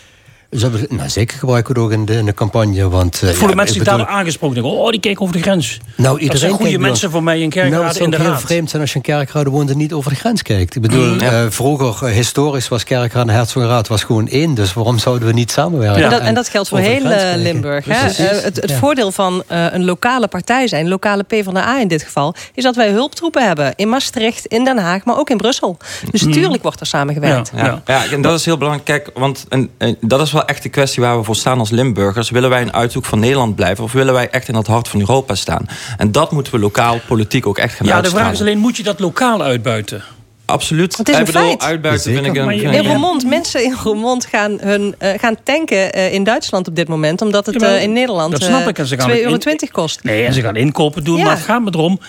We- 0.52 0.86
nou, 0.89 1.10
zeker 1.10 1.38
gebruiken 1.38 1.74
we 1.74 1.80
het 1.82 1.89
ook 1.91 1.97
in 1.97 2.06
de, 2.06 2.14
in 2.18 2.26
de 2.26 2.34
campagne. 2.34 2.89
Want, 2.89 3.14
eh, 3.16 3.30
Voelen 3.30 3.49
ja, 3.49 3.56
mensen 3.56 3.76
zich 3.76 3.84
bedoel- 3.84 3.97
daardoor 3.97 4.16
aangesproken? 4.16 4.62
Denken, 4.62 4.80
oh, 4.80 4.89
die 4.89 4.99
kijken 4.99 5.22
over 5.22 5.36
de 5.36 5.41
grens. 5.41 5.78
Nou, 5.95 6.10
dat 6.12 6.18
iedereen 6.22 6.39
zijn 6.39 6.52
goede 6.54 6.78
mensen 6.78 7.12
voor 7.12 7.24
mij 7.24 7.34
in 7.36 7.39
Nou, 7.39 7.52
kerkraden 7.52 7.88
het 7.88 7.95
zou 7.97 8.12
in 8.12 8.22
heel 8.22 8.38
vreemd 8.39 8.70
zijn 8.70 8.82
als 8.82 8.91
je 8.91 8.95
een 8.97 9.02
kerkraad 9.04 9.45
woont 9.47 9.70
en 9.70 9.78
niet 9.78 9.93
over 9.93 10.12
de 10.12 10.18
grens 10.18 10.41
kijkt. 10.41 10.76
Ik 10.76 10.82
bedoel, 10.82 11.14
Mm. 11.14 11.20
eh, 11.20 11.45
vroeger, 11.49 12.08
eh, 12.08 12.14
historisch 12.16 12.68
was 12.68 12.84
kerkraad 12.84 13.28
en 13.28 13.34
Herzogenraad 13.34 13.88
was 13.88 14.04
gewoon 14.04 14.28
één. 14.28 14.54
Dus 14.54 14.74
waarom 14.74 14.97
zouden 14.97 15.28
we 15.28 15.34
niet 15.34 15.52
samenwerken? 15.52 16.04
En, 16.04 16.10
dat, 16.10 16.22
en 16.22 16.34
dat 16.34 16.49
geldt 16.49 16.70
voor 16.70 16.80
heel 16.80 17.06
eh. 17.06 17.36
Limburg. 17.41 17.86
Hè? 17.86 17.93
Het 17.93 18.43
het 18.56 18.70
ja. 18.70 18.78
voordeel 18.78 19.12
van 19.12 19.43
eh, 19.47 19.66
een 19.72 19.86
lokale 19.86 20.28
partij 20.28 20.68
zijn, 20.68 20.88
lokale 20.88 21.24
PvdA 21.24 21.80
in 21.80 21.88
dit 21.88 22.04
geval, 22.04 22.36
is 22.54 22.64
dat 22.64 22.76
wij 22.76 22.89
hulptroepen 22.89 23.47
hebben 23.47 23.74
in 23.76 23.89
Maastricht, 23.89 24.45
in 24.45 24.64
Den 24.64 24.78
Haag, 24.78 25.04
maar 25.06 25.18
ook 25.18 25.30
in 25.30 25.38
Brussel. 25.38 25.78
Dus 26.12 26.22
Mhm. 26.24 26.32
tuurlijk 26.32 26.64
wordt 26.64 26.80
er 26.80 26.86
samengewerkt. 26.86 27.52
Ja, 27.56 27.82
ja. 27.86 28.06
en 28.12 28.22
dat 28.22 28.39
is 28.39 28.45
heel 28.45 28.58
belangrijk. 28.58 28.86
Kijk, 28.86 29.18
want 29.20 29.45
en, 29.49 29.70
en 29.78 29.97
dat 30.02 30.22
is 30.22 30.32
wel 30.32 30.41
echt 30.46 30.64
de 30.64 30.70
kwestie 30.70 31.04
waar 31.04 31.18
we 31.18 31.24
voor 31.24 31.36
staan 31.36 31.60
als 31.60 31.70
Limburgers. 31.70 32.30
Willen 32.30 32.50
wij 32.50 32.62
een 32.62 32.74
uithoek 32.74 33.06
van 33.06 33.20
Nederland 33.20 33.56
blijven 33.56 33.84
of 33.84 33.92
willen 33.92 34.14
wij 34.14 34.30
echt 34.30 34.48
in 34.48 34.56
het 34.56 34.68
hart 34.68 34.88
van 34.88 35.00
Europa 35.00 35.36
staan? 35.36 35.66
En 35.98 36.12
dat 36.12 36.32
moeten 36.32 36.54
we 36.54 36.60
lokaal 36.60 37.00
politiek 37.08 37.48
ook 37.48 37.58
echt 37.58 37.76
gaan 37.76 37.88
Ja, 37.88 38.02
de 38.02 38.10
vraag 38.10 38.32
is 38.32 38.42
alleen, 38.42 38.58
moet 38.58 38.78
je 38.78 38.84
dat 38.84 39.00
lokaal 39.00 39.42
uitbuiten? 39.44 40.04
Absoluut. 40.46 40.98
Het 40.98 41.10
is 41.10 41.18
een 41.18 41.26
bedoel, 41.26 41.42
feit. 41.48 41.62
uitbuiten 41.62 42.14
vind 42.14 42.26
ik 42.26 42.36
een... 42.36 42.48
Vind 42.60 42.76
In 42.76 42.86
Roermond, 42.86 43.26
mensen 43.26 43.64
in 43.64 43.76
Roermond 43.84 44.26
gaan, 44.26 44.58
hun, 44.62 44.96
eh, 44.98 45.20
gaan 45.20 45.36
tanken 45.44 45.94
eh, 45.94 46.14
in 46.14 46.24
Duitsland 46.24 46.68
op 46.68 46.76
dit 46.76 46.88
moment, 46.88 47.22
omdat 47.22 47.46
het 47.46 47.62
eh, 47.62 47.82
in 47.84 47.94
Nederland 47.94 48.32
dat 48.32 48.44
snap 48.44 48.62
eh, 48.62 48.68
ik. 48.68 48.78
En 48.78 48.86
ze 48.86 48.98
gaan 48.98 49.10
2,20 49.10 49.12
het 49.16 49.46
in- 49.46 49.58
euro 49.58 49.68
kost. 49.72 50.04
Nee, 50.04 50.26
en 50.26 50.34
ze 50.34 50.42
gaan 50.42 50.56
inkopen 50.56 51.04
doen. 51.04 51.18
Ja. 51.18 51.24
Maar 51.24 51.36
het 51.36 51.44
gaat 51.44 51.62
me 51.62 51.72
erom. 51.74 52.00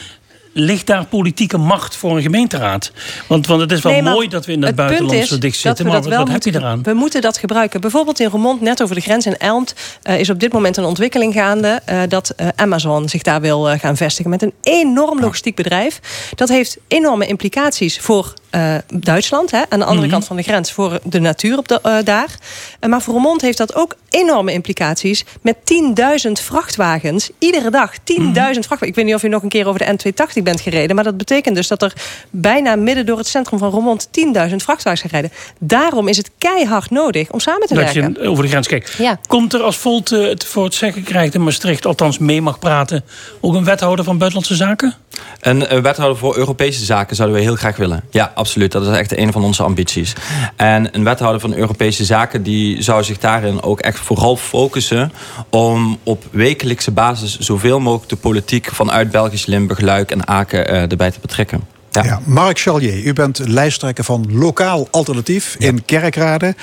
Ligt 0.52 0.86
daar 0.86 1.04
politieke 1.04 1.58
macht 1.58 1.96
voor 1.96 2.16
een 2.16 2.22
gemeenteraad? 2.22 2.92
Want, 3.26 3.46
want 3.46 3.60
het 3.60 3.72
is 3.72 3.82
wel 3.82 3.92
Nee, 3.92 4.02
mooi 4.02 4.28
dat 4.28 4.46
we 4.46 4.52
in 4.52 4.62
het, 4.62 4.74
buitenland 4.74 5.12
is 5.12 5.28
zo 5.28 5.38
dicht 5.38 5.58
zitten. 5.58 5.86
Maar 5.86 6.02
wat, 6.02 6.28
heb 6.28 6.42
je 6.42 6.54
eraan? 6.54 6.82
We 6.82 6.92
moeten 6.92 7.20
dat 7.20 7.38
gebruiken. 7.38 7.80
Bijvoorbeeld 7.80 8.20
in 8.20 8.28
Roermond, 8.28 8.60
net 8.60 8.82
over 8.82 8.94
de 8.94 9.00
grens 9.00 9.26
in 9.26 9.36
Elmt... 9.36 9.74
eh, 10.02 10.20
is 10.20 10.30
op 10.30 10.40
dit 10.40 10.52
moment 10.52 10.76
een 10.76 10.84
ontwikkeling 10.84 11.32
gaande... 11.32 11.80
eh, 11.84 12.00
dat 12.08 12.30
eh, 12.30 12.48
Amazon 12.56 13.08
zich 13.08 13.22
daar 13.22 13.40
wil 13.40 13.64
gaan 13.78 13.96
vestigen. 13.96 14.30
Met 14.30 14.42
een 14.42 14.52
enorm 14.62 15.20
logistiek 15.20 15.54
bedrijf. 15.54 16.00
Dat 16.34 16.48
heeft 16.48 16.78
enorme 16.88 17.26
implicaties 17.26 17.98
voor 17.98 18.34
eh, 18.52 18.74
Duitsland. 18.94 19.50
Hè, 19.50 19.62
aan 19.68 19.78
de 19.78 19.84
andere 19.84 20.00
Mhm. 20.06 20.10
kant 20.10 20.24
van 20.24 20.36
de 20.36 20.42
grens. 20.42 20.72
Voor 20.72 20.98
de 21.02 21.20
natuur 21.20 21.58
op 21.58 21.68
de, 21.68 21.78
eh, 21.82 21.96
daar. 22.04 22.36
Eh, 22.80 22.90
maar 22.90 23.02
voor 23.02 23.12
Roermond 23.14 23.40
heeft 23.40 23.58
dat 23.58 23.74
ook 23.74 23.94
enorme 24.10 24.52
implicaties... 24.52 25.24
met 25.40 25.56
10.000 25.64 26.40
vrachtwagens. 26.40 27.30
Iedere 27.38 27.70
dag 27.70 27.92
10.000 28.04 28.66
vrachtwagens. 28.66 28.88
Ik 28.88 28.94
weet 28.94 29.04
niet 29.04 29.14
of 29.14 29.22
u 29.22 29.28
nog 29.28 29.42
een 29.42 29.48
keer 29.48 29.66
over 29.66 29.78
de 29.80 29.84
N280 29.86 30.42
bent 30.42 30.60
gereden... 30.60 30.94
maar 30.94 31.04
dat 31.04 31.16
betekent 31.16 31.54
dus 31.56 31.68
dat 31.68 31.82
er 31.82 31.92
bijna 32.30 32.76
midden 32.76 33.06
door 33.06 33.18
het 33.18 33.26
centrum 33.26 33.58
van 33.58 33.70
Roermond... 33.70 34.08
10.000 34.10 34.62
vrachtwagens 34.62 35.00
gaan 35.00 35.10
rijden. 35.10 35.30
Daarom 35.58 36.08
is 36.08 36.16
het 36.16 36.30
keihard 36.38 36.90
nodig 36.90 37.30
om 37.30 37.40
samen 37.40 37.66
te 37.66 37.74
Dat 37.74 37.84
werken. 37.92 38.16
je 38.22 38.28
over 38.28 38.42
de 38.42 38.48
grens 38.48 38.66
kijkt. 38.68 38.92
Ja. 38.98 39.18
Komt 39.26 39.52
er 39.52 39.62
als 39.62 39.76
Volt 39.76 40.10
het 40.10 40.44
voor 40.44 40.64
het 40.64 40.74
zeggen 40.74 41.02
krijgt 41.02 41.34
in 41.34 41.42
Maastricht... 41.44 41.86
althans 41.86 42.18
mee 42.18 42.42
mag 42.42 42.58
praten... 42.58 43.04
ook 43.40 43.54
een 43.54 43.64
wethouder 43.64 44.04
van 44.04 44.18
Buitenlandse 44.18 44.56
Zaken? 44.64 44.94
Een 45.40 45.66
eh, 45.66 45.80
wethouder 45.80 46.18
voor 46.18 46.36
Europese 46.36 46.84
zaken 46.84 47.16
zouden 47.16 47.38
we 47.38 47.42
heel 47.44 47.56
graag 47.56 47.76
willen. 47.76 48.04
Ja, 48.10 48.32
absoluut. 48.42 48.72
Dat 48.72 48.86
is 48.86 48.96
echt 48.96 49.16
een 49.16 49.32
van 49.32 49.44
onze 49.44 49.62
ambities. 49.62 50.12
En 50.56 50.94
een 50.94 51.04
wethouder 51.04 51.40
van 51.40 51.54
Europese 51.54 52.04
zaken... 52.04 52.42
die 52.42 52.82
zou 52.82 53.02
zich 53.02 53.18
daarin 53.18 53.62
ook 53.62 53.80
echt 53.80 53.98
vooral 53.98 54.36
focussen... 54.36 55.12
om 55.50 55.98
op 56.02 56.24
wekelijkse 56.30 56.90
basis 56.90 57.38
zoveel 57.38 57.80
mogelijk 57.80 58.08
de 58.08 58.16
politiek... 58.16 58.68
vanuit 58.72 59.10
Belgisch, 59.10 59.46
Limburg, 59.46 59.80
Luik 59.80 60.10
en 60.10 60.28
Aken 60.28 60.68
eh, 60.68 60.90
erbij 60.90 61.10
te 61.10 61.18
betrekken. 61.20 61.60
Ja. 61.90 62.04
Ja, 62.04 62.20
Mark 62.24 62.58
Chalier, 62.58 63.04
u 63.04 63.12
bent 63.12 63.38
lijsttrekker 63.38 64.04
van 64.04 64.26
Lokaal 64.30 64.88
Alternatief 64.90 65.56
in 65.58 65.84
Kerkrade. 65.84 66.54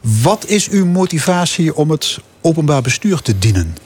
Wat 0.00 0.46
is 0.46 0.68
uw 0.68 0.86
motivatie 0.86 1.74
om 1.74 1.90
het 1.90 2.18
openbaar 2.40 2.82
bestuur 2.82 3.20
te 3.20 3.38
dienen? 3.38 3.76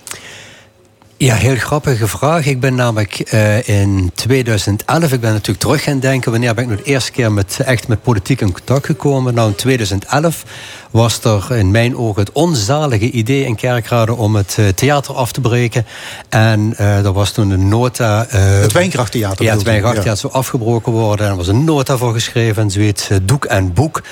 Ja, 1.18 1.34
heel 1.34 1.56
grappige 1.56 2.06
vraag. 2.06 2.46
Ik 2.46 2.60
ben 2.60 2.74
namelijk 2.74 3.20
eh, 3.20 3.68
in 3.68 4.10
2011, 4.14 5.12
ik 5.12 5.20
ben 5.20 5.32
natuurlijk 5.32 5.58
terug 5.58 5.82
gaan 5.82 5.98
denken... 5.98 6.30
wanneer 6.30 6.54
ben 6.54 6.64
ik 6.64 6.70
nou 6.70 6.82
de 6.82 6.90
eerste 6.90 7.12
keer 7.12 7.32
met, 7.32 7.58
echt 7.64 7.88
met 7.88 8.02
politiek 8.02 8.40
in 8.40 8.52
contact 8.52 8.86
gekomen? 8.86 9.34
Nou, 9.34 9.48
in 9.48 9.54
2011 9.54 10.44
was 10.90 11.24
er 11.24 11.56
in 11.56 11.70
mijn 11.70 11.96
ogen 11.96 12.20
het 12.20 12.32
onzalige 12.32 13.10
idee 13.10 13.44
in 13.44 13.54
Kerkrade... 13.54 14.14
om 14.14 14.36
het 14.36 14.56
eh, 14.58 14.68
theater 14.68 15.14
af 15.14 15.32
te 15.32 15.40
breken. 15.40 15.86
En 16.28 16.74
eh 16.76 17.04
er 17.04 17.12
was 17.12 17.32
toen 17.32 17.50
een 17.50 17.68
nota... 17.68 18.26
Het 18.28 18.72
Wijnkrachttheater 18.72 19.44
Ja, 19.44 19.52
het? 19.52 19.62
Wijnkrachttheater 19.62 20.20
zou 20.20 20.32
afgebroken 20.32 20.92
worden. 20.92 21.26
En 21.26 21.30
er 21.30 21.38
was 21.38 21.48
een 21.48 21.64
nota 21.64 21.96
voor 21.96 22.12
geschreven 22.12 22.62
en 22.62 22.70
zoiets, 22.70 23.08
doek 23.22 23.44
en 23.44 23.72
boek. 23.72 24.02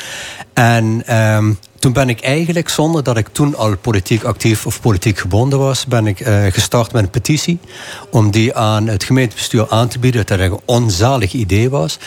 En 0.52 1.02
ehm, 1.06 1.52
toen 1.84 1.92
ben 1.92 2.08
ik 2.08 2.20
eigenlijk, 2.20 2.68
zonder 2.68 3.02
dat 3.02 3.16
ik 3.16 3.28
toen 3.28 3.56
al 3.56 3.76
politiek 3.76 4.24
actief 4.24 4.66
of 4.66 4.80
politiek 4.80 5.18
gebonden 5.18 5.58
was, 5.58 5.86
ben 5.86 6.06
ik 6.06 6.20
eh, 6.20 6.44
gestart 6.50 6.92
met 6.92 7.02
een 7.02 7.10
petitie. 7.10 7.58
Om 8.10 8.30
die 8.30 8.54
aan 8.54 8.86
het 8.86 9.04
gemeentebestuur 9.04 9.66
aan 9.68 9.88
te 9.88 9.98
bieden. 9.98 10.26
Dat 10.26 10.38
dat 10.38 10.50
een 10.50 10.60
onzalig 10.64 11.32
idee 11.32 11.70
was. 11.70 11.98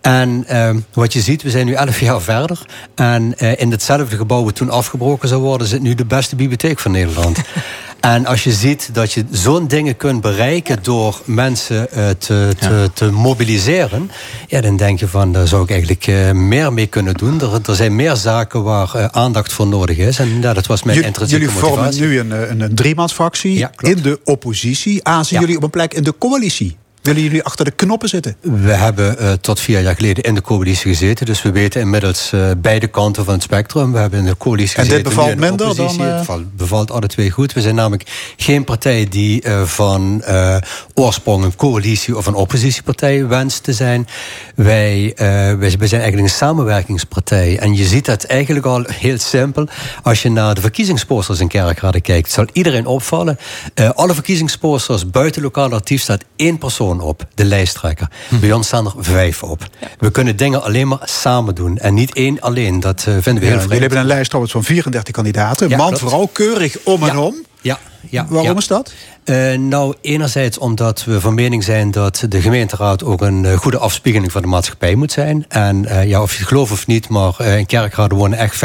En 0.00 0.44
ehm, 0.46 0.78
wat 0.92 1.12
je 1.12 1.20
ziet, 1.20 1.42
we 1.42 1.50
zijn 1.50 1.66
nu 1.66 1.72
elf 1.72 2.00
jaar 2.08 2.20
verder. 2.20 2.66
En 2.94 3.38
eh, 3.38 3.60
in 3.60 3.70
hetzelfde 3.70 4.16
gebouw 4.16 4.44
wat 4.44 4.54
toen 4.54 4.70
afgebroken 4.70 5.28
zou 5.28 5.42
worden, 5.42 5.66
zit 5.66 5.82
nu 5.82 5.94
de 5.94 6.04
beste 6.04 6.36
bibliotheek 6.36 6.78
van 6.78 6.90
Nederland. 6.90 7.38
En 8.14 8.26
als 8.26 8.44
je 8.44 8.52
ziet 8.52 8.90
dat 8.92 9.12
je 9.12 9.24
zo'n 9.30 9.66
dingen 9.66 9.96
kunt 9.96 10.20
bereiken 10.20 10.78
door 10.82 11.20
mensen 11.24 11.92
eh, 11.92 12.08
te, 12.18 12.54
te, 12.58 12.90
te 12.94 13.10
mobiliseren, 13.10 14.10
ja, 14.46 14.60
dan 14.60 14.76
denk 14.76 15.00
je 15.00 15.08
van 15.08 15.32
daar 15.32 15.48
zou 15.48 15.62
ik 15.62 15.70
eigenlijk 15.70 16.06
eh, 16.06 16.30
meer 16.32 16.72
mee 16.72 16.86
kunnen 16.86 17.14
doen. 17.14 17.40
Er, 17.40 17.60
er 17.66 17.74
zijn 17.76 17.96
meer 17.96 18.16
zaken 18.16 18.62
waar 18.62 18.94
eh, 18.94 19.04
aandacht 19.04 19.52
voor 19.52 19.66
nodig 19.66 19.96
is. 19.98 20.18
En 20.18 20.40
ja, 20.40 20.52
dat 20.52 20.66
was 20.66 20.82
mijn 20.82 21.02
intrinsieke 21.02 21.44
jullie 21.44 21.58
vormen 21.60 21.84
motivatie. 21.84 22.06
nu 22.06 22.18
een, 22.18 22.50
een, 22.50 22.60
een 22.60 22.74
driemansfractie 22.74 23.58
Ja, 23.58 23.70
in 23.78 24.02
de 24.02 24.20
oppositie. 24.24 25.04
Aanzien 25.04 25.34
Ja. 25.34 25.40
jullie 25.40 25.56
op 25.56 25.62
een 25.62 25.70
plek 25.70 25.94
in 25.94 26.02
de 26.02 26.14
coalitie? 26.18 26.76
Willen 27.08 27.22
jullie 27.22 27.42
achter 27.42 27.64
de 27.64 27.70
knoppen 27.70 28.08
zitten? 28.08 28.36
We 28.40 28.72
hebben 28.72 29.18
eh, 29.18 29.32
tot 29.32 29.60
vier 29.60 29.80
jaar 29.80 29.94
geleden 29.94 30.24
in 30.24 30.34
de 30.34 30.42
coalitie 30.42 30.90
gezeten. 30.90 31.26
Dus 31.26 31.42
we 31.42 31.50
weten 31.52 31.80
inmiddels 31.80 32.32
eh, 32.32 32.50
beide 32.58 32.86
kanten 32.86 33.24
van 33.24 33.34
het 33.34 33.42
spectrum. 33.42 33.92
We 33.92 33.98
hebben 33.98 34.18
in 34.18 34.24
de 34.24 34.36
coalitie 34.36 34.76
En 34.76 34.82
dit 34.82 34.92
gezeten. 34.92 35.14
bevalt 35.14 35.36
minder 35.36 35.76
dan, 35.76 36.00
eh? 36.00 36.16
Het 36.16 36.24
val- 36.24 36.42
bevalt 36.56 36.90
alle 36.90 37.06
twee 37.06 37.30
goed. 37.30 37.52
We 37.52 37.60
zijn 37.60 37.74
namelijk 37.74 38.32
geen 38.36 38.64
partij 38.64 39.06
die 39.08 39.42
eh, 39.42 39.62
van 39.62 40.22
eh, 40.22 40.56
oorsprong 40.94 41.44
een 41.44 41.56
coalitie 41.56 42.16
of 42.16 42.26
een 42.26 42.34
oppositiepartij 42.34 43.26
wenst 43.26 43.62
te 43.62 43.72
zijn. 43.72 44.06
Wij, 44.54 45.12
eh, 45.16 45.26
wij, 45.54 45.70
zijn 45.70 46.00
eigenlijk 46.00 46.22
een 46.22 46.28
samenwerkingspartij. 46.38 47.58
En 47.58 47.74
je 47.76 47.84
ziet 47.84 48.04
dat 48.04 48.24
eigenlijk 48.24 48.66
al 48.66 48.84
heel 48.88 49.18
simpel. 49.18 49.66
Als 50.02 50.22
je 50.22 50.30
naar 50.30 50.54
de 50.54 50.60
verkiezingsposters 50.60 51.40
in 51.40 51.48
Kerkrade 51.48 52.00
kijkt, 52.00 52.30
zal 52.30 52.46
iedereen 52.52 52.86
opvallen. 52.86 53.38
Eh, 53.74 53.90
alle 53.90 54.14
verkiezingsposters 54.14 55.10
buiten 55.10 55.42
lokaal 55.42 55.72
actief 55.72 56.02
staat 56.02 56.24
één 56.36 56.58
persoon 56.58 56.97
op, 57.00 57.26
de 57.34 57.44
lijsttrekker. 57.44 58.08
Bij 58.40 58.52
ons 58.52 58.66
staan 58.66 58.86
er 58.86 58.92
vijf 58.98 59.42
op. 59.42 59.66
We 59.98 60.10
kunnen 60.10 60.36
dingen 60.36 60.62
alleen 60.62 60.88
maar 60.88 60.98
samen 61.04 61.54
doen. 61.54 61.78
En 61.78 61.94
niet 61.94 62.14
één 62.14 62.40
alleen. 62.40 62.80
Dat 62.80 62.98
eh, 62.98 63.04
vinden 63.04 63.22
we 63.22 63.30
Ja, 63.30 63.34
heel 63.40 63.42
jullie 63.50 63.60
vreemd. 63.66 63.80
hebben 63.80 63.98
een 63.98 64.06
lijst 64.06 64.26
trouwens 64.26 64.52
van 64.54 64.64
34 64.64 65.14
kandidaten. 65.14 65.68
Man, 65.76 65.78
klopt. 65.86 65.98
vrouw, 65.98 66.26
keurig 66.32 66.76
om 66.84 67.02
en 67.08 67.16
om. 67.18 67.34
Ja, 67.60 67.78
ja, 68.10 68.26
Waarom 68.28 68.50
ja. 68.50 68.56
is 68.56 68.66
dat? 68.66 68.92
Eh, 69.28 69.58
nou, 69.58 69.94
enerzijds 70.00 70.58
omdat 70.58 71.04
we 71.04 71.20
van 71.20 71.34
mening 71.34 71.64
zijn 71.64 71.90
dat 71.90 72.24
de 72.28 72.40
gemeenteraad 72.40 73.04
ook 73.04 73.20
een 73.20 73.44
eh, 73.44 73.56
goede 73.56 73.78
afspiegeling 73.78 74.32
van 74.32 74.42
de 74.42 74.48
maatschappij 74.48 74.94
moet 74.94 75.12
zijn. 75.12 75.44
En 75.48 75.86
eh, 75.86 76.08
ja, 76.08 76.22
of 76.22 76.32
je 76.32 76.38
het 76.38 76.48
gelooft 76.48 76.72
of 76.72 76.86
niet, 76.86 77.08
maar 77.08 77.40
in 77.40 77.66
kerkraden 77.66 78.18
wonen 78.18 78.38
echt 78.38 78.56
50% 78.56 78.58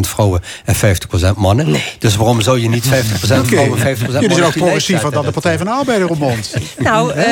vrouwen 0.00 0.40
en 0.64 0.74
50% 0.74 1.36
mannen. 1.36 1.80
Dus 1.98 2.16
waarom 2.16 2.40
zou 2.40 2.60
je 2.60 2.68
niet 2.68 2.86
50% 2.86 2.88
Oké. 2.88 3.44
vrouwen 3.44 3.78
en 3.78 3.96
50% 3.96 4.00
mannen 4.00 4.20
Jullie 4.20 4.36
zijn 4.36 4.46
ook 4.46 4.54
op 4.54 4.60
progressiever 4.60 5.10
dan 5.10 5.24
de 5.24 5.30
Partij 5.30 5.56
van 5.56 5.66
de 5.66 5.72
Arbeid 5.72 6.00
in 6.00 6.06
Roermond. 6.06 6.54
Nou, 6.78 7.12
eh, 7.12 7.26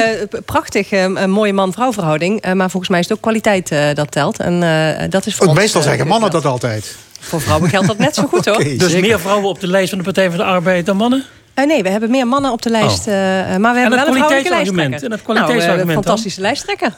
prachtig. 0.45 0.91
een 0.91 1.31
mooie 1.31 1.53
man-vrouw 1.53 1.93
verhouding. 1.93 2.41
Eh, 2.41 2.53
maar 2.53 2.71
volgens 2.71 2.91
mij 2.91 3.01
is 3.01 3.09
het 3.09 3.17
ook 3.17 3.23
kwaliteit 3.23 3.71
eh, 3.71 3.95
dat 3.95 4.11
telt. 4.11 4.39
En 4.39 4.63
eh, 4.63 5.11
dat 5.11 5.27
is 5.27 5.35
voor 5.35 5.47
ons, 5.47 5.59
meestal 5.59 5.83
zeggen 5.83 6.07
mannen 6.07 6.31
dat 6.31 6.45
altijd. 6.45 6.97
Voor 7.21 7.41
vrouwen 7.41 7.71
geldt 7.71 7.87
dat 7.87 7.99
net 7.99 8.15
zo 8.15 8.27
goed 8.27 8.45
hoor. 8.49 8.65
Dus 8.65 8.83
zeker. 8.83 9.01
meer 9.01 9.21
vrouwen 9.21 9.49
op 9.49 9.61
de 9.61 9.67
lijst 9.67 9.89
van 9.89 9.99
de 9.99 10.05
Partij 10.05 10.29
van 10.29 10.37
de 10.39 10.45
Arbeid 10.45 10.87
dan 10.87 10.97
mannen? 10.97 11.25
Eh, 11.59 11.67
nee, 11.67 11.83
we 11.83 11.89
hebben 11.89 12.11
meer 12.11 12.27
mannen 12.27 12.53
op 12.53 12.63
de 12.63 12.71
lijst. 12.71 13.07
eh, 13.07 13.15
maar 13.15 13.75
we 13.75 13.81
hebben 13.81 13.99
wel 13.99 14.07
een 14.07 14.15
vrouwelijke 14.15 14.49
kwaliteitsargument? 14.49 14.77
lijsttrekker. 14.77 15.05
En 15.05 15.11
het 15.11 15.23
kwaliteitsargument 15.23 15.77
nou, 15.77 15.89
eh, 15.89 15.95
dan? 15.95 16.03
fantastische 16.05 16.41
lijsttrekker. 16.41 16.95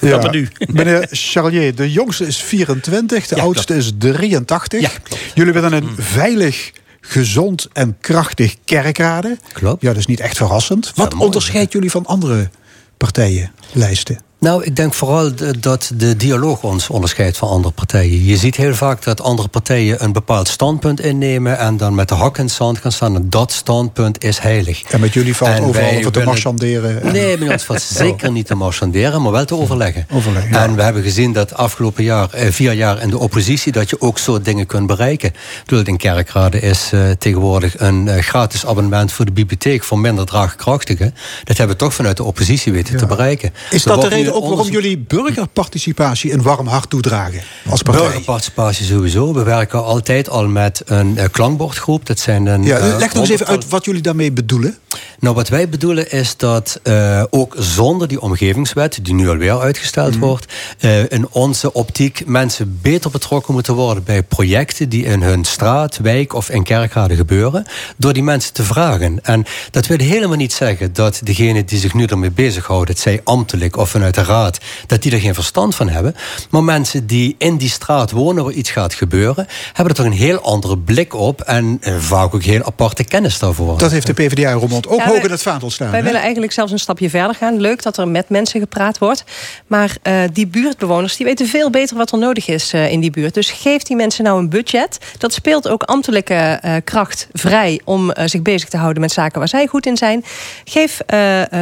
dan 0.00 0.22
met 0.22 0.34
u. 0.34 0.48
Meneer 0.72 1.06
Charlier, 1.10 1.74
de 1.74 1.92
jongste 1.92 2.26
is 2.26 2.42
24, 2.42 3.26
de 3.26 3.36
Ja, 3.36 3.42
oudste 3.42 3.76
is 3.76 3.92
83. 3.98 4.80
Ja, 4.80 4.90
klopt. 5.02 5.22
Jullie 5.34 5.52
willen 5.52 5.72
een 5.72 5.90
veilig, 5.98 6.72
gezond 7.00 7.68
en 7.72 7.96
krachtig 8.00 8.54
kerkraden. 8.64 9.38
Klopt. 9.52 9.82
Ja, 9.82 9.88
dat 9.88 9.98
is 9.98 10.06
niet 10.06 10.20
echt 10.20 10.36
verrassend. 10.36 10.92
Wat 10.94 11.14
onderscheidt 11.14 11.72
jullie 11.72 11.90
van 11.90 12.06
andere 12.06 12.50
partijen, 12.96 13.52
lijsten? 13.72 14.18
Nou, 14.40 14.64
ik 14.64 14.76
denk 14.76 14.94
vooral 14.94 15.30
dat 15.60 15.90
de 15.94 16.16
dialoog 16.16 16.62
ons 16.62 16.88
onderscheidt 16.88 17.36
van 17.36 17.48
andere 17.48 17.74
partijen. 17.74 18.24
Je 18.24 18.36
ziet 18.36 18.56
heel 18.56 18.74
vaak 18.74 19.02
dat 19.04 19.20
andere 19.22 19.48
partijen 19.48 20.04
een 20.04 20.12
bepaald 20.12 20.48
standpunt 20.48 21.00
innemen 21.00 21.58
en 21.58 21.76
dan 21.76 21.94
met 21.94 22.08
de 22.08 22.14
hak 22.14 22.38
in 22.38 22.44
het 22.44 22.52
zand 22.52 22.78
gaan 22.78 22.92
staan. 22.92 23.14
En 23.14 23.26
dat 23.30 23.52
standpunt 23.52 24.24
is 24.24 24.38
heilig. 24.38 24.82
En 24.82 25.00
met 25.00 25.12
jullie 25.14 25.36
valt 25.36 25.50
En 25.56 25.62
overal 25.62 25.96
over 25.96 26.12
te 26.12 26.22
marchanderen. 26.22 27.02
en- 27.02 27.12
Nee, 27.12 27.38
bij 27.38 27.52
ons 27.52 27.62
valt 27.62 27.82
zeker 28.04 28.32
niet 28.32 28.46
te 28.46 28.54
marchanderen, 28.54 29.22
maar 29.22 29.32
wel 29.32 29.44
te 29.44 29.54
overleggen. 29.56 30.06
Overleggen, 30.12 30.52
ja. 30.52 30.62
En 30.62 30.74
we 30.76 30.82
hebben 30.82 31.02
gezien 31.02 31.32
dat 31.32 31.54
afgelopen 31.54 32.04
jaar, 32.04 32.30
eh, 32.32 32.50
vier 32.52 32.72
jaar 32.72 33.02
in 33.02 33.10
de 33.10 33.18
oppositie, 33.18 33.72
dat 33.72 33.90
je 33.90 34.00
ook 34.00 34.18
zo 34.18 34.40
dingen 34.40 34.66
kunt 34.66 34.86
bereiken. 34.86 35.28
Ik 35.28 35.62
bedoel, 35.66 35.84
in 35.84 35.96
kerkraden 35.96 36.62
is 36.62 36.90
eh, 36.92 37.10
tegenwoordig 37.18 37.74
een 37.80 38.08
eh, 38.08 38.22
gratis 38.22 38.66
abonnement 38.66 39.12
voor 39.12 39.24
de 39.24 39.32
bibliotheek 39.32 39.84
voor 39.84 39.98
minder 39.98 40.26
draagkrachtigen. 40.26 41.14
Dat 41.44 41.56
hebben 41.56 41.76
we 41.76 41.82
toch 41.82 41.94
vanuit 41.94 42.16
de 42.16 42.24
oppositie 42.24 42.72
weten 42.72 42.96
te 42.96 43.06
bereiken. 43.06 43.52
Is 43.70 43.82
dat 43.82 44.00
de 44.00 44.08
reden 44.08 44.26
ook 44.34 44.46
waarom 44.46 44.68
jullie 44.68 44.98
burgerparticipatie 44.98 46.32
een 46.32 46.42
warm 46.42 46.66
hart 46.66 46.90
toedragen 46.90 47.42
als 47.70 47.82
partij? 47.82 48.02
Burgerparticipatie 48.02 48.86
sowieso. 48.86 49.32
We 49.32 49.42
werken 49.42 49.84
altijd 49.84 50.28
al 50.28 50.48
met 50.48 50.82
een 50.84 51.18
eh, 51.18 51.24
klankbordgroep. 51.30 52.06
Dat 52.06 52.18
zijn 52.18 52.46
een, 52.46 52.62
Ja, 52.62 52.76
eh, 52.76 52.96
leg 52.98 53.12
nog 53.12 53.22
eens 53.22 53.32
even 53.32 53.46
uit 53.46 53.68
wat 53.68 53.84
jullie 53.84 54.02
daarmee 54.02 54.32
bedoelen. 54.32 54.78
Nou, 55.20 55.34
wat 55.34 55.48
wij 55.48 55.68
bedoelen 55.68 56.10
is 56.10 56.36
dat 56.36 56.80
eh, 56.82 57.22
ook 57.30 57.54
zonder 57.58 58.08
die 58.08 58.20
omgevingswet, 58.20 58.98
die 59.02 59.14
nu 59.14 59.28
alweer 59.28 59.60
uitgesteld 59.60 60.10
Mhm. 60.10 60.18
wordt, 60.20 60.52
eh, 60.78 61.10
in 61.10 61.28
onze 61.30 61.72
optiek 61.72 62.22
mensen 62.26 62.78
beter 62.82 63.10
betrokken 63.10 63.54
moeten 63.54 63.74
worden 63.74 64.04
bij 64.04 64.22
projecten 64.22 64.88
die 64.88 65.04
in 65.04 65.22
hun 65.22 65.44
straat, 65.44 65.96
wijk 66.02 66.34
of 66.34 66.50
in 66.50 66.62
kerkraden 66.62 67.16
gebeuren, 67.16 67.64
door 67.96 68.12
die 68.12 68.22
mensen 68.22 68.52
te 68.52 68.62
vragen. 68.62 69.24
En 69.24 69.44
dat 69.70 69.86
wil 69.86 69.98
helemaal 69.98 70.36
niet 70.36 70.52
zeggen 70.52 70.92
dat 70.92 71.20
degene 71.24 71.64
die 71.64 71.78
zich 71.78 71.94
nu 71.94 72.04
ermee 72.04 72.30
bezighouden, 72.30 72.94
het 72.94 73.02
zij 73.02 73.20
ambtelijk 73.24 73.76
of 73.76 73.90
vanuit 73.90 74.14
de 74.14 74.22
raad, 74.24 74.58
dat 74.86 75.02
die 75.02 75.12
er 75.12 75.20
geen 75.20 75.34
verstand 75.34 75.74
van 75.74 75.88
hebben. 75.88 76.14
Maar 76.50 76.64
mensen 76.64 77.06
die 77.06 77.34
in 77.38 77.56
die 77.56 77.70
straat 77.70 78.10
wonen 78.10 78.44
waar 78.44 78.52
iets 78.52 78.70
gaat 78.70 78.94
gebeuren, 78.94 79.46
hebben 79.66 79.86
er 79.86 79.94
toch 79.94 80.06
een 80.12 80.18
heel 80.18 80.40
andere 80.40 80.78
blik 80.78 81.14
op 81.14 81.40
en 81.40 81.78
eh, 81.80 81.94
vaak 81.98 82.34
ook 82.34 82.42
heel 82.42 82.64
aparte 82.64 83.04
kennis 83.04 83.38
daarvoor. 83.38 83.78
Dat 83.78 83.90
heeft 83.90 84.06
de 84.06 84.12
PvdA 84.12 84.50
in 84.50 84.56
Roermond 84.56 84.88
ook 84.88 84.98
Ja, 84.98 85.07
hoog 85.08 85.24
in 85.24 85.30
het 85.30 85.42
vaandel 85.42 85.70
staan. 85.70 85.90
Wij 85.90 85.98
hè? 85.98 86.04
willen 86.04 86.20
eigenlijk 86.20 86.52
zelfs 86.52 86.72
een 86.72 86.78
stapje 86.78 87.10
verder 87.10 87.34
gaan. 87.34 87.60
Leuk 87.60 87.82
dat 87.82 87.96
er 87.96 88.08
met 88.08 88.28
mensen 88.28 88.60
gepraat 88.60 88.98
wordt. 88.98 89.24
Maar 89.66 89.96
eh, 90.02 90.20
die 90.32 90.46
buurtbewoners 90.46 91.16
die 91.16 91.26
weten 91.26 91.46
veel 91.46 91.70
beter 91.70 91.96
wat 91.96 92.12
er 92.12 92.18
nodig 92.18 92.48
is 92.48 92.72
eh, 92.72 92.92
in 92.92 93.00
die 93.00 93.10
buurt. 93.10 93.34
Dus 93.34 93.50
geef 93.50 93.82
die 93.82 93.96
mensen 93.96 94.24
nou 94.24 94.38
een 94.38 94.48
budget. 94.48 94.98
Dat 95.18 95.32
speelt 95.32 95.68
ook 95.68 95.82
ambtelijke 95.82 96.34
eh, 96.34 96.74
kracht 96.84 97.28
vrij 97.32 97.80
om 97.84 98.12
zich 98.24 98.42
bezig 98.42 98.68
te 98.68 98.76
houden 98.76 99.00
met 99.00 99.12
zaken 99.12 99.38
waar 99.38 99.48
zij 99.48 99.66
goed 99.66 99.86
in 99.86 99.96
zijn. 99.96 100.24
Geef 100.64 101.00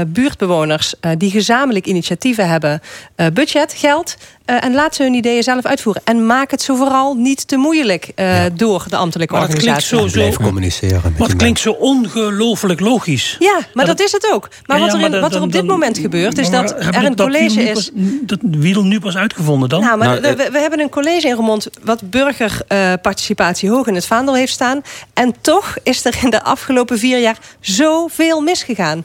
buurtbewoners 0.06 0.94
die 1.18 1.30
gezamenlijk 1.30 1.86
initiatieven 1.86 2.48
hebben 2.48 2.80
budget, 3.32 3.72
geld. 3.72 4.16
Eh, 4.46 4.64
en 4.64 4.74
laat 4.74 4.94
ze 4.94 5.02
hun 5.02 5.14
ideeën 5.14 5.42
zelf 5.42 5.64
uitvoeren. 5.64 6.02
En 6.04 6.26
maak 6.26 6.50
het 6.50 6.62
zo 6.62 6.74
vooral 6.74 7.14
niet 7.14 7.48
te 7.48 7.56
moeilijk 7.56 8.08
eh, 8.14 8.42
door 8.54 8.84
de 8.88 8.96
ambtelijke 8.96 9.32
Maar 9.34 9.42
het 9.42 9.50
klinkt 9.58 9.68
organisatie. 9.76 10.08
zo- 10.10 10.18
Blijf 10.18 10.36
communiceren. 10.36 11.00
met 11.04 11.18
Maar 11.18 11.28
het 11.28 11.36
klinkt 11.36 11.60
zo 11.60 11.70
ongelooflijk 11.70 12.80
logisch. 12.80 13.36
Ja, 13.38 13.58
maar 13.74 13.86
dat, 13.86 14.00
is 14.00 14.12
het 14.12 14.30
ook. 14.32 14.48
Maar 14.66 14.76
Ja, 14.78 14.82
wat 14.84 14.94
er, 14.94 15.00
in- 15.04 15.10
maar 15.10 15.20
wat 15.20 15.28
er 15.30 15.36
dan- 15.38 15.46
op 15.46 15.52
dit 15.52 15.60
dan- 15.60 15.70
moment 15.70 15.98
gebeurt, 15.98 16.38
is 16.38 16.50
dat 16.50 16.70
er 16.70 17.04
een 17.04 17.14
dat 17.14 17.26
college 17.26 17.62
is. 17.62 17.72
pas- 17.72 17.90
dat 18.22 18.38
wiel 18.42 18.84
nu 18.84 19.00
pas 19.00 19.16
uitgevonden 19.16 19.68
dan? 19.68 19.80
Nou, 19.80 19.98
maar 19.98 20.08
Nou, 20.08 20.20
we, 20.20 20.36
we- 20.44 20.50
we 20.50 20.58
hebben 20.58 20.80
een 20.80 20.88
college 20.90 21.28
in 21.28 21.34
Remond 21.36 21.68
wat 21.84 22.10
burgerparticipatie 22.10 23.70
hoog 23.70 23.86
in 23.86 23.94
het 23.94 24.06
vaandel 24.06 24.34
heeft 24.34 24.52
staan. 24.52 24.80
En 25.14 25.34
toch 25.40 25.76
is 25.82 26.04
er 26.04 26.14
in 26.22 26.30
de 26.30 26.42
afgelopen 26.42 26.98
vier 26.98 27.18
jaar 27.18 27.38
zoveel 27.60 28.40
misgegaan. 28.40 29.04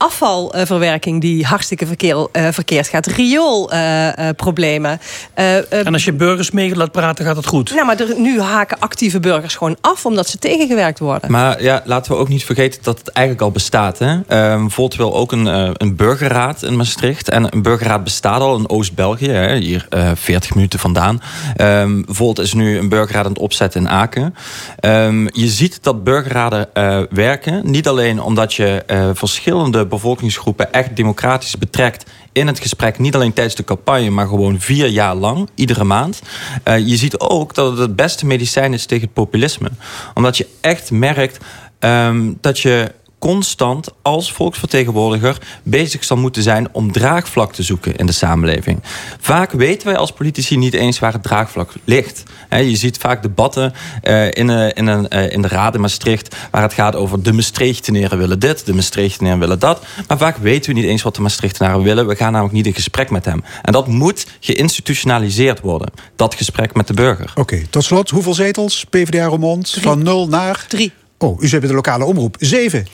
Afvalverwerking 0.00 1.20
die 1.20 1.46
hartstikke 1.46 1.86
verkeer, 1.86 2.28
eh, 2.32 2.48
verkeerd 2.50 2.88
gaat. 2.88 3.06
Rioolproblemen. 3.06 5.00
En 5.34 5.92
als 5.92 6.04
je 6.04 6.12
burgers 6.12 6.50
mee 6.50 6.76
laat 6.76 6.92
praten, 6.92 7.24
gaat 7.24 7.36
het 7.36 7.46
goed. 7.46 7.74
nou, 7.74 7.86
maar 7.86 8.00
er, 8.00 8.20
nu 8.20 8.40
haken 8.40 8.78
actieve 8.78 9.20
burgers 9.20 9.54
gewoon 9.54 9.76
af 9.80 10.06
omdat 10.06 10.28
ze 10.28 10.38
tegengewerkt 10.38 10.98
worden. 10.98 11.30
Maar 11.30 11.62
ja, 11.62 11.82
laten 11.84 12.12
we 12.12 12.18
ook 12.18 12.28
niet 12.28 12.44
vergeten 12.44 12.82
dat 12.82 12.98
het 12.98 13.08
eigenlijk 13.08 13.46
al 13.46 13.52
bestaat. 13.52 13.98
Hè? 13.98 14.20
Ehm 14.26 14.68
Volt 14.68 14.96
wil 14.96 15.14
ook 15.14 15.32
een, 15.32 15.46
eh, 15.48 15.70
een 15.72 15.96
burgerraad 15.96 16.62
in 16.62 16.76
Maastricht. 16.76 17.28
En 17.28 17.52
een 17.52 17.62
burgerraad 17.62 18.04
bestaat 18.04 18.40
al 18.40 18.56
in 18.56 18.68
Oost-België, 18.68 19.30
hè, 19.30 19.56
hier 19.56 19.86
eh 19.88 20.10
40 20.14 20.54
minuten 20.54 20.78
vandaan. 20.78 21.22
Ehm 21.56 22.02
Volt 22.06 22.38
is 22.38 22.54
nu 22.54 22.78
een 22.78 22.88
burgerraad 22.88 23.24
aan 23.24 23.32
het 23.32 23.40
opzetten 23.40 23.80
in 23.80 23.88
Aken. 23.88 24.34
Ehm, 24.80 25.26
je 25.32 25.48
ziet 25.48 25.82
dat 25.82 26.04
burgerraden 26.04 26.74
eh, 26.74 27.00
werken. 27.10 27.70
Niet 27.70 27.88
alleen 27.88 28.22
omdat 28.22 28.54
je 28.54 28.82
eh, 28.86 29.10
verschillende 29.14 29.86
bevolkingsgroepen 29.90 30.72
echt 30.72 30.96
democratisch 30.96 31.58
betrekt 31.58 32.10
in 32.32 32.46
het 32.46 32.60
gesprek. 32.60 32.98
Niet 32.98 33.14
alleen 33.14 33.32
tijdens 33.32 33.56
de 33.56 33.64
campagne, 33.64 34.10
maar 34.10 34.26
gewoon 34.26 34.60
vier 34.60 34.86
jaar 34.86 35.14
lang, 35.14 35.48
iedere 35.54 35.84
maand. 35.84 36.22
Eh, 36.62 36.78
je 36.78 36.96
ziet 36.96 37.18
ook 37.18 37.54
dat 37.54 37.70
het 37.70 37.78
het 37.78 37.96
beste 37.96 38.26
medicijn 38.26 38.72
is 38.72 38.86
tegen 38.86 39.12
populisme. 39.12 39.70
Omdat 40.14 40.36
je 40.36 40.46
echt 40.60 40.90
merkt 40.90 41.38
ehm, 41.78 42.32
dat 42.40 42.58
je 42.58 42.92
constant 43.20 43.88
als 44.02 44.32
volksvertegenwoordiger 44.32 45.38
bezig 45.62 46.04
zal 46.04 46.16
moeten 46.16 46.42
zijn 46.42 46.68
om 46.72 46.92
draagvlak 46.92 47.52
te 47.52 47.62
zoeken 47.62 47.96
in 47.96 48.06
de 48.06 48.12
samenleving. 48.12 48.82
Vaak 49.20 49.52
weten 49.52 49.86
wij 49.86 49.96
als 49.96 50.12
politici 50.12 50.56
niet 50.56 50.74
eens 50.74 50.98
waar 50.98 51.12
het 51.12 51.22
draagvlak 51.22 51.72
ligt. 51.84 52.22
Hè, 52.48 52.58
je 52.58 52.76
ziet 52.76 52.98
vaak 52.98 53.22
debatten 53.22 53.72
eh, 54.02 54.26
in, 54.26 54.50
eh, 54.50 54.68
in, 54.74 54.86
een, 54.86 55.08
eh, 55.08 55.32
in 55.32 55.42
de 55.42 55.48
Raad 55.48 55.74
in 55.74 55.80
Maastricht 55.80 56.36
waar 56.50 56.62
het 56.62 56.72
gaat 56.72 56.96
over 56.96 57.22
de 57.22 57.32
Maastrichtenaren 57.32 58.18
willen 58.18 58.38
dit, 58.38 58.66
de 58.66 58.74
Maastrichtenaren 58.74 59.38
willen 59.38 59.58
dat. 59.58 59.84
Maar 60.08 60.18
vaak 60.18 60.36
weten 60.36 60.74
we 60.74 60.80
niet 60.80 60.88
eens 60.88 61.02
wat 61.02 61.14
de 61.14 61.22
Maastrichtenaren 61.22 61.82
willen. 61.82 62.06
We 62.06 62.16
gaan 62.16 62.32
namelijk 62.32 62.54
niet 62.54 62.66
in 62.66 62.74
gesprek 62.74 63.10
met 63.10 63.24
hem. 63.24 63.44
En 63.62 63.72
dat 63.72 63.86
moet 63.86 64.26
geïnstitutionaliseerd 64.40 65.60
worden. 65.60 65.88
Dat 66.16 66.34
gesprek 66.34 66.74
met 66.74 66.86
de 66.86 66.94
burger. 66.94 67.32
Oké, 67.34 67.66
tot 67.70 67.84
slot, 67.84 68.10
hoeveel 68.10 68.34
zetels? 68.34 68.84
PvdA 68.90 69.24
Roermond 69.24 69.78
van 69.80 70.02
0 70.02 70.28
naar... 70.28 70.64
Drie. 70.68 70.92
Oh, 71.22 71.42
u 71.42 71.48
zit 71.48 71.60
bij 71.60 71.68
de 71.68 71.74
lokale 71.74 72.04
omroep. 72.04 72.36
Zeven. 72.38 72.86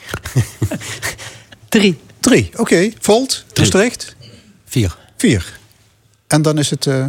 Drie. 1.69 1.99
Drie, 2.21 2.51
oké. 2.57 2.91
Volt, 3.01 3.45
Maastricht? 3.59 4.17
Vier. 4.65 4.97
Vier. 5.17 5.59
En 6.27 6.43
dan 6.43 6.59
is 6.59 6.71
het 6.71 6.87
eh, 6.87 7.05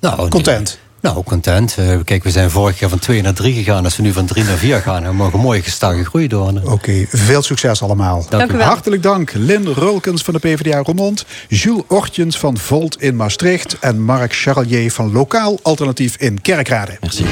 Nou, 0.00 0.28
content. 0.28 0.78
Nou, 1.00 1.22
content. 1.22 1.76
Eh, 1.78 1.98
kijk, 2.04 2.24
we 2.24 2.30
zijn 2.30 2.50
vorig 2.50 2.78
jaar 2.78 2.90
van 2.90 2.98
2 2.98 3.22
naar 3.22 3.34
3 3.34 3.54
gegaan. 3.54 3.84
Als 3.84 3.96
we 3.96 4.02
nu 4.02 4.12
van 4.12 4.26
3 4.26 4.44
naar 4.44 4.56
4 4.56 4.80
gaan, 4.80 5.02
dan 5.02 5.16
mogen 5.16 5.32
we 5.32 5.38
mooie 5.38 5.62
gestage 5.62 6.04
groei 6.04 6.28
door. 6.28 6.60
Oké, 6.64 7.06
veel 7.08 7.42
succes 7.42 7.82
allemaal. 7.82 8.26
Dank 8.28 8.52
u 8.52 8.56
wel. 8.56 8.66
Hartelijk 8.66 9.02
dank. 9.02 9.32
Lynn 9.34 9.72
Rulkens 9.72 10.22
van 10.22 10.34
de 10.34 10.40
PvdA 10.40 10.78
Roermond, 10.78 11.24
Jules 11.48 11.82
Ortjens 11.88 12.38
van 12.38 12.58
Volt 12.58 13.02
in 13.02 13.16
Maastricht 13.16 13.78
en 13.78 14.02
Mark 14.02 14.34
Charlier 14.34 14.90
van 14.92 15.12
Lokaal 15.12 15.58
Alternatief 15.62 16.16
in 16.16 16.40
Kerkrade. 16.40 16.96
Merci. 17.00 17.24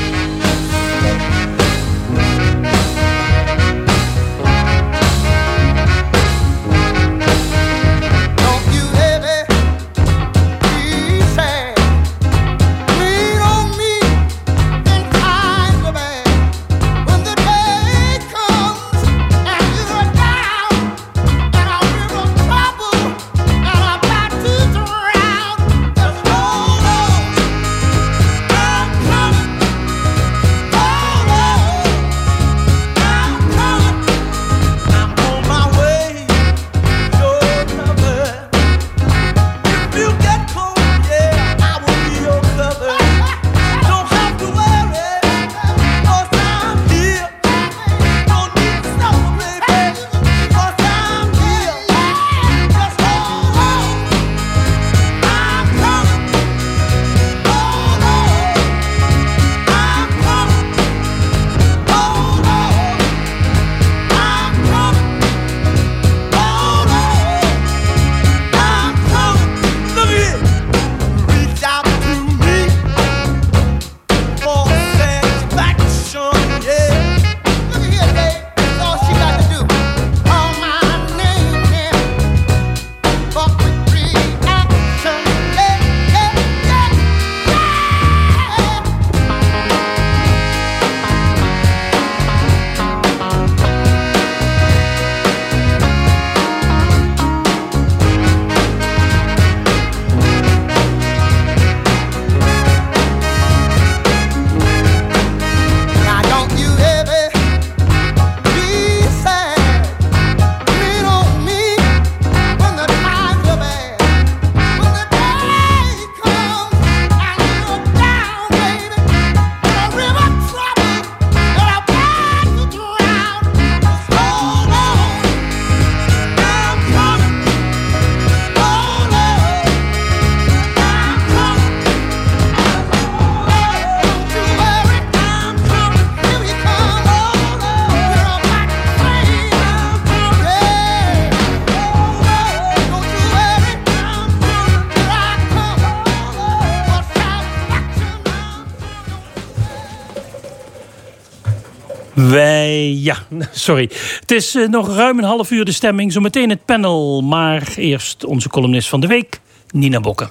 Sorry. 153.65 153.91
Het 154.21 154.31
is 154.31 154.55
eh, 154.55 154.69
nog 154.69 154.95
ruim 154.97 155.19
een 155.19 155.25
half 155.25 155.51
uur 155.51 155.65
de 155.65 155.73
stemming. 155.73 156.13
Zometeen 156.13 156.51
het 156.51 156.65
panel. 156.65 157.23
Maar 157.23 157.73
eerst 157.77 158.25
onze 158.25 158.49
columnist 158.49 158.89
van 158.89 159.01
de 159.01 159.07
week, 159.07 159.41
Nina 159.71 160.01
Bokken. 160.01 160.31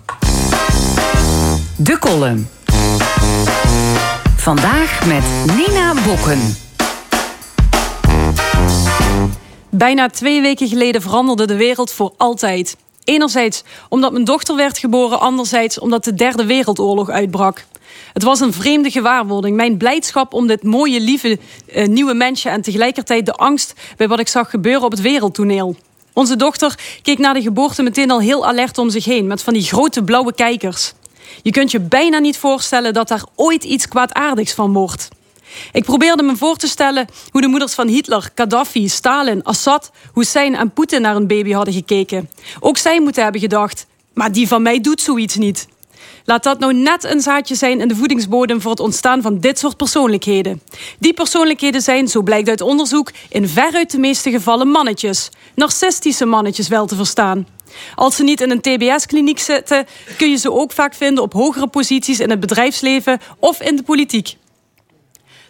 De 1.78 2.00
column. 2.00 2.48
Vandaag 4.36 5.06
met 5.06 5.24
Nina 5.58 5.94
Bokken. 6.06 6.56
Bijna 9.70 10.10
twee 10.10 10.42
weken 10.42 10.68
geleden 10.68 11.02
veranderde 11.02 11.46
de 11.46 11.56
wereld 11.56 11.92
voor 11.92 12.14
altijd. 12.18 12.76
Enerzijds 13.04 13.64
omdat 13.90 14.12
mijn 14.12 14.24
dochter 14.24 14.56
werd 14.56 14.78
geboren, 14.78 15.20
anderzijds 15.20 15.80
omdat 15.80 16.04
de 16.04 16.14
Derde 16.14 16.46
Wereldoorlog 16.46 17.10
uitbrak. 17.10 17.66
Het 18.14 18.24
was 18.24 18.40
een 18.40 18.54
vreemde 18.54 18.92
gewaarwording. 18.92 19.56
Mijn 19.56 19.78
blijdschap 19.78 20.34
om 20.34 20.48
dit 20.48 20.64
mooie, 20.64 21.00
lieve 21.00 21.40
eh, 21.68 21.88
nieuwe 21.88 22.14
mensje 22.14 22.50
en 22.50 22.62
tegelijkertijd 22.62 23.26
de 23.26 23.34
angst 23.34 23.74
bij 23.98 24.08
wat 24.08 24.20
ik 24.20 24.28
zag 24.28 24.50
gebeuren 24.50 24.84
op 24.84 24.92
het 24.92 25.02
wereldtoneel. 25.02 25.76
Onze 26.14 26.36
dochter 26.36 26.80
keek 27.02 27.18
na 27.18 27.34
de 27.34 27.42
geboorte 27.42 27.84
meteen 27.84 28.12
al 28.12 28.20
heel 28.20 28.48
alert 28.48 28.78
om 28.78 28.90
zich 28.90 29.06
heen 29.06 29.28
met 29.28 29.44
van 29.44 29.54
die 29.54 29.64
grote 29.64 30.04
blauwe 30.04 30.34
kijkers. 30.34 30.94
Je 31.42 31.52
kunt 31.52 31.72
je 31.72 31.80
bijna 31.80 32.18
niet 32.18 32.38
voorstellen 32.38 32.94
dat 32.94 33.08
daar 33.08 33.24
ooit 33.36 33.64
iets 33.64 33.88
kwaadaardigs 33.88 34.54
van 34.54 34.74
wordt. 34.74 35.08
Ik 35.72 35.84
probeerde 35.84 36.24
me 36.24 36.36
voor 36.36 36.56
te 36.56 36.68
stellen 36.68 37.08
hoe 37.32 37.42
de 37.42 37.48
moeders 37.48 37.74
van 37.74 37.88
Hitler, 37.88 38.32
Gaddafi, 38.36 38.90
Stalin, 38.90 39.44
Assad, 39.44 39.92
Hussein 40.14 40.56
en 40.56 40.72
Poetin 40.72 41.02
naar 41.02 41.16
een 41.16 41.28
baby 41.28 41.52
hadden 41.52 41.74
gekeken. 41.74 42.30
Ook 42.60 42.78
zij 42.78 43.02
moeten 43.02 43.24
hebben 43.24 43.42
gedacht: 43.42 43.86
maar 44.14 44.32
die 44.32 44.48
van 44.48 44.62
mij 44.62 44.82
doet 44.82 45.02
zoiets 45.02 45.36
niet. 45.36 45.68
Laat 46.26 46.44
dat 46.44 46.60
nou 46.60 46.74
net 46.74 47.04
een 47.04 47.22
zaadje 47.22 47.56
zijn 47.56 47.80
in 47.80 47.88
de 47.88 47.96
voedingsbodem 47.96 48.62
voor 48.62 48.72
het 48.72 48.80
ontstaan 48.80 49.22
van 49.22 49.40
dit 49.40 49.60
soort 49.60 49.78
persoonlijkheden. 49.78 50.62
Die 51.00 51.14
persoonlijkheden 51.14 51.82
zijn, 51.82 52.08
zo 52.08 52.22
blijkt 52.22 52.50
uit 52.50 52.62
onderzoek, 52.62 53.12
in 53.30 53.48
veruit 53.48 53.92
de 53.92 54.00
meeste 54.00 54.32
gevallen 54.32 54.68
mannetjes. 54.68 55.30
Narcistische 55.56 56.26
mannetjes 56.26 56.68
wel 56.68 56.86
te 56.86 56.96
verstaan. 56.96 57.48
Als 57.96 58.16
ze 58.16 58.24
niet 58.24 58.42
in 58.42 58.52
een 58.52 58.62
TBS-kliniek 58.62 59.40
zitten, 59.40 59.86
kun 60.18 60.30
je 60.30 60.38
ze 60.38 60.52
ook 60.52 60.72
vaak 60.72 60.94
vinden 60.94 61.24
op 61.24 61.34
hogere 61.34 61.68
posities 61.68 62.20
in 62.20 62.30
het 62.30 62.40
bedrijfsleven 62.40 63.20
of 63.40 63.62
in 63.62 63.76
de 63.76 63.84
politiek. 63.84 64.36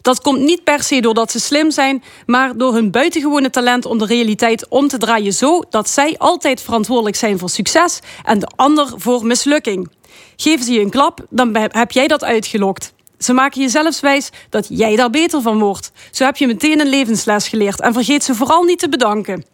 Dat 0.03 0.21
komt 0.21 0.39
niet 0.39 0.63
per 0.63 0.83
se 0.83 1.01
doordat 1.01 1.31
ze 1.31 1.39
slim 1.39 1.71
zijn, 1.71 2.03
maar 2.25 2.57
door 2.57 2.73
hun 2.73 2.91
buitengewone 2.91 3.49
talent 3.49 3.85
om 3.85 3.97
de 3.97 4.05
realiteit 4.05 4.67
om 4.67 4.87
te 4.87 4.97
draaien 4.97 5.33
zo 5.33 5.63
dat 5.69 5.89
zij 5.89 6.15
altijd 6.17 6.61
verantwoordelijk 6.61 7.15
zijn 7.15 7.39
voor 7.39 7.49
succes 7.49 7.99
en 8.23 8.39
de 8.39 8.47
ander 8.55 8.93
voor 8.95 9.25
mislukking. 9.25 9.91
Geven 10.35 10.65
ze 10.65 10.73
je 10.73 10.79
een 10.79 10.89
klap, 10.89 11.25
dan 11.29 11.55
heb 11.55 11.91
jij 11.91 12.07
dat 12.07 12.23
uitgelokt. 12.23 12.93
Ze 13.17 13.33
maken 13.33 13.61
je 13.61 13.69
zelfs 13.69 13.99
wijs 13.99 14.29
dat 14.49 14.67
jij 14.69 14.95
daar 14.95 15.09
beter 15.09 15.41
van 15.41 15.59
wordt. 15.59 15.91
Zo 16.11 16.25
heb 16.25 16.35
je 16.35 16.47
meteen 16.47 16.79
een 16.79 16.89
levensles 16.89 17.47
geleerd 17.47 17.81
en 17.81 17.93
vergeet 17.93 18.23
ze 18.23 18.35
vooral 18.35 18.63
niet 18.63 18.79
te 18.79 18.89
bedanken. 18.89 19.52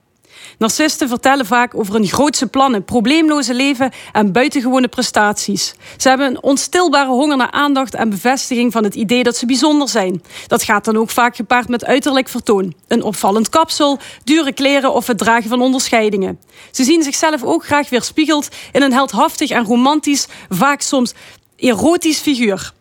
Narcisten 0.57 1.07
vertellen 1.07 1.45
vaak 1.45 1.75
over 1.75 1.93
hun 1.93 2.07
grootse 2.07 2.47
plannen, 2.47 2.83
probleemloze 2.83 3.53
leven 3.53 3.91
en 4.11 4.31
buitengewone 4.31 4.87
prestaties. 4.87 5.73
Ze 5.97 6.09
hebben 6.09 6.27
een 6.27 6.43
onstilbare 6.43 7.09
honger 7.09 7.37
naar 7.37 7.51
aandacht 7.51 7.93
en 7.93 8.09
bevestiging 8.09 8.71
van 8.71 8.83
het 8.83 8.95
idee 8.95 9.23
dat 9.23 9.37
ze 9.37 9.45
bijzonder 9.45 9.89
zijn. 9.89 10.23
Dat 10.47 10.63
gaat 10.63 10.85
dan 10.85 10.97
ook 10.97 11.09
vaak 11.09 11.35
gepaard 11.35 11.67
met 11.67 11.85
uiterlijk 11.85 12.29
vertoon. 12.29 12.73
Een 12.87 13.03
opvallend 13.03 13.49
kapsel, 13.49 13.99
dure 14.23 14.53
kleren 14.53 14.93
of 14.93 15.07
het 15.07 15.17
dragen 15.17 15.49
van 15.49 15.61
onderscheidingen. 15.61 16.39
Ze 16.71 16.83
zien 16.83 17.03
zichzelf 17.03 17.43
ook 17.43 17.65
graag 17.65 17.89
weerspiegeld 17.89 18.47
in 18.71 18.81
een 18.81 18.93
heldhaftig 18.93 19.49
en 19.49 19.65
romantisch, 19.65 20.27
vaak 20.49 20.81
soms 20.81 21.13
erotisch 21.55 22.19
figuur. 22.19 22.73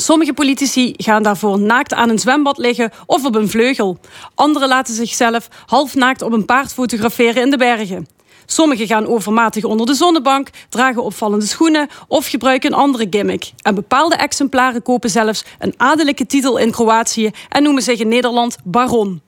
Sommige 0.00 0.32
politici 0.32 0.94
gaan 0.96 1.22
daarvoor 1.22 1.58
naakt 1.58 1.94
aan 1.94 2.08
een 2.08 2.18
zwembad 2.18 2.58
liggen 2.58 2.90
of 3.06 3.24
op 3.24 3.34
een 3.34 3.48
vleugel. 3.48 3.98
Anderen 4.34 4.68
laten 4.68 4.94
zichzelf 4.94 5.48
half 5.66 5.94
naakt 5.94 6.22
op 6.22 6.32
een 6.32 6.44
paard 6.44 6.72
fotograferen 6.72 7.42
in 7.42 7.50
de 7.50 7.56
bergen. 7.56 8.06
Sommigen 8.46 8.86
gaan 8.86 9.06
overmatig 9.06 9.64
onder 9.64 9.86
de 9.86 9.94
zonnebank, 9.94 10.50
dragen 10.68 11.02
opvallende 11.02 11.46
schoenen 11.46 11.88
of 12.08 12.26
gebruiken 12.26 12.72
een 12.72 12.78
andere 12.78 13.06
gimmick. 13.10 13.52
En 13.62 13.74
bepaalde 13.74 14.16
exemplaren 14.16 14.82
kopen 14.82 15.10
zelfs 15.10 15.44
een 15.58 15.74
adellijke 15.76 16.26
titel 16.26 16.58
in 16.58 16.70
Kroatië 16.70 17.30
en 17.48 17.62
noemen 17.62 17.82
zich 17.82 17.98
in 17.98 18.08
Nederland 18.08 18.56
baron. 18.64 19.27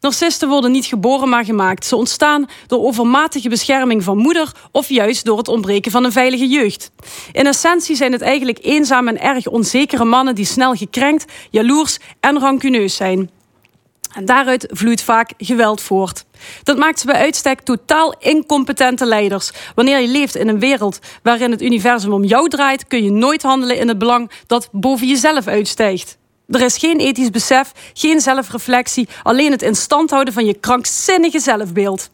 Narcisten 0.00 0.48
worden 0.48 0.70
niet 0.70 0.86
geboren, 0.86 1.28
maar 1.28 1.44
gemaakt. 1.44 1.86
Ze 1.86 1.96
ontstaan 1.96 2.46
door 2.66 2.84
overmatige 2.84 3.48
bescherming 3.48 4.02
van 4.02 4.16
moeder 4.16 4.52
of 4.72 4.88
juist 4.88 5.24
door 5.24 5.38
het 5.38 5.48
ontbreken 5.48 5.90
van 5.90 6.04
een 6.04 6.12
veilige 6.12 6.46
jeugd. 6.46 6.90
In 7.32 7.46
essentie 7.46 7.96
zijn 7.96 8.12
het 8.12 8.20
eigenlijk 8.20 8.58
eenzame 8.62 9.10
en 9.10 9.20
erg 9.20 9.46
onzekere 9.46 10.04
mannen 10.04 10.34
die 10.34 10.44
snel 10.44 10.74
gekrenkt, 10.74 11.24
jaloers 11.50 11.98
en 12.20 12.38
rancuneus 12.38 12.96
zijn. 12.96 13.30
En 14.14 14.24
daaruit 14.24 14.66
vloeit 14.70 15.02
vaak 15.02 15.32
geweld 15.38 15.80
voort. 15.80 16.24
Dat 16.62 16.78
maakt 16.78 17.00
ze 17.00 17.06
bij 17.06 17.20
uitstek 17.20 17.60
totaal 17.60 18.14
incompetente 18.18 19.06
leiders. 19.06 19.50
Wanneer 19.74 19.98
je 20.00 20.08
leeft 20.08 20.36
in 20.36 20.48
een 20.48 20.58
wereld 20.58 20.98
waarin 21.22 21.50
het 21.50 21.62
universum 21.62 22.12
om 22.12 22.24
jou 22.24 22.48
draait, 22.48 22.86
kun 22.86 23.04
je 23.04 23.10
nooit 23.10 23.42
handelen 23.42 23.78
in 23.78 23.88
het 23.88 23.98
belang 23.98 24.30
dat 24.46 24.68
boven 24.72 25.06
jezelf 25.06 25.46
uitstijgt. 25.46 26.18
Er 26.50 26.60
is 26.60 26.76
geen 26.76 26.98
ethisch 26.98 27.30
besef, 27.30 27.72
geen 27.94 28.20
zelfreflectie, 28.20 29.08
alleen 29.22 29.50
het 29.50 29.62
in 29.62 29.74
stand 29.74 30.10
houden 30.10 30.34
van 30.34 30.44
je 30.44 30.54
krankzinnige 30.54 31.40
zelfbeeld. 31.40 32.10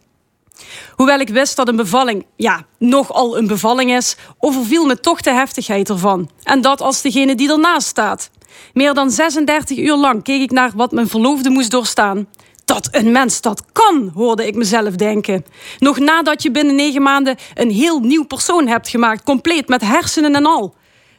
Hoewel 0.90 1.20
ik 1.20 1.28
wist 1.28 1.56
dat 1.56 1.68
een 1.68 1.76
bevalling, 1.76 2.26
ja, 2.36 2.66
nogal 2.78 3.38
een 3.38 3.46
bevalling 3.46 3.92
is, 3.92 4.16
overviel 4.38 4.86
me 4.86 5.00
toch 5.00 5.20
de 5.20 5.30
heftigheid 5.30 5.88
ervan. 5.88 6.30
En 6.42 6.60
dat 6.60 6.80
als 6.80 7.02
degene 7.02 7.34
die 7.34 7.50
ernaast 7.50 7.86
staat. 7.86 8.30
Meer 8.72 8.94
dan 8.94 9.10
36 9.10 9.78
uur 9.78 9.96
lang 9.96 10.22
keek 10.22 10.40
ik 10.40 10.50
naar 10.50 10.72
wat 10.74 10.92
mijn 10.92 11.08
verloofde 11.08 11.50
moest 11.50 11.70
doorstaan. 11.70 12.28
Dat 12.64 12.88
een 12.90 13.12
mens 13.12 13.40
dat 13.40 13.62
kan, 13.72 14.10
hoorde 14.14 14.46
ik 14.46 14.54
mezelf 14.54 14.94
denken. 14.94 15.44
Nog 15.78 15.98
nadat 15.98 16.42
je 16.42 16.50
binnen 16.50 16.74
negen 16.74 17.02
maanden 17.02 17.36
een 17.54 17.70
heel 17.70 18.00
nieuw 18.00 18.24
persoon 18.24 18.66
hebt 18.66 18.88
gemaakt, 18.88 19.24
compleet 19.24 19.68
met 19.68 19.80
hersenen 19.80 20.34
en 20.34 20.46
al. 20.46 20.74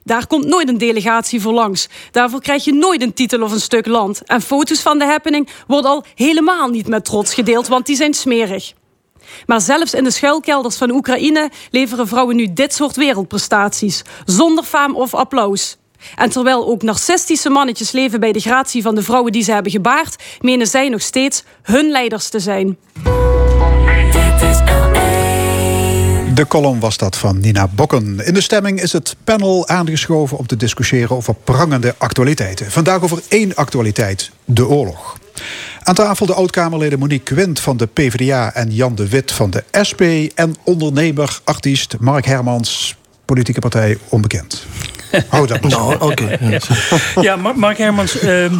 Daar 0.07 0.27
komt 0.27 0.45
nooit 0.45 0.69
een 0.69 0.77
delegatie 0.77 1.41
voor 1.41 1.53
langs. 1.53 1.87
Daarvoor 2.11 2.41
krijg 2.41 2.63
je 2.63 2.73
nooit 2.73 3.01
een 3.01 3.13
titel 3.13 3.41
of 3.41 3.51
een 3.51 3.61
stuk 3.61 3.85
land. 3.85 4.21
En 4.25 4.41
foto's 4.41 4.79
van 4.79 4.99
de 4.99 5.05
happening 5.05 5.49
worden 5.67 5.91
al 5.91 6.03
helemaal 6.15 6.69
niet 6.69 6.87
met 6.87 7.05
trots 7.05 7.33
gedeeld, 7.33 7.67
want 7.67 7.85
die 7.85 7.95
zijn 7.95 8.13
smerig. 8.13 8.73
Maar 9.45 9.61
zelfs 9.61 9.93
in 9.93 10.03
de 10.03 10.11
schuilkelders 10.11 10.77
van 10.77 10.91
Oekraïne 10.91 11.49
leveren 11.71 12.07
vrouwen 12.07 12.35
nu 12.35 12.53
dit 12.53 12.73
soort 12.73 12.95
wereldprestaties, 12.95 14.01
zonder 14.25 14.63
faam 14.63 14.95
of 14.95 15.13
applaus. 15.13 15.77
En 16.15 16.29
terwijl 16.29 16.67
ook 16.67 16.81
narcistische 16.81 17.49
mannetjes 17.49 17.91
leven 17.91 18.19
bij 18.19 18.31
de 18.31 18.39
gratie 18.39 18.81
van 18.81 18.95
de 18.95 19.03
vrouwen 19.03 19.31
die 19.31 19.43
ze 19.43 19.51
hebben 19.51 19.71
gebaard, 19.71 20.23
menen 20.41 20.67
zij 20.67 20.89
nog 20.89 21.01
steeds 21.01 21.43
hun 21.61 21.89
leiders 21.89 22.29
te 22.29 22.39
zijn. 22.39 22.77
De 26.37 26.47
column 26.47 26.79
was 26.79 26.97
dat 26.97 27.17
van 27.17 27.39
Nina 27.39 27.67
Bokken. 27.67 28.25
In 28.25 28.33
de 28.33 28.41
stemming 28.41 28.81
is 28.81 28.93
het 28.93 29.15
panel 29.23 29.67
aangeschoven 29.67 30.37
om 30.37 30.47
te 30.47 30.55
discussiëren 30.55 31.15
over 31.15 31.33
prangende 31.35 31.95
actualiteiten. 31.97 32.71
Vandaag 32.71 33.01
over 33.01 33.21
één 33.27 33.55
actualiteit, 33.55 34.31
de 34.45 34.67
oorlog. 34.67 35.17
Aan 35.83 35.95
tafel 35.95 36.25
de 36.25 36.33
oud-Kamerleden 36.33 36.99
Monique 36.99 37.35
Quint 37.35 37.59
van 37.59 37.77
de 37.77 37.85
PvdA 37.85 38.53
en 38.53 38.71
Jan 38.73 38.95
de 38.95 39.07
Wit 39.07 39.31
van 39.31 39.49
de 39.49 39.63
SP. 39.89 40.01
En 40.35 40.55
ondernemer, 40.63 41.39
artiest 41.43 41.95
Mark 41.99 42.25
Hermans, 42.25 42.95
politieke 43.25 43.59
partij 43.59 43.97
onbekend. 44.09 44.65
Hou 45.29 45.47
dat 45.47 45.61
maar 45.61 45.71
Nou, 45.71 45.99
oké. 45.99 46.59
Ja, 47.21 47.35
Mark 47.35 47.77
Hermans, 47.77 48.19
ehm, 48.19 48.55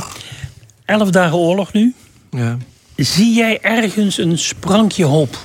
elf 0.85 1.09
dagen 1.09 1.37
oorlog 1.37 1.73
nu. 1.73 1.93
Ja. 2.31 2.57
Zie 2.95 3.33
jij 3.33 3.59
ergens 3.61 4.17
een 4.17 4.37
sprankje 4.37 5.05
hoop? 5.05 5.37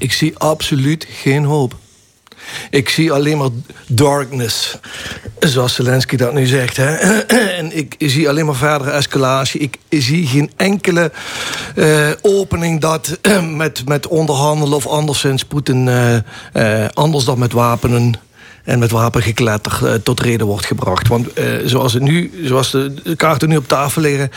Ik 0.00 0.12
zie 0.12 0.38
absoluut 0.38 1.06
geen 1.10 1.44
hoop. 1.44 1.76
Ik 2.70 2.88
zie 2.88 3.12
alleen 3.12 3.38
maar 3.38 3.48
darkness, 3.86 4.78
zoals 5.38 5.74
Zelensky 5.74 6.16
dat 6.16 6.32
nu 6.32 6.46
zegt. 6.46 6.76
Hè? 6.76 6.94
en 7.60 7.76
ik 7.76 7.94
zie 7.98 8.28
alleen 8.28 8.46
maar 8.46 8.54
verdere 8.54 8.90
escalatie. 8.90 9.60
Ik 9.60 9.78
zie 9.88 10.26
geen 10.26 10.50
enkele 10.56 11.12
eh, 11.76 12.10
opening 12.20 12.80
dat 12.80 13.18
met, 13.42 13.88
met 13.88 14.06
onderhandelen 14.06 14.76
of 14.76 14.86
anderszins 14.86 15.44
Poetin 15.44 15.88
eh, 15.88 16.16
eh, 16.52 16.88
anders 16.92 17.24
dan 17.24 17.38
met 17.38 17.52
wapenen 17.52 18.14
en 18.64 18.78
met 18.78 18.90
wapengekletter 18.90 19.78
uh, 19.82 19.94
tot 19.94 20.20
reden 20.20 20.46
wordt 20.46 20.66
gebracht. 20.66 21.08
Want 21.08 21.38
uh, 21.38 21.44
zoals, 21.64 21.92
het 21.92 22.02
nu, 22.02 22.30
zoals 22.44 22.70
de, 22.70 23.14
kaarten 23.16 23.48
nu 23.48 23.56
op 23.56 23.68
tafel 23.68 24.02
liggen... 24.02 24.30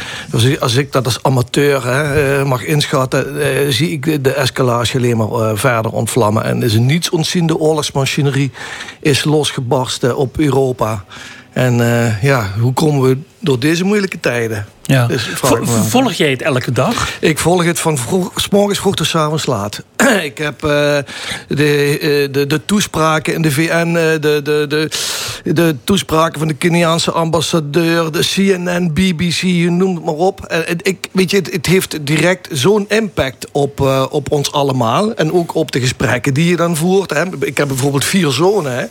Als, 0.59 0.75
ik 0.75 0.91
dat 0.91 1.05
als 1.05 1.23
amateur 1.23 1.85
hè, 1.87 2.39
uh, 2.39 2.45
mag 2.45 2.65
inschatten... 2.65 3.73
zie 3.73 3.89
ik 3.89 4.23
de 4.23 4.33
escalatie 4.33 4.99
alleen 4.99 5.17
maar 5.17 5.57
verder 5.57 5.91
ontvlammen. 5.91 6.43
En 6.43 6.63
is 6.63 6.73
een 6.73 6.85
niets 6.85 7.09
ontziende 7.09 7.57
oorlogsmachinerie 7.57 8.51
is 9.01 9.23
losgebarsten 9.23 10.17
op 10.17 10.37
Europa... 10.39 11.05
En 11.53 11.75
ja, 12.21 12.47
hoe 12.59 12.73
komen 12.73 13.01
we 13.01 13.17
door 13.43 13.59
deze 13.59 13.83
moeilijke 13.83 14.19
tijden. 14.19 14.65
Ja. 14.85 15.07
Dus 15.07 15.29
volg 15.87 16.13
jij 16.13 16.29
het 16.29 16.41
elke 16.41 16.71
dag? 16.71 17.09
Ik 17.19 17.39
volg 17.39 17.63
het 17.63 17.79
van 17.79 17.97
vroeg, 17.97 18.31
s 18.35 18.49
morgens 18.49 18.79
vroeg 18.79 18.95
tot 18.95 19.07
s 19.07 19.15
avonds 19.15 19.45
laat. 19.45 19.83
ik 20.29 20.37
heb 20.37 20.63
eh, 20.63 20.69
de, 21.47 21.99
eh, 22.01 22.33
de, 22.33 22.47
de 22.47 22.65
toespraken 22.65 23.33
in 23.33 23.41
de 23.41 23.51
VN, 23.51 23.71
eh, 23.71 23.93
de, 23.93 24.41
de, 24.43 24.65
de, 24.67 24.89
de 25.53 25.75
toespraken 25.83 26.39
van 26.39 26.47
de 26.47 26.53
Keniaanse 26.53 27.11
ambassadeur, 27.11 28.11
de 28.11 28.19
CNN, 28.33 28.93
BBC, 28.93 29.41
je 29.41 29.69
noemt 29.69 29.95
het 29.95 30.05
maar 30.05 30.13
op. 30.13 30.63
Ik, 30.81 31.07
weet 31.11 31.31
je, 31.31 31.37
het, 31.37 31.51
het 31.51 31.65
heeft 31.65 32.05
direct 32.05 32.47
zo'n 32.51 32.85
impact 32.89 33.47
op, 33.51 33.79
op 34.09 34.31
ons 34.31 34.51
allemaal. 34.51 35.13
En 35.13 35.33
ook 35.33 35.55
op 35.55 35.71
de 35.71 35.79
gesprekken 35.79 36.33
die 36.33 36.49
je 36.49 36.55
dan 36.55 36.75
voert. 36.75 37.09
Hè. 37.09 37.23
Ik 37.39 37.57
heb 37.57 37.67
bijvoorbeeld 37.67 38.05
vier 38.05 38.31
zonen. 38.31 38.77
Hè. 38.77 38.85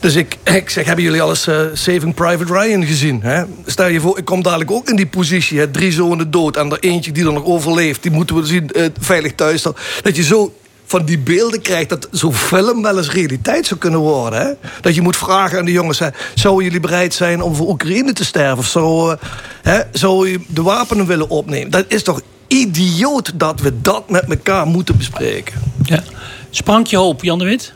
Dus 0.00 0.14
ik, 0.14 0.36
ik 0.62 0.70
zeg, 0.70 0.84
hebben 0.84 1.04
jullie 1.04 1.22
al 1.22 1.28
eens 1.28 1.46
eh, 1.46 1.60
Saving 1.72 2.14
Private 2.14 2.52
Ryan 2.52 2.84
gezien? 2.86 3.22
Hè? 3.22 3.42
Stel 3.76 3.88
je 3.88 4.00
voor, 4.00 4.18
ik 4.18 4.24
kom 4.24 4.42
dadelijk 4.42 4.70
ook 4.70 4.88
in 4.88 4.96
die 4.96 5.06
positie. 5.06 5.58
Hè? 5.58 5.70
Drie 5.70 5.92
zonen 5.92 6.30
dood 6.30 6.56
en 6.56 6.70
er 6.70 6.80
eentje 6.80 7.12
die 7.12 7.26
er 7.26 7.32
nog 7.32 7.44
overleeft. 7.44 8.02
Die 8.02 8.10
moeten 8.10 8.36
we 8.36 8.46
zien 8.46 8.70
eh, 8.70 8.86
veilig 9.00 9.34
thuis. 9.34 9.62
Dat 10.02 10.16
je 10.16 10.22
zo 10.22 10.54
van 10.84 11.04
die 11.04 11.18
beelden 11.18 11.60
krijgt 11.60 11.88
dat 11.88 12.08
zo'n 12.10 12.34
film 12.34 12.82
wel 12.82 12.96
eens 12.96 13.10
realiteit 13.10 13.66
zou 13.66 13.80
kunnen 13.80 14.00
worden. 14.00 14.58
Dat 14.80 14.94
je 14.94 15.00
moet 15.00 15.16
vragen 15.16 15.58
aan 15.58 15.64
de 15.64 15.72
jongens: 15.72 15.98
hè, 15.98 16.08
zouden 16.34 16.64
jullie 16.64 16.80
bereid 16.80 17.14
zijn 17.14 17.42
om 17.42 17.54
voor 17.54 17.68
Oekraïne 17.68 18.12
te 18.12 18.24
sterven? 18.24 18.58
Of 18.58 18.66
zou, 18.66 19.16
hè, 19.62 19.80
zou 19.92 20.30
je 20.30 20.40
de 20.46 20.62
wapenen 20.62 21.06
willen 21.06 21.28
opnemen? 21.28 21.70
Dat 21.70 21.84
is 21.88 22.02
toch 22.02 22.20
idioot 22.46 23.32
dat 23.34 23.60
we 23.60 23.80
dat 23.80 24.10
met 24.10 24.24
elkaar 24.28 24.66
moeten 24.66 24.96
bespreken. 24.96 25.54
Ja. 25.82 26.02
Sprankje 26.50 26.96
hoop, 26.96 27.22
Jan 27.22 27.38
de 27.38 27.44
Wit? 27.44 27.72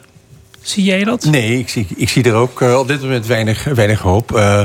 Zie 0.62 0.84
jij 0.84 1.04
dat? 1.04 1.24
Nee, 1.24 1.58
ik 1.58 1.68
zie, 1.68 1.86
ik 1.96 2.08
zie 2.08 2.24
er 2.24 2.34
ook 2.34 2.62
eh, 2.62 2.78
op 2.78 2.88
dit 2.88 3.00
moment 3.00 3.26
weinig, 3.26 3.64
weinig 3.64 4.00
hoop. 4.00 4.34
Eh, 4.34 4.62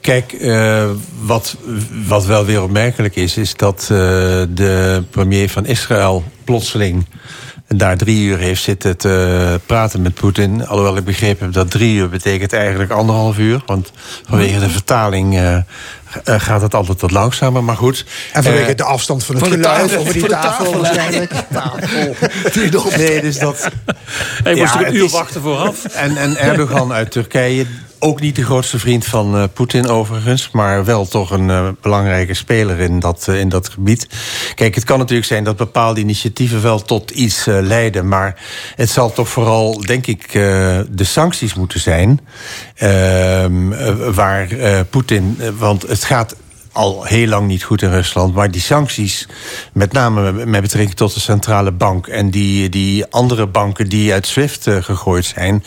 kijk, 0.00 0.32
eh, 0.32 0.90
wat, 1.20 1.56
wat 2.06 2.26
wel 2.26 2.44
weer 2.44 2.62
opmerkelijk 2.62 3.16
is, 3.16 3.36
is 3.36 3.54
dat 3.54 3.84
de 3.88 5.04
premier 5.10 5.48
van 5.48 5.66
Israël 5.66 6.24
plotseling 6.44 7.06
daar 7.76 7.96
drie 7.96 8.22
uur 8.24 8.38
heeft 8.38 8.62
zitten 8.62 8.96
te 8.96 9.60
praten 9.66 10.02
met 10.02 10.14
Poetin. 10.14 10.66
Alhoewel 10.66 10.96
ik 10.96 11.04
begrepen 11.04 11.44
heb 11.44 11.54
dat 11.54 11.70
drie 11.70 11.94
uur 11.94 12.08
betekent 12.08 12.52
eigenlijk 12.52 12.90
anderhalf 12.90 13.38
uur. 13.38 13.62
Want 13.66 13.92
vanwege 14.28 14.58
de 14.58 14.70
vertaling 14.70 15.34
eh, 15.34 15.56
eh, 15.56 15.62
gaat 16.24 16.62
het 16.62 16.74
altijd 16.74 17.00
wat 17.00 17.10
langzamer. 17.10 17.64
Maar 17.64 17.76
goed. 17.76 18.04
En 18.32 18.42
vanwege 18.42 18.70
eh, 18.70 18.76
de 18.76 18.84
afstand 18.84 19.24
van 19.24 19.34
het 19.34 19.44
van 19.44 19.52
de 19.52 19.62
geluid 19.62 19.80
tafel, 19.88 20.00
over 20.00 20.12
die 20.12 20.26
tafel, 20.26 20.64
tafel, 20.64 20.80
waarschijnlijk. 20.80 21.32
Nee, 22.96 23.20
dus 23.20 23.38
dat... 23.38 23.68
Hij 24.42 24.54
moest 24.54 24.74
er 24.74 24.86
een 24.86 24.94
uur 24.94 25.04
is- 25.04 25.12
wachten 25.12 25.40
vooraf. 25.40 25.84
En, 25.84 26.16
en 26.16 26.36
Erdogan 26.36 26.92
uit 26.92 27.10
Turkije, 27.10 27.66
ook 28.00 28.20
niet 28.20 28.36
de 28.36 28.44
grootste 28.44 28.78
vriend 28.78 29.04
van 29.04 29.36
eh, 29.36 29.44
Poetin 29.52 29.88
overigens... 29.88 30.50
maar 30.50 30.84
wel 30.84 31.06
toch 31.06 31.30
een 31.30 31.50
eh, 31.50 31.68
belangrijke 31.80 32.34
speler 32.34 32.78
in 32.78 33.00
dat, 33.00 33.28
eh, 33.28 33.40
in 33.40 33.48
dat 33.48 33.68
gebied. 33.68 34.08
Kijk, 34.54 34.74
het 34.74 34.84
kan 34.84 34.98
natuurlijk 34.98 35.28
zijn 35.28 35.44
dat 35.44 35.56
bepaalde 35.56 36.00
initiatieven 36.00 36.62
wel 36.62 36.82
tot 36.82 37.10
iets 37.10 37.44
leiden... 37.44 38.08
maar 38.08 38.40
het 38.76 38.90
zal 38.90 39.12
toch 39.12 39.28
vooral, 39.28 39.80
denk 39.80 40.06
ik, 40.06 40.32
de 40.32 41.04
sancties 41.04 41.54
moeten 41.54 41.80
zijn... 41.80 42.20
ehm, 42.74 43.72
eh, 43.72 43.94
waar 44.14 44.48
Poetin... 44.90 45.38
want 45.58 45.82
het 45.82 46.04
gaat 46.04 46.36
al 46.72 47.04
heel 47.04 47.26
lang 47.26 47.46
niet 47.46 47.62
goed 47.62 47.82
in 47.82 47.90
Rusland. 47.90 48.34
Maar 48.34 48.50
die 48.50 48.60
sancties, 48.60 49.28
met 49.72 49.92
name 49.92 50.32
met 50.32 50.60
betrekking 50.60 50.96
tot 50.96 51.14
de 51.14 51.20
centrale 51.20 51.72
bank... 51.72 52.06
en 52.06 52.30
die, 52.30 52.68
die 52.68 53.06
andere 53.06 53.46
banken 53.46 53.88
die 53.88 54.12
uit 54.12 54.26
SWIFT 54.26 54.66
eh, 54.66 54.82
gegooid 54.82 55.24
zijn... 55.24 55.64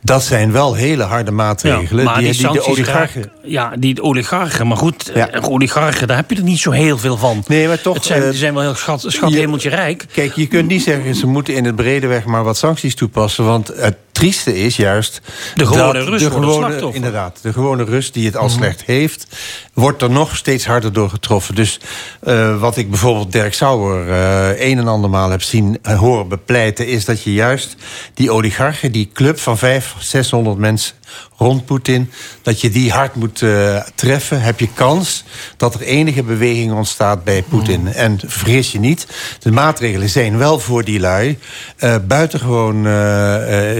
dat 0.00 0.24
zijn 0.24 0.52
wel 0.52 0.74
hele 0.74 1.02
harde 1.02 1.30
maatregelen. 1.30 2.04
maar 2.04 2.18
die, 2.18 2.32
die, 2.32 2.52
de 2.52 2.66
oligarchen... 2.66 3.32
ja, 3.42 3.72
die 3.78 4.02
oligarchen. 4.02 4.66
Maar 4.66 4.76
goed, 4.76 5.08
eh, 5.08 5.48
oligarchen, 5.48 6.06
daar 6.06 6.16
heb 6.16 6.30
je 6.30 6.36
er 6.36 6.42
niet 6.42 6.58
zo 6.58 6.70
heel 6.70 6.98
veel 6.98 7.16
van. 7.16 7.44
Nee, 7.46 7.68
maar 7.68 7.80
toch... 7.80 7.94
Het 7.94 8.04
zijn, 8.04 8.22
eh, 8.22 8.28
die 8.28 8.38
zijn 8.38 8.54
wel 8.54 8.62
heel 8.62 8.74
schat, 8.74 9.04
schat 9.06 9.32
rijk. 9.62 10.06
Kijk, 10.12 10.34
je 10.34 10.46
kunt 10.46 10.68
niet 10.68 10.82
zeggen... 10.82 11.14
ze 11.14 11.26
moeten 11.26 11.54
in 11.54 11.64
het 11.64 11.76
brede 11.76 12.06
weg 12.06 12.24
maar 12.24 12.44
wat 12.44 12.56
sancties 12.56 12.94
toepassen... 12.94 13.44
want 13.44 13.68
het 13.76 13.96
trieste 14.14 14.58
is 14.62 14.76
juist... 14.76 15.20
De 15.54 15.66
gewone 15.66 15.98
dat 15.98 16.08
Rus 16.08 16.22
de 16.22 16.30
wordt 16.30 16.66
het 16.66 16.74
gewone. 16.74 16.94
Inderdaad, 16.94 17.38
de 17.42 17.52
gewone 17.52 17.84
Rus 17.84 18.12
die 18.12 18.26
het 18.26 18.36
al 18.36 18.48
Mhm. 18.48 18.56
slecht 18.56 18.82
heeft... 18.84 19.26
wordt 19.72 20.02
er 20.02 20.10
nog 20.10 20.36
steeds 20.36 20.66
harder 20.66 20.92
door 20.92 21.10
getroffen. 21.10 21.54
Dus 21.54 21.80
eh, 22.20 22.60
wat 22.60 22.76
ik 22.76 22.90
bijvoorbeeld 22.90 23.32
Dirk 23.32 23.54
Sauer 23.54 24.08
eh, 24.10 24.68
een 24.68 24.78
en 24.78 24.88
andermaal 24.88 25.30
heb 25.30 25.42
zien 25.42 25.78
eh, 25.82 25.98
horen 25.98 26.28
bepleiten... 26.28 26.86
is 26.86 27.04
dat 27.04 27.22
je 27.22 27.32
juist 27.32 27.76
die 28.14 28.30
oligarchen, 28.30 28.92
die 28.92 29.10
club 29.12 29.38
van 29.38 29.58
500, 29.58 30.06
600 30.06 30.58
mensen 30.58 30.94
rond 31.36 31.64
Poetin... 31.64 32.10
dat 32.42 32.60
je 32.60 32.70
die 32.70 32.90
hard 32.92 33.14
moet 33.14 33.42
eh, 33.42 33.80
treffen, 33.94 34.40
heb 34.40 34.60
je 34.60 34.68
kans 34.74 35.24
dat 35.56 35.74
er 35.74 35.80
enige 35.80 36.22
beweging 36.22 36.72
ontstaat 36.72 37.24
bij 37.24 37.42
Poetin. 37.42 37.80
Mhm. 37.80 37.92
En 37.92 38.20
vergis 38.26 38.72
je 38.72 38.78
niet, 38.78 39.06
de 39.38 39.50
maatregelen 39.50 40.08
zijn 40.08 40.38
wel 40.38 40.58
voor 40.58 40.84
die 40.84 41.00
lui... 41.00 41.38
eh, 41.76 41.96
buitengewoon 42.06 42.86
eh, 42.86 42.92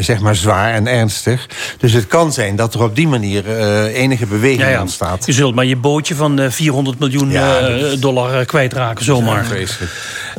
zeg 0.00 0.20
maar 0.20 0.36
zwaar 0.36 0.74
en 0.74 0.86
ernstig. 0.86 1.48
Dus 1.78 1.92
het 1.92 2.06
kan 2.06 2.32
zijn 2.32 2.56
dat 2.56 2.74
er 2.74 2.82
op 2.82 2.96
die 2.96 3.08
manier 3.08 3.58
enige 3.86 4.26
beweging 4.26 4.60
Ja, 4.60 4.68
ja. 4.68 4.80
ontstaat. 4.80 5.26
Je 5.26 5.32
zult 5.32 5.54
maar 5.54 5.64
je 5.64 5.76
bootje 5.76 6.14
van 6.14 6.38
eh, 6.38 6.50
400 6.50 6.98
miljoen 6.98 7.30
Ja, 7.30 7.60
dat 7.60 7.70
is- 7.92 8.00
dollar 8.00 8.44
kwijtraken, 8.44 9.04
zomaar. 9.04 9.58
Ja. 9.58 9.66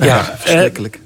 Ja, 0.06 0.36
verschrikkelijk. 0.40 1.00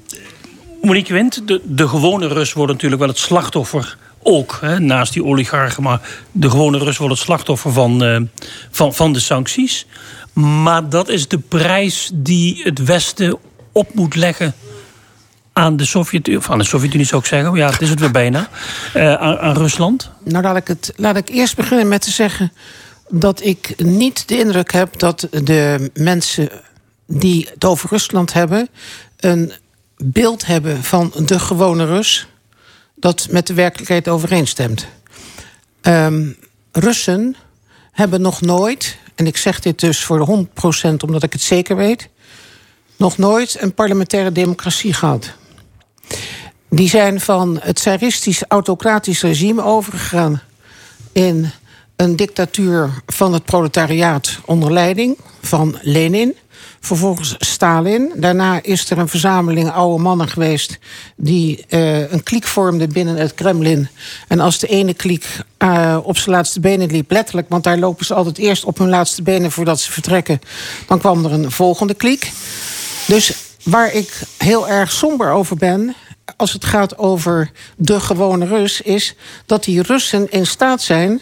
Monique 0.82 1.12
Wind, 1.14 1.42
de, 1.48 1.60
de 1.64 1.88
gewone 1.88 2.28
Rus 2.28 2.52
wordt 2.52 2.72
natuurlijk 2.72 3.00
wel 3.00 3.10
het 3.10 3.18
slachtoffer. 3.18 3.96
Ook, 4.22 4.60
naast 4.78 5.12
die 5.12 5.24
oligarchen. 5.24 5.82
Maar 5.82 6.00
de 6.32 6.50
gewone 6.50 6.78
Rus 6.78 6.96
wordt 6.96 7.14
het 7.14 7.22
slachtoffer 7.22 7.72
van, 7.72 8.04
eh, 8.04 8.20
van, 8.70 8.94
van 8.94 9.12
de 9.12 9.20
sancties. 9.20 9.86
Maar 10.32 10.88
dat 10.88 11.08
is 11.08 11.28
de 11.28 11.38
prijs 11.38 12.10
die 12.14 12.62
het 12.62 12.84
Westen 12.84 13.38
op 13.72 13.94
moet 13.94 14.14
leggen 14.14 14.54
aan 15.52 15.76
de 15.76 15.84
Sovjet-Unie. 15.84 16.38
Of 16.38 16.50
aan 16.50 16.58
de 16.58 16.64
Sovjet-Unie 16.64 17.06
zou 17.06 17.20
ik 17.20 17.26
zeggen. 17.26 17.54
Ja, 17.54 17.70
het 17.70 17.80
is 17.80 17.90
het 17.90 18.00
weer 18.00 18.10
bijna. 18.10 18.48
Eh, 18.92 19.14
aan, 19.14 19.38
aan 19.38 19.56
Rusland. 19.56 20.10
Nou, 20.24 20.56
ik, 20.56 20.66
het, 20.68 20.92
laat 20.96 21.16
ik 21.16 21.28
eerst 21.28 21.56
beginnen 21.56 21.88
met 21.88 22.02
te 22.02 22.10
zeggen 22.10 22.52
dat 23.08 23.44
ik 23.44 23.74
niet 23.84 24.28
de 24.28 24.38
indruk 24.38 24.72
heb 24.72 24.98
dat 24.98 25.26
de 25.30 25.90
mensen 25.94 26.48
die 27.06 27.48
het 27.52 27.64
over 27.64 27.88
Rusland 27.90 28.32
hebben, 28.32 28.68
een 29.16 29.52
beeld 29.96 30.46
hebben 30.46 30.84
van 30.84 31.12
de 31.24 31.38
gewone 31.38 31.84
Rus 31.86 32.26
dat 33.00 33.26
met 33.30 33.46
de 33.46 33.54
werkelijkheid 33.54 34.08
overeenstemt. 34.08 34.86
Ehm, 35.80 36.28
Russen 36.72 37.36
hebben 37.92 38.20
nog 38.20 38.40
nooit, 38.40 38.96
en 39.14 39.26
ik 39.26 39.36
zeg 39.36 39.60
dit 39.60 39.80
dus 39.80 40.04
voor 40.04 40.18
de 40.18 40.24
100% 40.24 41.02
omdat 41.02 41.22
ik 41.22 41.32
het 41.32 41.42
zeker 41.42 41.76
weet, 41.76 42.08
nog 42.96 43.18
nooit 43.18 43.62
een 43.62 43.74
parlementaire 43.74 44.32
democratie 44.32 44.92
gehad. 44.92 45.32
Die 46.68 46.88
zijn 46.88 47.20
van 47.20 47.58
het 47.62 47.76
tsaristisch 47.76 48.42
autocratisch 48.48 49.22
regime 49.22 49.62
overgegaan 49.62 50.42
in 51.12 51.50
een 51.96 52.16
dictatuur 52.16 52.90
van 53.06 53.32
het 53.32 53.44
proletariaat 53.44 54.38
onder 54.44 54.72
leiding 54.72 55.18
van 55.40 55.78
Lenin. 55.82 56.36
Vervolgens 56.80 57.34
Stalin. 57.38 58.12
Daarna 58.16 58.62
is 58.62 58.90
er 58.90 58.98
een 58.98 59.08
verzameling 59.08 59.70
oude 59.70 60.02
mannen 60.02 60.28
geweest 60.28 60.78
die 61.16 61.64
eh, 61.68 62.10
een 62.12 62.22
kliek 62.22 62.46
vormden 62.46 62.92
binnen 62.92 63.16
het 63.16 63.34
Kremlin. 63.34 63.88
En 64.28 64.40
als 64.40 64.58
de 64.58 64.66
ene 64.66 64.94
kliek 64.94 65.26
eh, 65.56 65.98
op 66.02 66.16
zijn 66.16 66.34
laatste 66.34 66.60
benen 66.60 66.90
liep, 66.90 67.10
letterlijk, 67.10 67.48
want 67.48 67.64
daar 67.64 67.78
lopen 67.78 68.06
ze 68.06 68.14
altijd 68.14 68.38
eerst 68.38 68.64
op 68.64 68.78
hun 68.78 68.88
laatste 68.88 69.22
benen 69.22 69.50
voordat 69.50 69.80
ze 69.80 69.92
vertrekken, 69.92 70.40
dan 70.86 70.98
kwam 70.98 71.24
er 71.24 71.32
een 71.32 71.50
volgende 71.50 71.94
kliek. 71.94 72.32
Dus 73.06 73.32
waar 73.62 73.92
ik 73.92 74.22
heel 74.38 74.68
erg 74.68 74.92
somber 74.92 75.30
over 75.30 75.56
ben, 75.56 75.94
als 76.36 76.52
het 76.52 76.64
gaat 76.64 76.98
over 76.98 77.50
de 77.76 78.00
gewone 78.00 78.46
Rus, 78.46 78.80
is 78.80 79.14
dat 79.46 79.64
die 79.64 79.82
Russen 79.82 80.30
in 80.30 80.46
staat 80.46 80.82
zijn 80.82 81.20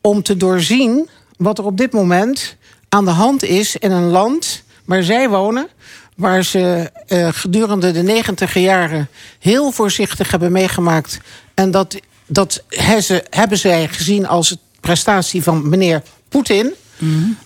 om 0.00 0.22
te 0.22 0.36
doorzien 0.36 1.08
wat 1.36 1.58
er 1.58 1.64
op 1.64 1.76
dit 1.76 1.92
moment 1.92 2.56
aan 2.88 3.04
de 3.04 3.10
hand 3.10 3.42
is 3.42 3.76
in 3.76 3.90
een 3.90 4.08
land 4.08 4.66
waar 4.88 5.02
zij 5.02 5.28
wonen. 5.28 5.68
Waar 6.16 6.44
ze 6.44 6.90
eh, 7.06 7.28
gedurende 7.30 7.90
de 7.92 8.02
negentiger 8.02 8.60
jaren 8.60 9.08
heel 9.38 9.70
voorzichtig 9.70 10.30
hebben 10.30 10.52
meegemaakt. 10.52 11.18
En 11.54 11.70
dat, 11.70 11.98
dat 12.26 12.62
he- 12.68 13.00
ze, 13.00 13.24
hebben 13.30 13.58
zij 13.58 13.88
gezien 13.88 14.26
als 14.26 14.56
prestatie 14.80 15.42
van 15.42 15.68
meneer 15.68 16.02
Poetin. 16.28 16.72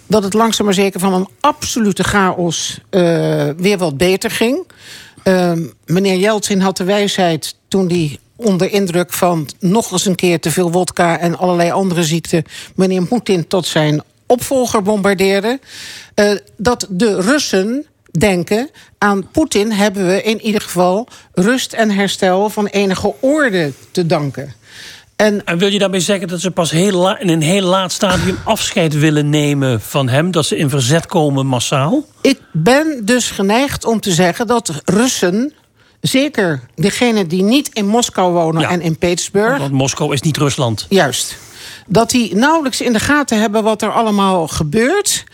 Dat 0.06 0.22
het 0.22 0.34
langzaam 0.34 0.64
maar 0.66 0.74
zeker 0.74 1.00
van 1.00 1.12
een 1.12 1.28
absolute 1.40 2.04
chaos 2.04 2.78
eh, 2.90 3.48
weer 3.56 3.78
wat 3.78 3.96
beter 3.96 4.30
ging. 4.30 4.66
Ehm, 5.22 5.62
meneer 5.86 6.16
Jeltsin 6.18 6.60
had 6.60 6.76
de 6.76 6.84
wijsheid 6.84 7.54
toen 7.68 7.88
hij 7.88 8.18
onder 8.36 8.70
indruk 8.72 9.12
van 9.12 9.48
nog 9.60 9.92
eens 9.92 10.06
een 10.06 10.14
keer 10.14 10.40
te 10.40 10.50
veel 10.50 10.70
wodka 10.70 11.18
en 11.18 11.38
allerlei 11.38 11.70
andere 11.70 12.02
ziekten 12.04 12.44
meneer 12.74 13.04
Poetin 13.06 13.46
tot 13.48 13.66
zijn 13.66 14.02
opvolger 14.32 14.82
bombardeerde. 14.82 15.60
eh, 16.14 16.30
dat 16.56 16.86
de 16.90 17.20
Russen 17.20 17.86
denken 18.10 18.70
aan 18.98 19.28
Poetin 19.32 19.72
hebben 19.72 20.06
we 20.06 20.22
in 20.22 20.40
ieder 20.40 20.60
geval 20.60 21.08
rust 21.34 21.72
en 21.72 21.90
herstel 21.90 22.50
van 22.50 22.66
enige 22.66 23.14
orde 23.20 23.72
te 23.90 24.06
danken. 24.06 24.54
En, 25.16 25.44
En 25.44 25.58
wil 25.58 25.68
je 25.72 25.78
daarmee 25.78 26.00
zeggen 26.00 26.28
dat 26.28 26.40
ze 26.40 26.50
pas 26.50 26.70
heel 26.70 27.18
in 27.18 27.28
een 27.28 27.42
heel 27.42 27.66
laat 27.66 27.92
stadium 27.92 28.38
afscheid 28.44 28.98
willen 28.98 29.30
nemen 29.30 29.80
van 29.80 30.08
hem? 30.08 30.30
Dat 30.30 30.46
ze 30.46 30.56
in 30.56 30.68
verzet 30.70 31.06
komen 31.06 31.46
massaal? 31.46 32.04
Ik 32.20 32.40
ben 32.52 33.00
dus 33.04 33.30
geneigd 33.30 33.84
om 33.84 34.00
te 34.00 34.10
zeggen 34.12 34.46
dat 34.46 34.82
Russen, 34.84 35.52
zeker 36.00 36.60
degenen 36.74 37.28
die 37.28 37.42
niet 37.42 37.68
in 37.72 37.86
Moskou 37.86 38.32
wonen 38.32 38.68
en 38.68 38.80
in 38.80 38.98
Petersburg, 38.98 39.58
Want 39.58 39.72
Moskou 39.72 40.12
is 40.12 40.20
niet 40.20 40.36
Rusland. 40.36 40.86
Juist. 40.88 41.36
Dat 41.86 42.10
die 42.10 42.34
nauwelijks 42.34 42.80
in 42.80 42.92
de 42.92 43.00
gaten 43.00 43.40
hebben 43.40 43.62
wat 43.62 43.82
er 43.82 43.92
allemaal 43.92 44.48
gebeurt. 44.48 45.24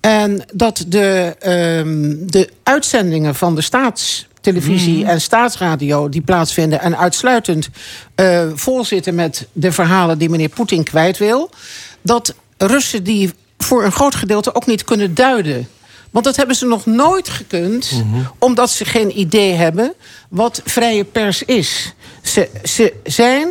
En 0.00 0.44
dat 0.52 0.84
de, 0.86 1.36
ehm, 1.38 2.26
de 2.26 2.48
uitzendingen 2.62 3.34
van 3.34 3.54
de 3.54 3.60
staatstelevisie 3.60 5.04
en 5.04 5.20
staatsradio 5.20 6.08
die 6.08 6.20
plaatsvinden 6.20 6.80
en 6.80 6.98
uitsluitend 6.98 7.68
eh 8.14 8.46
vol 8.54 8.84
zitten 8.84 9.14
met 9.14 9.46
de 9.52 9.72
verhalen 9.72 10.18
die 10.18 10.28
meneer 10.28 10.48
Poetin 10.48 10.84
kwijt 10.84 11.18
wil. 11.18 11.50
Dat 12.02 12.34
Russen 12.56 13.04
die 13.04 13.32
voor 13.58 13.84
een 13.84 13.92
groot 13.92 14.14
gedeelte 14.14 14.54
ook 14.54 14.66
niet 14.66 14.84
kunnen 14.84 15.14
duiden. 15.14 15.68
Want 16.10 16.24
dat 16.24 16.36
hebben 16.36 16.56
ze 16.56 16.66
nog 16.66 16.86
nooit 16.86 17.28
gekund, 17.28 18.04
omdat 18.38 18.70
ze 18.70 18.84
geen 18.84 19.18
idee 19.18 19.52
hebben 19.52 19.94
wat 20.28 20.60
vrije 20.64 21.04
pers 21.04 21.42
is. 21.42 21.94
Ze, 22.22 22.48
ze 22.62 22.94
zijn, 23.04 23.48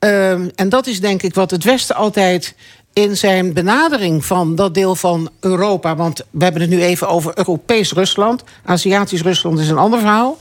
ehm, 0.00 0.48
en 0.54 0.68
dat 0.68 0.86
is 0.86 1.00
denk 1.00 1.22
ik 1.22 1.34
wat 1.34 1.50
het 1.50 1.64
Westen 1.64 1.96
altijd 1.96 2.54
in 2.92 3.16
zijn 3.16 3.52
benadering 3.52 4.24
van 4.24 4.54
dat 4.54 4.74
deel 4.74 4.96
van 4.96 5.30
Europa... 5.40 5.96
want 5.96 6.24
we 6.30 6.44
hebben 6.44 6.60
het 6.60 6.70
nu 6.70 6.82
even 6.82 7.08
over 7.08 7.32
Europees 7.38 7.92
Rusland... 7.92 8.44
Aziatisch 8.64 9.22
Rusland 9.22 9.58
is 9.58 9.68
een 9.68 9.78
ander 9.78 9.98
verhaal... 9.98 10.38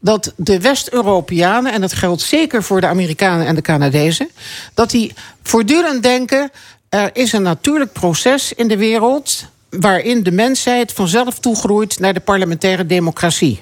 dat 0.00 0.32
de 0.36 0.60
West-Europeanen, 0.60 1.72
en 1.72 1.80
dat 1.80 1.92
geldt 1.92 2.22
zeker 2.22 2.62
voor 2.62 2.80
de 2.80 2.86
Amerikanen 2.86 3.46
en 3.46 3.54
de 3.54 3.60
Canadezen... 3.60 4.28
dat 4.74 4.90
die 4.90 5.14
voortdurend 5.42 6.02
denken... 6.02 6.50
er 6.88 7.10
is 7.12 7.32
een 7.32 7.42
natuurlijk 7.42 7.92
proces 7.92 8.52
in 8.52 8.68
de 8.68 8.76
wereld... 8.76 9.44
waarin 9.70 10.22
de 10.22 10.32
mensheid 10.32 10.92
vanzelf 10.92 11.38
toegroeit 11.38 11.98
naar 11.98 12.14
de 12.14 12.20
parlementaire 12.20 12.86
democratie. 12.86 13.60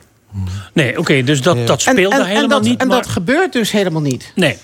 Nee, 0.72 0.98
oké, 0.98 1.22
dus 1.22 1.42
dat, 1.42 1.66
dat 1.66 1.82
en, 1.82 1.96
en, 1.96 2.24
helemaal 2.24 2.48
dat, 2.48 2.62
niet. 2.62 2.80
En 2.80 2.86
maar- 2.86 2.96
dat 3.02 3.06
gebeurt 3.06 3.52
dus 3.52 3.70
helemaal 3.70 4.02
niet. 4.02 4.32
Nee. 4.34 4.58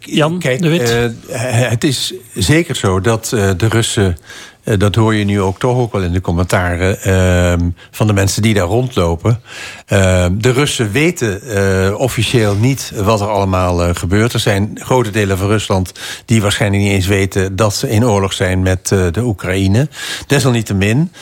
Jan, 0.00 0.38
Kijk, 0.38 0.60
eh, 0.60 1.70
het 1.70 1.84
is 1.84 2.14
zeker 2.34 2.76
zo 2.76 3.00
dat 3.00 3.32
eh, 3.32 3.50
de 3.56 3.68
Russen. 3.68 4.16
eh, 4.62 4.78
dat 4.78 4.94
hoor 4.94 5.14
je 5.14 5.24
nu 5.24 5.40
ook 5.40 5.58
toch 5.58 5.76
ook 5.76 5.92
wel 5.92 6.02
in 6.02 6.12
de 6.12 6.20
commentaren 6.20 7.02
ehm, 7.02 7.70
van 7.90 8.06
de 8.06 8.12
mensen 8.12 8.42
die 8.42 8.54
daar 8.54 8.66
rondlopen. 8.66 9.40
Ehm, 9.86 10.32
de 10.38 10.50
Russen 10.52 10.92
weten 10.92 11.98
officieel 11.98 12.54
niet 12.54 12.92
wat 12.96 13.20
er 13.20 13.28
allemaal 13.28 13.94
gebeurt. 13.94 14.32
Er 14.32 14.40
zijn 14.40 14.70
grote 14.74 15.10
delen 15.10 15.38
van 15.38 15.48
Rusland 15.48 15.92
die 16.24 16.42
waarschijnlijk 16.42 16.82
niet 16.82 16.92
eens 16.92 17.06
weten 17.06 17.56
dat 17.56 17.74
ze 17.74 17.90
in 17.90 18.04
oorlog 18.04 18.32
zijn 18.32 18.62
met 18.62 18.88
de 18.88 19.20
Oekraïne. 19.22 19.88
Desalniettemin 20.26 21.12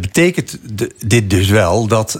betekent 0.00 0.58
dit 1.06 1.30
dus 1.30 1.48
wel 1.48 1.86
dat. 1.86 2.18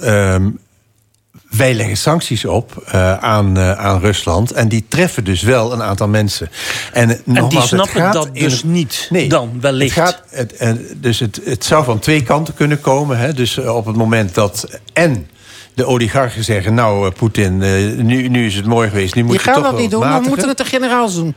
Wij 1.48 1.74
leggen 1.74 1.96
sancties 1.96 2.44
op 2.44 2.82
eh, 2.86 3.18
aan, 3.18 3.56
eh, 3.58 3.72
aan 3.72 4.00
Rusland. 4.00 4.52
En 4.52 4.68
die 4.68 4.84
treffen 4.88 5.24
dus 5.24 5.42
wel 5.42 5.72
een 5.72 5.82
aantal 5.82 6.08
mensen. 6.08 6.50
En, 6.92 7.10
eh, 7.10 7.16
nogmaals, 7.24 7.54
het 7.54 7.64
snappen 7.80 8.00
gaat 8.00 8.12
dat 8.12 8.28
in 8.32 8.42
dus 8.44 8.52
het- 8.52 8.64
niet 8.64 9.06
Nee, 9.10 9.28
dan, 9.28 9.58
wellicht. 9.60 9.94
Het 9.94 10.04
gaat, 10.04 10.22
het, 10.30 10.56
en 10.56 10.86
dus 10.96 11.18
het, 11.18 11.40
het 11.44 11.64
zou 11.64 11.84
van 11.84 11.98
twee 11.98 12.22
kanten 12.22 12.54
kunnen 12.54 12.80
komen. 12.80 13.18
Hè? 13.18 13.32
Dus 13.32 13.58
op 13.58 13.86
het 13.86 13.96
moment 13.96 14.34
dat 14.34 14.78
en 14.92 15.28
de 15.74 15.84
oligarchen 15.86 16.44
zeggen... 16.44 16.74
nou, 16.74 17.10
Poetin, 17.10 17.62
eh, 17.62 17.70
nu, 17.96 18.28
nu 18.28 18.46
is 18.46 18.54
het 18.54 18.66
mooi 18.66 18.88
geweest, 18.88 19.14
nu 19.14 19.22
moet 19.22 19.32
Je 19.32 19.38
je, 19.38 19.44
gaat 19.44 19.54
toch 19.54 19.62
dat 19.62 19.72
wel 19.72 19.80
niet 19.80 19.90
doen, 19.90 20.00
we 20.00 20.06
matigen. 20.06 20.28
moeten 20.28 20.48
het 20.48 20.58
de 20.58 20.64
generaals 20.64 21.14
doen. 21.14 21.34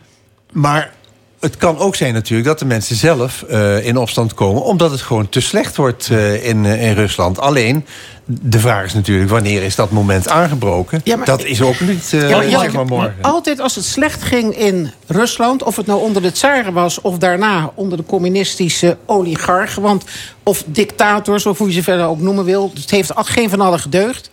Maar 0.51 0.93
het 1.41 1.57
kan 1.57 1.77
ook 1.77 1.95
zijn 1.95 2.13
natuurlijk 2.13 2.47
dat 2.47 2.59
de 2.59 2.65
mensen 2.65 2.95
zelf 2.95 3.43
eh, 3.43 3.85
in 3.85 3.97
opstand 3.97 4.33
komen... 4.33 4.63
omdat 4.63 4.91
het 4.91 5.01
gewoon 5.01 5.29
te 5.29 5.41
slecht 5.41 5.75
wordt 5.75 6.09
eh, 6.09 6.45
in, 6.47 6.65
eh, 6.65 6.87
in 6.89 6.93
Rusland. 6.93 7.39
Alleen, 7.39 7.85
de 8.25 8.59
vraag 8.59 8.85
is 8.85 8.93
natuurlijk 8.93 9.29
wanneer 9.29 9.63
is 9.63 9.75
dat 9.75 9.91
moment 9.91 10.29
aangebroken? 10.29 11.01
Ja, 11.03 11.15
maar- 11.15 11.25
dat 11.25 11.43
is 11.43 11.61
ook 11.61 11.79
niet 11.79 12.09
Ja, 12.09 12.37
maar 12.37 12.49
Jan, 12.49 12.61
zeg 12.61 12.73
maar 12.73 12.85
morgen. 12.85 13.15
Altijd 13.21 13.59
als 13.59 13.75
het 13.75 13.85
slecht 13.85 14.23
ging 14.23 14.57
in 14.57 14.91
Rusland, 15.07 15.63
of 15.63 15.75
het 15.75 15.85
nou 15.85 16.01
onder 16.01 16.21
de 16.21 16.31
tsaren 16.31 16.73
was 16.73 17.01
of 17.01 17.17
daarna 17.17 17.71
onder 17.75 17.97
de 17.97 18.05
communistische 18.05 18.97
oligarchen, 19.05 19.81
want, 19.81 20.03
of 20.43 20.63
dictators, 20.65 21.45
of 21.45 21.57
hoe 21.57 21.67
je 21.67 21.73
ze 21.73 21.83
verder 21.83 22.05
ook 22.05 22.19
noemen 22.19 22.45
wil, 22.45 22.71
het 22.73 22.91
heeft 22.91 23.11
geen 23.15 23.49
van 23.49 23.61
allen 23.61 23.79
gedeugd, 23.79 24.29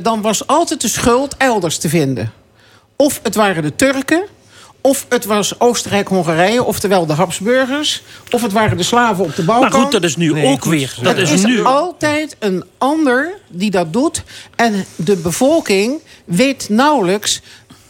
dan 0.00 0.20
was 0.20 0.46
altijd 0.46 0.80
de 0.80 0.88
schuld 0.88 1.34
elders 1.36 1.78
te 1.78 1.88
vinden. 1.88 2.32
Of 2.96 3.20
het 3.22 3.34
waren 3.34 3.62
de 3.62 3.76
Turken, 3.76 4.22
of 4.80 5.06
het 5.08 5.24
was 5.24 5.60
Oostenrijk-Hongarije, 5.60 6.64
oftewel 6.64 7.06
de 7.06 7.12
Habsburgers, 7.12 8.02
of 8.30 8.42
het 8.42 8.52
waren 8.52 8.76
de 8.76 8.82
slaven 8.82 9.24
op 9.24 9.36
de 9.36 9.42
Balkan. 9.42 9.70
Maar 9.70 9.80
goed, 9.80 9.92
dat 9.92 10.04
is 10.04 10.16
nu 10.16 10.46
ook 10.46 10.64
weer. 10.64 10.94
Dat 11.02 11.16
er 11.16 11.22
is 11.22 11.30
is 11.30 11.44
nu. 11.44 11.64
altijd 11.64 12.36
een 12.38 12.64
ander 12.78 13.34
die 13.48 13.70
dat 13.70 13.92
doet. 13.92 14.22
En 14.56 14.84
de 14.96 15.16
bevolking 15.16 16.00
weet 16.24 16.68
nauwelijks 16.68 17.40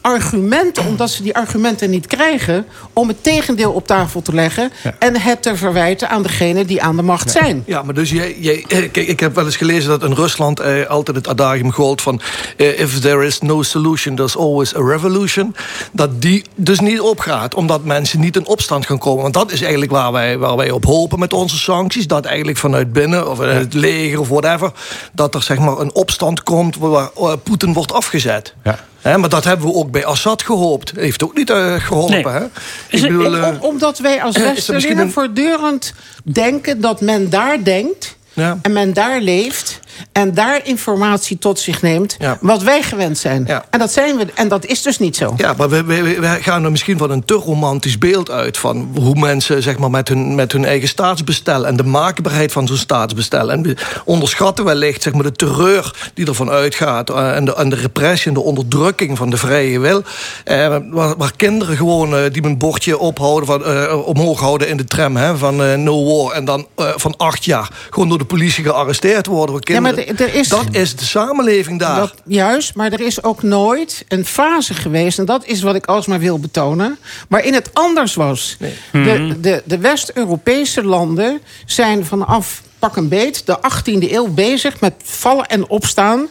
argumenten, 0.00 0.86
omdat 0.86 1.10
ze 1.10 1.22
die 1.22 1.34
argumenten 1.34 1.90
niet 1.90 2.06
krijgen... 2.06 2.66
om 2.92 3.08
het 3.08 3.22
tegendeel 3.22 3.72
op 3.72 3.86
tafel 3.86 4.22
te 4.22 4.34
leggen... 4.34 4.72
en 4.98 5.20
het 5.20 5.42
te 5.42 5.56
verwijten 5.56 6.08
aan 6.08 6.22
degene 6.22 6.64
die 6.64 6.82
aan 6.82 6.96
de 6.96 7.02
macht 7.02 7.30
zijn. 7.30 7.62
Ja, 7.66 7.82
maar 7.82 7.94
dus 7.94 8.10
jij, 8.10 8.36
jij, 8.38 8.64
eh, 8.68 8.78
kijk, 8.92 8.96
ik 9.08 9.20
heb 9.20 9.34
wel 9.34 9.44
eens 9.44 9.56
gelezen 9.56 9.88
dat 9.88 10.04
in 10.04 10.12
Rusland 10.12 10.60
eh, 10.60 10.86
altijd 10.86 11.16
het 11.16 11.28
adagium 11.28 11.72
gold 11.72 12.02
van 12.02 12.20
eh, 12.56 12.80
if 12.80 13.00
there 13.00 13.26
is 13.26 13.40
no 13.40 13.62
solution, 13.62 14.14
there's 14.16 14.36
always 14.36 14.76
a 14.76 14.80
revolution. 14.80 15.54
Dat 15.92 16.22
die 16.22 16.44
dus 16.54 16.80
niet 16.80 17.00
opgaat, 17.00 17.54
omdat 17.54 17.84
mensen 17.84 18.20
niet 18.20 18.36
in 18.36 18.46
opstand 18.46 18.86
gaan 18.86 18.98
komen. 18.98 19.22
Want 19.22 19.34
dat 19.34 19.52
is 19.52 19.60
eigenlijk 19.60 19.92
waar 19.92 20.12
wij, 20.12 20.38
waar 20.38 20.56
wij 20.56 20.70
op 20.70 20.84
hopen 20.84 21.18
met 21.18 21.32
onze 21.32 21.58
sancties. 21.58 22.06
Dat 22.06 22.24
eigenlijk 22.24 22.58
vanuit 22.58 22.92
binnen, 22.92 23.30
of 23.30 23.38
het 23.38 23.74
leger 23.74 24.20
of 24.20 24.28
whatever, 24.28 24.72
dat 25.12 25.34
er 25.34 25.42
zeg 25.42 25.58
maar 25.58 25.78
een 25.78 25.94
opstand 25.94 26.42
komt 26.42 26.76
waar 26.76 27.10
eh, 27.16 27.32
Poetin 27.42 27.72
wordt 27.72 27.92
afgezet. 27.92 28.54
Maar 29.02 29.28
dat 29.28 29.44
hebben 29.44 29.66
we 29.66 29.74
ook 29.74 29.90
bij 29.90 30.04
Assad 30.04 30.42
gehoopt. 30.42 30.92
Heeft 30.96 31.22
ook 31.24 31.36
niet 31.36 31.50
eh, 31.50 31.74
geholpen. 31.74 32.14
Nee. 32.32 32.32
Hè? 32.32 32.44
Is 32.88 33.00
het- 33.00 33.10
bedoel, 33.10 33.26
om- 33.26 33.34
eh, 33.34 33.48
om- 33.48 33.58
omdat 33.60 33.98
wij 33.98 34.22
als 34.22 34.36
er 34.36 34.42
Westerlingen 34.42 34.98
een- 34.98 35.12
voortdurend 35.12 35.92
denken 36.22 36.80
dat 36.80 37.00
men 37.00 37.30
daar 37.30 37.64
denkt... 37.64 38.16
en 38.62 38.72
men 38.72 38.92
daar 38.92 39.20
leeft 39.20 39.80
en 40.12 40.34
daar 40.34 40.60
informatie 40.66 41.38
tot 41.38 41.58
zich 41.58 41.82
neemt... 41.82 42.16
wat 42.40 42.62
wij 42.62 42.82
gewend 42.82 43.18
zijn. 43.18 43.46
En, 43.70 43.78
dat 43.78 43.92
zijn 43.92 44.16
we, 44.16 44.26
en 44.34 44.48
dat 44.48 44.66
is 44.66 44.82
dus 44.82 44.98
niet 44.98 45.16
zo. 45.16 45.34
Ja, 45.36 45.54
maar 45.56 45.68
we, 45.68 45.84
we, 45.84 46.20
we 46.20 46.38
gaan 46.40 46.64
er 46.64 46.70
misschien 46.70 46.98
van 46.98 47.10
een 47.10 47.24
te 47.24 47.34
romantisch 47.34 47.98
beeld 47.98 48.30
uit... 48.30 48.58
van 48.58 48.88
hoe 48.94 49.14
mensen 49.14 49.62
zeg 49.62 49.78
maar, 49.78 49.90
met, 49.90 50.08
hun, 50.08 50.34
met 50.34 50.52
hun 50.52 50.64
eigen 50.64 50.88
staatsbestel... 50.88 51.66
en 51.66 51.76
de 51.76 51.84
maakbaarheid 51.84 52.52
van 52.52 52.66
zo'n 52.66 52.76
staatsbestel. 52.76 53.50
En 53.50 53.62
we 53.62 53.76
onderschatten 54.04 54.64
wellicht 54.64 55.02
zeg 55.02 55.12
maar, 55.12 55.22
de 55.22 55.32
terreur 55.32 56.10
die 56.14 56.26
ervan 56.26 56.50
uitgaat... 56.50 57.10
eh, 57.10 57.36
en, 57.36 57.44
de, 57.44 57.54
en 57.54 57.68
de 57.68 57.76
repressie 57.76 58.28
en 58.28 58.34
de 58.34 58.40
onderdrukking 58.40 59.16
van 59.16 59.30
de 59.30 59.36
vrije 59.36 59.78
wil. 59.78 60.02
Eh, 60.44 60.76
waar, 60.90 61.16
waar 61.16 61.32
kinderen 61.36 61.76
gewoon 61.76 62.16
eh, 62.16 62.22
die 62.32 62.44
een 62.44 62.58
bordje 62.58 62.98
ophouden 62.98 63.46
van, 63.46 63.64
eh, 63.64 64.06
omhoog 64.06 64.40
houden 64.40 64.68
in 64.68 64.76
de 64.76 64.84
tram... 64.84 65.16
Hè, 65.16 65.36
van 65.36 65.82
no 65.82 66.04
war 66.04 66.32
en 66.32 66.44
dan 66.44 66.66
van 66.76 67.14
acht 67.16 67.44
jaar... 67.44 67.70
gewoon 67.90 68.08
door 68.08 68.18
de 68.18 68.24
politie 68.24 68.64
gearresteerd 68.64 69.26
worden 69.26 69.54
Ja, 69.60 69.80
maar 69.94 70.04
er- 70.04 70.20
er 70.20 70.34
is- 70.34 70.48
Dat 70.48 70.66
is 70.70 70.96
de 70.96 71.04
samenleving 71.04 71.78
daar. 71.78 71.98
Dat, 71.98 72.14
juist, 72.26 72.74
maar 72.74 72.92
er 72.92 73.00
is 73.00 73.22
ook 73.22 73.42
nooit 73.42 74.04
een 74.08 74.24
fase 74.26 74.74
geweest... 74.74 75.18
en 75.18 75.24
dat 75.24 75.44
is 75.46 75.62
wat 75.62 75.74
ik 75.74 75.86
alsmaar 75.86 76.18
wil 76.18 76.38
betonen... 76.38 76.98
waarin 77.28 77.54
het 77.54 77.70
anders 77.74 78.14
was. 78.14 78.56
Mhm. 78.92 79.04
De, 79.04 79.40
de, 79.40 79.62
de 79.64 79.78
West-Europese 79.78 80.84
landen 80.84 81.40
zijn 81.66 82.04
vanaf 82.06 82.62
pak 82.78 82.96
een 82.96 83.08
beet... 83.08 83.46
de 83.46 83.58
18e 83.58 84.12
eeuw 84.12 84.28
bezig 84.28 84.80
met 84.80 84.92
vallen 85.02 85.46
en 85.46 85.68
opstaan 85.68 86.28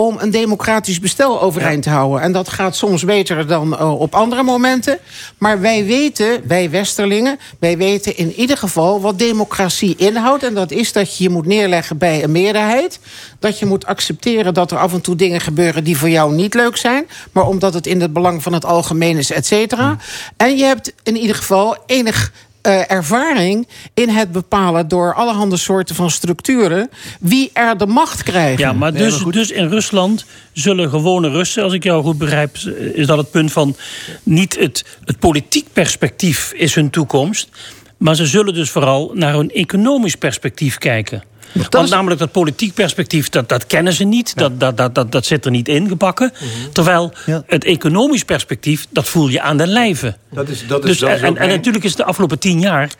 om 0.00 0.16
een 0.18 0.30
democratisch 0.30 1.00
bestel 1.00 1.42
overeind 1.42 1.82
te 1.82 1.90
houden. 1.90 2.20
En 2.20 2.32
dat 2.32 2.48
gaat 2.48 2.76
soms 2.76 3.04
beter 3.04 3.46
dan 3.46 3.78
eh, 3.78 4.00
op 4.00 4.14
andere 4.14 4.42
momenten. 4.42 4.98
Maar 5.38 5.60
wij 5.60 5.84
weten, 5.84 6.40
wij 6.46 6.70
Westerlingen... 6.70 7.38
wij 7.58 7.76
weten 7.76 8.16
in 8.16 8.32
ieder 8.32 8.56
geval 8.56 9.00
wat 9.00 9.18
democratie 9.18 9.94
inhoudt. 9.96 10.42
En 10.42 10.54
dat 10.54 10.70
is 10.70 10.92
dat 10.92 11.16
je 11.16 11.24
je 11.24 11.30
moet 11.30 11.46
neerleggen 11.46 11.98
bij 11.98 12.22
een 12.22 12.32
meerderheid. 12.32 12.98
Dat 13.38 13.58
je 13.58 13.66
moet 13.66 13.86
accepteren 13.86 14.54
dat 14.54 14.70
er 14.70 14.78
af 14.78 14.92
en 14.92 15.00
toe 15.00 15.16
dingen 15.16 15.40
gebeuren... 15.40 15.84
die 15.84 15.96
voor 15.96 16.10
jou 16.10 16.34
niet 16.34 16.54
leuk 16.54 16.76
zijn. 16.76 17.06
Maar 17.32 17.46
omdat 17.46 17.74
het 17.74 17.86
in 17.86 18.00
het 18.00 18.12
belang 18.12 18.42
van 18.42 18.52
het 18.52 18.64
algemeen 18.64 19.18
is, 19.18 19.30
et 19.30 19.46
cetera. 19.46 19.96
En 20.36 20.56
je 20.56 20.64
hebt 20.64 20.92
in 21.02 21.16
ieder 21.16 21.36
geval 21.36 21.76
enig 21.86 22.32
eh, 22.62 22.90
ervaring 22.90 23.68
in 23.94 24.08
het 24.08 24.32
bepalen 24.32 24.88
door 24.88 25.14
allerhande 25.14 25.56
soorten 25.56 25.94
van 25.94 26.10
structuren 26.10 26.90
wie 27.20 27.50
er 27.52 27.78
de 27.78 27.86
macht 27.86 28.22
krijgt. 28.22 28.58
Ja, 28.58 28.72
maar 28.72 28.92
dus, 28.92 29.24
dus 29.30 29.50
in 29.50 29.68
Rusland 29.68 30.24
zullen 30.52 30.90
gewone 30.90 31.28
Russen, 31.28 31.62
als 31.62 31.72
ik 31.72 31.84
jou 31.84 32.02
goed 32.02 32.18
begrijp, 32.18 32.56
is 32.94 33.06
dat 33.06 33.18
het 33.18 33.30
punt 33.30 33.52
van 33.52 33.76
niet 34.22 34.58
het, 34.58 34.84
het 35.04 35.18
politiek 35.18 35.66
perspectief 35.72 36.52
is 36.52 36.74
hun 36.74 36.90
toekomst, 36.90 37.48
maar 37.96 38.14
ze 38.14 38.26
zullen 38.26 38.54
dus 38.54 38.70
vooral 38.70 39.10
naar 39.14 39.34
hun 39.34 39.50
economisch 39.50 40.16
perspectief 40.16 40.78
kijken. 40.78 41.22
Want 41.70 41.90
namelijk 41.90 42.20
dat 42.20 42.32
politiek 42.32 42.74
perspectief, 42.74 43.28
dat, 43.28 43.48
dat 43.48 43.66
kennen 43.66 43.92
ze 43.92 44.04
niet. 44.04 44.36
Dat, 44.36 44.60
dat, 44.60 44.76
dat, 44.76 44.94
dat, 44.94 45.12
dat 45.12 45.26
zit 45.26 45.44
er 45.44 45.50
niet 45.50 45.68
ingebakken. 45.68 46.32
Mhm. 46.34 46.70
Terwijl 46.72 47.12
het 47.46 47.64
economisch 47.64 48.24
perspectief, 48.24 48.86
dat 48.90 49.08
voel 49.08 49.28
je 49.28 49.40
aan 49.40 49.56
de 49.56 49.66
lijve. 49.66 50.16
Dat 50.30 50.48
is, 50.48 50.66
dat 50.66 50.84
is, 50.84 50.90
dus, 50.90 50.98
dat 50.98 51.10
is 51.10 51.20
en, 51.20 51.26
en 51.26 51.32
mijn- 51.32 51.48
natuurlijk 51.48 51.84
is 51.84 51.96
de 51.96 52.04
afgelopen 52.04 52.38
tien 52.38 52.60
jaar 52.60 52.90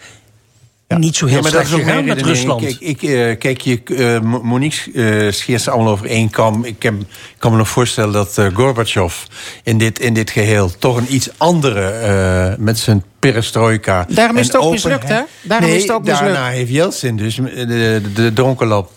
niet 0.98 1.16
zo 1.16 1.26
heel 1.26 1.36
Ja, 1.36 1.42
maar 1.42 1.50
dat 1.50 1.60
slecht 1.66 1.72
is 1.72 1.78
ook 1.80 1.84
mijn 1.94 2.02
gegaan 2.02 2.16
met. 2.16 2.26
Rusland. 2.26 2.60
Kijk, 2.62 2.76
ik, 2.80 3.02
eh, 3.02 3.38
kijk 3.38 3.60
je, 3.60 3.80
eh, 3.96 4.20
Mo- 4.20 4.42
Monique 4.42 4.92
eh 5.26 5.32
scheert 5.32 5.60
ze 5.62 5.70
allemaal 5.70 5.92
over 5.92 6.06
één 6.06 6.30
kam. 6.30 6.64
Ik, 6.64 6.82
heb, 6.82 6.94
ik 7.00 7.06
kan 7.38 7.50
me 7.50 7.56
nog 7.56 7.68
voorstellen 7.68 8.12
dat 8.12 8.38
eh, 8.38 8.46
Gorbachev 8.54 9.14
in 9.62 9.78
dit, 9.78 9.98
in 9.98 10.14
dit 10.14 10.30
geheel... 10.30 10.70
toch 10.78 10.96
een 10.96 11.14
iets 11.14 11.28
andere, 11.36 11.88
eh, 11.90 12.58
met 12.58 12.78
zijn 12.78 13.02
perestroika... 13.18 14.06
Daarom 14.08 14.36
is 14.36 14.46
het 14.46 14.56
ook 14.56 14.62
openheid- 14.62 14.84
mislukt, 15.02 15.08
hè? 15.08 15.48
Daarom 15.48 15.66
nee, 15.68 15.76
is 15.76 15.82
het 15.82 15.92
ook 15.92 16.04
mislukt. 16.04 16.20
daarna 16.24 16.48
heeft 16.48 16.70
Yeltsin, 16.70 17.16
dus 17.16 17.34
de, 17.34 17.66
de, 17.66 18.02
de 18.14 18.32
dronkenlap... 18.32 18.90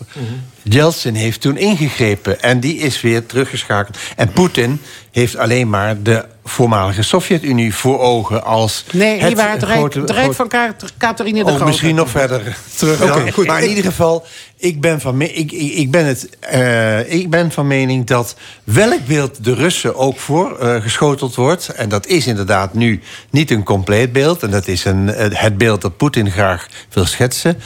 Yeltsin 0.61 1.13
heeft 1.13 1.41
toen 1.41 1.57
ingegrepen 1.57 2.41
en 2.41 2.59
die 2.59 2.77
is 2.77 3.01
weer 3.01 3.25
teruggeschakeld. 3.25 3.97
En 4.15 4.31
Poetin 4.31 4.81
heeft 5.11 5.37
alleen 5.37 5.69
maar 5.69 6.01
de 6.01 6.25
voormalige 6.43 7.01
Sovjet-Unie 7.03 7.73
voor 7.75 7.99
ogen 7.99 8.43
als... 8.43 8.85
Nee, 8.91 9.17
het 9.19 9.27
die 9.27 9.35
waren 9.35 9.51
het 9.51 9.63
rijk, 9.63 9.93
het 10.27 10.35
van 10.35 10.47
Ka- 10.47 10.75
Catharina 10.97 11.37
de 11.37 11.43
Oh, 11.43 11.49
Grote. 11.49 11.65
misschien 11.65 11.95
nog 11.95 12.09
verder 12.09 12.57
terug. 12.75 13.01
Oké, 13.01 13.31
goed. 13.31 13.47
Maar 13.47 13.63
in 13.63 13.69
ieder 13.69 13.83
geval, 13.83 14.25
ik 14.57 14.81
ben 14.81 15.01
van, 15.01 15.17
me- 15.17 15.33
ik, 15.33 15.51
ik, 15.51 15.73
ik, 15.73 15.91
ben 15.91 16.05
het, 16.05 16.29
eh, 16.39 17.13
ik 17.13 17.29
ben 17.29 17.51
van 17.51 17.67
mening 17.67 18.05
dat 18.05 18.35
welk 18.63 19.05
beeld 19.07 19.43
de 19.43 19.53
Russen 19.53 19.95
ook 19.95 20.19
voor 20.19 20.59
eh, 20.59 20.81
geschoteld 20.81 21.35
wordt... 21.35 21.67
en 21.69 21.89
dat 21.89 22.07
is 22.07 22.27
inderdaad 22.27 22.73
nu 22.73 23.01
niet 23.29 23.51
een 23.51 23.63
compleet 23.63 24.11
beeld... 24.13 24.43
en 24.43 24.51
dat 24.51 24.67
is 24.67 24.85
een, 24.85 25.09
eh, 25.13 25.39
het 25.39 25.57
beeld 25.57 25.81
dat 25.81 25.97
Poetin 25.97 26.31
graag 26.31 26.67
wil 26.93 27.05
schetsen... 27.05 27.59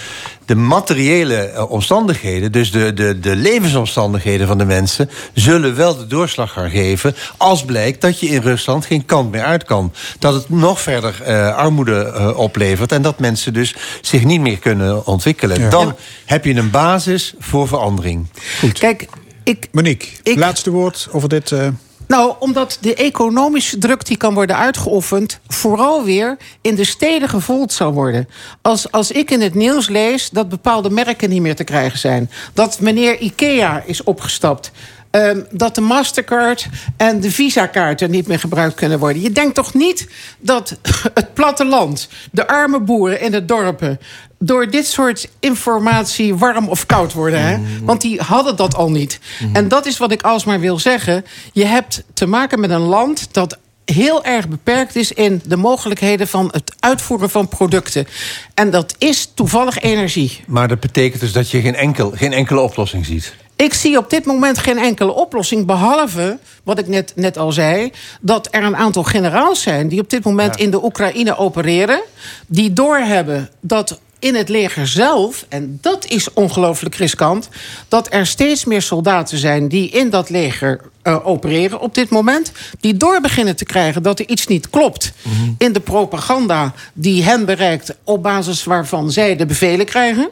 De 0.45 0.55
materiële 0.55 1.65
omstandigheden, 1.69 2.51
dus 2.51 2.71
de, 2.71 2.93
de, 2.93 3.19
de 3.19 3.35
levensomstandigheden 3.35 4.47
van 4.47 4.57
de 4.57 4.65
mensen... 4.65 5.09
zullen 5.33 5.75
wel 5.75 5.97
de 5.97 6.07
doorslag 6.07 6.51
gaan 6.51 6.69
geven 6.69 7.15
als 7.37 7.65
blijkt 7.65 8.01
dat 8.01 8.19
je 8.19 8.27
in 8.27 8.41
Rusland 8.41 8.65
geen 8.67 9.05
kant 9.05 9.31
meer 9.31 9.43
uit 9.43 9.63
kan. 9.63 9.93
Dat 10.19 10.33
het 10.33 10.49
nog 10.49 10.81
verder 10.81 11.21
eh, 11.23 11.55
armoede 11.55 12.03
eh, 12.03 12.37
oplevert... 12.37 12.91
en 12.91 13.01
dat 13.01 13.19
mensen 13.19 13.53
dus 13.53 13.75
zich 14.01 14.23
niet 14.23 14.41
meer 14.41 14.57
kunnen 14.57 15.05
ontwikkelen. 15.05 15.59
Ja. 15.59 15.69
Dan 15.69 15.85
Ja. 15.87 15.95
heb 16.25 16.45
je 16.45 16.55
een 16.55 16.71
basis 16.71 17.33
voor 17.39 17.67
verandering. 17.67 18.27
Goed. 18.59 18.79
Kijk, 18.79 19.07
ik... 19.43 19.67
Monique, 19.71 20.07
laatste 20.23 20.69
woord 20.71 21.07
over 21.11 21.29
dit... 21.29 21.51
eh, 21.51 21.67
Nou, 22.07 22.33
omdat 22.39 22.77
de 22.81 22.95
economische 22.95 23.77
druk 23.77 24.05
die 24.05 24.17
kan 24.17 24.33
worden 24.33 24.57
uitgeoefend... 24.57 25.39
vooral 25.47 26.03
weer 26.03 26.37
in 26.61 26.75
de 26.75 26.83
steden 26.85 27.29
gevoeld 27.29 27.73
zal 27.73 27.91
worden. 27.93 28.27
Als, 28.61 28.91
als 28.91 29.11
ik 29.11 29.31
in 29.31 29.41
het 29.41 29.53
nieuws 29.53 29.89
lees 29.89 30.29
dat 30.29 30.49
bepaalde 30.49 30.89
merken 30.89 31.29
niet 31.29 31.41
meer 31.41 31.55
te 31.55 31.63
krijgen 31.63 31.99
zijn... 31.99 32.31
dat 32.53 32.79
meneer 32.79 33.19
Ikea 33.19 33.83
is 33.85 34.03
opgestapt... 34.03 34.71
ehm, 35.17 35.41
dat 35.51 35.75
de 35.75 35.81
Mastercard 35.81 36.67
en 36.97 37.19
de 37.19 37.31
Visa-kaarten 37.31 38.11
niet 38.11 38.27
meer 38.27 38.39
gebruikt 38.39 38.75
kunnen 38.75 38.99
worden. 38.99 39.21
Je 39.21 39.31
denkt 39.31 39.55
toch 39.55 39.73
niet 39.73 40.07
dat 40.39 40.77
het 41.13 41.33
platteland, 41.33 42.09
de 42.31 42.47
arme 42.47 42.79
boeren 42.79 43.21
in 43.21 43.31
de 43.31 43.45
dorpen... 43.45 43.99
door 44.39 44.69
dit 44.69 44.87
soort 44.87 45.29
informatie 45.39 46.35
warm 46.35 46.67
of 46.67 46.85
koud 46.85 47.13
worden. 47.13 47.41
Hè? 47.41 47.57
Want 47.83 48.01
die 48.01 48.21
hadden 48.21 48.55
dat 48.55 48.75
al 48.75 48.91
niet. 48.91 49.19
En 49.53 49.67
dat 49.67 49.85
is 49.85 49.97
wat 49.97 50.11
ik 50.11 50.21
alsmaar 50.21 50.59
wil 50.59 50.79
zeggen. 50.79 51.25
Je 51.53 51.65
hebt 51.65 52.03
te 52.13 52.25
maken 52.25 52.59
met 52.59 52.69
een 52.69 52.79
land 52.79 53.33
dat 53.33 53.57
heel 53.85 54.23
erg 54.23 54.47
beperkt 54.47 54.95
is 54.95 55.11
in 55.11 55.41
de 55.45 55.57
mogelijkheden 55.57 56.27
van 56.27 56.47
het 56.51 56.75
uitvoeren 56.79 57.29
van 57.29 57.47
producten. 57.47 58.07
En 58.53 58.69
dat 58.69 58.95
is 58.97 59.31
toevallig 59.33 59.79
energie. 59.79 60.43
Maar 60.47 60.67
dat 60.67 60.79
betekent 60.79 61.21
dus 61.21 61.31
dat 61.31 61.49
je 61.49 61.61
geen, 61.61 61.75
enkel, 61.75 62.11
geen 62.15 62.33
enkele 62.33 62.59
oplossing 62.59 63.05
ziet. 63.05 63.35
Ik 63.57 63.73
zie 63.73 63.97
op 63.97 64.09
dit 64.09 64.25
moment 64.25 64.57
geen 64.57 64.77
enkele 64.77 65.13
oplossing, 65.13 65.65
behalve 65.65 66.37
wat 66.63 66.79
ik 66.79 66.87
net, 66.87 67.11
net 67.15 67.37
al 67.37 67.51
zei, 67.51 67.91
dat 68.21 68.47
er 68.51 68.63
een 68.63 68.75
aantal 68.75 69.03
generaals 69.03 69.61
zijn 69.61 69.87
die 69.87 70.01
op 70.01 70.09
dit 70.09 70.23
moment 70.23 70.55
in 70.55 70.71
de 70.71 70.83
Oekraïne 70.83 71.37
opereren, 71.37 72.01
die 72.47 72.73
doorhebben 72.73 73.49
dat 73.59 73.99
in 74.19 74.35
het 74.35 74.49
leger 74.49 74.87
zelf, 74.87 75.45
en 75.49 75.77
dat 75.81 76.05
is 76.05 76.33
ongelooflijk 76.33 76.95
riskant, 76.95 77.49
dat 77.87 78.13
er 78.13 78.25
steeds 78.25 78.65
meer 78.65 78.81
soldaten 78.81 79.37
zijn 79.37 79.67
die 79.67 79.89
in 79.89 80.09
dat 80.09 80.29
leger 80.29 80.81
eh, 81.07 81.27
opereren 81.27 81.79
op 81.79 81.95
dit 81.95 82.09
moment, 82.09 82.51
die 82.79 82.97
door 82.97 83.21
beginnen 83.21 83.55
te 83.55 83.65
krijgen 83.65 84.03
dat 84.03 84.19
er 84.19 84.27
iets 84.29 84.47
niet 84.47 84.69
klopt 84.69 85.11
in 85.57 85.73
de 85.73 85.79
propaganda 85.79 86.73
die 86.93 87.23
hen 87.23 87.45
bereikt 87.45 87.95
op 88.03 88.23
basis 88.23 88.63
waarvan 88.63 89.11
zij 89.11 89.35
de 89.35 89.45
bevelen 89.45 89.85
krijgen. 89.85 90.29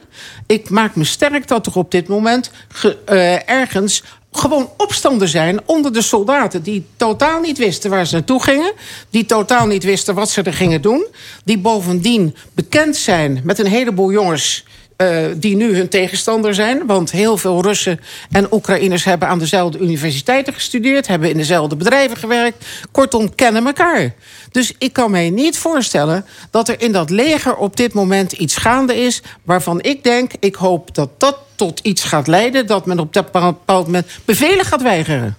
Ik 0.48 0.70
maak 0.70 0.96
me 0.96 1.04
sterk 1.04 1.48
dat 1.48 1.66
er 1.66 1.76
op 1.76 1.92
dit 1.92 2.08
moment 2.08 2.52
ge- 2.68 2.98
eh, 3.06 3.50
ergens 3.50 4.04
gewoon 4.32 4.70
opstanden 4.78 5.28
zijn 5.28 5.60
onder 5.66 5.94
de 5.94 6.02
soldaten 6.02 6.64
die 6.64 6.86
totaal 6.98 7.40
niet 7.42 7.58
wisten 7.58 7.90
waar 7.90 8.08
ze 8.08 8.14
naartoe 8.14 8.44
gingen, 8.44 8.74
die 9.10 9.26
totaal 9.26 9.68
niet 9.68 9.84
wisten 9.84 10.16
wat 10.16 10.30
ze 10.30 10.42
er 10.42 10.54
gingen 10.54 10.82
doen, 10.82 11.06
die 11.44 11.58
bovendien 11.58 12.36
bekend 12.54 12.96
zijn 12.96 13.42
met 13.44 13.60
een 13.60 13.66
heleboel 13.68 14.12
jongens 14.12 14.66
eh, 14.96 15.18
die 15.36 15.56
nu 15.56 15.76
hun 15.76 15.90
tegenstander 15.90 16.54
zijn. 16.54 16.86
Want 16.86 17.12
heel 17.12 17.38
veel 17.38 17.62
Russen 17.62 18.00
en 18.32 18.54
Oekraïners 18.54 19.04
hebben 19.04 19.28
aan 19.28 19.40
dezelfde 19.40 19.78
universiteiten 19.78 20.54
gestudeerd, 20.54 21.08
hebben 21.08 21.30
in 21.30 21.38
dezelfde 21.38 21.76
bedrijven 21.76 22.18
gewerkt. 22.18 22.66
Kortom, 22.92 23.36
kennen 23.36 23.66
elkaar. 23.66 24.14
Dus 24.52 24.74
ik 24.78 24.94
kan 24.94 25.12
mij 25.12 25.30
niet 25.30 25.58
voorstellen 25.58 26.26
dat 26.50 26.70
er 26.70 26.82
in 26.82 26.92
dat 26.92 27.10
leger 27.10 27.56
op 27.56 27.76
dit 27.76 27.94
moment 27.94 28.32
iets 28.32 28.56
gaande 28.56 28.96
is 28.96 29.22
waarvan 29.44 29.82
ik 29.82 30.04
denk, 30.04 30.32
ik 30.40 30.56
hoop 30.56 30.96
dat 30.96 31.10
dat 31.18 31.38
tot 31.56 31.80
iets 31.80 32.04
gaat 32.04 32.28
leiden, 32.28 32.68
dat 32.68 32.86
men 32.86 33.00
op 33.00 33.14
dat 33.14 33.32
bepaald 33.32 33.86
moment 33.86 34.08
bevelen 34.26 34.66
gaat 34.66 34.82
weigeren. 34.82 35.38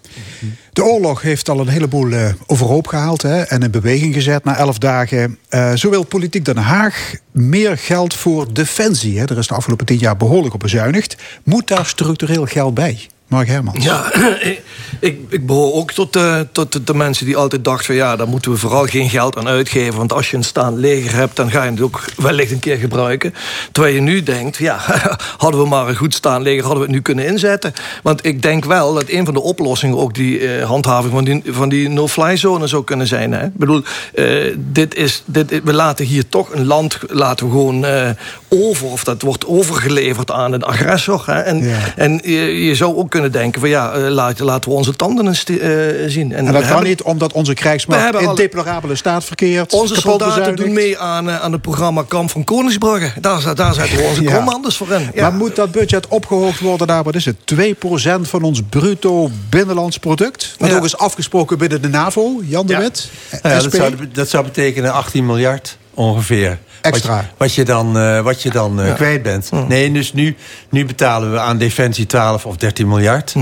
De 0.72 0.84
oorlog 0.84 1.22
heeft 1.22 1.48
al 1.48 1.60
een 1.60 1.68
heleboel 1.68 2.10
eh, 2.10 2.28
overhoop 2.46 2.86
gehaald 2.86 3.22
hè, 3.22 3.42
en 3.42 3.62
in 3.62 3.70
beweging 3.70 4.14
gezet 4.14 4.44
na 4.44 4.56
elf 4.56 4.78
dagen. 4.78 5.38
Eh, 5.48 5.74
zo 5.74 5.90
wil 5.90 6.04
politiek 6.04 6.44
Den 6.44 6.56
Haag 6.56 7.14
meer 7.30 7.78
geld 7.78 8.14
voor 8.14 8.52
defensie. 8.52 9.18
Hè. 9.18 9.24
Er 9.24 9.38
is 9.38 9.46
de 9.46 9.54
afgelopen 9.54 9.86
tien 9.86 9.98
jaar 9.98 10.16
behoorlijk 10.16 10.54
op 10.54 10.60
bezuinigd. 10.60 11.16
Moet 11.42 11.68
daar 11.68 11.86
structureel 11.86 12.44
geld 12.44 12.74
bij? 12.74 13.08
Mark 13.28 13.48
Hermans. 13.48 13.84
Ja, 13.84 14.12
ik, 15.00 15.18
ik, 15.28 15.46
behoor 15.46 15.72
ook 15.72 15.92
tot, 15.92 16.12
de, 16.12 16.46
tot 16.52 16.72
de, 16.72 16.84
de 16.84 16.94
mensen 16.94 17.26
die 17.26 17.36
altijd 17.36 17.64
dachten... 17.64 17.84
van 17.86 17.94
ja, 17.94 18.16
daar 18.16 18.28
moeten 18.28 18.50
we 18.50 18.56
vooral 18.56 18.84
geen 18.84 19.10
geld 19.10 19.36
aan 19.36 19.48
uitgeven... 19.48 19.96
want 19.96 20.12
als 20.12 20.30
je 20.30 20.36
een 20.36 20.44
staand 20.44 20.76
leger 20.76 21.14
hebt, 21.14 21.36
dan 21.36 21.50
ga 21.50 21.64
je 21.64 21.70
het 21.70 21.80
ook 21.80 22.04
wellicht 22.16 22.50
een 22.50 22.58
keer 22.58 22.76
gebruiken. 22.76 23.34
Terwijl 23.72 23.94
je 23.94 24.00
nu 24.00 24.22
denkt, 24.22 24.56
ja, 24.56 24.78
hadden 25.38 25.60
we 25.60 25.68
maar 25.68 25.88
een 25.88 25.96
goed 25.96 26.14
staand 26.14 26.42
leger... 26.42 26.62
hadden 26.62 26.80
we 26.80 26.86
het 26.86 26.94
nu 26.94 27.02
kunnen 27.02 27.26
inzetten. 27.26 27.72
Want 28.02 28.26
ik 28.26 28.42
denk 28.42 28.64
wel 28.64 28.94
dat 28.94 29.08
een 29.08 29.24
van 29.24 29.34
de 29.34 29.42
oplossingen... 29.42 29.96
ook 29.96 30.14
die 30.14 30.38
eh, 30.38 30.66
handhaving 30.66 31.12
van 31.12 31.24
die, 31.24 31.42
van 31.46 31.68
die 31.68 31.88
no-fly 31.88 32.36
zone 32.36 32.66
zou 32.66 32.84
kunnen 32.84 33.06
zijn. 33.06 33.32
Hè? 33.32 33.44
Ik 33.44 33.56
bedoel, 33.56 33.82
eh, 34.14 34.54
dit 34.56 34.94
is, 34.94 35.22
dit, 35.24 35.60
we 35.64 35.72
laten 35.72 36.04
hier 36.04 36.28
toch 36.28 36.52
een 36.52 36.66
land 36.66 36.98
laten 37.08 37.46
we 37.46 37.52
gewoon 37.52 37.84
eh, 37.84 38.10
over... 38.48 38.86
of 38.86 39.04
dat 39.04 39.22
wordt 39.22 39.46
overgeleverd 39.46 40.30
aan 40.30 40.52
een 40.52 40.64
agressor. 40.64 41.22
Hè? 41.26 41.40
En, 41.40 41.80
en 41.96 42.20
je, 42.24 42.64
je 42.64 42.74
zou 42.74 42.96
ook 42.96 43.14
kunnen 43.16 43.32
denken 43.32 43.60
van 43.60 43.70
ja, 43.70 43.92
eh, 43.92 44.08
laat, 44.10 44.38
laten 44.38 44.70
we 44.70 44.76
onze 44.76 44.92
tanden 44.96 45.26
eens 45.26 45.44
eh, 45.44 45.58
zien. 46.06 46.32
En 46.32 46.44
we 46.46 46.52
dat 46.52 46.60
kan 46.60 46.70
hebben- 46.70 46.88
niet 46.88 47.02
omdat 47.02 47.32
onze 47.32 47.54
krijgsmacht 47.54 48.20
in 48.20 48.34
deplorabele 48.34 48.94
staat 48.94 49.24
verkeert. 49.24 49.72
Onze 49.72 49.94
soldaten 50.00 50.34
bezuinigd. 50.34 50.64
doen 50.64 50.72
mee 50.72 50.98
aan, 50.98 51.28
eh, 51.30 51.40
aan 51.40 51.52
het 51.52 51.62
programma 51.62 52.02
Kamp 52.08 52.30
van 52.30 52.44
Koningsbrugge. 52.44 53.20
Daar, 53.20 53.54
daar 53.54 53.74
zetten 53.74 53.96
we 53.96 54.02
onze 54.02 54.22
Ja. 54.28 54.34
commando's 54.36 54.76
voor 54.76 54.90
in. 54.90 55.10
Ja. 55.14 55.22
Maar 55.22 55.32
moet 55.34 55.56
dat 55.56 55.70
budget 55.72 56.08
opgehoogd 56.08 56.60
worden 56.60 56.86
naar, 56.86 57.02
wat 57.02 57.14
is 57.14 57.24
het, 57.24 57.36
2% 57.44 58.28
van 58.28 58.42
ons 58.42 58.60
bruto 58.68 59.30
binnenlands 59.48 59.98
product? 59.98 60.54
Wat 60.58 60.70
Ja. 60.70 60.76
ook 60.76 60.84
is 60.84 60.96
afgesproken 60.96 61.58
binnen 61.58 61.82
de 61.82 61.88
NAVO, 61.88 62.40
Jan 62.44 62.66
de 62.66 62.76
Wit, 62.76 63.10
Nou 63.42 63.62
dat, 63.62 63.72
zou, 63.74 63.94
dat 64.12 64.28
zou 64.28 64.44
betekenen 64.44 64.92
18 64.92 65.26
miljard 65.26 65.76
ongeveer. 65.94 66.58
Extra. 66.86 67.14
Wat 67.14 67.24
je, 67.24 67.30
wat 67.36 67.54
je 67.54 67.64
dan, 67.64 67.98
eh, 67.98 68.20
wat 68.20 68.42
je 68.42 68.50
dan 68.50 68.80
eh, 68.80 68.86
Ja. 68.86 68.92
kwijt 68.94 69.22
bent. 69.22 69.50
Nee, 69.68 69.92
dus 69.92 70.12
nu, 70.12 70.36
nu 70.70 70.86
betalen 70.86 71.32
we 71.32 71.38
aan 71.38 71.58
defensie 71.58 72.06
12 72.06 72.46
of 72.46 72.56
13 72.56 72.88
miljard. 72.88 73.34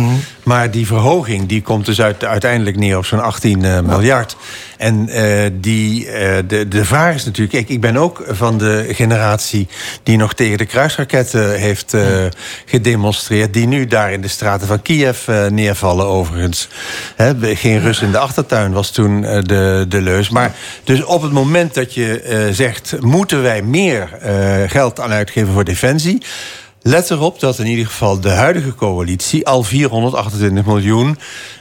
Maar 0.43 0.71
die 0.71 0.87
verhoging 0.87 1.49
die 1.49 1.63
komt 1.63 1.87
dus 1.87 2.01
uit, 2.01 2.25
uiteindelijk 2.25 2.77
neer 2.77 2.97
op 2.97 3.07
zo'n 3.07 3.23
18 3.23 3.65
eh, 3.65 3.81
miljard. 3.81 4.37
En 4.85 5.09
eh, 5.09 5.51
die, 5.53 6.11
eh, 6.11 6.37
de, 6.47 6.69
de 6.69 6.85
vraag 6.85 7.15
is 7.15 7.25
natuurlijk... 7.25 7.57
Kijk, 7.57 7.69
ik 7.69 7.81
ben 7.81 7.97
ook 7.97 8.25
van 8.29 8.59
de 8.59 8.87
generatie 8.89 9.69
die 10.03 10.17
nog 10.17 10.35
tegen 10.35 10.59
de 10.59 10.67
kruisraketten 10.67 11.59
heeft 11.59 11.95
eh, 11.95 12.03
gedemonstreerd... 12.65 13.53
die 13.53 13.67
nu 13.67 13.87
daar 13.87 14.13
in 14.13 14.21
de 14.21 14.29
straten 14.29 14.67
van 14.67 14.83
Kiev 14.83 15.29
neervallen 15.49 16.07
overigens. 16.07 16.69
Geen 17.41 17.81
rust 17.81 18.03
in 18.03 18.11
de 18.11 18.19
achtertuin 18.19 18.73
was 18.73 18.91
toen 18.91 19.21
de, 19.21 19.87
de 19.89 20.01
leus. 20.01 20.29
Maar 20.29 20.55
dus 20.85 21.05
op 21.05 21.23
het 21.23 21.33
moment 21.33 21.75
dat 21.75 21.95
je 21.95 22.49
zegt... 22.53 22.97
moeten 23.01 23.43
wij 23.43 23.63
meer 23.63 24.09
geld 24.69 25.01
aan 25.01 25.13
uitgeven 25.13 25.53
voor 25.53 25.65
defensie... 25.65 26.23
Let 26.87 27.11
erop 27.11 27.41
dat 27.41 27.59
in 27.59 27.67
ieder 27.67 27.87
geval 27.87 28.21
de 28.21 28.31
huidige 28.31 28.75
coalitie 28.75 29.47
al 29.47 29.63
428 29.63 30.65
miljoen 30.65 31.19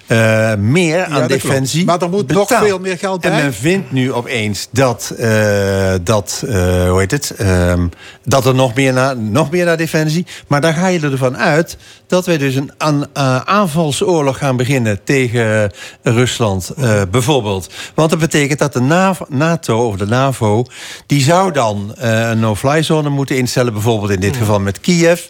eh, 0.07 0.53
meer 0.55 1.03
aan 1.03 1.11
klopt. 1.11 1.29
defensie. 1.29 1.85
Maar 1.85 2.01
er 2.01 2.09
moet 2.09 2.31
nog 2.31 2.47
veel 2.47 2.79
meer 2.79 2.97
geld 2.97 3.21
bij. 3.21 3.31
En 3.31 3.37
men 3.37 3.53
vindt 3.53 3.91
nu 3.91 4.13
opeens 4.13 4.67
dat, 4.71 5.13
eh, 5.17 5.93
dat 6.03 6.43
eh, 6.47 6.53
hoe 6.89 6.99
heet 6.99 7.11
het, 7.11 7.33
Ehm, 7.37 7.87
dat 8.23 8.45
er 8.45 8.55
nog 8.55 8.73
meer, 8.73 8.93
naar, 8.93 9.17
nog 9.17 9.51
meer 9.51 9.65
naar 9.65 9.77
defensie. 9.77 10.25
Maar 10.47 10.61
dan 10.61 10.73
ga 10.73 10.87
je 10.87 10.99
ervan 10.99 11.37
uit 11.37 11.77
dat 12.07 12.25
wij 12.25 12.37
dus 12.37 12.55
een 12.55 12.71
aan, 12.77 13.15
aanvalsoorlog 13.45 14.37
gaan 14.37 14.57
beginnen 14.57 15.03
tegen 15.03 15.71
Rusland, 16.03 16.73
bijvoorbeeld. 17.11 17.69
Want 17.95 18.09
dat 18.09 18.19
betekent 18.19 18.59
dat 18.59 18.73
de 18.73 18.81
NAVO, 18.81 19.25
NATO 19.29 19.87
of 19.87 19.95
de 19.95 20.05
NAVO, 20.05 20.65
die 21.05 21.21
zou 21.21 21.51
dan 21.51 21.93
een 21.95 22.39
no-fly 22.39 22.83
zone 22.83 23.09
moeten 23.09 23.37
instellen, 23.37 23.73
bijvoorbeeld 23.73 24.11
in 24.11 24.19
dit 24.19 24.35
geval 24.35 24.59
met 24.59 24.79
Kiev, 24.79 25.21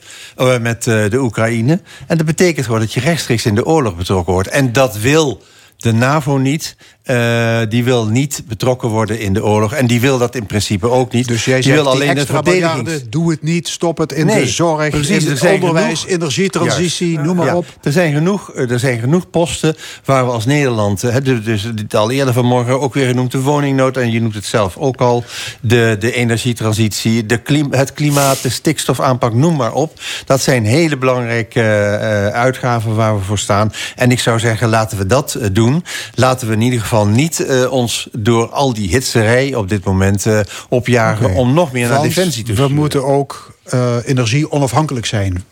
met 0.62 0.84
de 0.84 1.18
Oekraïne. 1.20 1.82
En 2.08 2.18
dat 2.18 2.26
betekent 2.26 2.66
gewoon 2.66 2.82
dat 2.82 2.94
je 2.94 3.00
rechtstreeks 3.00 3.46
in 3.46 3.56
de 3.56 3.66
oorlog 3.66 3.96
betrokken 3.96 4.34
wordt. 4.34 4.50
En 4.50 4.63
dat 4.72 4.98
wil 4.98 5.42
de 5.78 5.94
NAVO 5.94 6.38
niet. 6.38 6.76
Eh, 7.04 7.60
die 7.70 7.84
wil 7.84 8.06
niet 8.08 8.44
betrokken 8.48 8.90
worden 8.90 9.20
in 9.20 9.34
de 9.34 9.44
oorlog. 9.44 9.74
En 9.74 9.88
die 9.88 10.00
wil 10.02 10.18
dat 10.18 10.36
in 10.36 10.46
principe 10.46 10.90
ook 10.90 11.12
niet. 11.12 11.28
Dus 11.28 11.46
jij 11.46 11.54
die 11.56 11.64
zegt 11.64 11.76
wil 11.76 11.86
alleen 11.88 12.00
die 12.00 12.10
het 12.10 12.18
extra 12.18 12.44
verdedigings... 12.44 13.10
doe 13.10 13.32
het 13.32 13.42
niet, 13.44 13.68
stop 13.68 13.98
het 13.98 14.12
in 14.12 14.26
Nee, 14.26 14.42
de 14.44 14.48
zorg, 14.48 14.90
precies, 14.90 15.26
in 15.26 15.32
het 15.32 15.44
onderwijs, 15.54 16.00
genoeg- 16.00 16.08
energietransitie, 16.16 17.12
Juist. 17.12 17.26
noem 17.26 17.36
maar 17.36 17.46
Ja, 17.46 17.56
op. 17.56 17.66
Er 17.82 17.92
zijn, 17.92 18.14
genoeg, 18.14 18.52
eh, 18.52 18.72
er 18.72 18.80
zijn 18.80 19.00
genoeg 19.00 19.30
posten 19.30 19.76
waar 20.06 20.26
we 20.26 20.32
als 20.32 20.46
Nederland... 20.46 21.02
hè, 21.02 21.22
de- 21.22 21.42
dus 21.42 21.68
dit 21.76 21.96
al 21.96 22.12
eerder 22.12 22.34
vanmorgen 22.34 22.80
ook 22.82 22.94
weer 22.94 23.08
genoemd... 23.08 23.32
de 23.32 23.42
woningnood, 23.42 23.98
en 23.98 24.12
je 24.12 24.22
noemt 24.22 24.36
het 24.36 24.46
zelf 24.46 24.78
ook 24.78 25.02
al... 25.02 25.24
de, 25.62 25.96
de 26.00 26.14
energietransitie, 26.14 27.26
de 27.26 27.38
klim, 27.38 27.74
het 27.74 27.94
klimaat, 27.94 28.42
de 28.42 28.50
stikstofaanpak, 28.50 29.34
noem 29.34 29.56
maar 29.56 29.74
op. 29.74 30.00
Dat 30.26 30.42
zijn 30.42 30.66
hele 30.66 30.98
belangrijke 30.98 31.62
eh, 31.62 32.28
uitgaven 32.28 32.96
waar 32.96 33.18
we 33.18 33.24
voor 33.24 33.40
staan. 33.40 33.74
En 33.96 34.12
ik 34.12 34.20
zou 34.20 34.40
zeggen, 34.40 34.70
laten 34.70 34.98
we 34.98 35.06
dat 35.06 35.38
doen. 35.52 35.84
Laten 36.16 36.48
we 36.48 36.54
in 36.54 36.62
ieder 36.62 36.80
geval 36.80 36.92
niet 37.02 37.40
eh, 37.40 37.72
ons 37.72 38.08
door 38.12 38.50
al 38.50 38.74
die 38.74 38.90
hitserij 38.90 39.56
op 39.56 39.70
dit 39.70 39.84
moment 39.84 40.26
eh, 40.26 40.40
opjagen... 40.70 41.34
Om 41.34 41.54
nog 41.54 41.72
meer 41.72 41.88
naar 41.88 41.98
Want 41.98 42.16
defensie 42.16 42.44
te 42.44 42.50
We 42.52 42.58
sturen. 42.58 42.76
moeten 42.76 43.06
ook 43.06 43.54
eh, 43.64 43.96
energie 44.06 44.52
onafhankelijk 44.52 45.06
zijn. 45.06 45.44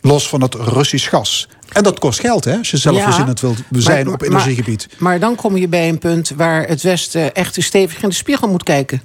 Los 0.00 0.28
van 0.28 0.42
het 0.42 0.54
Russisch 0.54 1.08
gas. 1.08 1.48
En 1.72 1.82
dat 1.82 1.98
kost 1.98 2.20
geld, 2.20 2.44
hè? 2.44 2.56
Als 2.56 2.70
je 2.70 2.76
zelfvoorzienend 2.76 3.40
wilt 3.40 3.56
zijn 3.70 4.04
maar- 4.04 4.14
op 4.14 4.22
energiegebied. 4.22 4.88
Maar 4.98 5.20
dan 5.20 5.34
kom 5.34 5.56
je 5.56 5.68
bij 5.68 5.88
een 5.88 5.98
punt 5.98 6.32
waar 6.36 6.66
het 6.66 6.82
Westen 6.82 7.34
echt 7.34 7.56
stevig 7.62 8.02
in 8.02 8.08
de 8.08 8.14
spiegel 8.14 8.48
moet 8.48 8.62
kijken. 8.62 9.02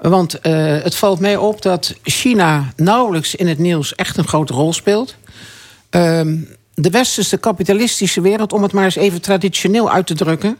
Want 0.00 0.40
eh, 0.40 0.52
het 0.82 0.94
valt 0.94 1.20
mij 1.20 1.36
op 1.36 1.62
dat 1.62 1.94
China 2.02 2.72
nauwelijks 2.76 3.34
in 3.34 3.48
het 3.48 3.58
nieuws 3.58 3.94
echt 3.94 4.16
een 4.16 4.28
grote 4.28 4.52
rol 4.52 4.72
speelt. 4.72 5.16
Ehm, 5.90 6.36
de 6.74 6.90
westerse 6.90 7.36
kapitalistische 7.36 8.20
wereld, 8.20 8.52
om 8.52 8.62
het 8.62 8.72
maar 8.72 8.84
eens 8.84 8.96
even 8.96 9.20
traditioneel 9.20 9.90
uit 9.90 10.06
te 10.06 10.14
drukken, 10.14 10.58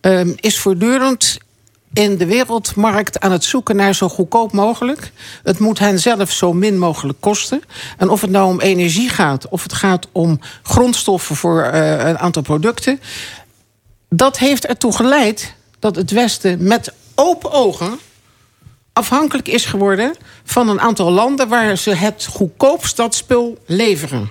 ehm, 0.00 0.32
is 0.36 0.58
voortdurend 0.58 1.38
in 1.92 2.16
de 2.16 2.26
wereldmarkt 2.26 3.20
aan 3.20 3.32
het 3.32 3.44
zoeken 3.44 3.76
naar 3.76 3.94
zo 3.94 4.08
goedkoop 4.08 4.52
mogelijk. 4.52 5.12
Het 5.42 5.58
moet 5.58 5.78
hen 5.78 5.98
zelf 5.98 6.30
zo 6.32 6.52
min 6.52 6.78
mogelijk 6.78 7.20
kosten. 7.20 7.62
En 7.96 8.08
of 8.08 8.20
het 8.20 8.30
nou 8.30 8.48
om 8.48 8.60
energie 8.60 9.08
gaat, 9.08 9.48
of 9.48 9.62
het 9.62 9.72
gaat 9.72 10.08
om 10.12 10.40
grondstoffen 10.62 11.36
voor 11.36 11.62
eh, 11.62 12.08
een 12.08 12.18
aantal 12.18 12.42
producten. 12.42 13.00
Dat 14.08 14.38
heeft 14.38 14.66
ertoe 14.66 14.92
geleid 14.92 15.54
dat 15.78 15.96
het 15.96 16.10
Westen 16.10 16.62
met 16.62 16.92
open 17.14 17.52
ogen 17.52 17.98
afhankelijk 18.92 19.48
is 19.48 19.64
geworden 19.64 20.14
van 20.44 20.68
een 20.68 20.80
aantal 20.80 21.10
landen 21.10 21.48
waar 21.48 21.76
ze 21.76 21.94
het 21.94 22.26
goedkoopst 22.30 22.96
dat 22.96 23.14
spul 23.14 23.58
leveren. 23.66 24.30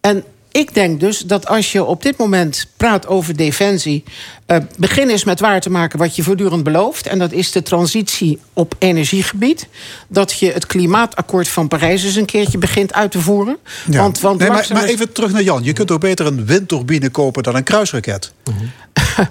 En 0.00 0.24
ik 0.52 0.74
denk 0.74 1.00
dus 1.00 1.18
dat 1.18 1.46
als 1.46 1.72
je 1.72 1.84
op 1.84 2.02
dit 2.02 2.16
moment 2.16 2.66
praat 2.76 3.06
over 3.06 3.36
defensie, 3.36 4.04
eh, 4.46 4.56
begin 4.76 5.08
eens 5.08 5.24
met 5.24 5.40
waar 5.40 5.60
te 5.60 5.70
maken 5.70 5.98
wat 5.98 6.16
je 6.16 6.22
voortdurend 6.22 6.64
belooft. 6.64 7.06
En 7.06 7.18
dat 7.18 7.32
is 7.32 7.52
de 7.52 7.62
transitie 7.62 8.38
op 8.52 8.74
energiegebied. 8.78 9.68
Dat 10.08 10.38
je 10.38 10.52
het 10.52 10.66
klimaatakkoord 10.66 11.48
van 11.48 11.68
Parijs 11.68 12.04
eens 12.04 12.16
een 12.16 12.24
keertje 12.24 12.58
begint 12.58 12.92
uit 12.92 13.10
te 13.10 13.20
voeren. 13.20 13.58
Ja. 13.90 14.00
Want, 14.00 14.20
want 14.20 14.38
nee, 14.38 14.48
maar, 14.48 14.84
even 14.84 15.12
terug 15.12 15.32
naar 15.32 15.42
Jan. 15.42 15.64
Je 15.64 15.72
kunt 15.72 15.90
ook 15.90 16.00
beter 16.00 16.26
een 16.26 16.46
windturbine 16.46 17.10
kopen 17.10 17.42
dan 17.42 17.56
een 17.56 17.62
kruisraket. 17.62 18.32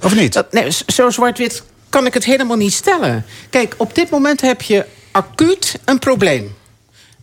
Of 0.01 0.15
niet? 0.15 0.33
Dat, 0.33 0.51
nee, 0.57 0.71
zo 0.87 1.09
zwart-wit 1.09 1.63
kan 1.89 2.05
ik 2.05 2.13
het 2.13 2.25
helemaal 2.25 2.57
niet 2.57 2.73
stellen. 2.73 3.25
Kijk, 3.49 3.75
op 3.77 3.95
dit 3.95 4.09
moment 4.09 4.41
heb 4.41 4.61
je 4.61 4.85
acuut 5.11 5.79
een 5.85 5.99
probleem. 5.99 6.55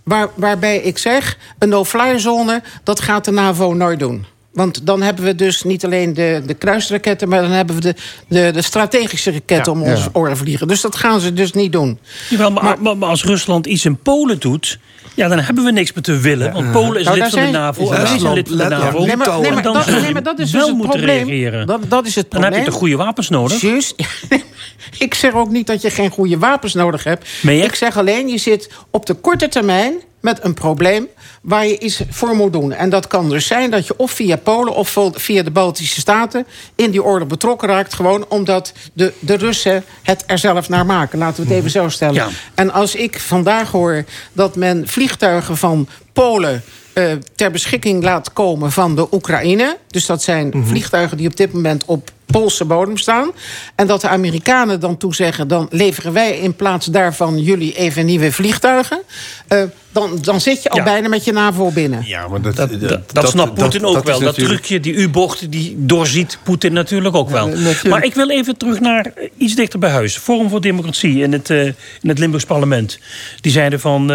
Waar, 0.05 0.29
waarbij 0.35 0.79
ik 0.79 0.99
zeg, 0.99 1.39
een 1.59 1.69
no-fly 1.69 2.19
zone, 2.19 2.63
dat 2.83 3.01
gaat 3.01 3.25
de 3.25 3.31
NAVO 3.31 3.73
nooit 3.73 3.99
doen. 3.99 4.27
Want 4.55 4.87
dan 4.87 5.03
hebben 5.03 5.25
we 5.25 5.35
dus 5.35 5.63
niet 5.63 5.85
alleen 5.85 6.15
de, 6.15 6.43
de 6.47 6.55
kruisraketten... 6.55 7.29
maar 7.29 7.41
dan 7.43 7.51
hebben 7.51 7.75
we 7.77 7.81
de, 7.83 7.95
de, 8.29 8.51
de 8.53 8.63
strategische 8.63 9.31
raketten 9.33 9.73
om 9.73 9.85
Ja. 9.85 9.91
ons 9.91 10.09
oren 10.13 10.37
vliegen. 10.37 10.69
Dus 10.69 10.81
dat 10.81 10.97
gaan 10.97 11.21
ze 11.21 11.33
dus 11.33 11.53
niet 11.53 11.73
doen. 11.73 11.99
Jawel, 12.31 12.51
maar, 12.51 12.77
maar, 12.81 12.97
maar 12.97 13.09
als 13.09 13.25
Rusland 13.25 13.67
iets 13.67 13.85
in 13.85 13.97
Polen 13.97 14.39
doet... 14.41 14.79
Ja, 15.15 15.29
dan 15.29 15.39
hebben 15.39 15.65
we 15.65 15.71
niks 15.73 15.93
meer 15.93 16.03
te 16.05 16.19
willen. 16.19 16.53
Want 16.53 16.73
Polen 16.73 17.01
is 17.01 17.07
Nou, 17.07 17.19
lid 17.19 17.29
van 17.31 17.45
de 17.45 17.51
NAVO. 17.51 17.83
is 17.83 17.89
En 17.89 17.97
wij 17.97 18.07
zijn 18.07 18.21
Letland- 18.21 18.37
lid 18.37 18.49
van 18.49 18.59
de 18.59 18.77
NAVO. 18.77 18.99
Nee, 19.05 19.17
maar- 19.17 19.29
nee, 19.29 19.39
maar 19.51 19.57
En 19.57 19.63
dan 19.63 19.73
dat- 19.75 19.87
nee, 19.87 20.13
maar 20.13 20.23
dat 20.23 20.39
is 20.39 20.51
wel 20.51 20.61
dus 20.61 20.69
het 20.71 20.79
moeten 20.79 20.99
probleem. 21.01 21.29
reageren. 21.29 21.67
Dat, 21.67 21.81
dat 21.89 22.07
is 22.07 22.15
het 22.15 22.31
Dan 22.31 22.41
probleem. 22.41 22.53
heb 22.53 22.65
je 22.65 22.71
de 22.71 22.77
goede 22.77 22.97
wapens 22.97 23.29
nodig. 23.29 23.61
Juist. 23.61 23.95
ik 24.99 25.15
zeg 25.15 25.33
ook 25.35 25.51
niet 25.51 25.67
dat 25.67 25.83
je 25.83 25.91
geen 25.91 26.11
goede 26.11 26.39
wapens 26.39 26.75
nodig 26.75 27.05
hebt. 27.05 27.29
Ik 27.43 27.75
zeg 27.75 27.97
alleen, 27.99 28.29
je 28.29 28.39
zit 28.39 28.71
op 28.91 29.07
de 29.07 29.15
korte 29.15 29.49
termijn 29.49 29.93
met 30.25 30.45
een 30.45 30.55
probleem 30.55 31.09
waar 31.43 31.67
je 31.67 31.79
iets 31.79 32.03
voor 32.11 32.37
moet 32.37 32.53
doen. 32.53 32.73
En 32.73 32.91
dat 32.91 33.07
kan 33.07 33.29
dus 33.29 33.47
zijn 33.47 33.71
dat 33.71 33.87
je 33.87 33.97
of 33.97 34.11
via 34.11 34.37
Polen 34.37 34.75
of 34.75 34.99
via 35.13 35.43
de 35.43 35.51
Baltische 35.51 36.01
Staten 36.01 36.47
in 36.75 36.91
die 36.91 37.05
oorlog 37.05 37.29
betrokken 37.29 37.69
raakt. 37.69 37.95
Gewoon 37.95 38.25
omdat 38.29 38.73
de, 38.93 39.13
de 39.19 39.37
Russen 39.37 39.85
het 40.03 40.25
er 40.27 40.39
zelf 40.39 40.69
naar 40.69 40.87
maken. 40.87 41.19
Laten 41.19 41.43
we 41.43 41.49
het 41.49 41.59
even 41.59 41.71
zo 41.71 41.89
stellen. 41.89 42.15
Ja. 42.15 42.29
En 42.55 42.73
als 42.73 42.95
ik 42.95 43.21
vandaag 43.21 43.71
hoor 43.71 44.05
dat 44.33 44.57
men 44.57 44.89
vliegtuigen 44.89 45.57
van 45.57 45.89
Polen 46.13 46.63
eh, 46.93 47.13
ter 47.35 47.51
beschikking 47.51 48.03
laat 48.03 48.33
komen 48.33 48.73
van 48.73 48.97
de 48.97 49.07
Oekraïne. 49.13 49.77
Dus 49.87 50.07
dat 50.07 50.23
zijn 50.23 50.65
vliegtuigen 50.67 51.17
die 51.17 51.29
op 51.29 51.37
dit 51.37 51.53
moment 51.53 51.85
op 51.85 52.11
Poolse 52.27 52.65
bodem 52.65 52.97
staan. 52.97 53.31
En 53.75 53.87
dat 53.87 54.01
de 54.01 54.09
Amerikanen 54.09 54.81
dan 54.81 54.97
toezeggen... 54.97 55.49
dan 55.49 55.67
leveren 55.71 56.13
wij 56.13 56.39
in 56.39 56.55
plaats 56.55 56.87
daarvan 56.87 57.39
jullie 57.39 57.75
even 57.75 58.07
nieuwe 58.07 58.33
vliegtuigen. 58.33 59.03
Eh, 59.47 59.63
dan, 59.95 60.19
dan 60.23 60.41
zit 60.41 60.63
je 60.63 60.69
al 60.71 60.79
Ja. 60.79 60.85
bijna 60.85 61.09
met 61.09 61.25
je 61.25 61.33
NAVO 61.33 61.71
binnen. 61.71 62.03
Ja, 62.07 62.29
maar 62.29 62.41
dat, 62.41 62.57
Dat, 62.57 62.81
dat, 62.81 63.13
dat 63.13 63.29
snapt 63.29 63.55
Poetin 63.55 63.85
ook 63.85 63.95
wel. 64.05 64.05
Dat 64.05 64.21
natuurlijk- 64.21 64.55
trucje, 64.63 64.81
die 64.81 64.93
U-bocht, 64.95 65.51
die 65.51 65.75
doorziet 65.79 66.39
Poetin 66.43 66.73
natuurlijk 66.73 67.15
ook 67.17 67.31
wel. 67.31 67.51
Maar 67.89 68.05
ik 68.05 68.15
wil 68.15 68.31
even 68.31 68.57
terug 68.57 68.81
naar 68.81 69.07
eh, 69.15 69.29
iets 69.37 69.55
dichter 69.55 69.79
bij 69.79 69.91
huis. 69.91 70.17
Forum 70.17 70.49
voor 70.49 70.61
Democratie 70.61 71.23
in 71.23 71.33
het, 71.33 71.51
eh, 71.51 71.65
in 71.67 72.09
het 72.09 72.19
Limburgs 72.19 72.47
parlement. 72.47 72.99
Die 73.41 73.53
zeiden 73.53 73.81
van 73.81 74.03
eh, 74.03 74.09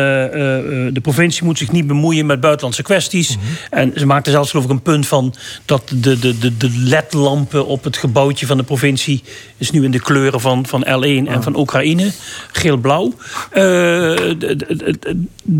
de 0.94 1.00
provincie 1.02 1.44
moet 1.44 1.58
zich 1.58 1.72
niet 1.72 1.88
bemoeien 1.88 2.26
met 2.26 2.40
buitenlandse 2.40 2.84
kwesties. 2.84 3.38
En 3.70 3.92
ze 3.96 4.06
maakten 4.06 4.32
zelfs 4.32 4.50
geloof 4.50 4.66
ik 4.66 4.72
een 4.72 4.82
punt 4.82 5.08
van 5.08 5.34
dat 5.66 5.82
de, 5.96 6.20
de, 6.20 6.38
de, 6.38 6.58
de 6.58 6.70
ledlampen 6.70 7.66
op 7.66 7.84
het 7.84 7.98
gebouwtje 7.98 8.46
van 8.46 8.58
de 8.58 8.64
provincie 8.64 9.24
is 9.58 9.72
nu 9.72 9.84
in 9.84 9.92
de 9.92 10.00
kleuren 10.02 10.42
van, 10.42 10.66
van 10.66 10.84
L1 10.86 11.28
en 11.28 11.44
van 11.44 11.58
Oekraïne. 11.58 12.12
Geel-blauw. 12.52 13.14
Eh, 13.52 14.14
d- 14.14 14.40
d- 14.40 14.58
d- 14.60 15.02
d- 15.02 15.14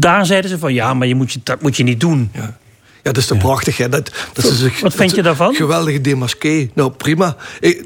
daar 0.10 0.26
zeiden 0.26 0.50
ze 0.50 0.60
van 0.60 0.74
ja, 0.74 0.94
maar 0.94 1.08
je 1.08 1.16
moet 1.16 1.32
je, 1.32 1.40
dat 1.44 1.62
moet 1.62 1.78
je 1.78 1.84
niet 1.84 2.00
doen. 2.00 2.30
Ja, 2.34 2.58
dat 3.12 3.18
is 3.18 3.26
toch 3.30 3.38
prachtig, 3.38 3.78
hè? 3.78 3.90
Dat, 3.90 4.12
dat 4.34 4.46
is 4.46 4.62
een, 4.62 4.72
Wat 4.82 4.94
vind 4.94 5.16
je 5.16 5.22
daarvan? 5.22 5.54
Geweldige 5.56 6.02
demasqué. 6.02 6.70
Nou, 6.74 6.90
prima. 6.92 7.36
Ik, 7.60 7.84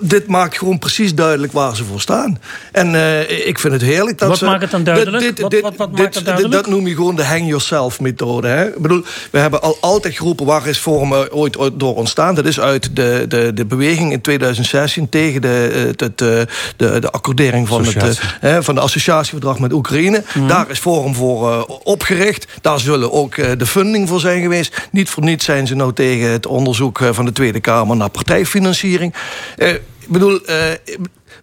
dit 0.00 0.26
maakt 0.26 0.58
gewoon 0.58 0.78
precies 0.78 1.14
duidelijk 1.14 1.52
waar 1.52 1.76
ze 1.76 1.84
voor 1.84 2.00
staan. 2.00 2.38
En 2.72 2.94
eh, 2.94 3.46
ik 3.46 3.58
vind 3.58 3.72
het 3.72 3.82
heerlijk 3.82 4.18
dat 4.18 4.28
Wat 4.28 4.38
ze... 4.38 4.44
maakt 4.44 4.62
het 4.62 4.70
dan 4.70 4.84
duidelijk? 4.84 5.40
Wat- 5.40 5.60
wat- 5.60 5.76
wat 5.76 5.92
maakt 5.92 6.14
het 6.14 6.24
duidelijk? 6.24 6.54
Dat 6.54 6.66
noem 6.66 6.86
je 6.86 6.94
gewoon 6.94 7.16
de 7.16 7.24
hang-yourself-methode. 7.24 8.48
hè? 8.48 8.66
Ik 8.66 8.78
bedoel, 8.82 9.02
we 9.30 9.38
hebben 9.38 9.62
al 9.62 9.78
altijd 9.80 10.16
geroepen... 10.16 10.46
waar 10.46 10.66
is 10.66 10.78
Forum 10.78 11.12
eh, 11.12 11.20
ooit, 11.30 11.56
ooit 11.58 11.72
door 11.80 11.94
ontstaan? 11.94 12.34
Dat 12.34 12.46
is 12.46 12.60
uit 12.60 12.96
de, 12.96 13.24
de, 13.28 13.50
de 13.54 13.64
beweging 13.66 14.12
in 14.12 14.20
2016... 14.20 15.08
tegen 15.08 15.40
de, 15.42 15.48
het, 15.88 16.00
het, 16.00 16.20
eh, 16.20 16.28
de, 16.76 16.98
de 17.00 17.10
accordering 17.10 17.68
van, 17.68 17.84
het, 17.84 18.20
hè, 18.40 18.62
van 18.62 18.74
de 18.74 18.80
associatieverdrag 18.80 19.58
met 19.58 19.72
Oekraïne. 19.72 20.22
Mhm. 20.34 20.46
Daar 20.48 20.70
is 20.70 20.78
Forum 20.78 21.14
voor 21.14 21.64
opgericht. 21.82 22.46
Daar 22.60 22.80
zullen 22.80 23.12
ook 23.12 23.34
de 23.58 23.66
funding 23.66 24.08
voor 24.08 24.20
zijn 24.20 24.42
geweest. 24.42 24.65
Niet 24.90 25.10
voor 25.10 25.22
niets 25.22 25.44
zijn 25.44 25.66
ze 25.66 25.74
nou 25.74 25.92
tegen 25.92 26.30
het 26.30 26.46
onderzoek 26.46 27.00
eh, 27.00 27.08
van 27.12 27.24
de 27.24 27.32
Tweede 27.32 27.60
Kamer 27.60 27.96
naar 27.96 28.10
partijfinanciering. 28.10 29.14
Eh, 29.56 29.72
ik 29.72 30.08
bedoel, 30.08 30.44
eh, 30.44 30.56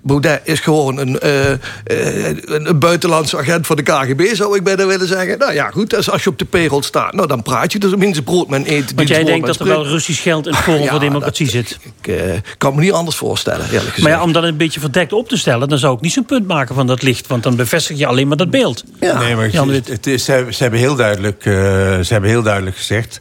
Baudet 0.05 0.41
is 0.43 0.59
gewoon 0.59 0.97
een, 0.97 1.19
eh, 1.19 1.51
eh, 1.51 2.37
een, 2.45 2.79
buitenlandse 2.79 3.37
agent 3.37 3.67
van 3.67 3.75
de 3.75 3.83
KGB, 3.83 4.35
zou 4.35 4.55
ik 4.55 4.63
bijna 4.63 4.85
willen 4.85 5.07
zeggen. 5.07 5.37
Nou 5.37 5.53
ja, 5.53 5.69
goed, 5.69 5.95
als, 5.95 6.09
als 6.09 6.23
je 6.23 6.29
op 6.29 6.39
de 6.39 6.45
payroll 6.45 6.81
staat, 6.81 7.13
nou 7.13 7.27
dan 7.27 7.41
praat 7.41 7.71
je. 7.71 7.79
Dus 7.79 7.89
tenminste 7.89 8.21
brood 8.21 8.49
men 8.49 8.71
eet. 8.71 8.93
Want 8.95 9.07
jij 9.07 9.23
denkt 9.23 9.47
dat 9.47 9.59
er 9.59 9.65
wel. 9.65 9.87
Russisch 9.87 10.21
geld 10.21 10.47
in 10.47 10.53
het 10.53 10.61
Forum 10.61 10.81
Ja, 10.83 10.89
voor 10.89 10.99
Democratie 10.99 11.49
zit. 11.49 11.79
Ik 12.01 12.07
eh, 12.07 12.33
kan 12.57 12.75
me 12.75 12.81
niet 12.81 12.91
anders 12.91 13.15
voorstellen, 13.15 13.65
eerlijk 13.65 13.81
gezegd. 13.81 14.01
Maar 14.01 14.11
ja, 14.11 14.23
om 14.23 14.31
dat 14.31 14.43
een 14.43 14.57
beetje 14.57 14.79
verdekt 14.79 15.13
op 15.13 15.29
te 15.29 15.37
stellen... 15.37 15.69
dan 15.69 15.77
zou 15.77 15.95
ik 15.95 16.01
niet 16.01 16.13
zo'n 16.13 16.25
punt 16.25 16.47
maken 16.47 16.75
van 16.75 16.87
dat 16.87 17.01
licht. 17.01 17.27
Want 17.27 17.43
dan 17.43 17.55
bevestig 17.55 17.97
je 17.97 18.05
alleen 18.05 18.27
maar 18.27 18.37
dat 18.37 18.49
beeld. 18.49 18.83
Nee, 18.99 19.35
maar 19.35 19.49
het, 19.51 19.87
het 19.87 20.07
is, 20.07 20.25
ze, 20.25 20.47
ze 20.49 20.61
hebben 20.61 20.79
heel 20.79 20.95
duidelijk, 20.95 21.45
eh, 21.45 21.53
ze 21.99 22.07
hebben 22.07 22.29
heel 22.29 22.43
duidelijk 22.43 22.77
gezegd... 22.77 23.19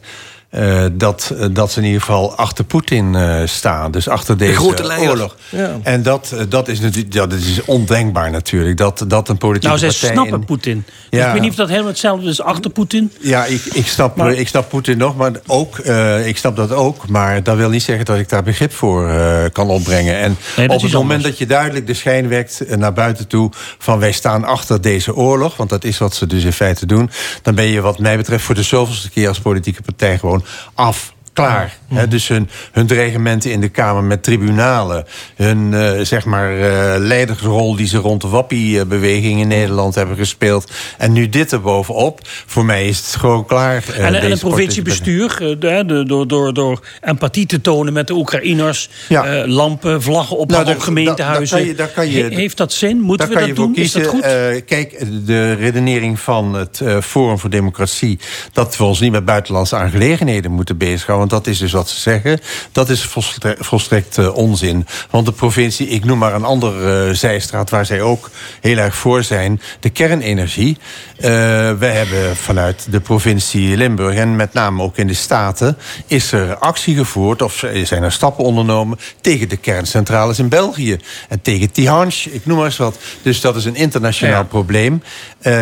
eh, 0.53 0.85
dat, 0.91 1.33
eh, 1.39 1.47
dat 1.51 1.71
ze 1.71 1.79
in 1.79 1.85
ieder 1.85 1.99
geval 2.01 2.35
achter 2.35 2.63
Poetin 2.63 3.15
eh, 3.15 3.41
staan. 3.45 3.91
Dus 3.91 4.07
achter 4.07 4.37
deze 4.37 4.55
grote 4.55 4.83
leider. 4.83 5.09
oorlog. 5.09 5.35
Ja. 5.49 5.79
En 5.83 6.03
dat, 6.03 6.35
dat, 6.49 6.67
is 6.67 6.79
natuurlijk, 6.79 7.13
ja, 7.13 7.27
dat 7.27 7.39
is 7.39 7.65
ondenkbaar 7.65 8.31
natuurlijk. 8.31 8.77
Dat, 8.77 9.05
dat 9.07 9.29
een 9.29 9.37
politieke 9.37 9.67
Nou, 9.67 9.79
zij 9.79 9.89
partij... 9.89 10.09
snappen 10.11 10.39
in- 10.39 10.45
Poetin. 10.45 10.85
Dus 11.09 11.25
ik 11.25 11.31
weet 11.31 11.41
niet 11.41 11.49
of 11.49 11.55
dat 11.55 11.67
helemaal 11.69 11.89
hetzelfde 11.89 12.29
is 12.29 12.41
achter 12.41 12.71
Poetin. 12.71 13.11
Ja, 13.19 13.45
ik, 13.45 13.61
ik, 13.65 13.87
snap, 13.87 14.15
Maar- 14.15 14.33
ik 14.33 14.47
snap 14.47 14.69
Poetin 14.69 14.97
nog, 14.97 15.15
maar 15.15 15.31
ook, 15.47 15.77
eh, 15.77 16.27
ik 16.27 16.37
snap 16.37 16.55
dat 16.55 16.71
ook. 16.71 17.07
Maar 17.07 17.43
dat 17.43 17.57
wil 17.57 17.69
niet 17.69 17.83
zeggen 17.83 18.05
dat 18.05 18.17
ik 18.17 18.29
daar 18.29 18.43
begrip 18.43 18.73
voor 18.73 19.09
eh, 19.09 19.43
kan 19.51 19.69
opbrengen. 19.69 20.15
En 20.17 20.37
Nee, 20.57 20.69
op 20.69 20.81
het 20.81 20.91
moment 20.91 20.95
anders. 20.95 21.23
dat 21.23 21.37
je 21.37 21.45
duidelijk 21.45 21.87
de 21.87 21.93
schijn 21.93 22.27
wekt 22.27 22.63
naar 22.77 22.93
buiten 22.93 23.27
toe... 23.27 23.51
van 23.77 23.99
wij 23.99 24.11
staan 24.11 24.43
achter 24.43 24.81
deze 24.81 25.15
oorlog, 25.15 25.57
want 25.57 25.69
dat 25.69 25.83
is 25.83 25.97
wat 25.97 26.15
ze 26.15 26.27
dus 26.27 26.43
in 26.43 26.53
feite 26.53 26.85
doen... 26.85 27.09
dan 27.41 27.55
ben 27.55 27.65
je 27.65 27.81
wat 27.81 27.99
mij 27.99 28.17
betreft 28.17 28.43
voor 28.43 28.55
de 28.55 28.63
zoveelste 28.63 29.09
keer 29.09 29.27
als 29.27 29.39
politieke 29.39 29.81
partij 29.81 30.17
gewoon 30.19 30.42
af. 30.77 31.13
Klaar. 31.33 31.77
Hè, 31.93 32.07
dus 32.07 32.27
hun, 32.27 32.49
hun 32.71 32.87
dreigementen 32.87 33.51
in 33.51 33.61
de 33.61 33.69
Kamer 33.69 34.03
met 34.03 34.23
tribunalen. 34.23 35.05
Hun 35.35 35.73
eh, 35.73 35.99
zeg 36.05 36.25
maar, 36.25 36.51
eh, 36.59 36.99
leidersrol 36.99 37.75
die 37.75 37.87
ze 37.87 37.97
rond 37.97 38.21
de 38.21 38.27
Wappie-beweging 38.27 39.39
in 39.39 39.47
Nederland 39.47 39.95
hebben 39.95 40.15
gespeeld. 40.17 40.71
En 40.97 41.11
nu 41.11 41.29
dit 41.29 41.53
erbovenop. 41.53 42.19
Voor 42.45 42.65
mij 42.65 42.87
is 42.87 42.97
het 42.97 43.05
gewoon 43.15 43.45
klaar. 43.45 43.83
eh, 43.97 44.05
en, 44.05 44.31
een 44.31 44.37
provinciebestuur, 44.39 45.35
de, 45.59 45.83
de- 45.85 46.03
door, 46.07 46.27
door, 46.27 46.53
door 46.53 46.79
empathie 47.01 47.45
te 47.45 47.61
tonen 47.61 47.93
met 47.93 48.07
de 48.07 48.13
Oekraïners... 48.13 48.89
Ja. 49.09 49.47
lampen, 49.47 50.01
vlaggen 50.01 50.37
op 50.37 50.49
Nou, 50.51 50.69
op 50.69 50.79
gemeentehuizen. 50.79 51.57
daar- 51.57 51.75
daar 51.75 51.87
kan 51.87 52.07
je- 52.07 52.11
daar 52.13 52.23
kan 52.23 52.29
je- 52.29 52.35
He- 52.35 52.41
heeft 52.41 52.57
dat 52.57 52.73
zin? 52.73 52.99
Moeten 53.01 53.27
we 53.29 53.33
dat 53.35 53.45
je 53.45 53.53
doen? 53.53 53.75
Is 53.75 53.91
dat 53.91 54.05
goed? 54.07 54.21
Kijk, 54.65 55.05
de 55.25 55.53
redenering 55.53 56.19
van 56.19 56.53
het 56.53 56.81
Forum 57.01 57.39
voor 57.39 57.49
Democratie... 57.49 58.19
dat 58.53 58.77
we 58.77 58.83
ons 58.83 58.99
niet 58.99 59.11
met 59.11 59.25
buitenlandse 59.25 59.75
aangelegenheden 59.75 60.51
moeten 60.51 60.77
bezighouden... 60.77 61.21
want 61.23 61.43
dat 61.43 61.53
is 61.53 61.59
dus 61.59 61.71
wat 61.71 61.89
ze 61.89 61.99
zeggen. 61.99 62.39
Dat 62.71 62.89
is 62.89 63.03
volstre- 63.03 63.55
volstrekt 63.59 64.17
eh, 64.17 64.35
onzin. 64.35 64.87
Want 65.09 65.25
de 65.25 65.31
provincie, 65.31 65.87
ik 65.87 66.05
noem 66.05 66.17
maar 66.17 66.33
een 66.33 66.43
andere 66.43 67.07
eh, 67.07 67.15
zijstraat... 67.15 67.69
waar 67.69 67.85
zij 67.85 68.01
ook 68.01 68.29
heel 68.61 68.77
erg 68.77 68.95
voor 68.95 69.23
zijn, 69.23 69.61
de 69.79 69.89
kernenergie. 69.89 70.77
Eh 71.17 71.31
wij 71.79 71.91
hebben 71.93 72.35
vanuit 72.35 72.87
de 72.89 72.99
provincie 72.99 73.77
Limburg... 73.77 74.15
en 74.15 74.35
met 74.35 74.53
name 74.53 74.83
ook 74.83 74.97
in 74.97 75.07
de 75.07 75.13
Staten... 75.13 75.77
is 76.07 76.31
er 76.31 76.55
actie 76.57 76.95
gevoerd 76.95 77.41
of 77.41 77.65
zijn 77.83 78.03
er 78.03 78.11
stappen 78.11 78.43
ondernomen... 78.43 78.99
tegen 79.21 79.49
de 79.49 79.57
kerncentrales 79.57 80.39
in 80.39 80.49
België. 80.49 80.97
En 81.29 81.41
tegen 81.41 81.71
Tihange, 81.71 82.29
ik 82.31 82.45
noem 82.45 82.57
maar 82.57 82.65
eens 82.65 82.77
wat. 82.77 82.97
Dus 83.21 83.41
dat 83.41 83.55
is 83.55 83.65
een 83.65 83.75
internationaal 83.75 84.41
Ja. 84.41 84.43
probleem. 84.43 85.03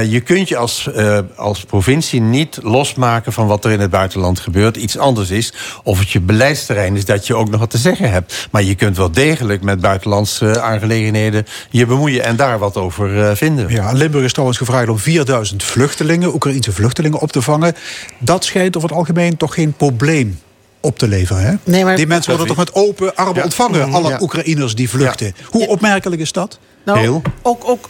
Je 0.10 0.22
kunt 0.26 0.48
je 0.48 0.58
als, 0.58 0.90
als 1.36 1.64
provincie 1.64 2.22
niet 2.22 2.60
losmaken 2.62 3.34
van 3.34 3.48
wat 3.48 3.66
er 3.66 3.72
in 3.72 3.80
het 3.80 3.90
buitenland 3.90 4.40
gebeurt. 4.40 4.78
Iets 4.78 4.98
anders 4.98 5.30
is 5.30 5.51
of 5.84 6.00
het 6.00 6.10
je 6.10 6.20
beleidsterrein 6.20 6.96
is 6.96 7.06
dat 7.06 7.28
je 7.28 7.36
ook 7.36 7.50
nog 7.50 7.60
wat 7.60 7.70
te 7.70 7.78
zeggen 7.78 8.12
hebt. 8.12 8.48
Maar 8.52 8.64
je 8.64 8.76
kunt 8.76 8.98
wel 8.98 9.12
degelijk 9.12 9.62
met 9.62 9.82
buitenlandse 9.82 10.62
aangelegenheden 10.62 11.46
je 11.70 11.86
bemoeien 11.86 12.24
en 12.24 12.36
daar 12.36 12.60
wat 12.60 12.78
over 12.78 13.24
eh, 13.24 13.36
vinden. 13.36 13.70
Ja, 13.70 13.92
Limburg 13.92 14.26
is 14.26 14.32
trouwens 14.32 14.58
gevraagd 14.60 14.90
om 14.90 15.00
4000 15.00 15.64
vluchtelingen, 15.64 16.34
Oekraïnse 16.34 16.72
vluchtelingen, 16.72 17.20
op 17.20 17.32
te 17.32 17.42
vangen. 17.42 17.76
Dat 18.20 18.46
schijnt 18.46 18.78
over 18.78 18.90
het 18.90 18.98
algemeen 18.98 19.38
toch 19.38 19.54
geen 19.54 19.74
probleem 19.74 20.40
op 20.80 20.98
te 20.98 21.08
leveren. 21.08 21.44
Hè? 21.44 21.54
Nee, 21.64 21.84
maar- 21.84 21.96
die 21.96 22.08
mensen 22.08 22.30
worden 22.30 22.48
toch 22.48 22.66
met 22.66 22.74
open 22.74 23.16
armen 23.16 23.44
ontvangen, 23.44 23.94
alle 23.94 24.10
Ja. 24.10 24.18
Oekraïners 24.22 24.76
die 24.76 24.90
vluchten. 24.90 25.34
Hoe 25.46 25.68
opmerkelijk 25.68 26.22
is 26.22 26.32
dat? 26.32 26.60
Nou, 26.84 27.00
Heel. 27.00 27.22
Ook, 27.42 27.70
ook, 27.70 27.86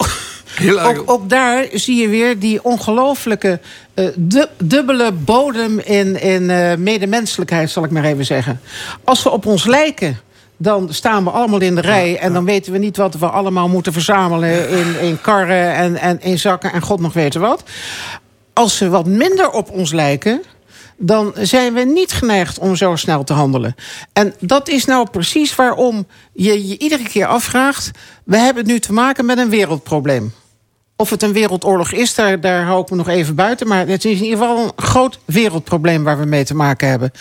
ook, 0.84 1.03
ook 1.05 1.30
daar 1.30 1.65
zie 1.73 2.01
je 2.01 2.07
weer 2.07 2.39
die 2.39 2.63
ongelooflijke 2.63 3.59
eh, 3.93 4.05
du- 4.15 4.47
dubbele 4.57 5.11
bodem 5.11 5.80
in, 5.80 6.22
in 6.22 6.49
eh, 6.49 6.76
medemenselijkheid, 6.77 7.69
zal 7.69 7.84
ik 7.84 7.91
maar 7.91 8.03
even 8.03 8.26
zeggen. 8.26 8.61
Als 9.03 9.23
we 9.23 9.30
op 9.30 9.45
ons 9.45 9.65
lijken. 9.65 10.19
Dan 10.57 10.93
staan 10.93 11.23
we 11.23 11.30
allemaal 11.30 11.61
in 11.61 11.76
de 11.76 11.81
rij 11.81 12.18
en 12.18 12.34
dan 12.34 12.45
weten 12.45 12.72
we 12.72 12.77
niet 12.77 12.97
wat 12.97 13.15
we 13.15 13.26
allemaal 13.30 13.69
moeten 13.69 13.93
verzamelen 13.93 14.69
in, 14.69 14.99
in 14.99 15.22
karren 15.22 15.73
en, 15.76 15.97
en 15.97 16.22
in 16.22 16.39
zakken 16.39 16.72
en 16.72 16.81
god 16.81 16.99
nog 16.99 17.13
weten 17.13 17.41
wat. 17.41 17.63
Als 18.53 18.77
ze 18.77 18.89
wat 18.89 19.05
minder 19.05 19.49
op 19.49 19.69
ons 19.69 19.91
lijken, 19.91 20.41
dan 21.01 21.33
zijn 21.35 21.73
we 21.73 21.81
niet 21.81 22.11
geneigd 22.11 22.59
om 22.59 22.75
zo 22.75 22.95
snel 22.95 23.23
te 23.23 23.33
handelen. 23.33 23.75
En 24.13 24.33
dat 24.39 24.69
is 24.69 24.85
nou 24.85 25.09
precies 25.09 25.55
waarom 25.55 26.07
je 26.33 26.67
je 26.67 26.77
iedere 26.77 27.03
keer 27.03 27.25
afvraagt... 27.25 27.91
we 28.23 28.37
hebben 28.37 28.65
nu 28.65 28.79
te 28.79 28.93
maken 28.93 29.25
met 29.25 29.37
een 29.37 29.49
wereldprobleem. 29.49 30.33
Of 30.95 31.09
het 31.09 31.23
een 31.23 31.33
wereldoorlog 31.33 31.91
is, 31.91 32.15
daar, 32.15 32.39
daar 32.39 32.63
hou 32.63 32.81
ik 32.81 32.89
me 32.89 32.95
nog 32.95 33.07
even 33.07 33.35
buiten. 33.35 33.67
Maar 33.67 33.87
het 33.87 34.05
is 34.05 34.19
in 34.19 34.23
ieder 34.23 34.39
geval 34.39 34.63
een 34.63 34.71
groot 34.75 35.19
wereldprobleem 35.25 36.03
waar 36.03 36.19
we 36.19 36.25
mee 36.25 36.45
te 36.45 36.55
maken 36.55 36.89
hebben. 36.89 37.11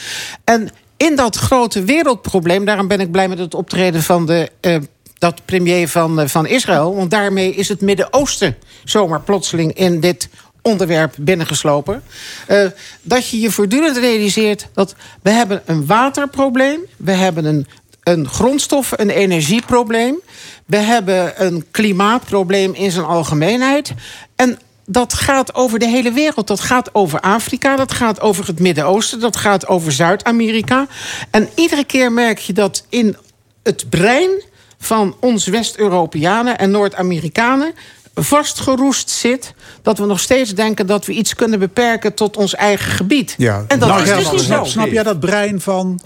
En 0.44 0.68
in 0.96 1.16
dat 1.16 1.36
grote 1.36 1.84
wereldprobleem, 1.84 2.64
daarom 2.64 2.88
ben 2.88 3.00
ik 3.00 3.10
blij 3.10 3.28
met 3.28 3.38
het 3.38 3.54
optreden 3.54 4.02
van 4.02 4.26
de. 4.26 4.50
eh, 4.60 4.76
dat 5.20 5.44
premier 5.44 5.88
van, 5.88 6.20
eh, 6.20 6.28
van 6.28 6.46
Israël. 6.46 6.94
Want 6.94 7.10
daarmee 7.10 7.54
is 7.54 7.68
het 7.68 7.80
Midden-Oosten 7.80 8.56
zomaar 8.84 9.20
plotseling 9.20 9.74
in 9.74 10.00
dit 10.00 10.28
onderwerp 10.62 11.14
binnengeslopen. 11.18 12.02
Eh, 12.46 12.66
dat 13.02 13.28
je 13.28 13.40
je 13.40 13.50
voortdurend 13.50 13.96
realiseert 13.96 14.68
dat 14.72 14.94
we 15.22 15.30
hebben 15.30 15.62
een 15.66 15.86
waterprobleem. 15.86 16.80
We 16.96 17.12
hebben 17.12 17.44
een, 17.44 17.66
een 18.02 18.28
grondstof, 18.28 18.92
een 18.96 19.10
energieprobleem. 19.10 20.20
We 20.66 20.76
hebben 20.76 21.44
een 21.46 21.64
klimaatprobleem 21.70 22.74
in 22.74 22.90
zijn 22.90 23.06
algemeenheid. 23.06 23.94
En 24.36 24.58
dat 24.86 25.14
gaat 25.14 25.54
over 25.54 25.78
de 25.78 25.88
hele 25.88 26.12
wereld. 26.12 26.46
Dat 26.46 26.60
gaat 26.60 26.94
over 26.94 27.20
Afrika, 27.20 27.76
dat 27.76 27.92
gaat 27.92 28.20
over 28.20 28.46
het 28.46 28.60
Midden-Oosten, 28.60 29.20
dat 29.20 29.36
gaat 29.36 29.66
over 29.66 29.92
Zuid-Amerika. 29.92 30.86
En 31.30 31.48
iedere 31.54 31.84
keer 31.84 32.12
merk 32.12 32.38
je 32.38 32.52
dat 32.52 32.84
in 32.88 33.16
het 33.62 33.90
brein 33.90 34.30
van 34.78 35.16
ons 35.20 35.46
West-Europeanen 35.46 36.58
en 36.58 36.70
Noord-Amerikanen 36.70 37.74
vastgeroest 38.22 39.10
zit 39.10 39.54
dat 39.82 39.98
we 39.98 40.06
nog 40.06 40.20
steeds 40.20 40.54
denken 40.54 40.86
dat 40.86 41.06
we 41.06 41.12
iets 41.12 41.34
kunnen 41.34 41.58
beperken 41.58 42.14
tot 42.14 42.36
ons 42.36 42.54
eigen 42.54 42.90
gebied. 42.92 43.34
Ja. 43.38 43.64
En 43.68 43.78
dat 43.78 43.88
Nou, 43.88 44.02
is 44.02 44.08
dus 44.08 44.30
niet 44.32 44.40
snap, 44.40 44.64
zo. 44.64 44.70
snap 44.70 44.86
jij 44.90 45.02
dat 45.02 45.20
brein 45.20 45.60
van 45.60 46.00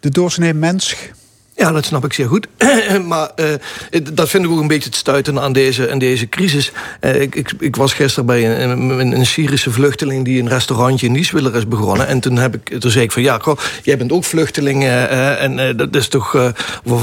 de 0.00 0.08
doorsnee 0.10 0.54
mens? 0.54 0.96
Ja, 1.62 1.72
dat 1.72 1.84
snap 1.84 2.04
ik 2.04 2.12
zeer 2.12 2.28
goed. 2.28 2.46
maar 3.08 3.30
eh, 3.36 3.46
dat 4.12 4.28
vind 4.28 4.44
ik 4.44 4.50
ook 4.50 4.60
een 4.60 4.66
beetje 4.66 4.88
het 4.88 4.98
stuiten 4.98 5.40
aan 5.40 5.52
deze, 5.52 5.90
aan 5.90 5.98
deze 5.98 6.28
crisis. 6.28 6.72
Eh, 7.00 7.20
ik, 7.20 7.34
ik, 7.34 7.52
ik 7.58 7.76
was 7.76 7.92
gisteren 7.92 8.26
bij 8.26 8.62
een, 8.62 8.70
een, 9.00 9.12
een 9.12 9.26
Syrische 9.26 9.70
vluchteling... 9.70 10.24
die 10.24 10.40
een 10.42 10.48
restaurantje 10.48 11.06
in 11.06 11.12
Nieswiller 11.12 11.56
is 11.56 11.68
begonnen. 11.68 12.06
En 12.06 12.20
toen, 12.20 12.36
heb 12.36 12.54
ik, 12.54 12.80
toen 12.80 12.90
zei 12.90 13.04
ik 13.04 13.12
van... 13.12 13.22
ja, 13.22 13.38
goh, 13.38 13.58
jij 13.82 13.96
bent 13.98 14.12
ook 14.12 14.24
vluchteling... 14.24 14.82
eh, 14.82 15.42
en 15.42 15.76
dat 15.76 15.96
is 15.96 16.08
toch 16.08 16.52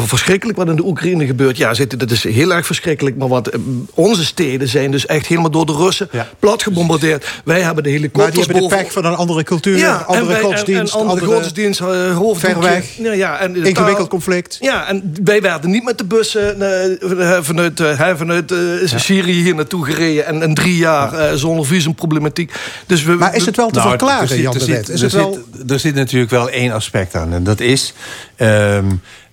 verschrikkelijk 0.05 0.57
wat 0.57 0.67
in 0.67 0.75
de 0.75 0.85
Oekraïne 0.85 1.25
gebeurt. 1.25 1.57
Ja, 1.57 1.73
zit- 1.73 1.99
dat 1.99 2.11
is 2.11 2.23
heel 2.23 2.53
erg 2.53 2.65
verschrikkelijk. 2.65 3.15
Maar 3.17 3.27
wat, 3.27 3.49
onze 3.93 4.25
steden 4.25 4.67
zijn 4.67 4.91
dus 4.91 5.05
echt 5.05 5.25
helemaal 5.27 5.51
door 5.51 5.65
de 5.65 5.73
Russen... 5.75 6.09
plat 6.39 6.63
gebombardeerd. 6.63 7.27
Wij 7.45 7.61
hebben 7.61 7.83
de 7.83 7.89
Maar 7.89 7.97
helikopters 7.99 8.33
die 8.47 8.53
hebben 8.55 8.69
de 8.77 8.83
pech 8.83 8.91
van 8.91 9.05
een 9.05 9.15
andere 9.15 9.43
cultuur, 9.43 9.77
andere 10.05 10.25
wij- 10.25 10.41
godsdienst, 10.41 10.93
en, 10.93 10.99
andere, 10.99 11.19
andere 11.21 11.41
godsdienst, 11.41 11.79
hoofddoekje. 11.79 12.37
ver 12.39 12.59
weg, 12.59 12.85
Ja, 12.97 13.11
ja, 13.13 13.37
en 13.39 13.55
ingewikkeld 13.55 13.97
taal- 13.97 14.07
Ja, 14.59 14.87
en 14.87 15.13
wij 15.23 15.41
werden 15.41 15.69
niet 15.69 15.83
met 15.83 15.97
de 15.97 16.03
bussen 16.03 16.61
eh, 16.61 17.37
vanuit, 17.41 17.79
eh, 17.79 18.15
vanuit 18.15 18.51
eh, 18.51 18.57
Syrië 18.83 19.41
hier 19.41 19.55
naartoe 19.55 19.85
gereden. 19.85 20.25
En, 20.25 20.41
en 20.41 20.53
drie 20.53 20.77
jaar 20.77 21.13
eh, 21.13 21.33
zonder 21.35 21.65
visumproblematiek. 21.65 22.51
Dus 22.85 23.03
we, 23.03 23.11
Maar 23.13 23.35
is 23.35 23.45
het 23.45 23.55
wel 23.55 23.69
te 23.69 23.77
Nou, 23.77 23.89
verklaren, 23.89 24.29
er 24.29 24.39
Jan 24.41 24.53
er 24.53 24.59
de 24.59 24.65
zit- 24.65 24.87
Wet? 24.87 25.01
Er 25.01 25.09
wel... 25.17 25.33
zit- 25.57 25.71
Er 25.71 25.79
zit 25.79 25.95
natuurlijk 25.95 26.31
wel 26.31 26.49
één 26.49 26.71
aspect 26.71 27.15
aan. 27.15 27.33
En 27.33 27.43
dat 27.43 27.59
is... 27.59 27.93
ehm, 28.35 28.85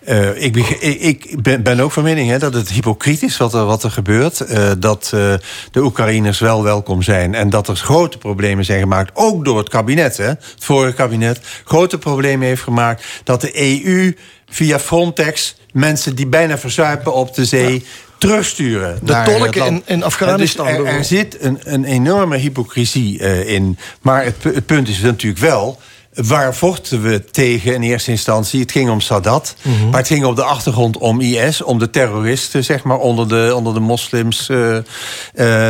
eh, 0.07 0.43
ik, 0.43 0.57
ik, 0.81 1.43
ben, 1.43 1.63
ben 1.63 1.81
ook 1.81 1.93
van 1.93 2.03
mening 2.03 2.31
hè, 2.31 2.39
dat 2.39 2.55
het 2.55 2.69
hypocriet 2.71 3.23
is 3.23 3.37
wat 3.37 3.55
er, 3.55 3.65
wat 3.65 3.83
er 3.83 3.91
gebeurt. 3.91 4.41
Eh, 4.41 4.71
dat 4.79 5.11
eh, 5.15 5.35
de 5.71 5.83
Oekraïners 5.83 6.39
wel 6.39 6.63
welkom 6.63 7.03
zijn. 7.03 7.35
En 7.35 7.51
dat 7.51 7.69
er 7.69 7.77
grote 7.77 8.19
problemen 8.19 8.65
zijn 8.65 8.81
gemaakt. 8.81 9.11
Ook 9.15 9.45
door 9.45 9.59
het 9.59 9.69
kabinet. 9.69 10.17
Hè, 10.17 10.25
het 10.25 10.45
vorige 10.59 10.95
kabinet. 10.95 11.41
Grote 11.65 11.99
problemen 11.99 12.47
heeft 12.47 12.63
gemaakt. 12.63 13.05
Dat 13.25 13.41
de 13.41 13.61
EU 13.85 14.15
via 14.49 14.79
Frontex 14.79 15.57
mensen 15.73 16.15
die 16.17 16.27
bijna 16.27 16.59
verzuipen 16.59 17.15
op 17.15 17.35
de 17.35 17.45
zee. 17.45 17.85
Terugsturen. 18.19 18.99
De 19.03 19.23
tolken 19.25 19.67
in- 19.67 19.83
in 19.87 20.03
Afghanistan 20.03 20.67
Dus 20.67 20.77
er, 20.77 20.85
er 20.87 21.05
zit 21.05 21.37
een, 21.41 21.59
een 21.63 21.85
enorme 21.85 22.37
hypocrisie 22.37 23.19
in. 23.47 23.79
Maar 24.01 24.25
het 24.25 24.67
punt 24.67 24.89
is 24.89 25.01
natuurlijk 25.01 25.41
wel. 25.43 25.81
Waar 26.17 26.55
vochten 26.55 27.03
we 27.03 27.25
tegen 27.25 27.75
in 27.75 27.83
eerste 27.83 28.11
instantie? 28.11 28.61
Het 28.61 28.73
ging 28.73 28.91
om 28.91 29.01
Sadat. 29.01 29.55
Mhm. 29.63 29.89
Maar 29.89 29.99
het 29.99 30.07
ging 30.07 30.25
op 30.25 30.37
de 30.37 30.43
achtergrond 30.43 30.97
om 30.99 31.21
IS, 31.21 31.63
om 31.63 31.79
de 31.79 31.91
terroristen, 31.91 32.65
zeg 32.65 32.83
maar, 32.83 32.99
onder 32.99 33.29
de, 33.29 33.53
onder 33.55 33.75
de 33.75 33.81
moslims. 33.81 34.49
eh, 34.49 34.77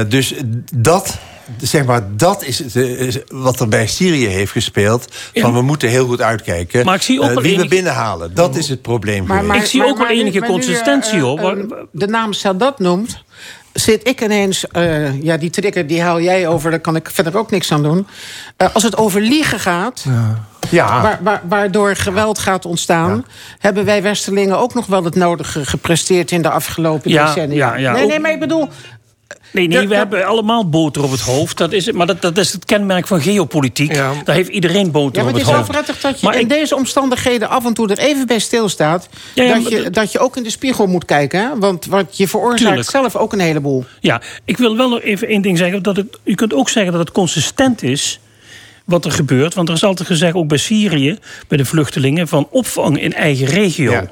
eh, 0.01 0.09
dus 0.09 0.35
dat. 0.75 1.17
Zeg 1.61 1.85
maar, 1.85 2.17
dat 2.17 2.45
is, 2.45 2.59
het, 2.59 2.75
is 2.77 3.19
wat 3.29 3.61
er 3.61 3.69
bij 3.69 3.87
Syrië 3.87 4.27
heeft 4.27 4.53
gespeeld. 4.53 5.07
Van 5.35 5.53
we 5.55 5.63
moeten 5.63 5.89
heel 5.89 6.07
goed 6.07 6.21
uitkijken. 6.21 6.85
Maar 6.85 6.95
ik 6.95 7.03
zie 7.03 7.21
ook 7.21 7.31
eh, 7.31 7.37
wie 7.37 7.57
we 7.59 7.69
binnenhalen. 7.69 8.35
Dat 8.35 8.57
is 8.57 8.69
het 8.69 8.83
probleem. 8.83 9.27
geweest. 9.27 9.63
Ik 9.63 9.69
zie 9.71 9.85
ook 9.87 9.99
wel 9.99 10.09
enige 10.09 10.39
maar 10.39 10.49
consistentie, 10.49 11.21
hoor. 11.21 11.39
eh, 11.39 11.45
Maar- 11.45 11.79
de 11.93 12.07
naam 12.07 12.33
Sadat 12.33 12.79
noemt, 12.79 13.23
zit 13.81 14.09
ik 14.09 14.21
ineens... 14.23 14.67
eh, 14.69 15.23
ja, 15.23 15.37
die 15.37 15.51
trigger 15.51 15.87
die 15.87 16.03
haal 16.03 16.21
jij 16.21 16.49
over, 16.49 16.71
daar 16.71 16.81
kan 16.81 16.97
ik 16.97 17.11
verder 17.11 17.37
ook 17.39 17.51
niks 17.51 17.73
aan 17.73 17.83
doen. 17.83 18.07
Eh, 18.57 18.75
als 18.75 18.83
het 18.83 18.97
over 18.97 19.21
liegen 19.21 19.61
gaat... 19.61 20.05
Ja. 20.71 21.03
Wa- 21.03 21.19
wa- 21.23 21.43
waardoor 21.49 21.97
geweld 21.97 22.39
gaat 22.39 22.65
ontstaan. 22.65 23.25
Hebben 23.59 23.85
wij 23.85 24.03
Westerlingen 24.03 24.59
ook 24.59 24.75
nog 24.75 24.87
wel 24.87 25.05
het 25.05 25.15
nodige 25.15 25.65
gepresteerd 25.67 26.31
in 26.31 26.43
de 26.43 26.51
afgelopen 26.51 27.11
Ja, 27.11 27.27
decennia? 27.27 27.57
ja, 27.75 27.77
ja. 27.77 27.93
Nee, 27.93 28.07
nee, 28.07 28.21
maar 28.21 28.31
ik 28.33 28.41
bedoel. 28.41 28.69
Nee, 29.51 29.69
nee 29.69 29.89
we 29.89 29.95
hebben 29.95 30.25
allemaal 30.27 30.69
boter 30.69 31.03
op 31.03 31.11
het 31.11 31.21
hoofd. 31.21 31.57
Dat 31.57 31.73
is, 31.73 31.87
het, 31.87 31.95
maar 31.95 32.07
dat, 32.07 32.23
dat 32.23 32.39
is 32.39 32.53
het 32.53 32.65
kenmerk 32.65 33.07
van 33.07 33.21
geopolitiek. 33.21 33.95
Daar 33.95 34.35
heeft 34.35 34.49
iedereen 34.49 34.91
boter 34.91 35.17
Ja, 35.17 35.23
maar 35.25 35.33
op 35.33 35.39
het 35.39 35.47
het 35.47 35.47
is 35.47 35.47
wel 35.47 35.57
hoofd. 35.57 35.71
prettig 35.71 36.01
dat 36.01 36.21
je 36.21 36.27
Maar 36.27 36.35
in 36.35 36.41
ik- 36.41 36.49
deze 36.49 36.77
omstandigheden 36.77 37.49
af 37.49 37.65
en 37.67 37.75
toe 37.75 37.89
er 37.89 37.99
even 37.99 38.27
bij 38.27 38.39
stilstaat. 38.39 39.09
Ja, 39.35 39.43
ja, 39.43 39.55
dat, 39.55 39.63
maar 39.63 39.73
je, 39.73 39.91
dat- 39.91 40.13
je 40.13 40.19
ook 40.19 40.37
in 40.37 40.43
de 40.43 40.51
spiegel 40.51 40.87
moet 40.87 41.05
kijken. 41.05 41.41
Hè? 41.41 41.59
Want 41.59 41.87
wat 41.87 42.17
je 42.17 42.29
veroorzaakt 42.29 42.63
Tuurlijk. 42.63 42.91
zelf 42.91 43.17
ook 43.17 43.33
een 43.33 43.41
heleboel. 43.41 43.85
Ja, 44.01 44.21
ik 44.45 44.57
wil 44.57 44.77
wel 44.77 44.89
nog 44.89 45.01
even 45.01 45.29
één 45.29 45.43
ding 45.43 45.59
zeggen. 45.59 45.83
Dat 45.83 45.97
het, 45.97 46.19
u 46.25 46.35
kunt 46.35 46.55
ook 46.55 46.69
zeggen 46.69 46.93
dat 46.93 47.01
het 47.01 47.13
consistent 47.13 47.83
is 47.83 48.21
wat 48.85 49.05
er 49.05 49.13
gebeurt. 49.13 49.55
Want 49.55 49.69
er 49.69 49.75
is 49.75 49.85
altijd 49.85 50.09
gezegd, 50.09 50.35
ook 50.35 50.49
bij 50.49 50.59
Syrië, 50.59 51.19
bij 51.49 51.59
de 51.59 51.65
vluchtelingen... 51.65 52.29
van 52.29 52.49
opvang 52.51 53.01
in 53.01 53.13
eigen 53.15 53.47
regio. 53.47 54.07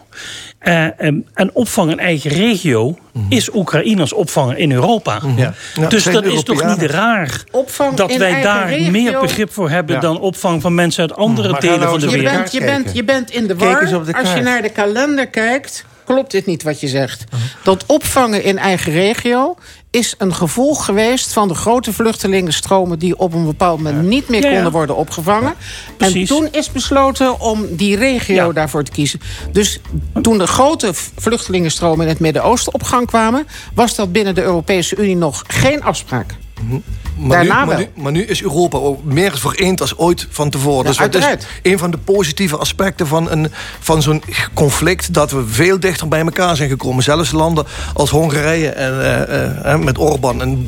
Eh, 0.64 1.00
em, 1.00 1.26
en 1.34 1.50
opvang 1.52 1.90
in 1.90 1.98
eigen 1.98 2.30
regio 2.30 2.98
is 3.28 3.54
Oekraïners 3.54 4.12
opvangen 4.12 4.58
in 4.58 4.72
Europa. 4.72 5.20
Ja. 5.36 5.54
Ja, 5.74 5.88
dus 5.88 6.04
dat 6.04 6.24
is 6.24 6.42
toch 6.42 6.64
niet 6.64 6.82
raar 6.82 7.42
Opvang 7.50 7.94
dat 7.94 8.16
wij 8.16 8.42
daar 8.42 8.68
regio. 8.68 8.90
meer 8.90 9.20
begrip 9.20 9.52
voor 9.52 9.70
hebben... 9.70 9.94
Ja. 9.94 10.00
dan 10.00 10.20
opvang 10.20 10.62
van 10.62 10.74
mensen 10.74 11.02
uit 11.02 11.16
andere 11.16 11.60
delen 11.60 11.78
nou 11.78 11.90
van 11.90 12.00
de 12.00 12.06
op 12.06 12.12
Je 12.12 12.18
wereld. 12.18 12.36
bent, 12.38 12.52
je, 12.52 12.60
bent, 12.60 12.90
je 12.94 13.04
bent 13.04 13.30
in 13.30 13.46
de 13.46 13.56
war. 13.56 14.04
de 14.04 14.14
Als 14.14 14.32
je 14.32 14.40
naar 14.40 14.62
de 14.62 14.68
kalender 14.68 15.26
kijkt, 15.26 15.84
klopt 16.04 16.30
dit 16.30 16.46
niet 16.46 16.62
wat 16.62 16.80
je 16.80 16.88
zegt. 16.88 17.24
Dat 17.62 17.84
opvangen 17.86 18.42
in 18.42 18.58
eigen 18.58 18.92
regio 18.92 19.56
is 19.94 20.14
een 20.18 20.34
gevolg 20.34 20.84
geweest 20.84 21.32
van 21.32 21.48
de 21.48 21.54
grote 21.54 21.92
vluchtelingenstromen 21.92 22.98
die 22.98 23.18
op 23.18 23.34
een 23.34 23.44
bepaald 23.44 23.82
moment 23.82 24.08
niet 24.08 24.28
meer 24.28 24.40
konden 24.40 24.72
worden 24.72 24.96
opgevangen. 24.96 25.54
en 25.98 26.24
toen 26.24 26.48
is 26.50 26.72
besloten 26.72 27.40
om 27.40 27.76
die 27.76 27.96
regio 27.96 28.52
daarvoor 28.52 28.82
te 28.82 28.90
kiezen. 28.90 29.20
Dus 29.52 29.80
toen 30.22 30.38
de 30.38 30.46
grote 30.46 30.90
vluchtelingenstromen 31.16 32.04
in 32.04 32.12
het 32.12 32.20
Midden-Oosten 32.20 32.74
op 32.74 32.82
gang 32.82 33.06
kwamen, 33.06 33.46
was 33.74 33.94
dat 33.94 34.12
binnen 34.12 34.34
de 34.34 34.42
Europese 34.42 34.96
Unie 34.96 35.16
nog 35.16 35.44
geen 35.46 35.82
afspraak. 35.82 36.34
Maar 36.68 36.82
nu, 37.16 37.28
Daarna 37.28 37.64
maar, 37.64 37.76
wel. 37.76 37.78
nu, 37.78 38.02
maar 38.02 38.12
nu 38.12 38.22
is 38.24 38.42
Europa 38.42 38.78
ook 38.78 39.04
meer 39.04 39.38
vereend 39.38 39.80
als 39.80 39.98
ooit 39.98 40.26
van 40.30 40.50
tevoren. 40.50 40.92
Ja, 40.92 41.08
dus 41.08 41.20
dat 41.20 41.38
is 41.38 41.46
een 41.62 41.78
van 41.78 41.90
de 41.90 41.98
positieve 41.98 42.56
aspecten 42.56 43.06
van, 43.06 43.30
een, 43.30 43.48
van 43.80 44.02
zo'n 44.02 44.22
conflict... 44.54 45.14
dat 45.14 45.30
we 45.30 45.46
veel 45.46 45.80
dichter 45.80 46.08
bij 46.08 46.20
elkaar 46.20 46.56
zijn 46.56 46.68
gekomen. 46.68 47.02
Zelfs 47.02 47.32
landen 47.32 47.66
als 47.94 48.10
Hongarije 48.10 48.68
en 48.68 49.00
eh, 49.02 49.72
eh, 49.72 49.80
met 49.80 49.98
Orbán 49.98 50.40
en 50.40 50.64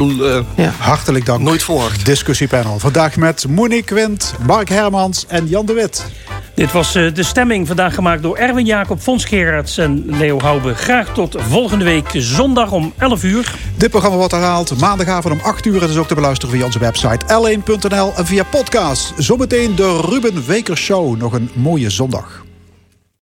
eh, 0.56 0.68
Hartelijk 0.78 1.26
dank. 1.26 1.40
nooit 1.40 1.62
volgt. 1.62 2.04
Discussiepanel. 2.06 2.78
Vandaag 2.78 3.16
met 3.16 3.48
Monique 3.48 3.94
Quint, 3.94 4.34
Mark 4.46 4.68
Hermans 4.68 5.24
en 5.28 5.46
Jan 5.46 5.66
de 5.66 5.72
Wit. 5.72 6.04
Dit 6.56 6.72
was 6.72 6.94
eh, 6.94 7.14
de 7.14 7.22
stemming 7.22 7.66
vandaag 7.66 7.94
gemaakt 7.94 8.22
door 8.22 8.36
Erwin 8.36 8.64
Jacob, 8.64 9.00
Fons 9.00 9.24
Gerards 9.24 9.78
en 9.78 10.04
Leo 10.06 10.40
Hoube. 10.40 10.74
Graag 10.74 11.14
tot 11.14 11.36
volgende 11.48 11.84
week 11.84 12.10
zondag 12.12 12.72
om 12.72 12.92
11 12.98 13.22
uur. 13.24 13.54
Dit 13.76 13.90
programma 13.90 14.16
wordt 14.16 14.32
herhaald 14.32 14.80
maandagavond 14.80 15.34
om 15.34 15.40
8 15.40 15.66
uur. 15.66 15.80
Het 15.80 15.90
is 15.90 15.96
ook 15.96 16.08
te 16.08 16.14
beluisteren 16.14 16.54
via 16.54 16.64
onze 16.64 16.78
website 16.78 17.24
l1.nl 17.26 18.12
en 18.16 18.26
via 18.26 18.44
podcast. 18.44 19.12
Zometeen 19.18 19.74
de 19.74 20.00
Ruben 20.08 20.46
Weker 20.46 20.76
Show. 20.76 21.16
Nog 21.16 21.32
een 21.32 21.50
mooie 21.54 21.90
zondag. 21.90 22.45